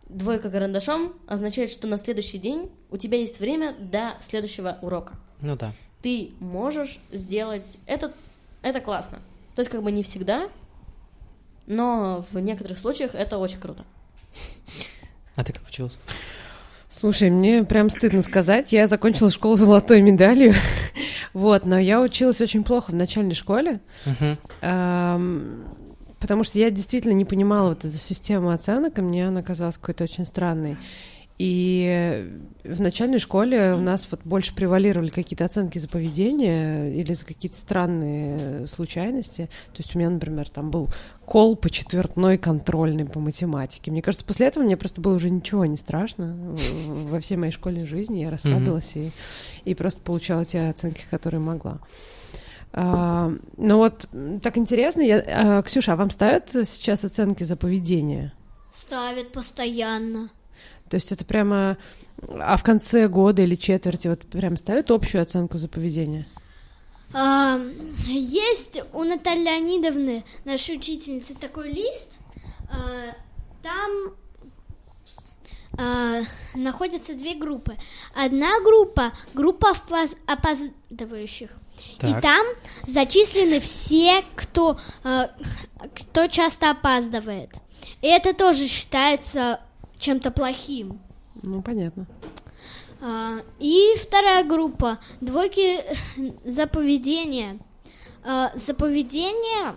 Двойка 0.09 0.51
карандашом 0.51 1.15
означает, 1.27 1.71
что 1.71 1.87
на 1.87 1.97
следующий 1.97 2.39
день 2.39 2.71
у 2.91 2.97
тебя 2.97 3.19
есть 3.19 3.39
время 3.39 3.75
до 3.79 4.17
следующего 4.21 4.79
урока. 4.83 5.15
Ну 5.41 5.57
да. 5.57 5.73
Ты 6.03 6.33
можешь 6.41 6.99
сделать 7.13 7.79
это, 7.87 8.13
это 8.61 8.81
классно. 8.81 9.19
То 9.55 9.61
есть 9.61 9.71
как 9.71 9.83
бы 9.83 9.93
не 9.93 10.03
всегда, 10.03 10.51
но 11.67 12.27
в 12.33 12.39
некоторых 12.41 12.79
случаях 12.79 13.15
это 13.15 13.39
очень 13.39 13.61
круто. 13.61 13.85
А 15.37 15.45
ты 15.45 15.53
как 15.53 15.67
училась? 15.67 15.97
Слушай, 16.91 17.29
мне 17.31 17.65
прям 17.65 17.91
стыдно 17.91 18.23
сказать, 18.23 18.73
я 18.73 18.87
закончила 18.87 19.31
школу 19.31 19.57
с 19.57 19.61
золотой 19.61 20.01
медалью, 20.01 20.55
вот, 21.35 21.67
но 21.67 21.79
я 21.79 22.01
училась 22.01 22.41
очень 22.41 22.65
плохо 22.65 22.93
в 22.93 22.95
начальной 22.95 23.35
школе, 23.35 23.81
Потому 26.21 26.43
что 26.43 26.59
я 26.59 26.71
действительно 26.71 27.13
не 27.13 27.27
понимала 27.27 27.69
вот 27.69 27.85
эту 27.85 27.99
систему 27.99 28.49
оценок, 28.49 28.99
и 28.99 29.03
мне 29.03 29.29
она 29.29 29.43
казалась 29.43 29.77
какой-то 29.77 30.05
очень 30.05 30.25
странной. 30.25 30.79
И 31.37 32.31
в 32.63 32.81
начальной 32.81 33.19
школе 33.19 33.75
у 33.75 33.81
нас 33.81 34.07
вот 34.09 34.21
больше 34.25 34.55
превалировали 34.55 35.09
какие-то 35.09 35.45
оценки 35.45 35.79
за 35.79 35.89
поведение 35.89 36.95
или 36.95 37.13
за 37.13 37.27
какие-то 37.27 37.57
странные 37.57 38.69
случайности. 38.69 39.51
То 39.73 39.83
есть 39.83 39.97
у 39.97 39.99
меня, 39.99 40.11
например, 40.11 40.49
там 40.49 40.71
был 40.71 40.89
кол 41.27 41.57
по 41.57 41.71
четвертной 41.71 42.39
контрольной 42.39 43.05
по 43.05 43.19
математике. 43.19 43.91
Мне 43.91 44.01
кажется, 44.01 44.25
после 44.25 44.47
этого 44.47 44.63
мне 44.63 44.77
просто 44.77 45.01
было 45.01 45.17
уже 45.17 45.29
ничего 45.29 45.67
не 45.67 45.77
страшно 45.77 46.37
во 47.09 47.19
всей 47.19 47.37
моей 47.37 47.53
школьной 47.53 47.87
жизни. 47.87 48.21
Я 48.21 48.31
расслабилась 48.31 48.93
и, 48.95 49.11
и 49.65 49.75
просто 49.75 50.01
получала 50.01 50.45
те 50.45 50.69
оценки, 50.69 51.03
которые 51.11 51.41
могла. 51.41 51.81
А, 52.73 53.33
ну 53.57 53.79
вот, 53.79 54.07
так 54.41 54.57
интересно. 54.57 55.01
Я, 55.01 55.25
а, 55.27 55.63
Ксюша, 55.63 55.95
а 55.95 55.97
вам 55.97 56.11
ставят 56.11 56.51
сейчас 56.51 57.03
оценки 57.03 57.43
за 57.43 57.57
поведение? 57.57 58.33
Ставят 58.73 59.33
постоянно. 59.33 60.31
То 60.95 60.97
есть 60.99 61.11
это 61.11 61.25
прямо... 61.25 61.77
А 62.39 62.57
в 62.57 62.63
конце 62.63 63.09
года 63.09 63.43
или 63.43 63.57
четверти 63.57 64.07
вот 64.07 64.21
прям 64.27 64.57
ставят 64.57 64.93
общую 64.93 65.23
оценку 65.23 65.59
за 65.59 65.67
поведение? 65.67 66.25
А, 67.13 67.61
есть 68.07 68.81
у 68.93 69.03
Натальи 69.03 69.43
Леонидовны, 69.43 70.25
нашей 70.45 70.77
учительницы, 70.77 71.35
такой 71.35 71.73
лист. 71.73 72.11
а, 72.71 73.13
там 73.61 74.15
а, 75.77 76.21
находятся 76.55 77.15
две 77.15 77.35
группы. 77.35 77.77
Одна 78.15 78.61
группа— 78.61 79.13
группа 79.35 79.73
опоз- 79.73 80.17
опаздывающих. 80.29 81.51
И 82.03 82.13
Так. 82.13 82.23
там 82.23 82.47
зачислены 82.87 83.59
все, 83.59 84.23
кто, 84.37 84.79
а, 85.03 85.29
кто 85.93 86.29
часто 86.29 86.71
опаздывает. 86.71 87.51
И 88.01 88.07
это 88.07 88.33
тоже 88.33 88.69
считается 88.69 89.59
чем-то 90.05 90.31
плохим. 90.31 91.01
Ну, 91.43 91.63
понятно. 91.63 92.07
А, 93.01 93.39
И 93.59 93.95
вторая 94.01 94.45
группа 94.45 94.99
двойки 95.21 95.81
за 96.45 96.67
поведение. 96.67 97.59
А, 98.23 98.53
За 98.55 98.75
поведение 98.75 99.75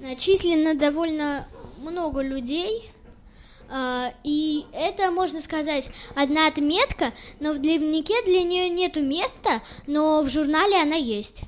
начислено 0.00 0.74
довольно 0.74 1.46
много 1.78 2.22
людей. 2.22 2.90
А, 3.68 4.12
И 4.24 4.64
это, 4.72 5.10
можно 5.10 5.40
сказать, 5.40 5.90
одна 6.16 6.46
отметка, 6.46 7.12
но 7.40 7.52
в 7.52 7.58
дневнике 7.58 8.14
для 8.24 8.42
нее 8.42 8.68
нету 8.70 9.02
места, 9.02 9.62
но 9.86 10.22
в 10.22 10.28
журнале 10.30 10.80
она 10.80 10.96
есть. 10.96 11.42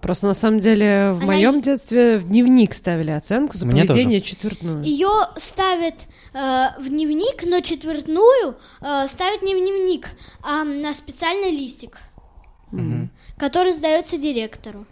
Просто 0.00 0.26
на 0.26 0.34
самом 0.34 0.60
деле 0.60 1.12
в 1.12 1.18
Она 1.22 1.26
моем 1.26 1.58
и- 1.58 1.62
детстве 1.62 2.18
в 2.18 2.28
дневник 2.28 2.74
ставили 2.74 3.10
оценку 3.10 3.56
за 3.56 3.66
Мне 3.66 3.84
поведение 3.84 4.20
четвертную. 4.20 4.82
Ее 4.84 5.08
ставят 5.36 5.94
э, 6.32 6.38
в 6.80 6.88
дневник, 6.88 7.44
но 7.44 7.60
четвертную 7.60 8.56
э, 8.80 9.06
ставят 9.08 9.42
не 9.42 9.54
в 9.54 9.58
дневник, 9.58 10.08
а 10.42 10.64
на 10.64 10.92
специальный 10.94 11.50
листик, 11.50 11.98
Мгм. 12.72 13.10
который 13.38 13.72
сдается 13.72 14.16
директору. 14.18 14.86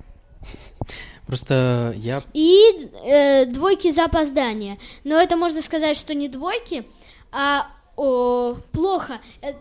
Просто 1.26 1.92
я... 1.96 2.22
И 2.32 2.90
э, 3.04 3.44
двойки 3.46 3.92
за 3.92 4.04
опоздание. 4.06 4.78
Но 5.04 5.20
это 5.20 5.36
можно 5.36 5.60
сказать, 5.60 5.96
что 5.98 6.14
не 6.14 6.28
двойки, 6.28 6.84
а 7.32 7.66
о, 7.96 8.54
плохо. 8.72 9.18
Э, 9.42 9.52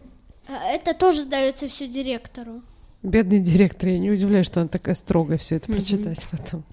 это 0.47 0.93
тоже 0.93 1.25
дается 1.25 1.67
все 1.67 1.88
директору. 1.88 2.61
Бедный 3.07 3.39
директор, 3.39 3.88
я 3.89 3.99
не 3.99 4.11
удивляюсь, 4.11 4.45
что 4.45 4.59
он 4.59 4.67
такая 4.67 4.93
строгая 4.93 5.38
все 5.38 5.55
это 5.55 5.71
прочитать 5.71 6.25
потом. 6.29 6.65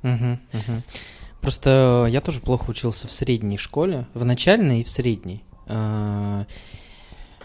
Просто 1.41 2.09
я 2.11 2.21
тоже 2.21 2.41
плохо 2.41 2.71
учился 2.71 3.07
в 3.07 3.13
средней 3.13 3.57
школе, 3.57 4.07
в 4.15 4.25
начальной 4.25 4.81
и 4.81 4.85
в 4.85 4.89
средней. 4.91 5.45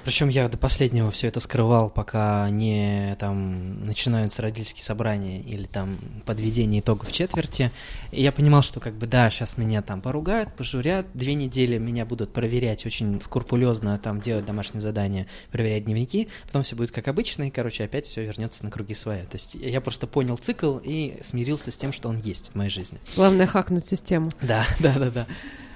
Причем 0.10 0.30
я 0.30 0.48
до 0.48 0.58
последнего 0.58 1.12
все 1.12 1.28
это 1.28 1.40
скрывал, 1.40 1.92
пока 1.92 2.50
не 2.50 3.16
там 3.20 3.86
начинаются 3.86 4.42
родительские 4.42 4.84
собрания 4.84 5.40
или 5.40 5.68
там 5.68 6.00
подведение 6.26 6.82
итогов 6.82 7.12
четверти. 7.12 7.72
И 8.10 8.24
я 8.24 8.32
понимал, 8.32 8.64
что 8.64 8.80
как 8.80 8.96
бы 8.96 9.06
да, 9.06 9.30
сейчас 9.30 9.56
меня 9.56 9.84
там 9.84 10.02
поругают, 10.02 10.56
пожурят, 10.56 11.06
две 11.14 11.36
недели 11.36 11.78
меня 11.78 12.08
будут 12.08 12.34
проверять 12.34 12.88
очень 12.88 13.22
скрупулезно, 13.22 14.00
там 14.00 14.20
делать 14.20 14.48
домашние 14.48 14.82
задания, 14.82 15.28
проверять 15.52 15.86
дневники, 15.86 16.28
потом 16.48 16.64
все 16.64 16.76
будет 16.76 16.90
как 16.90 17.08
обычно, 17.08 17.44
и, 17.44 17.52
короче, 17.52 17.84
опять 17.84 18.08
все 18.08 18.26
вернется 18.26 18.66
на 18.66 18.72
круги 18.72 18.96
своя. 18.96 19.26
То 19.26 19.36
есть 19.36 19.54
я 19.54 19.80
просто 19.80 20.08
понял 20.08 20.38
цикл 20.38 20.80
и 20.84 21.20
смирился 21.22 21.70
с 21.70 21.78
тем, 21.78 21.92
что 21.92 22.10
он 22.10 22.18
есть 22.18 22.50
в 22.52 22.56
моей 22.56 22.72
жизни. 22.72 23.00
Главное 23.16 23.46
хакнуть 23.46 23.86
систему. 23.86 24.32
Да, 24.42 24.66
да, 24.80 24.98
да, 24.98 25.12
да. 25.12 25.28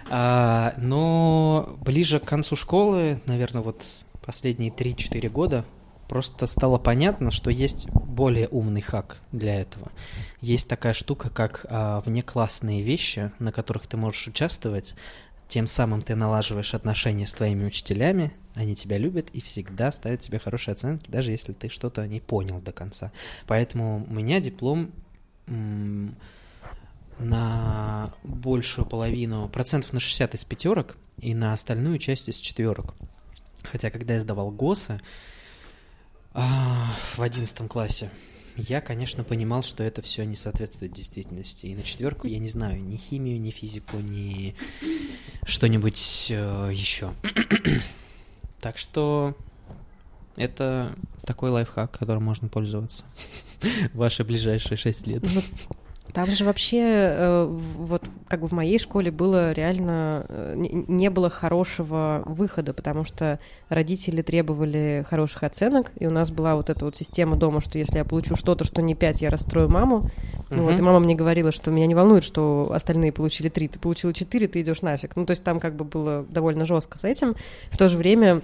А, 0.10 0.74
но 0.78 1.78
ближе 1.82 2.20
к 2.20 2.26
концу 2.26 2.56
школы, 2.56 3.22
наверное, 3.26 3.62
вот 3.62 3.84
последние 4.26 4.72
3-4 4.72 5.30
года, 5.30 5.66
просто 6.08 6.48
стало 6.48 6.78
понятно, 6.78 7.32
что 7.32 7.50
есть 7.50 7.90
более 7.90 8.48
умный 8.48 8.82
хак 8.82 9.22
для 9.32 9.60
этого. 9.60 9.92
Есть 10.42 10.68
такая 10.68 10.94
штука, 10.94 11.30
как 11.30 11.66
а, 11.70 12.02
внеклассные 12.02 12.82
вещи, 12.82 13.32
на 13.40 13.52
которых 13.52 13.88
ты 13.88 13.98
можешь 13.98 14.28
участвовать, 14.28 14.96
тем 15.48 15.68
самым 15.68 16.02
ты 16.02 16.16
налаживаешь 16.16 16.74
отношения 16.74 17.28
с 17.28 17.34
твоими 17.34 17.66
учителями, 17.66 18.34
они 18.56 18.76
тебя 18.76 18.98
любят 18.98 19.30
и 19.34 19.42
всегда 19.42 19.92
ставят 19.92 20.22
тебе 20.22 20.40
хорошие 20.40 20.74
оценки, 20.74 21.10
даже 21.12 21.32
если 21.32 21.54
ты 21.54 21.70
что-то 21.70 22.08
не 22.08 22.20
понял 22.20 22.60
до 22.60 22.72
конца. 22.72 23.12
Поэтому 23.48 24.06
у 24.10 24.14
меня 24.14 24.40
диплом 24.40 24.92
на 27.20 28.14
большую 28.24 28.86
половину, 28.86 29.50
процентов 29.50 29.94
на 29.94 30.00
60 30.00 30.34
из 30.34 30.44
пятерок, 30.44 30.98
и 31.18 31.36
на 31.36 31.54
остальную 31.54 32.00
часть 32.00 32.30
из 32.30 32.38
четверок. 32.38 32.96
Хотя, 33.64 33.90
когда 33.90 34.16
я 34.16 34.20
сдавал 34.20 34.52
ГОСы 34.52 35.02
а, 36.34 36.96
в 37.16 37.22
одиннадцатом 37.22 37.68
классе, 37.68 38.10
я, 38.56 38.82
конечно, 38.82 39.24
понимал, 39.24 39.64
что 39.64 39.84
это 39.84 40.02
все 40.02 40.24
не 40.26 40.36
соответствует 40.36 40.94
действительности. 40.94 41.66
И 41.68 41.76
на 41.76 41.84
четверку 41.84 42.28
я 42.28 42.40
не 42.40 42.50
знаю 42.50 42.84
ни 42.84 42.98
химию, 42.98 43.42
ни 43.42 43.50
физику, 43.50 43.98
ни 43.98 44.56
что-нибудь 45.46 46.28
э, 46.30 46.70
еще. 46.72 47.14
так 48.62 48.78
что 48.78 49.36
это 50.36 50.96
такой 51.26 51.50
лайфхак, 51.50 51.98
которым 51.98 52.24
можно 52.24 52.48
пользоваться 52.48 53.06
ваши 53.94 54.24
ближайшие 54.24 54.78
шесть 54.78 55.08
лет. 55.08 55.24
Там 56.14 56.28
же 56.28 56.46
вообще, 56.46 56.78
э, 56.80 57.46
вот 57.50 58.04
как 58.28 58.42
бы 58.42 58.48
в 58.48 58.52
моей 58.52 58.78
школе 58.78 59.10
было 59.10 59.52
реально, 59.52 60.26
э, 60.30 60.54
не- 60.56 61.10
было 61.10 61.30
хорошего 61.30 62.22
выхода, 62.26 62.74
потому 62.74 63.04
что 63.04 63.40
родители 63.70 64.22
требовали 64.22 65.06
хороших 65.10 65.44
оценок, 65.44 65.92
и 66.00 66.06
у 66.06 66.12
нас 66.12 66.32
была 66.32 66.56
вот 66.56 66.70
эта 66.70 66.86
вот 66.86 66.96
система 66.96 67.36
дома, 67.36 67.62
что 67.62 67.80
если 67.80 67.98
я 67.98 68.06
получу 68.06 68.36
что-то, 68.36 68.64
что 68.64 68.82
не 68.82 68.94
5, 68.96 69.22
я 69.22 69.30
расстрою 69.30 69.70
маму. 69.70 70.10
Ну 70.52 70.64
вот, 70.64 70.78
и 70.80 70.82
мама 70.84 71.00
мне 71.00 71.16
говорила, 71.16 71.52
что 71.52 71.72
меня 71.72 71.88
не 71.88 71.96
волнует, 71.96 72.24
что 72.24 72.72
остальные 72.74 73.12
получили 73.12 73.50
3, 73.50 73.68
ты 73.68 73.80
получила 73.80 74.14
4, 74.14 74.48
ты 74.48 74.62
идешь 74.62 74.82
нафиг. 74.84 75.16
Ну, 75.16 75.26
то 75.26 75.32
есть 75.32 75.44
там 75.44 75.60
как 75.60 75.76
бы 75.76 75.84
было 75.84 76.26
довольно 76.30 76.66
жестко 76.66 76.98
с 77.00 77.04
этим. 77.06 77.36
В 77.72 77.78
то 77.78 77.90
же 77.90 77.98
время 77.98 78.42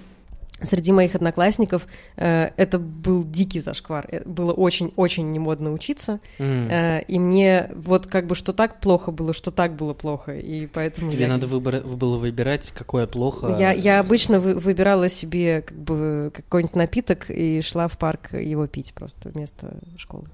Среди 0.62 0.92
моих 0.92 1.14
одноклассников 1.14 1.86
э, 2.16 2.50
это 2.56 2.78
был 2.78 3.24
дикий 3.24 3.60
зашквар. 3.60 4.06
Э, 4.10 4.22
Было 4.24 4.52
очень-очень 4.52 5.30
немодно 5.30 5.72
учиться. 5.72 6.20
М. 6.38 6.68
Э, 6.68 7.02
и 7.08 7.18
мне 7.18 7.70
вот 7.74 8.06
как 8.06 8.26
бы 8.26 8.34
что 8.34 8.52
так 8.52 8.80
плохо 8.80 9.10
было, 9.10 9.32
что 9.32 9.50
так 9.50 9.74
было 9.76 9.94
плохо, 9.94 10.32
и 10.34 10.66
поэтому 10.66 11.10
Тебе 11.10 11.22
я, 11.22 11.28
надо 11.28 11.46
выбор- 11.46 11.80
было 11.82 12.18
выбирать, 12.18 12.72
какое 12.72 13.06
плохо. 13.06 13.56
я, 13.58 13.72
я 13.72 14.00
обычно 14.00 14.38
вы- 14.40 14.54
выбирала 14.54 15.08
себе 15.08 15.62
как 15.62 15.78
бы 15.78 16.30
какой-нибудь 16.34 16.76
напиток 16.76 17.30
и 17.30 17.62
шла 17.62 17.88
в 17.88 17.96
парк 17.98 18.32
его 18.32 18.66
пить 18.66 18.92
просто 18.94 19.30
вместо 19.30 19.74
школы. 19.96 20.28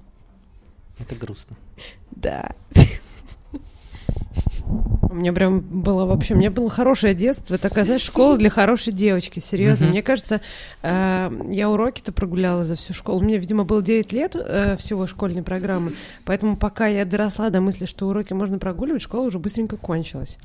Это 0.99 1.15
грустно. 1.15 1.55
Да. 2.11 2.51
У 5.09 5.13
меня 5.15 5.33
прям 5.33 5.61
было 5.61 6.05
вообще, 6.05 6.35
у 6.35 6.37
меня 6.37 6.51
было 6.51 6.69
хорошее 6.69 7.15
детство, 7.15 7.57
такая, 7.57 7.85
знаешь, 7.85 8.01
школа 8.01 8.37
для 8.37 8.49
хорошей 8.49 8.93
девочки, 8.93 9.39
серьезно. 9.39 9.87
Мне 9.87 10.03
кажется, 10.03 10.41
э, 10.83 11.31
я 11.49 11.69
уроки-то 11.69 12.11
прогуляла 12.11 12.63
за 12.63 12.75
всю 12.75 12.93
школу. 12.93 13.21
Мне, 13.21 13.37
видимо, 13.37 13.63
было 13.63 13.81
9 13.81 14.11
лет 14.11 14.35
э, 14.35 14.77
всего 14.77 15.07
школьной 15.07 15.43
программы, 15.43 15.93
поэтому 16.25 16.57
пока 16.57 16.87
я 16.87 17.05
доросла 17.05 17.49
до 17.49 17.61
мысли, 17.61 17.85
что 17.85 18.07
уроки 18.07 18.33
можно 18.33 18.59
прогуливать, 18.59 19.01
школа 19.01 19.27
уже 19.27 19.39
быстренько 19.39 19.77
кончилась. 19.77 20.37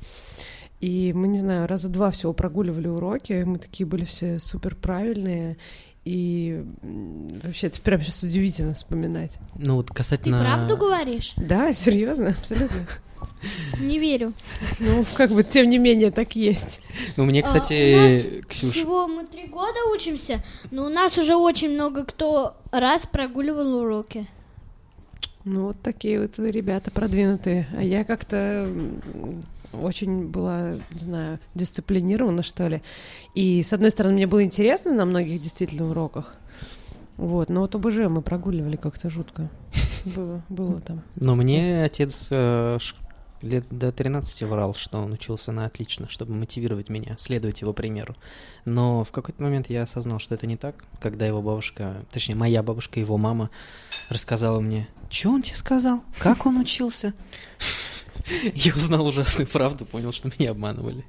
И 0.80 1.12
мы, 1.14 1.28
не 1.28 1.38
знаю, 1.38 1.68
раза 1.68 1.88
два 1.88 2.10
всего 2.10 2.32
прогуливали 2.32 2.88
уроки, 2.88 3.44
мы 3.44 3.58
такие 3.58 3.86
были 3.86 4.04
все 4.04 4.38
супер 4.40 4.74
правильные, 4.74 5.56
и 6.04 6.64
вообще 7.42 7.68
это 7.68 7.80
прям 7.80 8.00
сейчас 8.02 8.22
удивительно 8.24 8.74
вспоминать. 8.74 9.38
Ну 9.54 9.76
вот 9.76 9.88
Ты 9.88 9.94
касательно... 9.94 10.40
правду 10.40 10.76
говоришь? 10.76 11.34
Да, 11.36 11.72
серьезно, 11.72 12.30
абсолютно. 12.30 12.86
Не 13.80 13.98
верю. 13.98 14.32
Ну, 14.80 15.04
как 15.14 15.30
бы, 15.30 15.42
тем 15.44 15.68
не 15.70 15.78
менее, 15.78 16.10
так 16.10 16.36
есть. 16.36 16.80
Ну, 17.16 17.24
мне, 17.24 17.40
А, 17.40 17.44
кстати, 17.44 18.42
у 18.44 18.48
Ксюша... 18.48 18.72
Всего 18.72 19.06
мы 19.08 19.24
три 19.26 19.46
года 19.46 19.78
учимся, 19.94 20.42
но 20.70 20.86
у 20.86 20.88
нас 20.88 21.18
уже 21.18 21.36
очень 21.36 21.70
много 21.70 22.04
кто 22.04 22.56
раз 22.70 23.06
прогуливал 23.06 23.76
уроки. 23.76 24.26
Ну, 25.44 25.66
вот 25.66 25.76
такие 25.82 26.20
вот 26.20 26.38
вы 26.38 26.50
ребята 26.50 26.90
продвинутые. 26.90 27.66
А 27.76 27.82
я 27.82 28.04
как-то 28.04 28.68
очень 29.72 30.28
была, 30.28 30.74
не 30.92 30.98
знаю, 30.98 31.38
дисциплинирована, 31.54 32.42
что 32.42 32.68
ли. 32.68 32.82
И, 33.34 33.62
с 33.62 33.72
одной 33.72 33.90
стороны, 33.90 34.14
мне 34.14 34.26
было 34.26 34.44
интересно 34.44 34.92
на 34.92 35.04
многих 35.04 35.40
действительно 35.40 35.90
уроках. 35.90 36.36
Вот, 37.16 37.48
но 37.50 37.60
вот 37.60 37.74
ОБЖ 37.74 38.08
мы 38.08 38.22
прогуливали 38.22 38.76
как-то 38.76 39.10
жутко. 39.10 39.48
Было, 40.04 40.42
было 40.48 40.80
там. 40.80 41.02
Но 41.16 41.34
мне 41.34 41.84
отец 41.84 42.28
э, 42.30 42.78
ш- 42.80 42.96
лет 43.42 43.66
до 43.70 43.92
13 43.92 44.42
врал, 44.42 44.74
что 44.74 44.98
он 44.98 45.12
учился 45.12 45.52
на 45.52 45.66
отлично, 45.66 46.08
чтобы 46.08 46.34
мотивировать 46.34 46.88
меня, 46.88 47.16
следовать 47.18 47.60
его 47.60 47.72
примеру. 47.72 48.16
Но 48.64 49.04
в 49.04 49.10
какой-то 49.10 49.42
момент 49.42 49.68
я 49.68 49.82
осознал, 49.82 50.18
что 50.18 50.34
это 50.34 50.46
не 50.46 50.56
так, 50.56 50.84
когда 51.00 51.26
его 51.26 51.42
бабушка, 51.42 52.04
точнее, 52.12 52.34
моя 52.34 52.62
бабушка, 52.62 53.00
его 53.00 53.18
мама 53.18 53.50
рассказала 54.08 54.60
мне, 54.60 54.88
что 55.10 55.30
он 55.30 55.42
тебе 55.42 55.56
сказал, 55.56 56.02
как 56.18 56.46
он 56.46 56.58
учился. 56.58 57.14
Я 58.54 58.72
узнал 58.74 59.06
ужасную 59.06 59.46
правду, 59.46 59.84
понял, 59.84 60.12
что 60.12 60.30
меня 60.38 60.50
обманывали. 60.52 61.04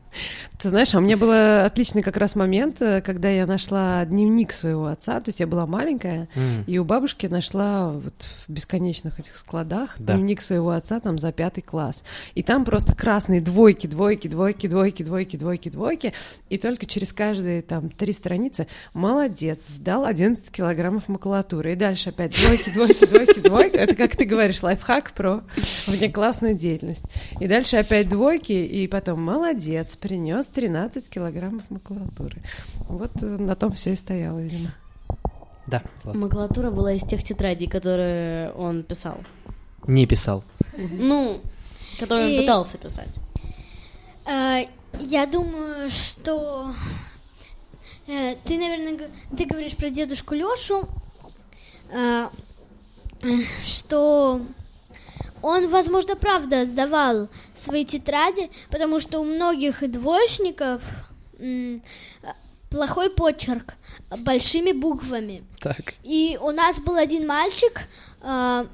Ты 0.60 0.69
знаешь, 0.69 0.94
а 0.94 0.98
у 0.98 1.02
меня 1.02 1.18
был 1.18 1.31
отличный 1.65 2.02
как 2.03 2.18
раз 2.18 2.35
момент, 2.35 2.81
э, 2.81 3.02
когда 3.02 3.30
я 3.30 3.45
нашла 3.45 4.06
дневник 4.06 4.52
своего 4.53 4.88
отца. 4.88 5.19
То 5.19 5.30
есть 5.30 5.40
я 5.40 5.48
была 5.48 5.65
маленькая, 5.65 6.27
М. 6.35 6.64
И 6.68 6.77
у 6.77 6.85
бабушки 6.85 7.27
нашла 7.27 7.91
вот 7.91 8.14
в 8.48 8.52
бесконечных 8.52 9.19
этих 9.19 9.35
складах 9.38 9.95
Да. 9.99 10.14
дневник 10.14 10.41
своего 10.41 10.72
отца 10.72 10.99
там 10.99 11.18
за 11.19 11.31
пятый 11.31 11.61
класс. 11.61 12.03
И 12.35 12.44
там 12.44 12.65
просто 12.65 12.95
красные 12.95 13.41
двойки, 13.41 13.88
двойки, 13.88 14.27
двойки, 14.27 14.68
двойки, 14.68 15.03
двойки, 15.03 15.35
двойки, 15.38 15.69
двойки. 15.69 16.14
И 16.49 16.57
только 16.57 16.85
через 16.85 17.14
каждые 17.14 17.61
там 17.61 17.90
три 17.90 18.14
страницы 18.14 18.68
молодец, 18.94 19.68
сдал 19.68 20.06
11 20.06 20.49
килограммов 20.52 21.07
макулатуры. 21.10 21.73
И 21.73 21.76
дальше 21.76 22.10
опять 22.10 22.35
двойки, 22.40 22.69
двойки, 22.69 23.06
двойки, 23.06 23.40
двойки. 23.40 23.76
Это, 23.76 23.95
как 23.95 24.15
ты 24.15 24.26
говоришь, 24.26 24.61
лайфхак 24.64 25.11
про 25.14 25.41
внеклассную 25.88 26.56
деятельность. 26.56 27.02
И 27.39 27.47
дальше 27.47 27.77
опять 27.77 28.09
двойки, 28.09 28.53
и 28.53 28.88
потом 28.88 29.21
молодец, 29.21 29.95
принес 29.95 30.47
13 30.47 31.09
килограммов 31.09 31.69
макулатуры. 31.69 32.41
Вот 32.88 33.11
э, 33.21 33.25
на 33.25 33.55
том 33.55 33.73
все 33.73 33.93
и 33.93 33.95
стояло, 33.95 34.39
видимо. 34.39 34.73
Да, 35.67 35.81
ладно. 36.03 36.21
Макулатура 36.21 36.71
была 36.71 36.93
из 36.93 37.03
тех 37.03 37.23
тетрадей, 37.23 37.67
которые 37.67 38.51
он 38.53 38.84
писал. 38.84 39.17
Не 39.88 40.05
писал. 40.05 40.43
Ну, 40.77 41.41
которые 41.99 42.35
он 42.35 42.41
пытался 42.41 42.77
писать. 42.77 43.09
Э, 44.25 44.65
Я 44.99 45.25
думаю, 45.25 45.89
что 45.89 46.71
э, 48.07 48.35
ты, 48.43 48.57
наверное, 48.57 49.09
ты 49.38 49.45
говоришь 49.45 49.75
про 49.75 49.89
дедушку 49.89 50.35
Лешу, 50.35 50.88
э, 51.91 52.27
э, 53.21 53.27
что 53.65 54.41
он, 55.44 55.70
возможно, 55.70 56.15
правда 56.15 56.65
сдавал 56.65 57.28
свои 57.56 57.86
тетради, 57.86 58.49
потому 58.72 58.99
что 59.02 59.20
у 59.20 59.26
многих 59.26 59.91
двоечников 59.91 60.82
плохой 62.70 63.10
почерк 63.10 63.76
большими 64.20 64.72
буквами. 64.72 65.44
Так. 65.60 65.95
И 66.03 66.40
у 66.41 66.52
нас 66.52 66.80
был 66.80 66.95
один 66.95 67.28
мальчик, 67.28 67.82
э, 68.22 68.65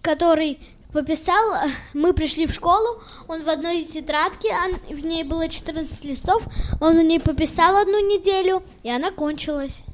который 0.00 0.58
пописал, 0.90 1.68
мы 1.92 2.14
пришли 2.14 2.46
в 2.46 2.52
школу, 2.52 3.02
он 3.28 3.42
в 3.42 3.48
одной 3.48 3.84
тетрадке, 3.84 4.52
в 4.88 5.00
ней 5.04 5.22
было 5.22 5.48
14 5.48 6.02
листов, 6.04 6.42
он 6.80 6.98
в 6.98 7.02
ней 7.02 7.20
пописал 7.20 7.76
одну 7.76 8.00
неделю, 8.00 8.62
и 8.82 8.90
она 8.90 9.10
кончилась. 9.10 9.84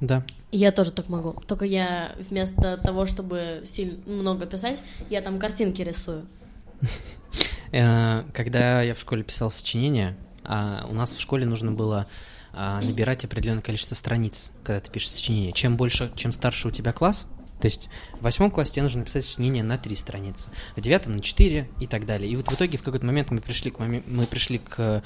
Да. 0.00 0.24
Я 0.52 0.70
тоже 0.70 0.92
так 0.92 1.08
могу. 1.08 1.32
Только 1.46 1.64
я 1.64 2.14
вместо 2.30 2.76
того, 2.76 3.06
чтобы 3.06 3.64
сильно 3.66 3.98
много 4.06 4.46
писать, 4.46 4.78
я 5.08 5.22
там 5.22 5.38
картинки 5.38 5.82
рисую. 5.82 6.26
Э, 7.74 8.24
когда 8.34 8.82
я 8.82 8.94
в 8.94 9.00
школе 9.00 9.22
писал 9.22 9.50
сочинения, 9.50 10.14
а 10.44 10.86
у 10.90 10.92
нас 10.92 11.14
в 11.14 11.18
школе 11.18 11.46
нужно 11.46 11.72
было 11.72 12.06
а, 12.52 12.82
набирать 12.82 13.24
определенное 13.24 13.62
количество 13.62 13.94
страниц, 13.94 14.50
когда 14.62 14.80
ты 14.80 14.90
пишешь 14.90 15.12
сочинение. 15.12 15.52
Чем 15.52 15.78
больше, 15.78 16.12
чем 16.14 16.32
старше 16.32 16.68
у 16.68 16.70
тебя 16.70 16.92
класс, 16.92 17.28
то 17.62 17.66
есть 17.66 17.88
в 18.20 18.24
восьмом 18.24 18.50
классе 18.50 18.72
тебе 18.72 18.82
нужно 18.82 19.00
написать 19.00 19.24
сочинение 19.24 19.64
на 19.64 19.78
три 19.78 19.96
страницы, 19.96 20.50
в 20.76 20.82
девятом 20.82 21.12
на 21.12 21.20
четыре 21.20 21.70
и 21.80 21.86
так 21.86 22.04
далее. 22.04 22.30
И 22.30 22.36
вот 22.36 22.48
в 22.48 22.54
итоге 22.54 22.76
в 22.76 22.82
какой-то 22.82 23.06
момент 23.06 23.30
мы 23.30 23.40
пришли 23.40 23.70
к, 23.70 23.78
мы 23.78 24.26
пришли 24.26 24.58
к 24.58 25.02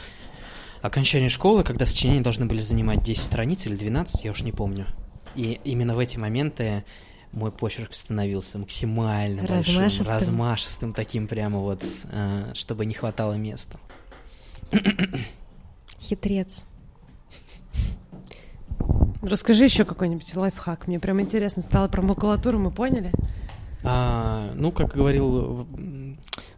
окончанию 0.82 1.31
школы, 1.31 1.62
когда 1.62 1.86
сочинения 1.86 2.20
должны 2.20 2.47
были 2.47 2.59
занимать 2.59 3.02
10 3.02 3.23
страниц 3.23 3.66
или 3.66 3.77
12, 3.77 4.24
я 4.24 4.32
уж 4.32 4.43
не 4.43 4.51
помню. 4.51 4.86
И 5.36 5.60
именно 5.64 5.94
в 5.94 5.98
эти 5.98 6.18
моменты 6.18 6.84
мой 7.32 7.52
почерк 7.52 7.94
становился 7.94 8.58
максимально 8.58 9.46
размашистым, 9.46 9.76
большим, 9.76 10.06
размашистым 10.08 10.92
таким 10.92 11.28
прямо 11.28 11.58
вот, 11.58 11.84
э, 12.10 12.52
чтобы 12.54 12.86
не 12.86 12.94
хватало 12.94 13.34
места. 13.34 13.78
Хитрец. 16.00 16.64
Расскажи 19.22 19.64
еще 19.64 19.84
какой-нибудь 19.84 20.34
лайфхак. 20.34 20.88
Мне 20.88 21.00
прям 21.00 21.20
интересно 21.20 21.62
стало 21.62 21.88
про 21.88 22.00
макулатуру, 22.00 22.58
мы 22.58 22.70
поняли? 22.70 23.12
А, 23.82 24.52
ну, 24.54 24.72
как 24.72 24.94
говорил 24.94 25.66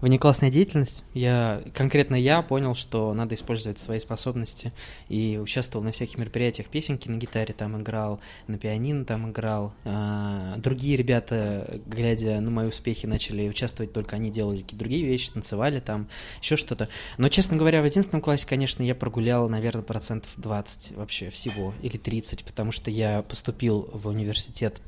внеклассная 0.01 0.51
деятельность, 0.51 1.05
я, 1.15 1.63
конкретно 1.75 2.15
я 2.15 2.43
понял, 2.43 2.75
что 2.75 3.13
надо 3.15 3.35
использовать 3.35 3.79
свои 3.79 3.99
способности 3.99 4.73
и 5.09 5.39
участвовал 5.41 5.85
на 5.85 5.93
всяких 5.93 6.19
мероприятиях, 6.19 6.69
песенки 6.69 7.09
на 7.09 7.17
гитаре 7.17 7.55
там 7.55 7.81
играл, 7.81 8.21
на 8.47 8.59
пианино 8.59 9.05
там 9.05 9.31
играл. 9.31 9.75
А, 9.85 10.57
другие 10.57 10.97
ребята, 10.97 11.81
глядя 11.87 12.41
на 12.41 12.51
мои 12.51 12.69
успехи, 12.69 13.07
начали 13.07 13.49
участвовать, 13.49 13.93
только 13.93 14.17
они 14.17 14.31
делали 14.31 14.63
какие-то 14.63 14.79
другие 14.79 15.05
вещи, 15.05 15.33
танцевали 15.33 15.81
там, 15.81 16.09
еще 16.41 16.57
что-то. 16.57 16.89
Но, 17.17 17.29
честно 17.29 17.57
говоря, 17.57 17.83
в 17.83 17.85
11 17.85 18.23
классе, 18.23 18.47
конечно, 18.47 18.83
я 18.83 18.95
прогулял, 18.95 19.49
наверное, 19.49 19.83
процентов 19.83 20.31
20 20.37 20.97
вообще 20.97 21.31
всего, 21.31 21.75
или 21.83 21.97
30, 21.97 22.45
потому 22.45 22.73
что 22.73 22.91
я 22.91 23.23
поступил 23.23 23.91
в 23.93 24.09
университет 24.09 24.81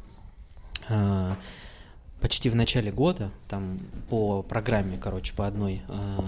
а, 0.88 1.36
почти 2.20 2.50
в 2.50 2.54
начале 2.54 2.92
года, 2.92 3.30
там 3.48 3.80
по 4.08 4.42
программе, 4.42 4.98
короче, 4.98 5.34
по 5.34 5.46
одной. 5.46 5.82
А, 5.88 6.24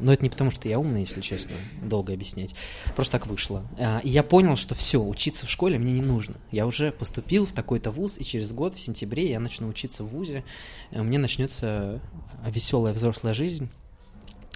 но 0.00 0.12
это 0.12 0.22
не 0.22 0.30
потому, 0.30 0.50
что 0.50 0.68
я 0.68 0.78
умный, 0.78 1.00
если 1.00 1.20
честно, 1.20 1.56
долго 1.82 2.12
объяснять. 2.12 2.54
Просто 2.94 3.18
так 3.18 3.26
вышло. 3.26 3.64
А, 3.78 4.00
и 4.04 4.08
я 4.08 4.22
понял, 4.22 4.56
что 4.56 4.74
все, 4.74 5.02
учиться 5.02 5.46
в 5.46 5.50
школе 5.50 5.78
мне 5.78 5.92
не 5.92 6.02
нужно. 6.02 6.36
Я 6.50 6.66
уже 6.66 6.92
поступил 6.92 7.46
в 7.46 7.52
такой-то 7.52 7.90
вуз, 7.90 8.18
и 8.18 8.24
через 8.24 8.52
год, 8.52 8.74
в 8.74 8.80
сентябре, 8.80 9.30
я 9.30 9.40
начну 9.40 9.68
учиться 9.68 10.04
в 10.04 10.08
вузе. 10.08 10.44
У 10.92 11.02
меня 11.02 11.18
начнется 11.18 12.00
веселая 12.46 12.92
взрослая 12.92 13.34
жизнь, 13.34 13.68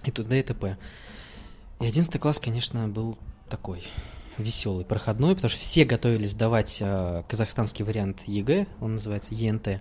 и 0.05 0.11
туда 0.11 0.37
и 0.37 0.43
т.п. 0.43 0.77
И 1.81 1.87
одиннадцатый 1.87 2.19
класс, 2.19 2.39
конечно, 2.39 2.89
был 2.89 3.19
такой 3.49 3.83
веселый, 4.37 4.85
проходной, 4.85 5.35
потому 5.35 5.51
что 5.51 5.61
все 5.61 5.85
готовились 5.85 6.31
сдавать 6.31 6.79
э, 6.81 7.25
казахстанский 7.29 7.85
вариант 7.85 8.23
ЕГЭ, 8.27 8.67
он 8.81 8.95
называется 8.95 9.35
ЕНТ. 9.35 9.81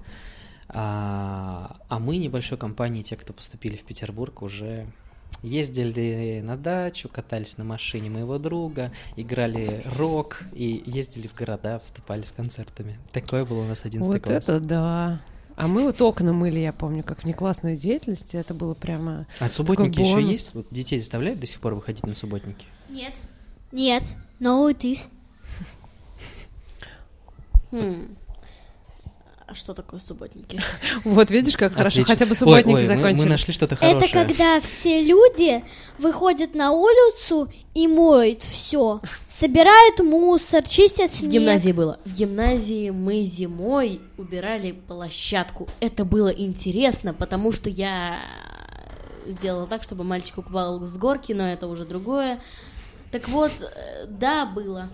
А, 0.69 1.77
а 1.88 1.99
мы 1.99 2.18
небольшой 2.18 2.57
компанией, 2.57 3.03
те, 3.03 3.15
кто 3.15 3.34
поступили 3.34 3.76
в 3.77 3.84
Петербург, 3.84 4.41
уже 4.41 4.88
ездили 5.44 6.41
на 6.44 6.57
дачу, 6.57 7.10
катались 7.10 7.57
на 7.57 7.64
машине 7.64 8.10
моего 8.10 8.38
друга, 8.38 8.91
играли 9.15 9.84
рок 9.98 10.44
и 10.53 10.84
ездили 10.85 11.27
в 11.27 11.35
города, 11.35 11.80
выступали 11.80 12.23
с 12.23 12.31
концертами. 12.31 12.99
Такое 13.11 13.45
было 13.45 13.61
у 13.61 13.68
нас 13.68 13.85
11 13.85 14.07
вот 14.07 14.22
класс. 14.22 14.48
Вот 14.48 14.56
это 14.56 14.60
да. 14.60 15.22
А 15.56 15.68
мы 15.68 15.84
вот 15.84 15.99
окна 16.02 16.34
мыли, 16.34 16.60
я 16.60 16.72
помню, 16.72 17.03
как 17.03 17.23
внеклассной 17.23 17.77
деятельности. 17.77 18.38
Это 18.38 18.53
было 18.53 18.76
прямо. 18.76 19.26
А 19.39 19.49
субботники 19.49 19.99
еще 19.99 20.22
есть? 20.22 20.53
Вот 20.53 20.68
детей 20.69 20.99
заставляют 20.99 21.39
до 21.39 21.48
сих 21.48 21.60
пор 21.60 21.73
выходить 21.73 22.06
на 22.06 22.14
субботники? 22.14 22.68
Нет. 22.89 23.14
Нет. 23.72 24.03
No, 24.39 24.72
it 24.72 24.81
is. 24.81 24.99
Хм. 27.72 28.15
А 29.48 29.56
что 29.56 29.74
такое 29.74 30.02
субботники? 30.02 30.61
Вот 31.06 31.32
видишь, 31.32 31.56
как 31.56 31.74
хорошо, 31.74 32.03
хотя 32.03 32.26
бы 32.26 32.36
субботники 32.36 32.86
закончили. 32.86 33.24
Мы 33.24 33.26
нашли 33.30 33.53
что-то 33.53 33.78
хорошее. 33.78 34.03
Это 34.03 34.11
когда 34.11 34.60
все 34.60 35.02
люди 35.02 35.64
выходят 35.98 36.53
на 36.53 36.74
улицу 36.74 37.49
и 37.74 37.88
моют 37.88 38.44
все, 38.44 38.99
собирают 39.30 39.99
мусор, 39.99 40.68
чистят 40.68 41.14
снег. 41.14 41.30
В 41.30 41.34
гимназии 41.34 41.72
было. 41.72 41.98
В 42.03 42.14
гимназии 42.14 42.90
мы 42.90 43.24
зимой 43.24 44.02
убирали 44.18 44.74
площадку. 44.74 45.69
Это 45.80 46.03
было 46.03 46.28
интересно, 46.28 47.14
потому 47.14 47.53
что 47.53 47.69
я 47.69 48.19
сделала 49.26 49.65
так, 49.65 49.82
чтобы 49.84 50.03
мальчик 50.03 50.40
упал 50.40 50.82
с 50.84 50.98
горки, 50.98 51.32
но 51.32 51.48
это 51.48 51.68
уже 51.68 51.86
другое. 51.86 52.41
Так 53.11 53.30
вот, 53.30 53.52
э, 53.61 54.07
да, 54.07 54.45
было. 54.45 54.90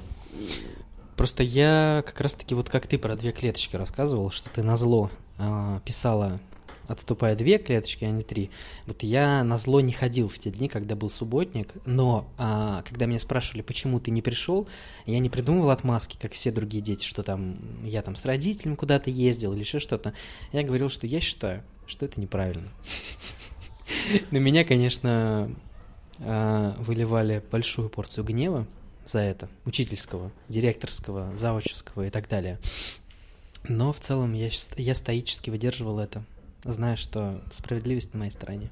Просто 1.17 1.43
я 1.43 2.03
как 2.05 2.19
раз-таки 2.21 2.55
вот 2.55 2.69
как 2.69 2.87
ты 2.87 2.97
про 2.97 3.15
две 3.15 3.31
клеточки 3.31 3.75
рассказывал, 3.75 4.31
что 4.31 4.49
ты 4.49 4.63
на 4.63 4.75
зло 4.75 5.11
э, 5.37 5.79
писала, 5.85 6.39
отступая 6.87 7.35
две 7.35 7.57
клеточки, 7.57 8.03
а 8.05 8.09
не 8.09 8.23
три. 8.23 8.49
Вот 8.85 9.03
я 9.03 9.43
на 9.43 9.57
зло 9.57 9.79
не 9.79 9.93
ходил 9.93 10.27
в 10.27 10.39
те 10.39 10.49
дни, 10.49 10.67
когда 10.67 10.95
был 10.95 11.09
субботник, 11.09 11.73
но 11.85 12.27
э, 12.37 12.81
когда 12.87 13.05
меня 13.05 13.19
спрашивали, 13.19 13.61
почему 13.61 13.99
ты 13.99 14.11
не 14.11 14.21
пришел, 14.21 14.67
я 15.05 15.19
не 15.19 15.29
придумывал 15.29 15.69
отмазки, 15.69 16.17
как 16.19 16.33
все 16.33 16.51
другие 16.51 16.83
дети, 16.83 17.05
что 17.05 17.23
там 17.23 17.57
я 17.83 18.01
там 18.01 18.15
с 18.15 18.25
родителями 18.25 18.75
куда-то 18.75 19.09
ездил 19.09 19.53
или 19.53 19.59
еще 19.59 19.79
что-то. 19.79 20.13
Я 20.51 20.63
говорил, 20.63 20.89
что 20.89 21.07
я 21.07 21.21
считаю, 21.21 21.63
что 21.85 22.05
это 22.05 22.19
неправильно. 22.19 22.69
На 24.31 24.37
меня, 24.37 24.65
конечно, 24.65 25.53
а, 26.19 26.75
выливали 26.79 27.43
большую 27.51 27.89
порцию 27.89 28.23
гнева, 28.23 28.65
за 29.05 29.19
это, 29.19 29.49
учительского, 29.65 30.31
директорского, 30.49 31.35
завучевского 31.35 32.07
и 32.07 32.09
так 32.09 32.29
далее. 32.29 32.59
Но 33.67 33.93
в 33.93 33.99
целом 33.99 34.33
я, 34.33 34.49
я 34.77 34.95
стоически 34.95 35.49
выдерживал 35.49 35.99
это, 35.99 36.23
зная, 36.63 36.95
что 36.95 37.41
справедливость 37.51 38.13
на 38.13 38.19
моей 38.19 38.31
стороне. 38.31 38.69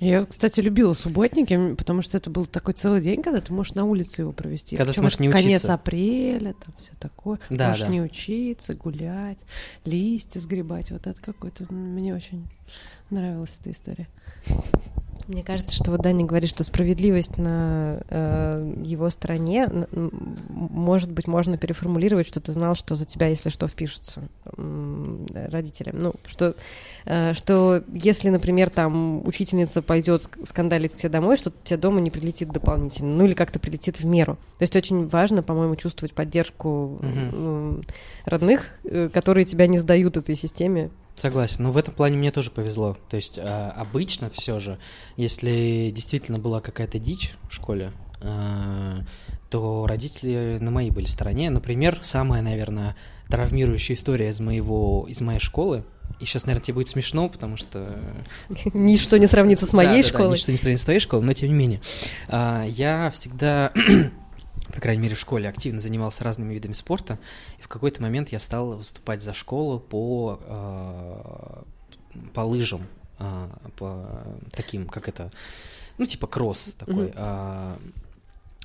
Я, 0.00 0.24
кстати, 0.24 0.60
любила 0.60 0.94
субботники, 0.94 1.74
потому 1.74 2.02
что 2.02 2.16
это 2.16 2.30
был 2.30 2.46
такой 2.46 2.74
целый 2.74 3.00
день, 3.00 3.22
когда 3.22 3.40
ты 3.40 3.52
можешь 3.52 3.74
на 3.74 3.84
улице 3.84 4.22
его 4.22 4.32
провести. 4.32 4.76
Когда 4.76 4.92
Причем 4.92 5.02
ты 5.02 5.02
можешь 5.02 5.18
не 5.18 5.30
конец 5.30 5.58
учиться. 5.58 5.74
апреля, 5.74 6.54
там 6.54 6.74
все 6.78 6.92
такое. 6.98 7.38
Да, 7.50 7.68
можешь 7.68 7.82
да. 7.82 7.88
не 7.88 8.00
учиться, 8.00 8.74
гулять, 8.74 9.38
листья 9.84 10.40
сгребать. 10.40 10.90
Вот 10.90 11.06
это 11.06 11.20
какой-то... 11.20 11.72
Мне 11.72 12.14
очень 12.14 12.48
нравилась 13.10 13.56
эта 13.60 13.70
история. 13.72 14.08
Мне 15.26 15.42
кажется, 15.42 15.74
что 15.74 15.90
вот 15.90 16.02
Даня 16.02 16.26
говорит, 16.26 16.50
что 16.50 16.64
справедливость 16.64 17.38
на 17.38 18.00
э, 18.10 18.74
его 18.84 19.08
стороне, 19.08 19.68
может 19.90 21.10
быть, 21.10 21.26
можно 21.26 21.56
переформулировать, 21.56 22.28
что 22.28 22.40
ты 22.40 22.52
знал, 22.52 22.74
что 22.74 22.94
за 22.94 23.06
тебя, 23.06 23.28
если 23.28 23.48
что, 23.48 23.66
впишутся 23.66 24.28
э, 24.44 25.48
родителям. 25.50 25.96
Ну, 25.98 26.14
что, 26.26 26.54
э, 27.06 27.32
что 27.32 27.82
если, 27.92 28.28
например, 28.28 28.68
там 28.68 29.26
учительница 29.26 29.80
пойдет 29.80 30.28
скандалить 30.44 30.92
к 30.92 30.96
тебе 30.96 31.08
домой, 31.08 31.38
что 31.38 31.52
тебе 31.64 31.78
дома 31.78 32.00
не 32.00 32.10
прилетит 32.10 32.50
дополнительно, 32.50 33.16
ну 33.16 33.24
или 33.24 33.32
как-то 33.32 33.58
прилетит 33.58 34.00
в 34.00 34.04
меру. 34.04 34.34
То 34.58 34.62
есть 34.62 34.76
очень 34.76 35.08
важно, 35.08 35.42
по-моему, 35.42 35.74
чувствовать 35.76 36.12
поддержку 36.12 36.98
э, 37.02 37.80
родных, 38.26 38.66
э, 38.84 39.08
которые 39.08 39.46
тебя 39.46 39.66
не 39.68 39.78
сдают 39.78 40.18
этой 40.18 40.36
системе 40.36 40.90
Согласен, 41.16 41.64
но 41.64 41.72
в 41.72 41.76
этом 41.76 41.94
плане 41.94 42.16
мне 42.16 42.30
тоже 42.30 42.50
повезло. 42.50 42.96
То 43.08 43.16
есть 43.16 43.38
а, 43.38 43.72
обычно 43.76 44.30
все 44.30 44.58
же, 44.58 44.78
если 45.16 45.92
действительно 45.94 46.38
была 46.38 46.60
какая-то 46.60 46.98
дичь 46.98 47.34
в 47.48 47.54
школе, 47.54 47.92
а, 48.20 49.00
то 49.48 49.86
родители 49.86 50.58
на 50.60 50.70
моей 50.72 50.90
были 50.90 51.06
стороне. 51.06 51.50
Например, 51.50 52.00
самая, 52.02 52.42
наверное, 52.42 52.96
травмирующая 53.28 53.94
история 53.94 54.30
из 54.30 54.40
моего 54.40 55.06
из 55.08 55.20
моей 55.20 55.38
школы. 55.38 55.84
И 56.20 56.24
сейчас, 56.24 56.46
наверное, 56.46 56.64
тебе 56.64 56.74
будет 56.74 56.88
смешно, 56.88 57.28
потому 57.28 57.56
что... 57.56 57.98
Ничто 58.74 59.16
не 59.16 59.26
сравнится 59.26 59.66
с 59.66 59.72
моей 59.72 60.02
да, 60.02 60.08
школой. 60.08 60.30
Да, 60.30 60.36
ничто 60.36 60.52
не 60.52 60.58
сравнится 60.58 60.82
с 60.82 60.84
твоей 60.84 61.00
школой, 61.00 61.24
но 61.24 61.32
тем 61.32 61.48
не 61.48 61.54
менее. 61.54 61.80
А, 62.28 62.64
я 62.64 63.10
всегда 63.12 63.72
по 64.74 64.80
крайней 64.80 65.02
мере, 65.02 65.14
в 65.14 65.20
школе 65.20 65.48
активно 65.48 65.78
занимался 65.78 66.24
разными 66.24 66.52
видами 66.52 66.72
спорта, 66.72 67.20
и 67.58 67.62
в 67.62 67.68
какой-то 67.68 68.02
момент 68.02 68.30
я 68.30 68.40
стал 68.40 68.76
выступать 68.76 69.22
за 69.22 69.32
школу 69.32 69.78
по, 69.78 70.40
э, 70.44 71.62
по 72.34 72.40
лыжам, 72.40 72.82
э, 73.20 73.48
по 73.76 74.04
таким, 74.50 74.88
как 74.88 75.08
это, 75.08 75.30
ну, 75.96 76.06
типа 76.06 76.26
кросс 76.26 76.72
такой. 76.76 77.06
Mm-hmm. 77.10 77.78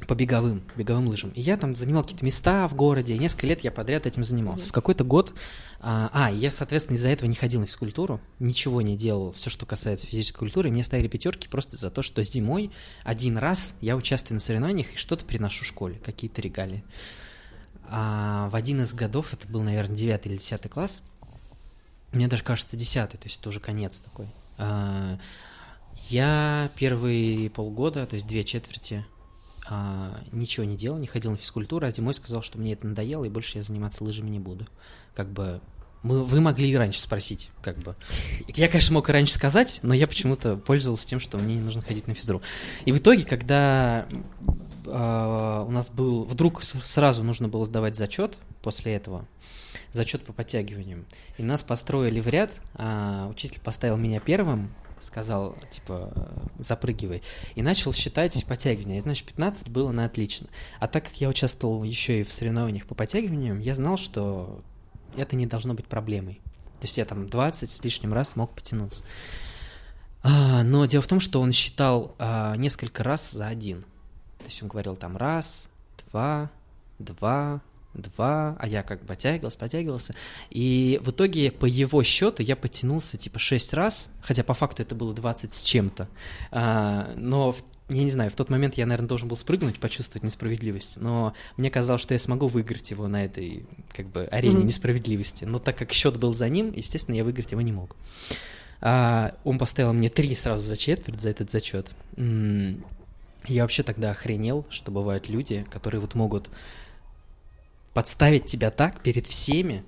По 0.07 0.15
беговым, 0.15 0.63
беговым 0.75 1.07
лыжам. 1.07 1.31
И 1.31 1.41
я 1.41 1.57
там 1.57 1.75
занимал 1.75 2.03
какие-то 2.03 2.25
места 2.25 2.67
в 2.67 2.75
городе, 2.75 3.15
и 3.15 3.19
несколько 3.19 3.47
лет 3.47 3.63
я 3.63 3.71
подряд 3.71 4.05
этим 4.05 4.23
занимался. 4.23 4.69
В 4.69 4.71
какой-то 4.71 5.03
год, 5.03 5.33
а, 5.79 6.09
а, 6.13 6.31
я, 6.31 6.49
соответственно, 6.49 6.95
из-за 6.95 7.09
этого 7.09 7.29
не 7.29 7.35
ходил 7.35 7.61
на 7.61 7.67
физкультуру, 7.67 8.21
ничего 8.39 8.81
не 8.81 8.95
делал, 8.95 9.31
все, 9.31 9.49
что 9.49 9.65
касается 9.65 10.05
физической 10.05 10.39
культуры, 10.39 10.69
и 10.69 10.71
мне 10.71 10.83
ставили 10.83 11.07
пятерки 11.07 11.47
просто 11.47 11.75
за 11.75 11.89
то, 11.89 12.01
что 12.01 12.23
зимой 12.23 12.71
один 13.03 13.37
раз 13.37 13.75
я 13.81 13.95
участвую 13.95 14.35
на 14.35 14.39
соревнованиях 14.39 14.93
и 14.93 14.97
что-то 14.97 15.25
приношу 15.25 15.65
школе, 15.65 15.99
какие-то 16.03 16.41
регалии. 16.41 16.83
А 17.91 18.49
в 18.49 18.55
один 18.55 18.81
из 18.81 18.93
годов, 18.93 19.33
это 19.33 19.47
был, 19.47 19.63
наверное, 19.63 19.95
девятый 19.95 20.31
или 20.31 20.37
десятый 20.37 20.69
класс, 20.69 21.01
мне 22.11 22.27
даже 22.27 22.43
кажется, 22.43 22.75
десятый, 22.75 23.17
то 23.17 23.25
есть 23.25 23.39
это 23.39 23.49
уже 23.49 23.59
конец 23.59 23.99
такой. 23.99 24.27
А, 24.57 25.19
я 26.07 26.69
первые 26.75 27.49
полгода, 27.49 28.05
то 28.05 28.15
есть 28.15 28.25
две 28.27 28.43
четверти, 28.43 29.05
а, 29.69 30.19
ничего 30.31 30.65
не 30.65 30.75
делал, 30.75 30.97
не 30.97 31.05
ходил 31.05 31.31
на 31.31 31.37
физкультуру, 31.37 31.85
а 31.85 31.91
зимой 31.91 32.15
сказал, 32.15 32.41
что 32.41 32.57
мне 32.57 32.73
это 32.73 32.87
надоело, 32.87 33.23
и 33.23 33.29
больше 33.29 33.59
я 33.59 33.63
заниматься 33.63 34.03
лыжами 34.03 34.29
не 34.29 34.39
буду. 34.39 34.65
Как 35.13 35.29
бы 35.29 35.61
мы, 36.01 36.23
вы 36.23 36.41
могли 36.41 36.69
и 36.71 36.75
раньше 36.75 36.99
спросить, 36.99 37.51
как 37.61 37.77
бы. 37.77 37.95
Я, 38.47 38.67
конечно, 38.67 38.93
мог 38.93 39.09
и 39.09 39.11
раньше 39.11 39.33
сказать, 39.33 39.79
но 39.83 39.93
я 39.93 40.07
почему-то 40.07 40.55
пользовался 40.55 41.07
тем, 41.07 41.19
что 41.19 41.37
мне 41.37 41.55
не 41.55 41.61
нужно 41.61 41.81
ходить 41.81 42.07
на 42.07 42.15
физру. 42.15 42.41
И 42.85 42.91
в 42.91 42.97
итоге, 42.97 43.23
когда 43.23 44.07
э, 44.85 45.65
у 45.67 45.71
нас 45.71 45.89
был... 45.89 46.23
Вдруг 46.23 46.63
сразу 46.63 47.23
нужно 47.23 47.47
было 47.47 47.65
сдавать 47.65 47.95
зачет 47.95 48.37
после 48.63 48.95
этого, 48.95 49.27
зачет 49.91 50.23
по 50.23 50.33
подтягиваниям, 50.33 51.05
и 51.37 51.43
нас 51.43 51.63
построили 51.63 52.21
в 52.21 52.27
ряд, 52.27 52.51
а 52.73 53.27
учитель 53.29 53.59
поставил 53.59 53.97
меня 53.97 54.19
первым, 54.19 54.73
сказал, 55.01 55.55
типа, 55.69 56.11
запрыгивай, 56.57 57.21
и 57.55 57.61
начал 57.61 57.93
считать 57.93 58.45
подтягивания. 58.45 58.97
И, 58.97 59.01
значит, 59.01 59.25
15 59.27 59.69
было 59.69 59.91
на 59.91 60.05
отлично. 60.05 60.47
А 60.79 60.87
так 60.87 61.05
как 61.05 61.15
я 61.21 61.29
участвовал 61.29 61.83
еще 61.83 62.21
и 62.21 62.23
в 62.23 62.31
соревнованиях 62.31 62.85
по 62.85 62.95
подтягиваниям, 62.95 63.59
я 63.59 63.75
знал, 63.75 63.97
что 63.97 64.61
это 65.15 65.35
не 65.35 65.45
должно 65.45 65.73
быть 65.73 65.87
проблемой. 65.87 66.41
То 66.79 66.85
есть 66.85 66.97
я 66.97 67.05
там 67.05 67.27
20 67.27 67.69
с 67.69 67.83
лишним 67.83 68.13
раз 68.13 68.29
смог 68.29 68.53
потянуться. 68.53 69.03
А, 70.21 70.63
но 70.63 70.85
дело 70.85 71.01
в 71.01 71.07
том, 71.07 71.19
что 71.19 71.41
он 71.41 71.51
считал 71.51 72.15
а, 72.19 72.55
несколько 72.55 73.03
раз 73.03 73.31
за 73.31 73.47
один. 73.47 73.83
То 74.39 74.45
есть 74.45 74.61
он 74.63 74.69
говорил 74.69 74.95
там 74.95 75.17
раз, 75.17 75.69
два, 76.09 76.49
два, 76.97 77.61
два, 77.93 78.55
а 78.59 78.67
я 78.67 78.83
как 78.83 79.01
бы 79.01 79.07
подтягивался, 79.07 79.57
подтягивался. 79.57 80.15
И 80.49 80.99
в 81.03 81.11
итоге 81.11 81.51
по 81.51 81.65
его 81.65 82.03
счету 82.03 82.43
я 82.43 82.55
потянулся 82.55 83.17
типа 83.17 83.39
шесть 83.39 83.73
раз, 83.73 84.09
хотя 84.21 84.43
по 84.43 84.53
факту 84.53 84.81
это 84.81 84.95
было 84.95 85.13
20 85.13 85.53
с 85.53 85.63
чем-то. 85.63 86.07
А, 86.51 87.11
но 87.15 87.55
я 87.89 88.03
не 88.03 88.11
знаю, 88.11 88.29
в 88.29 88.35
тот 88.35 88.49
момент 88.49 88.75
я, 88.75 88.85
наверное, 88.85 89.07
должен 89.07 89.27
был 89.27 89.35
спрыгнуть, 89.35 89.79
почувствовать 89.79 90.23
несправедливость, 90.23 90.97
но 90.97 91.33
мне 91.57 91.71
казалось, 91.71 92.01
что 92.01 92.13
я 92.13 92.19
смогу 92.19 92.47
выиграть 92.47 92.91
его 92.91 93.07
на 93.07 93.25
этой, 93.25 93.65
как 93.91 94.07
бы, 94.07 94.25
арене 94.25 94.57
mm-hmm. 94.57 94.65
несправедливости. 94.65 95.45
Но 95.45 95.57
так 95.57 95.77
как 95.77 95.91
счет 95.91 96.17
был 96.17 96.33
за 96.33 96.47
ним, 96.49 96.71
естественно, 96.75 97.15
я 97.15 97.23
выиграть 97.23 97.51
его 97.51 97.61
не 97.61 97.71
мог. 97.71 97.95
А, 98.81 99.35
он 99.43 99.57
поставил 99.57 99.93
мне 99.93 100.09
три 100.09 100.35
сразу 100.35 100.63
за 100.63 100.77
четверть 100.77 101.19
за 101.19 101.29
этот 101.29 101.49
зачет. 101.51 101.87
Я 103.47 103.63
вообще 103.63 103.83
тогда 103.83 104.11
охренел, 104.11 104.65
что 104.69 104.91
бывают 104.91 105.29
люди, 105.29 105.65
которые 105.71 106.01
вот 106.01 106.13
могут 106.13 106.49
подставить 107.99 108.45
тебя 108.45 108.71
так 108.71 109.01
перед 109.01 109.27
всеми, 109.27 109.83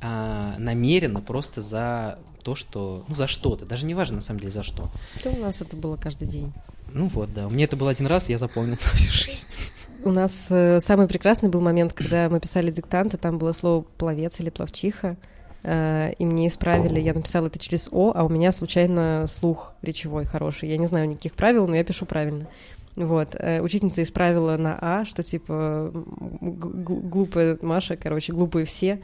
а, 0.00 0.56
намеренно 0.58 1.20
просто 1.20 1.60
за 1.60 2.18
то, 2.42 2.56
что, 2.56 3.04
ну, 3.06 3.14
за 3.14 3.28
что-то, 3.28 3.64
даже 3.66 3.86
не 3.86 3.94
важно, 3.94 4.16
на 4.16 4.20
самом 4.20 4.40
деле, 4.40 4.50
за 4.50 4.64
что. 4.64 4.90
Что 5.16 5.30
у 5.30 5.38
нас 5.38 5.62
это 5.62 5.76
было 5.76 5.96
каждый 5.96 6.26
день. 6.26 6.52
Ну 6.92 7.06
вот, 7.06 7.32
да. 7.32 7.46
У 7.46 7.50
меня 7.50 7.66
это 7.66 7.76
был 7.76 7.86
один 7.86 8.08
раз, 8.08 8.28
я 8.28 8.36
запомнил 8.38 8.72
на 8.72 8.90
всю 8.96 9.12
жизнь. 9.12 9.46
У 10.02 10.10
нас 10.10 10.46
э, 10.50 10.80
самый 10.80 11.06
прекрасный 11.06 11.50
был 11.50 11.60
момент, 11.60 11.92
когда 11.92 12.28
мы 12.28 12.40
писали 12.40 12.72
диктанты, 12.72 13.16
там 13.16 13.38
было 13.38 13.52
слово 13.52 13.82
«пловец» 13.82 14.40
или 14.40 14.50
«пловчиха», 14.50 15.16
э, 15.62 16.14
и 16.18 16.26
мне 16.26 16.48
исправили, 16.48 16.98
я 16.98 17.14
написала 17.14 17.46
это 17.46 17.60
через 17.60 17.88
«о», 17.92 18.10
а 18.12 18.24
у 18.24 18.28
меня 18.28 18.50
случайно 18.50 19.26
слух 19.28 19.72
речевой 19.82 20.24
хороший. 20.24 20.68
Я 20.68 20.78
не 20.78 20.88
знаю 20.88 21.08
никаких 21.08 21.34
правил, 21.34 21.68
но 21.68 21.76
я 21.76 21.84
пишу 21.84 22.06
правильно. 22.06 22.48
Вот, 22.96 23.34
э, 23.38 23.60
учительница 23.60 24.02
исправила 24.02 24.56
на 24.56 24.78
А, 24.80 25.04
что 25.04 25.22
типа 25.22 25.90
глупая 26.40 27.58
Маша, 27.62 27.96
короче, 27.96 28.32
глупые 28.32 28.66
все. 28.66 29.02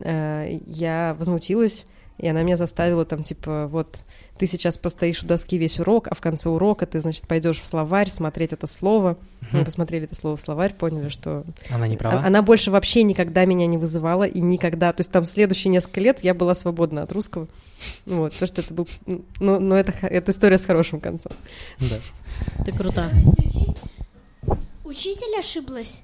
Э, 0.00 0.58
я 0.66 1.14
возмутилась, 1.18 1.86
и 2.18 2.26
она 2.28 2.42
меня 2.42 2.56
заставила 2.56 3.04
там, 3.04 3.22
типа, 3.22 3.68
вот 3.68 4.00
ты 4.38 4.46
сейчас 4.46 4.76
постоишь 4.76 5.22
у 5.22 5.26
доски 5.26 5.56
весь 5.56 5.78
урок, 5.78 6.08
а 6.08 6.14
в 6.14 6.20
конце 6.20 6.48
урока 6.48 6.86
ты, 6.86 7.00
значит, 7.00 7.26
пойдешь 7.26 7.60
в 7.60 7.66
словарь 7.66 8.08
смотреть 8.08 8.52
это 8.52 8.66
слово. 8.66 9.16
Мы 9.52 9.64
посмотрели 9.64 10.04
это 10.04 10.14
слово 10.14 10.36
в 10.36 10.40
словарь, 10.40 10.74
поняли, 10.74 11.08
что... 11.08 11.44
Она 11.70 11.86
не 11.86 11.96
права? 11.96 12.22
Она 12.24 12.42
больше 12.42 12.70
вообще 12.70 13.02
никогда 13.02 13.44
меня 13.44 13.66
не 13.66 13.78
вызывала, 13.78 14.24
и 14.24 14.40
никогда... 14.40 14.92
То 14.92 15.00
есть 15.00 15.12
там 15.12 15.24
следующие 15.24 15.70
несколько 15.70 16.00
лет 16.00 16.22
я 16.22 16.34
была 16.34 16.54
свободна 16.54 17.02
от 17.02 17.12
русского. 17.12 17.48
Вот, 18.04 18.34
то, 18.34 18.46
что 18.46 18.60
это 18.60 18.74
был... 18.74 18.88
Но, 19.38 19.58
но 19.58 19.76
это, 19.76 19.94
это 20.02 20.32
история 20.32 20.58
с 20.58 20.64
хорошим 20.64 21.00
концом. 21.00 21.32
Да. 21.78 22.64
Ты 22.64 22.72
круто. 22.72 23.10
Учитель 24.84 25.38
ошиблась? 25.38 26.02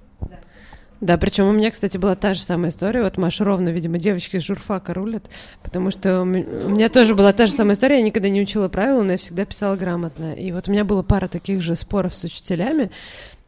Да, 1.04 1.18
причем 1.18 1.48
у 1.48 1.52
меня, 1.52 1.70
кстати, 1.70 1.98
была 1.98 2.16
та 2.16 2.32
же 2.32 2.40
самая 2.40 2.70
история. 2.70 3.02
Вот 3.02 3.18
Маша 3.18 3.44
ровно, 3.44 3.68
видимо, 3.68 3.98
девочки 3.98 4.38
с 4.38 4.42
журфака 4.42 4.94
рулят, 4.94 5.24
потому 5.62 5.90
что 5.90 6.22
у 6.22 6.24
меня 6.24 6.88
тоже 6.88 7.14
была 7.14 7.34
та 7.34 7.44
же 7.44 7.52
самая 7.52 7.74
история. 7.74 7.98
Я 7.98 8.02
никогда 8.02 8.30
не 8.30 8.40
учила 8.40 8.68
правила, 8.68 9.02
но 9.02 9.12
я 9.12 9.18
всегда 9.18 9.44
писала 9.44 9.76
грамотно. 9.76 10.32
И 10.32 10.50
вот 10.50 10.66
у 10.66 10.72
меня 10.72 10.82
было 10.82 11.02
пара 11.02 11.28
таких 11.28 11.60
же 11.60 11.74
споров 11.74 12.14
с 12.16 12.24
учителями, 12.24 12.90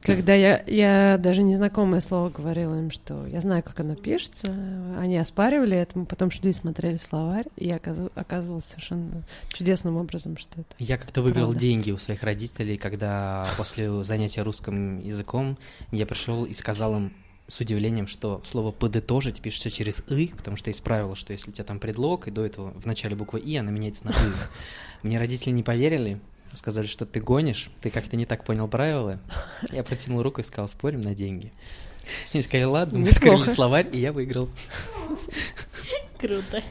когда 0.02 0.34
я, 0.34 0.62
я 0.66 1.16
даже 1.16 1.42
незнакомое 1.42 2.02
слово 2.02 2.28
говорила 2.28 2.74
им, 2.74 2.90
что 2.90 3.26
я 3.26 3.40
знаю, 3.40 3.62
как 3.62 3.80
оно 3.80 3.94
пишется. 3.94 4.54
Они 4.98 5.16
оспаривали 5.16 5.78
это, 5.78 5.98
мы 5.98 6.04
потом 6.04 6.30
шли 6.30 6.50
и 6.50 6.52
смотрели 6.52 6.98
в 6.98 7.04
словарь, 7.04 7.46
и 7.56 7.70
оказывалось 7.70 8.66
совершенно 8.66 9.22
чудесным 9.48 9.96
образом, 9.96 10.36
что 10.36 10.60
это 10.60 10.74
Я 10.78 10.98
как-то 10.98 11.22
выиграл 11.22 11.46
правда. 11.46 11.60
деньги 11.60 11.90
у 11.90 11.96
своих 11.96 12.22
родителей, 12.22 12.76
когда 12.76 13.48
после 13.56 14.02
занятия 14.02 14.42
русским 14.42 15.00
языком 15.00 15.56
я 15.90 16.04
пришел 16.04 16.44
и 16.44 16.52
сказал 16.52 16.94
им, 16.96 17.12
с 17.48 17.60
удивлением, 17.60 18.06
что 18.06 18.42
слово 18.44 18.72
«подытожить» 18.72 19.40
пишется 19.40 19.70
через 19.70 20.02
«и», 20.08 20.32
потому 20.36 20.56
что 20.56 20.70
есть 20.70 20.82
правило, 20.82 21.14
что 21.14 21.32
если 21.32 21.50
у 21.50 21.52
тебя 21.52 21.64
там 21.64 21.78
предлог, 21.78 22.26
и 22.26 22.30
до 22.30 22.44
этого 22.44 22.70
в 22.72 22.86
начале 22.86 23.14
буквы 23.14 23.40
«и», 23.40 23.56
она 23.56 23.70
меняется 23.70 24.06
на 24.06 24.10
«и». 24.10 24.32
Мне 25.02 25.18
родители 25.18 25.50
не 25.50 25.62
поверили, 25.62 26.20
сказали, 26.54 26.86
что 26.86 27.06
ты 27.06 27.20
гонишь, 27.20 27.70
ты 27.80 27.90
как-то 27.90 28.16
не 28.16 28.26
так 28.26 28.44
понял 28.44 28.66
правила. 28.66 29.20
Я 29.70 29.84
протянул 29.84 30.22
руку 30.22 30.40
и 30.40 30.44
сказал, 30.44 30.68
спорим 30.68 31.00
на 31.00 31.14
деньги. 31.14 31.52
Они 32.32 32.42
сказали, 32.42 32.64
ладно, 32.64 32.98
мы 32.98 33.08
открыли 33.08 33.44
словарь, 33.44 33.88
и 33.92 33.98
я 33.98 34.12
выиграл. 34.12 34.48
Круто. 36.18 36.62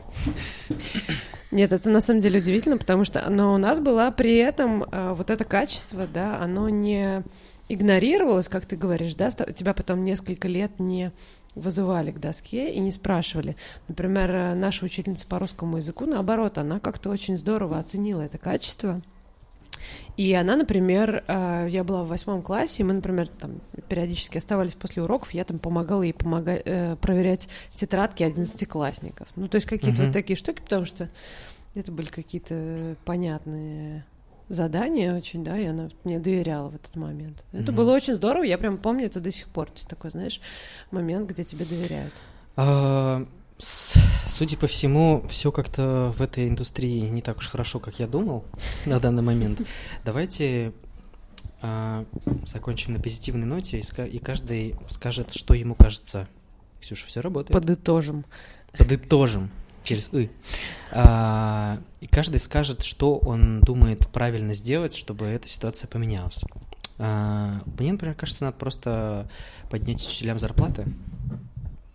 Нет, 1.51 1.71
это 1.71 1.89
на 1.89 2.01
самом 2.01 2.19
деле 2.19 2.39
удивительно, 2.39 2.77
потому 2.77 3.05
что 3.05 3.29
но 3.29 3.53
у 3.53 3.57
нас 3.57 3.79
было 3.79 4.11
при 4.11 4.37
этом 4.37 4.83
э, 4.83 5.13
вот 5.13 5.29
это 5.29 5.45
качество, 5.45 6.07
да, 6.07 6.39
оно 6.41 6.67
не 6.69 7.23
игнорировалось, 7.69 8.47
как 8.47 8.65
ты 8.65 8.75
говоришь, 8.75 9.15
да, 9.15 9.29
тебя 9.31 9.73
потом 9.73 10.03
несколько 10.03 10.47
лет 10.47 10.79
не 10.79 11.11
вызывали 11.55 12.11
к 12.11 12.19
доске 12.19 12.73
и 12.73 12.79
не 12.79 12.91
спрашивали. 12.91 13.55
Например, 13.87 14.31
э, 14.31 14.53
наша 14.55 14.85
учительница 14.85 15.25
по 15.25 15.39
русскому 15.39 15.77
языку, 15.77 16.05
наоборот, 16.05 16.57
она 16.57 16.79
как-то 16.79 17.09
очень 17.09 17.37
здорово 17.37 17.79
оценила 17.79 18.21
это 18.21 18.37
качество. 18.37 19.01
И 20.17 20.33
она, 20.33 20.55
например, 20.55 21.23
э, 21.27 21.67
я 21.69 21.83
была 21.83 22.03
в 22.03 22.07
восьмом 22.07 22.41
классе, 22.41 22.81
и 22.81 22.83
мы, 22.83 22.93
например, 22.93 23.27
там 23.27 23.61
периодически 23.87 24.37
оставались 24.37 24.73
после 24.73 25.03
уроков, 25.03 25.33
я 25.33 25.45
там 25.45 25.59
помогала 25.59 26.01
ей 26.03 26.13
помогать, 26.13 26.61
э, 26.65 26.97
проверять 26.97 27.47
тетрадки 27.73 28.23
одиннадцатиклассников. 28.23 29.27
Ну, 29.35 29.47
то 29.47 29.55
есть 29.55 29.67
какие-то 29.67 30.01
mm-hmm. 30.01 30.05
вот 30.07 30.13
такие 30.13 30.37
штуки, 30.37 30.61
потому 30.61 30.85
что 30.85 31.09
это 31.73 31.91
были 31.91 32.07
какие-то 32.07 32.95
понятные 33.05 34.05
задание 34.49 35.15
очень, 35.15 35.43
да, 35.43 35.57
и 35.57 35.65
она 35.65 35.89
мне 36.03 36.19
доверяла 36.19 36.69
в 36.69 36.75
этот 36.75 36.95
момент. 36.95 37.43
Mm-hmm. 37.51 37.61
Это 37.61 37.71
было 37.71 37.93
очень 37.93 38.15
здорово, 38.15 38.43
я 38.43 38.57
прям 38.57 38.77
помню 38.77 39.05
это 39.05 39.19
до 39.19 39.31
сих 39.31 39.47
пор. 39.47 39.67
То 39.67 39.77
есть 39.77 39.89
такой, 39.89 40.11
знаешь, 40.11 40.39
момент, 40.91 41.29
где 41.29 41.43
тебе 41.43 41.65
доверяют. 41.65 42.13
А, 42.55 43.25
судя 43.57 44.57
по 44.57 44.67
всему, 44.67 45.25
все 45.29 45.51
как-то 45.51 46.13
в 46.17 46.21
этой 46.21 46.47
индустрии 46.47 47.01
не 47.01 47.21
так 47.21 47.37
уж 47.37 47.47
хорошо, 47.49 47.79
как 47.79 47.99
я 47.99 48.07
думал 48.07 48.45
на 48.85 48.99
данный 48.99 49.23
момент. 49.23 49.61
Давайте 50.03 50.73
а, 51.61 52.05
закончим 52.45 52.93
на 52.93 52.99
позитивной 52.99 53.45
ноте, 53.45 53.79
и, 53.79 54.01
и 54.07 54.19
каждый 54.19 54.75
скажет, 54.87 55.33
что 55.33 55.53
ему 55.53 55.75
кажется. 55.75 56.27
Ксюша, 56.81 57.07
все 57.07 57.21
работает. 57.21 57.53
Подытожим. 57.53 58.25
Подытожим 58.77 59.49
через 59.85 60.09
«ы». 60.11 60.29
А, 60.91 61.79
и 62.01 62.07
каждый 62.07 62.39
скажет, 62.39 62.83
что 62.83 63.17
он 63.17 63.61
думает 63.61 64.07
правильно 64.09 64.53
сделать, 64.53 64.95
чтобы 64.95 65.25
эта 65.25 65.47
ситуация 65.47 65.87
поменялась. 65.87 66.43
А, 66.97 67.61
мне, 67.77 67.93
например, 67.93 68.15
кажется, 68.15 68.45
надо 68.45 68.57
просто 68.57 69.29
поднять 69.69 70.05
учителям 70.05 70.39
зарплаты 70.39 70.85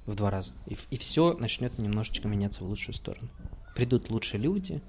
в 0.07 0.15
два 0.15 0.31
раза, 0.31 0.53
и, 0.67 0.77
и 0.91 0.97
все 0.97 1.35
начнет 1.35 1.79
немножечко 1.79 2.29
меняться 2.29 2.65
в 2.65 2.69
лучшую 2.69 2.95
сторону. 2.95 3.29
Придут 3.75 4.11
лучшие 4.11 4.41
люди, 4.41 4.81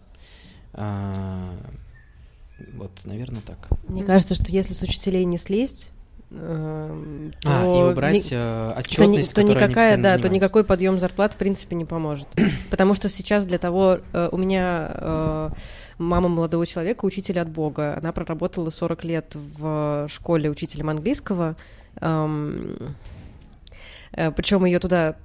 а, 0.74 1.58
вот, 2.74 2.92
наверное, 3.06 3.42
так. 3.42 3.70
Мне 3.88 4.04
кажется, 4.04 4.36
что 4.36 4.52
если 4.52 4.74
с 4.74 4.84
учителей 4.84 5.26
не 5.26 5.38
слезть, 5.38 5.92
э, 6.32 7.30
А, 7.46 7.62
то 7.62 7.88
и 7.88 7.92
убрать 7.92 8.14
ни- 8.16 8.20
э, 8.32 8.72
то, 8.72 8.74
ни- 8.76 8.80
отчетность, 8.80 9.34
то 9.34 9.42
никакая, 9.44 9.98
да, 9.98 10.18
то 10.18 10.30
никакой 10.30 10.64
подъем 10.64 11.00
зарплат 11.00 11.34
в 11.34 11.38
принципе 11.38 11.76
не 11.76 11.86
поможет. 11.86 12.28
Потому 12.70 12.94
что 12.96 13.10
сейчас 13.10 13.46
для 13.46 13.58
того 13.58 14.00
э, 14.14 14.30
у 14.32 14.38
меня 14.38 14.92
э, 14.94 15.50
мама 15.98 16.30
молодого 16.30 16.66
человека, 16.66 17.06
учитель 17.06 17.40
от 17.40 17.50
Бога. 17.50 17.98
Она 17.98 18.12
проработала 18.12 18.70
40 18.70 19.04
лет 19.04 19.36
в 19.36 20.08
школе 20.10 20.50
учителем 20.50 20.90
английского. 20.90 21.56
Причем 24.14 24.66
ее 24.66 24.80
туда 24.80 25.16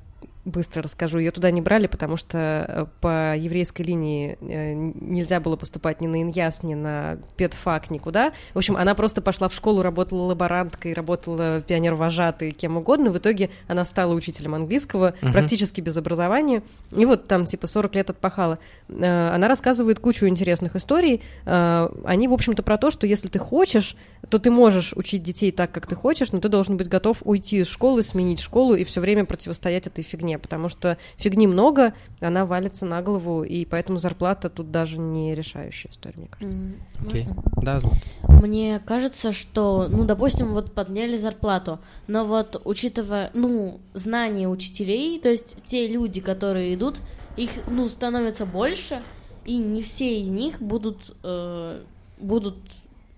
быстро 0.46 0.82
расскажу. 0.82 1.18
Ее 1.18 1.32
туда 1.32 1.50
не 1.50 1.60
брали, 1.60 1.86
потому 1.88 2.16
что 2.16 2.64
э, 2.66 2.86
по 3.00 3.36
еврейской 3.36 3.82
линии 3.82 4.38
э, 4.40 4.72
нельзя 4.72 5.40
было 5.40 5.56
поступать 5.56 6.00
ни 6.00 6.06
на 6.06 6.22
иньяс, 6.22 6.62
ни 6.62 6.74
на 6.74 7.18
педфак, 7.36 7.90
никуда. 7.90 8.32
В 8.54 8.58
общем, 8.58 8.76
она 8.76 8.94
просто 8.94 9.20
пошла 9.20 9.48
в 9.48 9.54
школу, 9.54 9.82
работала 9.82 10.22
лаборанткой, 10.22 10.94
работала 10.94 11.60
пионер-вожатой, 11.60 12.52
кем 12.52 12.76
угодно. 12.78 13.10
В 13.10 13.18
итоге 13.18 13.50
она 13.68 13.84
стала 13.84 14.14
учителем 14.14 14.54
английского, 14.54 15.14
Мгм. 15.20 15.32
практически 15.32 15.80
без 15.80 15.96
образования. 15.96 16.62
И 16.96 17.04
вот 17.04 17.24
там 17.24 17.44
типа 17.44 17.66
40 17.66 17.94
лет 17.96 18.10
отпахала. 18.10 18.58
Э, 18.88 19.30
Она 19.34 19.48
рассказывает 19.48 19.98
кучу 19.98 20.26
интересных 20.28 20.76
историй. 20.76 21.20
Они, 21.44 22.28
в 22.28 22.32
общем-то, 22.32 22.62
про 22.62 22.78
то, 22.78 22.90
что 22.90 23.06
если 23.06 23.28
ты 23.28 23.38
хочешь, 23.38 23.96
то 24.28 24.38
ты 24.38 24.50
можешь 24.50 24.92
учить 24.94 25.22
детей 25.22 25.50
так, 25.52 25.72
как 25.72 25.86
ты 25.86 25.94
хочешь, 25.96 26.32
но 26.32 26.40
ты 26.40 26.48
должен 26.48 26.76
быть 26.76 26.88
готов 26.88 27.18
уйти 27.24 27.58
из 27.58 27.68
школы, 27.68 28.02
сменить 28.02 28.40
школу 28.40 28.74
и 28.74 28.84
все 28.84 29.00
время 29.00 29.24
противостоять 29.24 29.86
этой 29.86 30.02
фигне, 30.04 30.35
потому 30.38 30.68
что 30.68 30.98
фигни 31.16 31.46
много, 31.46 31.94
она 32.20 32.44
валится 32.46 32.86
на 32.86 33.02
голову, 33.02 33.44
и 33.44 33.64
поэтому 33.64 33.98
зарплата 33.98 34.48
тут 34.48 34.70
даже 34.70 34.98
не 34.98 35.34
решающая 35.34 35.90
история, 35.90 36.14
мне 36.16 36.28
кажется. 36.28 36.58
Окей. 37.06 37.24
можно? 37.24 37.42
Да, 37.62 37.80
Злат. 37.80 37.94
Мне 38.22 38.80
кажется, 38.84 39.32
что, 39.32 39.86
ну, 39.88 40.04
допустим, 40.04 40.52
вот 40.52 40.72
подняли 40.72 41.16
зарплату, 41.16 41.78
но 42.06 42.24
вот 42.24 42.60
учитывая, 42.64 43.30
ну, 43.34 43.80
знания 43.94 44.48
учителей, 44.48 45.18
то 45.20 45.28
есть 45.28 45.56
те 45.66 45.88
люди, 45.88 46.20
которые 46.20 46.74
идут, 46.74 47.00
их, 47.36 47.50
ну, 47.68 47.88
становится 47.88 48.46
больше, 48.46 49.02
и 49.44 49.56
не 49.58 49.82
все 49.82 50.20
из 50.20 50.28
них 50.28 50.60
будут, 50.60 51.14
э, 51.22 51.82
будут 52.18 52.56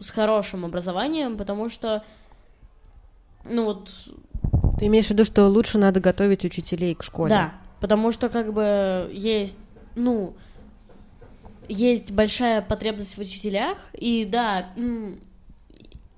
с 0.01 0.11
хорошим 0.11 0.65
образованием, 0.65 1.37
потому 1.37 1.69
что, 1.69 2.05
ну, 3.45 3.65
вот, 3.65 3.91
Ты 4.79 4.87
имеешь 4.87 5.07
в 5.07 5.11
виду, 5.11 5.25
что 5.25 5.47
лучше 5.49 5.79
надо 5.79 6.01
готовить 6.01 6.45
учителей 6.45 6.95
к 6.95 7.03
школе? 7.03 7.31
да, 7.31 7.55
потому 7.81 8.13
что, 8.13 8.29
как 8.29 8.53
бы, 8.53 9.11
есть, 9.13 9.59
ну, 9.95 10.35
есть 11.69 12.13
большая 12.13 12.63
потребность 12.63 13.17
в 13.17 13.21
учителях, 13.21 13.77
и 13.93 14.25
да, 14.25 14.71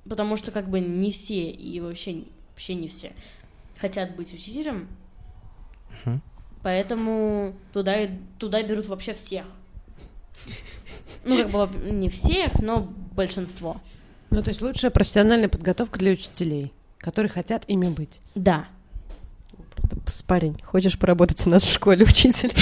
потому 0.09 0.37
что 0.37 0.51
как 0.51 0.69
бы 0.69 0.81
не 0.81 1.11
все 1.12 1.51
и 1.51 1.81
вообще 1.81 2.24
вообще 2.51 2.74
не 2.74 2.89
все 2.89 3.12
хотят 3.81 4.15
быть 4.15 4.32
учителем, 4.35 4.89
Мгм. 6.05 6.20
поэтому 6.62 7.55
туда 7.73 7.97
туда 8.39 8.62
берут 8.62 8.87
вообще 8.87 9.15
всех. 9.15 9.47
Ну 11.24 11.37
как 11.37 11.51
бы 11.51 11.91
не 11.91 12.09
всех, 12.09 12.59
но 12.61 12.81
большинство. 13.15 13.81
Ну, 14.31 14.43
то 14.43 14.51
есть 14.51 14.62
лучшая 14.62 14.91
профессиональная 14.91 15.49
подготовка 15.49 15.99
для 15.99 16.12
учителей, 16.12 16.73
которые 17.01 17.31
хотят 17.31 17.64
ими 17.66 17.89
быть. 17.89 18.20
Да. 18.35 18.68
Просто, 19.74 19.97
«Пс, 20.01 20.22
парень, 20.22 20.60
хочешь 20.62 20.98
поработать 20.98 21.47
у 21.47 21.51
нас 21.51 21.62
в 21.62 21.72
школе 21.72 22.05
учитель? 22.09 22.52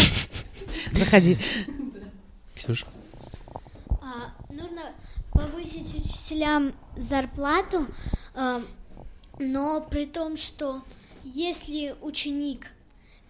Заходи. 0.93 1.39
Ксюша. 2.55 2.87
А, 4.01 4.33
нужно 4.49 4.83
повысить 5.33 5.95
учителям 5.95 6.73
зарплату, 6.97 7.87
а, 8.35 8.63
но 9.39 9.81
при 9.89 10.07
том, 10.07 10.37
что 10.37 10.83
если 11.25 11.95
ученик 12.01 12.67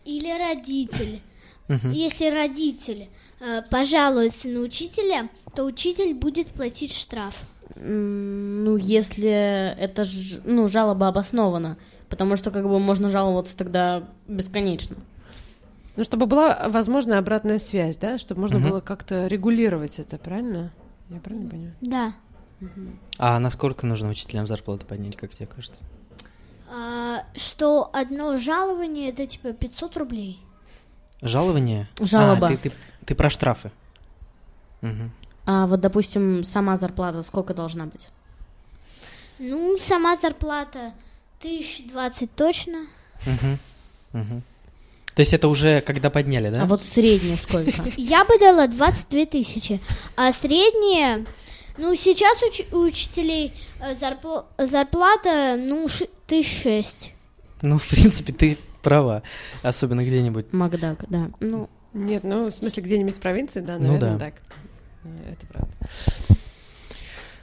или 0.04 0.30
родитель, 0.38 1.20
если 1.68 2.30
родитель 2.30 3.08
а, 3.40 3.62
пожалуется 3.62 4.48
на 4.48 4.60
учителя, 4.60 5.28
то 5.54 5.64
учитель 5.64 6.14
будет 6.14 6.48
платить 6.48 6.94
штраф. 6.94 7.34
Ну, 7.76 8.76
если 8.76 9.74
это 9.78 10.04
ж- 10.04 10.40
ну, 10.44 10.68
жалоба 10.68 11.08
обоснована, 11.08 11.76
потому 12.08 12.36
что 12.36 12.50
как 12.50 12.64
бы 12.64 12.78
можно 12.78 13.10
жаловаться 13.10 13.56
тогда 13.56 14.04
бесконечно. 14.26 14.96
Ну, 15.96 16.04
чтобы 16.04 16.26
была 16.26 16.68
возможна 16.68 17.18
обратная 17.18 17.58
связь, 17.58 17.96
да, 17.96 18.18
чтобы 18.18 18.40
можно 18.42 18.58
Мгм. 18.58 18.70
было 18.70 18.80
как-то 18.80 19.26
регулировать 19.26 19.98
это, 19.98 20.16
правильно? 20.18 20.72
Я 21.10 21.18
правильно 21.20 21.50
понимаю? 21.50 21.74
Да. 21.80 22.12
А 23.18 23.38
насколько 23.38 23.86
нужно 23.86 24.08
учителям 24.08 24.46
зарплату 24.46 24.86
поднять, 24.86 25.16
как 25.16 25.30
тебе 25.30 25.46
кажется? 25.46 25.80
А, 26.70 27.24
что 27.36 27.90
одно 27.92 28.38
жалование 28.38 29.08
это 29.10 29.26
типа 29.26 29.52
500 29.52 29.96
рублей. 29.96 30.40
Жалование? 31.22 31.88
Жалоба. 32.00 32.46
А, 32.46 32.50
ты, 32.50 32.56
ты, 32.56 32.72
ты 33.06 33.14
про 33.14 33.30
штрафы. 33.30 33.70
Мгм. 34.82 35.10
А 35.50 35.66
вот, 35.66 35.80
допустим, 35.80 36.44
сама 36.44 36.76
зарплата 36.76 37.22
сколько 37.22 37.54
должна 37.54 37.86
быть? 37.86 38.10
Ну, 39.38 39.78
сама 39.78 40.14
зарплата 40.18 40.92
1020 41.40 42.30
точно. 42.34 42.86
Мгм. 43.24 43.58
Мгм. 44.12 44.42
То 45.14 45.20
есть 45.20 45.32
это 45.32 45.48
уже 45.48 45.80
когда 45.80 46.10
подняли, 46.10 46.50
да? 46.50 46.64
А 46.64 46.66
вот 46.66 46.82
средняя 46.82 47.38
сколько? 47.38 47.82
Я 47.96 48.26
бы 48.26 48.38
дала 48.38 48.66
22 48.66 49.24
тысячи. 49.24 49.80
А 50.16 50.34
средняя... 50.34 51.24
Ну, 51.78 51.94
сейчас 51.94 52.36
у 52.70 52.80
учителей 52.80 53.54
э, 53.80 53.94
зарпла- 53.94 54.44
зарплата, 54.58 55.56
ну, 55.58 55.88
тысяч 56.26 56.62
шесть. 56.62 57.12
Ну, 57.62 57.78
в 57.78 57.88
принципе, 57.88 58.34
ты 58.34 58.58
права. 58.82 59.22
Особенно 59.62 60.04
где-нибудь. 60.04 60.52
Макдак, 60.52 61.06
да. 61.08 61.30
Ну, 61.40 61.70
Нет, 61.94 62.22
ну, 62.22 62.50
в 62.50 62.52
смысле, 62.52 62.82
где-нибудь 62.82 63.16
в 63.16 63.20
провинции, 63.20 63.60
да, 63.60 63.78
Ну 63.78 63.92
наверное, 63.94 64.18
да. 64.18 64.26
так. 64.26 64.34
Э, 65.24 65.32
Это 65.32 65.46
правда. 65.46 65.72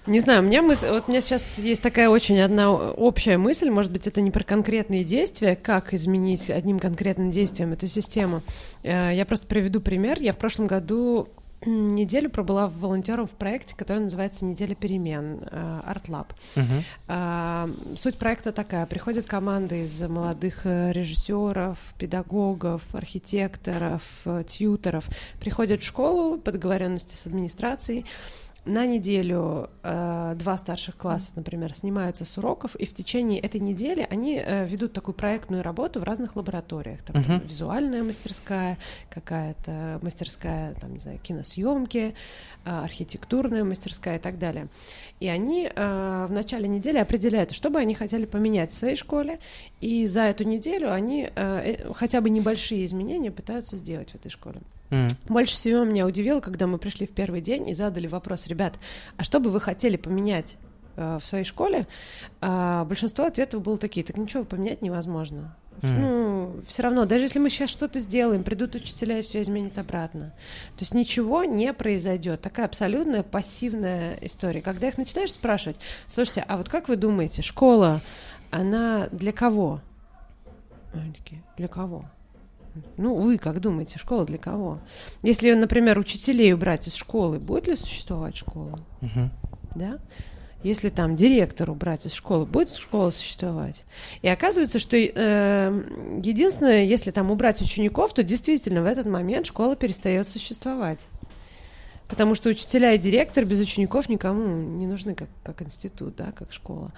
Не 0.07 0.19
знаю, 0.19 0.41
у 0.43 0.45
меня 0.45 0.61
мысль, 0.61 0.87
вот 0.87 1.05
у 1.07 1.11
меня 1.11 1.19
сейчас 1.19 1.57
есть 1.57 1.81
такая 1.81 2.09
очень 2.09 2.39
одна 2.39 2.71
общая 2.71 3.39
мысль, 3.39 3.71
может 3.71 3.91
быть, 3.91 4.05
это 4.05 4.21
не 4.21 4.29
про 4.29 4.43
конкретные 4.43 5.03
действия, 5.03 5.55
как 5.55 5.95
изменить 5.95 6.51
одним 6.51 6.77
конкретным 6.77 7.31
действием 7.31 7.73
эту 7.73 7.87
систему. 7.87 8.43
Э, 8.83 9.11
Я 9.15 9.25
просто 9.25 9.47
приведу 9.47 9.81
пример. 9.81 10.21
Я 10.21 10.33
в 10.33 10.37
прошлом 10.37 10.67
году 10.67 11.27
неделю 11.65 12.29
пробыла 12.29 12.67
волонтером 12.67 13.27
в 13.27 13.31
проекте, 13.31 13.75
который 13.75 13.99
называется 13.99 14.45
«Неделя 14.45 14.75
перемен», 14.75 15.39
э, 15.49 15.81
ArtLab. 15.85 16.27
Мгм. 16.55 16.83
А, 17.07 17.69
Суть 17.97 18.17
проекта 18.17 18.51
такая. 18.51 18.85
Приходят 18.85 19.25
команды 19.25 19.83
из 19.83 20.01
молодых 20.01 20.65
э, 20.65 20.91
режиссеров, 20.91 21.77
педагогов, 21.97 22.83
архитекторов, 22.93 24.03
э, 24.25 24.43
тьюторов. 24.47 25.07
Приходят 25.39 25.81
в 25.81 25.85
школу 25.85 26.37
по 26.37 26.51
договоренности 26.51 27.15
с 27.15 27.25
администрацией. 27.25 28.05
На 28.65 28.87
неделю 28.87 29.69
э, 29.83 30.35
два 30.39 30.57
старших 30.57 30.97
класса, 30.97 31.31
например, 31.35 31.75
снимаются 31.75 32.25
с 32.25 32.35
уроков, 32.39 32.75
и 32.75 32.87
в 32.87 32.95
течение 32.95 33.39
этой 33.39 33.61
недели 33.61 34.07
они 34.09 34.41
э, 34.43 34.65
ведут 34.65 34.91
такую 34.91 35.13
проектную 35.13 35.61
работу 35.61 35.99
в 35.99 36.03
разных 36.03 36.35
лабораториях. 36.35 37.03
Там, 37.03 37.21
там 37.21 37.35
Мгм. 37.35 37.47
визуальная 37.47 38.03
мастерская, 38.03 38.79
какая-то 39.11 39.99
мастерская, 40.01 40.73
там, 40.81 40.93
не 40.93 40.99
знаю, 40.99 41.19
киносъемки, 41.19 42.15
э, 42.65 42.69
архитектурная 42.69 43.63
мастерская 43.63 44.17
и 44.17 44.19
так 44.19 44.39
далее. 44.39 44.67
И 45.19 45.27
они 45.27 45.69
э, 45.73 46.25
в 46.27 46.31
начале 46.31 46.67
недели 46.67 46.97
определяют, 46.97 47.51
что 47.51 47.69
бы 47.69 47.77
они 47.79 47.93
хотели 47.93 48.25
поменять 48.25 48.71
в 48.71 48.77
своей 48.77 48.95
школе, 48.95 49.39
и 49.79 50.07
за 50.07 50.21
эту 50.21 50.43
неделю 50.43 50.91
они 50.91 51.23
э, 51.23 51.29
э, 51.35 51.93
хотя 51.93 52.19
бы 52.19 52.31
небольшие 52.31 52.83
изменения 52.85 53.29
пытаются 53.29 53.77
сделать 53.77 54.09
в 54.09 54.15
этой 54.15 54.31
школе. 54.31 54.61
М. 54.91 55.07
Больше 55.27 55.55
всего 55.55 55.83
меня 55.83 56.05
удивило, 56.05 56.39
когда 56.39 56.67
мы 56.67 56.77
пришли 56.77 57.07
в 57.07 57.11
первый 57.11 57.41
день 57.41 57.69
и 57.69 57.73
задали 57.73 58.07
вопрос, 58.07 58.47
ребят, 58.47 58.75
а 59.17 59.23
что 59.23 59.39
бы 59.39 59.49
вы 59.49 59.59
хотели 59.59 59.97
поменять 59.97 60.57
э, 60.95 61.19
в 61.21 61.25
своей 61.25 61.43
школе? 61.43 61.87
А, 62.41 62.85
большинство 62.85 63.25
ответов 63.25 63.63
было 63.63 63.77
такие, 63.77 64.05
так 64.05 64.17
ничего 64.17 64.43
поменять 64.43 64.81
невозможно. 64.81 65.55
Мгм. 65.81 66.01
Ну, 66.01 66.55
все 66.67 66.83
равно, 66.83 67.05
даже 67.05 67.25
если 67.25 67.39
мы 67.39 67.49
сейчас 67.49 67.69
что-то 67.69 67.99
сделаем, 67.99 68.43
придут 68.43 68.75
учителя 68.75 69.19
и 69.19 69.21
все 69.21 69.41
изменит 69.41 69.77
обратно. 69.77 70.33
То 70.77 70.81
есть 70.81 70.93
ничего 70.93 71.43
не 71.43 71.73
произойдет. 71.73 72.41
Такая 72.41 72.65
абсолютная 72.65 73.23
пассивная 73.23 74.17
история. 74.21 74.61
Когда 74.61 74.87
их 74.87 74.97
начинаешь 74.97 75.33
спрашивать, 75.33 75.77
слушайте, 76.07 76.45
а 76.47 76.57
вот 76.57 76.69
как 76.69 76.87
вы 76.87 76.95
думаете, 76.95 77.41
школа, 77.41 78.01
она 78.51 79.09
для 79.11 79.33
кого? 79.33 79.81
Они 80.93 81.11
такие, 81.11 81.43
для 81.57 81.67
кого? 81.67 82.05
Ну, 82.97 83.15
вы 83.15 83.37
как 83.37 83.59
думаете, 83.59 83.99
школа 83.99 84.25
для 84.25 84.37
кого? 84.37 84.79
Если, 85.23 85.53
например, 85.53 85.97
учителей 85.97 86.53
убрать 86.53 86.87
из 86.87 86.95
школы, 86.95 87.39
будет 87.39 87.67
ли 87.67 87.75
существовать 87.75 88.35
школа? 88.35 88.79
Мгм. 89.01 89.31
Да? 89.75 89.99
Если 90.63 90.89
там 90.89 91.15
директор 91.15 91.69
убрать 91.69 92.05
из 92.07 92.13
школы, 92.13 92.45
будет 92.45 92.75
школа 92.75 93.11
существовать? 93.11 93.83
И 94.23 94.27
оказывается, 94.27 94.79
что 94.79 94.97
э, 94.97 96.21
единственное, 96.23 96.83
если 96.83 97.11
там 97.11 97.29
убрать 97.29 97.61
учеников, 97.61 98.13
то 98.13 98.23
действительно 98.23 98.81
в 98.81 98.85
этот 98.85 99.05
момент 99.05 99.45
школа 99.45 99.75
перестает 99.75 100.29
существовать. 100.31 101.01
Потому 102.07 102.35
что 102.35 102.49
учителя 102.49 102.93
и 102.93 102.97
директор 102.97 103.45
без 103.45 103.59
учеников 103.59 104.09
никому 104.09 104.43
не 104.47 104.87
нужны 104.87 105.15
как, 105.15 105.29
как 105.43 105.61
институт, 105.61 106.15
да, 106.15 106.31
как 106.31 106.51
школа. 106.51 106.91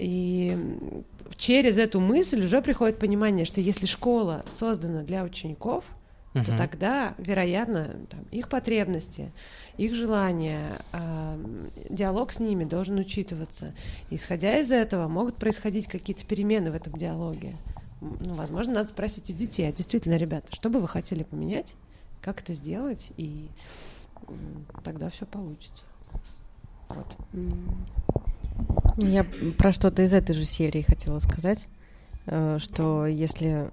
И 0.00 0.58
через 1.36 1.76
эту 1.76 2.00
мысль 2.00 2.42
уже 2.42 2.62
приходит 2.62 2.98
понимание, 2.98 3.44
что 3.44 3.60
если 3.60 3.84
школа 3.84 4.44
создана 4.58 5.02
для 5.02 5.22
учеников, 5.24 5.84
то 6.32 6.38
Мгм. 6.38 6.56
тогда, 6.56 7.14
вероятно, 7.18 7.96
там, 8.08 8.20
их 8.30 8.48
потребности, 8.48 9.30
их 9.76 9.94
желания, 9.94 10.80
а, 10.92 11.38
диалог 11.90 12.32
с 12.32 12.38
ними 12.38 12.64
должен 12.64 12.98
учитываться. 12.98 13.74
Исходя 14.10 14.58
из 14.58 14.72
этого, 14.72 15.06
могут 15.08 15.36
происходить 15.36 15.86
какие-то 15.86 16.24
перемены 16.24 16.70
в 16.70 16.74
этом 16.74 16.94
диалоге. 16.94 17.56
Ну, 18.00 18.34
возможно, 18.36 18.74
надо 18.74 18.88
спросить 18.88 19.28
у 19.28 19.34
детей, 19.34 19.68
а 19.68 19.72
действительно, 19.72 20.16
ребята, 20.16 20.46
что 20.54 20.70
бы 20.70 20.80
вы 20.80 20.88
хотели 20.88 21.24
поменять, 21.24 21.74
как 22.22 22.40
это 22.40 22.54
сделать, 22.54 23.10
и 23.18 23.48
тогда 24.82 25.10
все 25.10 25.26
получится. 25.26 25.84
Вот. 26.88 27.06
Я 28.98 29.24
про 29.56 29.72
что-то 29.72 30.02
из 30.02 30.12
этой 30.12 30.34
же 30.34 30.44
серии 30.44 30.82
хотела 30.82 31.18
сказать, 31.18 31.66
э, 32.26 32.58
что 32.60 33.06
если 33.06 33.70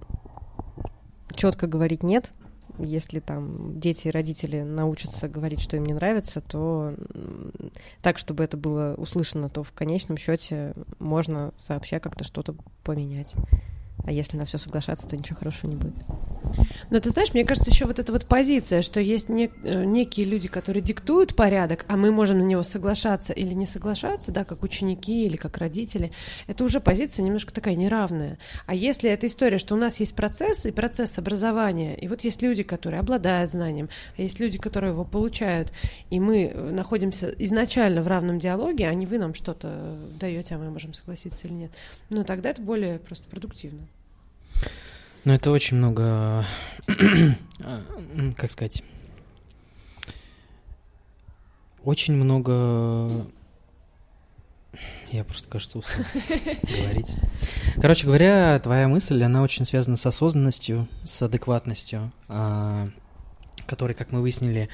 четко 1.34 1.66
говорить 1.66 2.02
нет, 2.02 2.32
если 2.78 3.20
там 3.20 3.78
дети 3.80 4.08
и 4.08 4.10
родители 4.10 4.62
научатся 4.62 5.28
говорить, 5.28 5.60
что 5.60 5.76
им 5.76 5.84
не 5.84 5.94
нравится, 5.94 6.40
то 6.40 6.94
так, 8.02 8.18
чтобы 8.18 8.44
это 8.44 8.56
было 8.56 8.94
услышано, 8.96 9.48
то 9.48 9.62
в 9.62 9.72
конечном 9.72 10.16
счете 10.16 10.74
можно 10.98 11.52
сообща 11.58 12.00
как-то 12.00 12.24
что-то 12.24 12.54
поменять. 12.84 13.34
А 14.08 14.10
если 14.10 14.38
на 14.38 14.46
все 14.46 14.56
соглашаться, 14.56 15.06
то 15.06 15.18
ничего 15.18 15.36
хорошего 15.36 15.70
не 15.70 15.76
будет. 15.76 15.92
Но 16.88 16.98
ты 16.98 17.10
знаешь, 17.10 17.34
мне 17.34 17.44
кажется, 17.44 17.70
еще 17.70 17.84
вот 17.84 17.98
эта 17.98 18.10
вот 18.10 18.24
позиция, 18.24 18.80
что 18.80 19.00
есть 19.00 19.28
не- 19.28 19.50
э, 19.62 19.84
некие 19.84 20.24
люди, 20.24 20.48
которые 20.48 20.82
диктуют 20.82 21.36
порядок, 21.36 21.84
а 21.88 21.98
мы 21.98 22.10
можем 22.10 22.38
на 22.38 22.42
него 22.42 22.62
соглашаться 22.62 23.34
или 23.34 23.52
не 23.52 23.66
соглашаться, 23.66 24.32
да, 24.32 24.44
как 24.44 24.62
ученики 24.62 25.26
или 25.26 25.36
как 25.36 25.58
родители, 25.58 26.10
это 26.46 26.64
уже 26.64 26.80
позиция 26.80 27.22
немножко 27.22 27.52
такая 27.52 27.74
неравная. 27.74 28.38
А 28.64 28.74
если 28.74 29.10
эта 29.10 29.26
история, 29.26 29.58
что 29.58 29.74
у 29.74 29.78
нас 29.78 30.00
есть 30.00 30.14
процесс 30.14 30.64
и 30.64 30.70
процесс 30.72 31.18
образования, 31.18 31.94
и 31.94 32.08
вот 32.08 32.24
есть 32.24 32.40
люди, 32.40 32.62
которые 32.62 33.00
обладают 33.00 33.50
знанием, 33.50 33.90
а 34.16 34.22
есть 34.22 34.40
люди, 34.40 34.56
которые 34.56 34.92
его 34.92 35.04
получают, 35.04 35.70
и 36.08 36.18
мы 36.18 36.44
э, 36.44 36.70
находимся 36.70 37.28
изначально 37.40 38.02
в 38.02 38.06
равном 38.06 38.38
диалоге, 38.38 38.88
а 38.88 38.94
не 38.94 39.04
вы 39.04 39.18
нам 39.18 39.34
что-то 39.34 39.98
даете, 40.18 40.54
а 40.54 40.58
мы 40.58 40.70
можем 40.70 40.94
согласиться 40.94 41.46
или 41.46 41.52
нет, 41.52 41.72
ну 42.08 42.24
тогда 42.24 42.48
это 42.48 42.62
более 42.62 42.98
просто 43.00 43.28
продуктивно. 43.28 43.86
Ну, 45.28 45.34
это 45.34 45.50
очень 45.50 45.76
много, 45.76 46.46
м, 46.86 48.32
как 48.38 48.50
сказать, 48.50 48.82
очень 51.84 52.14
много... 52.14 53.26
Я 55.12 55.24
просто, 55.24 55.46
кажется, 55.50 55.80
устал 55.80 56.02
говорить. 56.62 57.14
Короче 57.74 58.06
говоря, 58.06 58.58
твоя 58.60 58.88
мысль, 58.88 59.22
она 59.22 59.42
очень 59.42 59.66
связана 59.66 59.96
с 59.96 60.06
осознанностью, 60.06 60.88
с 61.04 61.20
адекватностью, 61.20 62.10
а, 62.28 62.88
который, 63.66 63.94
как 63.94 64.12
мы 64.12 64.22
выяснили, 64.22 64.70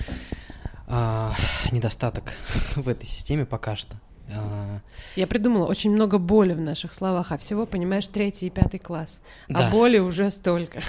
а, 0.87 1.35
недостаток 1.73 2.33
в 2.77 2.89
этой 2.89 3.07
системе 3.07 3.45
пока 3.45 3.75
что. 3.75 3.97
А, 4.33 4.81
Я 5.17 5.27
придумала 5.27 5.67
очень 5.67 5.91
много 5.91 6.19
боли 6.19 6.55
в 6.55 6.61
наших 6.61 6.95
словах, 6.95 7.33
а 7.33 7.39
всего, 7.39 7.67
понимаешь, 7.67 8.07
третий 8.07 8.47
и 8.47 8.51
пятый 8.51 8.79
класс. 8.79 9.21
Да. 9.49 9.69
А 9.69 9.71
боли 9.71 9.99
уже 9.99 10.31
столько. 10.31 10.83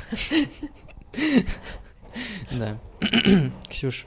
Да. 2.51 2.79
Ксюш, 3.69 4.05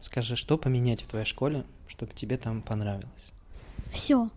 скажи, 0.00 0.36
что 0.36 0.58
поменять 0.58 1.02
в 1.02 1.06
твоей 1.06 1.24
школе, 1.26 1.64
чтобы 1.86 2.12
тебе 2.14 2.36
там 2.36 2.62
понравилось? 2.62 3.32
Все. 3.92 4.28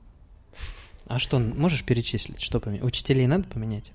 А 1.07 1.17
что, 1.17 1.39
можешь 1.39 1.83
перечислить, 1.83 2.41
что 2.41 2.59
поменять? 2.59 2.83
Учителей 2.83 3.25
надо 3.25 3.45
поменять? 3.45 3.91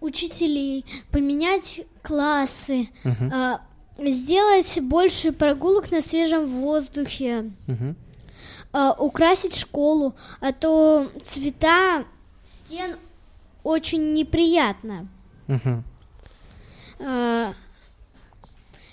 Учителей, 0.00 0.84
поменять 1.10 1.82
классы, 2.02 2.88
а, 3.04 3.60
сделать 3.98 4.80
больше 4.82 5.32
прогулок 5.32 5.90
на 5.92 6.02
свежем 6.02 6.46
воздухе, 6.60 7.52
мгм. 7.66 7.96
А, 8.74 8.92
украсить 8.92 9.54
школу, 9.56 10.16
а 10.40 10.52
то 10.52 11.08
цвета 11.24 12.04
стен 12.44 12.96
очень 13.62 14.14
неприятно. 14.14 15.06
Мгм. 15.46 15.84
А, 16.98 17.54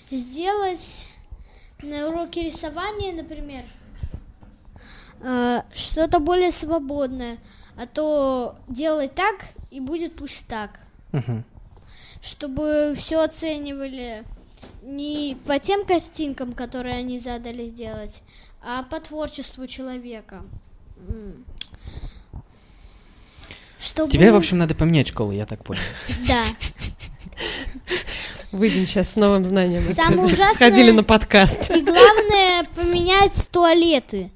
сделать 0.08 1.08
на 1.82 2.08
уроке 2.08 2.44
рисования, 2.44 3.12
например, 3.12 3.64
а, 5.20 5.64
что-то 5.74 6.20
более 6.20 6.52
свободное, 6.52 7.38
а 7.76 7.86
то 7.88 8.54
делать 8.68 9.16
так 9.16 9.46
и 9.72 9.80
будет 9.80 10.14
пусть 10.14 10.46
так, 10.46 10.78
Мгм. 11.10 11.44
чтобы 12.22 12.94
все 12.96 13.24
оценивали 13.24 14.22
не 14.82 15.36
по 15.44 15.58
тем 15.58 15.84
картинкам, 15.84 16.52
которые 16.52 16.94
они 16.98 17.18
задали 17.18 17.66
сделать, 17.66 18.22
а 18.64 18.82
по 18.84 19.00
творчеству 19.00 19.66
человека. 19.66 20.42
Чтобы... 23.80 24.10
Тебе, 24.10 24.30
в 24.32 24.36
общем, 24.36 24.58
надо 24.58 24.74
поменять 24.74 25.08
школу, 25.08 25.32
я 25.32 25.44
так 25.46 25.64
понял. 25.64 25.80
Да. 26.26 26.44
Выйдем 28.52 28.86
сейчас 28.86 29.12
с 29.12 29.16
новым 29.16 29.44
знанием. 29.44 29.84
Самое 29.84 30.26
ужасное- 30.34 30.54
Сходили 30.54 30.90
на 30.92 31.02
подкаст. 31.02 31.70
И 31.70 31.80
главное 31.82 32.64
поменять 32.76 33.32
туалеты. 33.50 34.30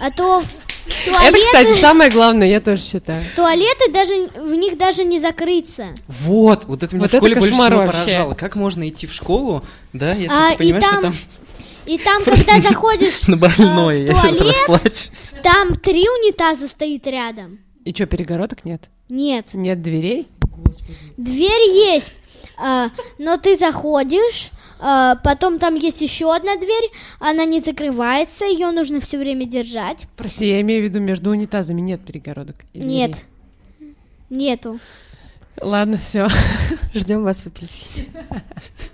А 0.00 0.10
то 0.10 0.42
в 0.42 0.44
Это, 0.44 1.12
туалеты, 1.12 1.38
кстати, 1.44 1.80
самое 1.80 2.10
главное, 2.10 2.46
я 2.48 2.60
тоже 2.60 2.82
считаю. 2.82 3.24
туалеты 3.34 3.90
даже 3.90 4.28
в 4.40 4.54
них 4.54 4.78
даже 4.78 5.02
не 5.04 5.18
закрыться. 5.18 5.86
Вот, 6.06 6.66
вот 6.66 6.82
это 6.82 6.94
меня 6.94 7.04
Вот 7.04 7.12
в 7.12 7.16
школе 7.16 7.34
больше 7.34 7.50
кошмар 7.50 7.72
всего 7.72 7.86
вообще. 7.86 8.04
поражало. 8.04 8.34
Как 8.34 8.54
можно 8.54 8.88
идти 8.88 9.06
в 9.06 9.12
школу, 9.12 9.64
да, 9.92 10.12
если 10.12 10.34
А, 10.36 10.48
ты 10.50 10.54
и 10.54 10.58
понимаешь, 10.58 10.84
что 10.84 10.92
там 10.94 11.02
там 11.02 11.14
И 11.86 11.98
там, 11.98 12.22
когда 12.24 12.60
заходишь 12.60 13.26
на 13.28 13.36
больное, 13.36 13.98
в 13.98 14.06
я 14.08 14.14
сейчас 14.14 14.36
туалет, 14.36 14.56
расплачусь. 14.68 15.32
там 15.42 15.74
три 15.76 16.08
унитаза 16.08 16.68
стоит 16.68 17.06
рядом. 17.06 17.58
И 17.84 17.92
что, 17.92 18.06
перегородок 18.06 18.64
нет? 18.64 18.84
Нет, 19.08 19.48
Нет 19.52 19.82
дверей? 19.82 20.28
дверь 21.16 21.70
есть, 21.70 22.14
а, 22.56 22.88
но 23.18 23.36
ты 23.36 23.56
заходишь, 23.56 24.50
а, 24.80 25.16
потом 25.16 25.58
там 25.58 25.74
есть 25.74 26.00
еще 26.00 26.34
одна 26.34 26.56
дверь, 26.56 26.90
она 27.20 27.44
не 27.44 27.60
закрывается, 27.60 28.44
ее 28.46 28.70
нужно 28.70 29.00
все 29.00 29.18
время 29.18 29.44
держать. 29.46 30.06
Прости, 30.16 30.48
я 30.48 30.60
имею 30.62 30.82
в 30.82 30.84
виду, 30.84 31.00
между 31.00 31.30
унитазами 31.30 31.80
нет 31.80 32.00
перегородок. 32.04 32.56
Нет, 32.72 33.24
нету. 34.30 34.80
Ладно, 35.60 35.98
все. 35.98 36.28
Ждем 36.94 37.22
вас 37.22 37.42
в 37.42 37.46
апельсине. 37.46 38.06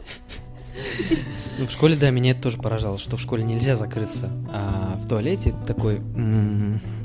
Ну, 1.59 1.67
в 1.67 1.71
школе, 1.71 1.95
да, 1.95 2.11
меня 2.11 2.31
это 2.31 2.43
тоже 2.43 2.57
поражало, 2.57 2.99
что 2.99 3.17
в 3.17 3.21
школе 3.21 3.45
нельзя 3.45 3.77
закрыться. 3.77 4.31
А 4.51 4.99
в 5.03 5.07
туалете 5.09 5.55
такой, 5.67 6.01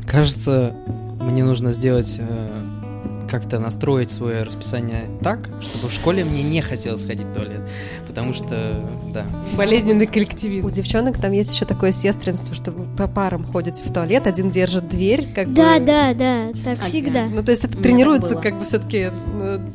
кажется, 0.07 0.73
мне 1.19 1.43
нужно 1.43 1.71
сделать, 1.73 2.15
э, 2.19 2.84
как-то 3.29 3.59
настроить 3.59 4.11
свое 4.11 4.43
расписание 4.43 5.05
так, 5.21 5.49
чтобы 5.61 5.89
в 5.89 5.91
школе 5.93 6.23
мне 6.23 6.43
не 6.43 6.61
хотелось 6.61 7.05
ходить 7.05 7.25
в 7.27 7.33
туалет. 7.33 7.61
Потому 8.07 8.33
что, 8.33 8.81
да. 9.13 9.25
Болезненный 9.57 10.05
У 10.05 10.11
коллективизм. 10.11 10.69
девчонок 10.69 11.19
там 11.19 11.31
есть 11.31 11.53
еще 11.53 11.65
такое 11.65 11.91
сестринство, 11.91 12.53
что 12.55 12.71
вы 12.71 12.85
по 12.95 13.07
парам 13.07 13.45
ходите 13.45 13.83
в 13.83 13.91
туалет, 13.93 14.27
один 14.27 14.49
держит 14.49 14.87
дверь, 14.89 15.27
как 15.33 15.53
Да, 15.53 15.79
бы. 15.79 15.85
да, 15.85 16.13
да, 16.13 16.47
так 16.63 16.77
Ага. 16.79 16.87
всегда. 16.87 17.25
Ну, 17.25 17.43
то 17.43 17.51
есть 17.51 17.63
это 17.65 17.77
У 17.77 17.81
тренируется 17.81 18.35
как 18.35 18.57
бы 18.57 18.63
все-таки 18.63 19.11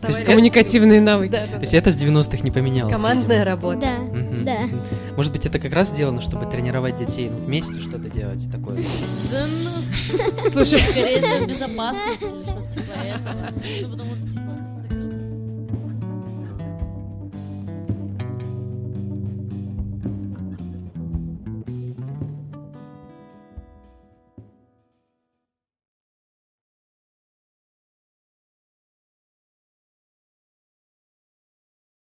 есть 0.08 0.24
Коммуникативные 0.24 1.00
навыки. 1.00 1.32
Да, 1.32 1.42
да, 1.46 1.54
То 1.56 1.60
есть 1.60 1.72
да. 1.72 1.78
это 1.78 1.92
с 1.92 1.96
90-х 2.02 2.38
не 2.42 2.50
поменялось. 2.50 2.94
Командная 2.94 3.38
видимо. 3.40 3.44
работа. 3.44 3.80
Да. 3.80 4.09
Да. 4.44 4.68
Может 5.16 5.32
быть, 5.32 5.46
это 5.46 5.58
как 5.58 5.72
раз 5.72 5.88
сделано, 5.88 6.20
чтобы 6.20 6.46
тренировать 6.46 6.98
детей 6.98 7.30
ну, 7.30 7.44
вместе 7.44 7.80
что-то 7.80 8.08
делать 8.08 8.50
такое. 8.50 8.76
Да 9.30 9.46
ну, 9.64 10.50
Слушай, 10.50 10.80
скорее 10.80 11.18
для 11.20 11.46
безопасности 11.46 12.24
или 12.24 12.42
что-то 12.44 12.72
типа 12.72 12.92
этого. 13.04 13.52
Ну, 13.82 13.90
потому 13.90 14.16
что, 14.16 14.26
типа, 14.26 14.69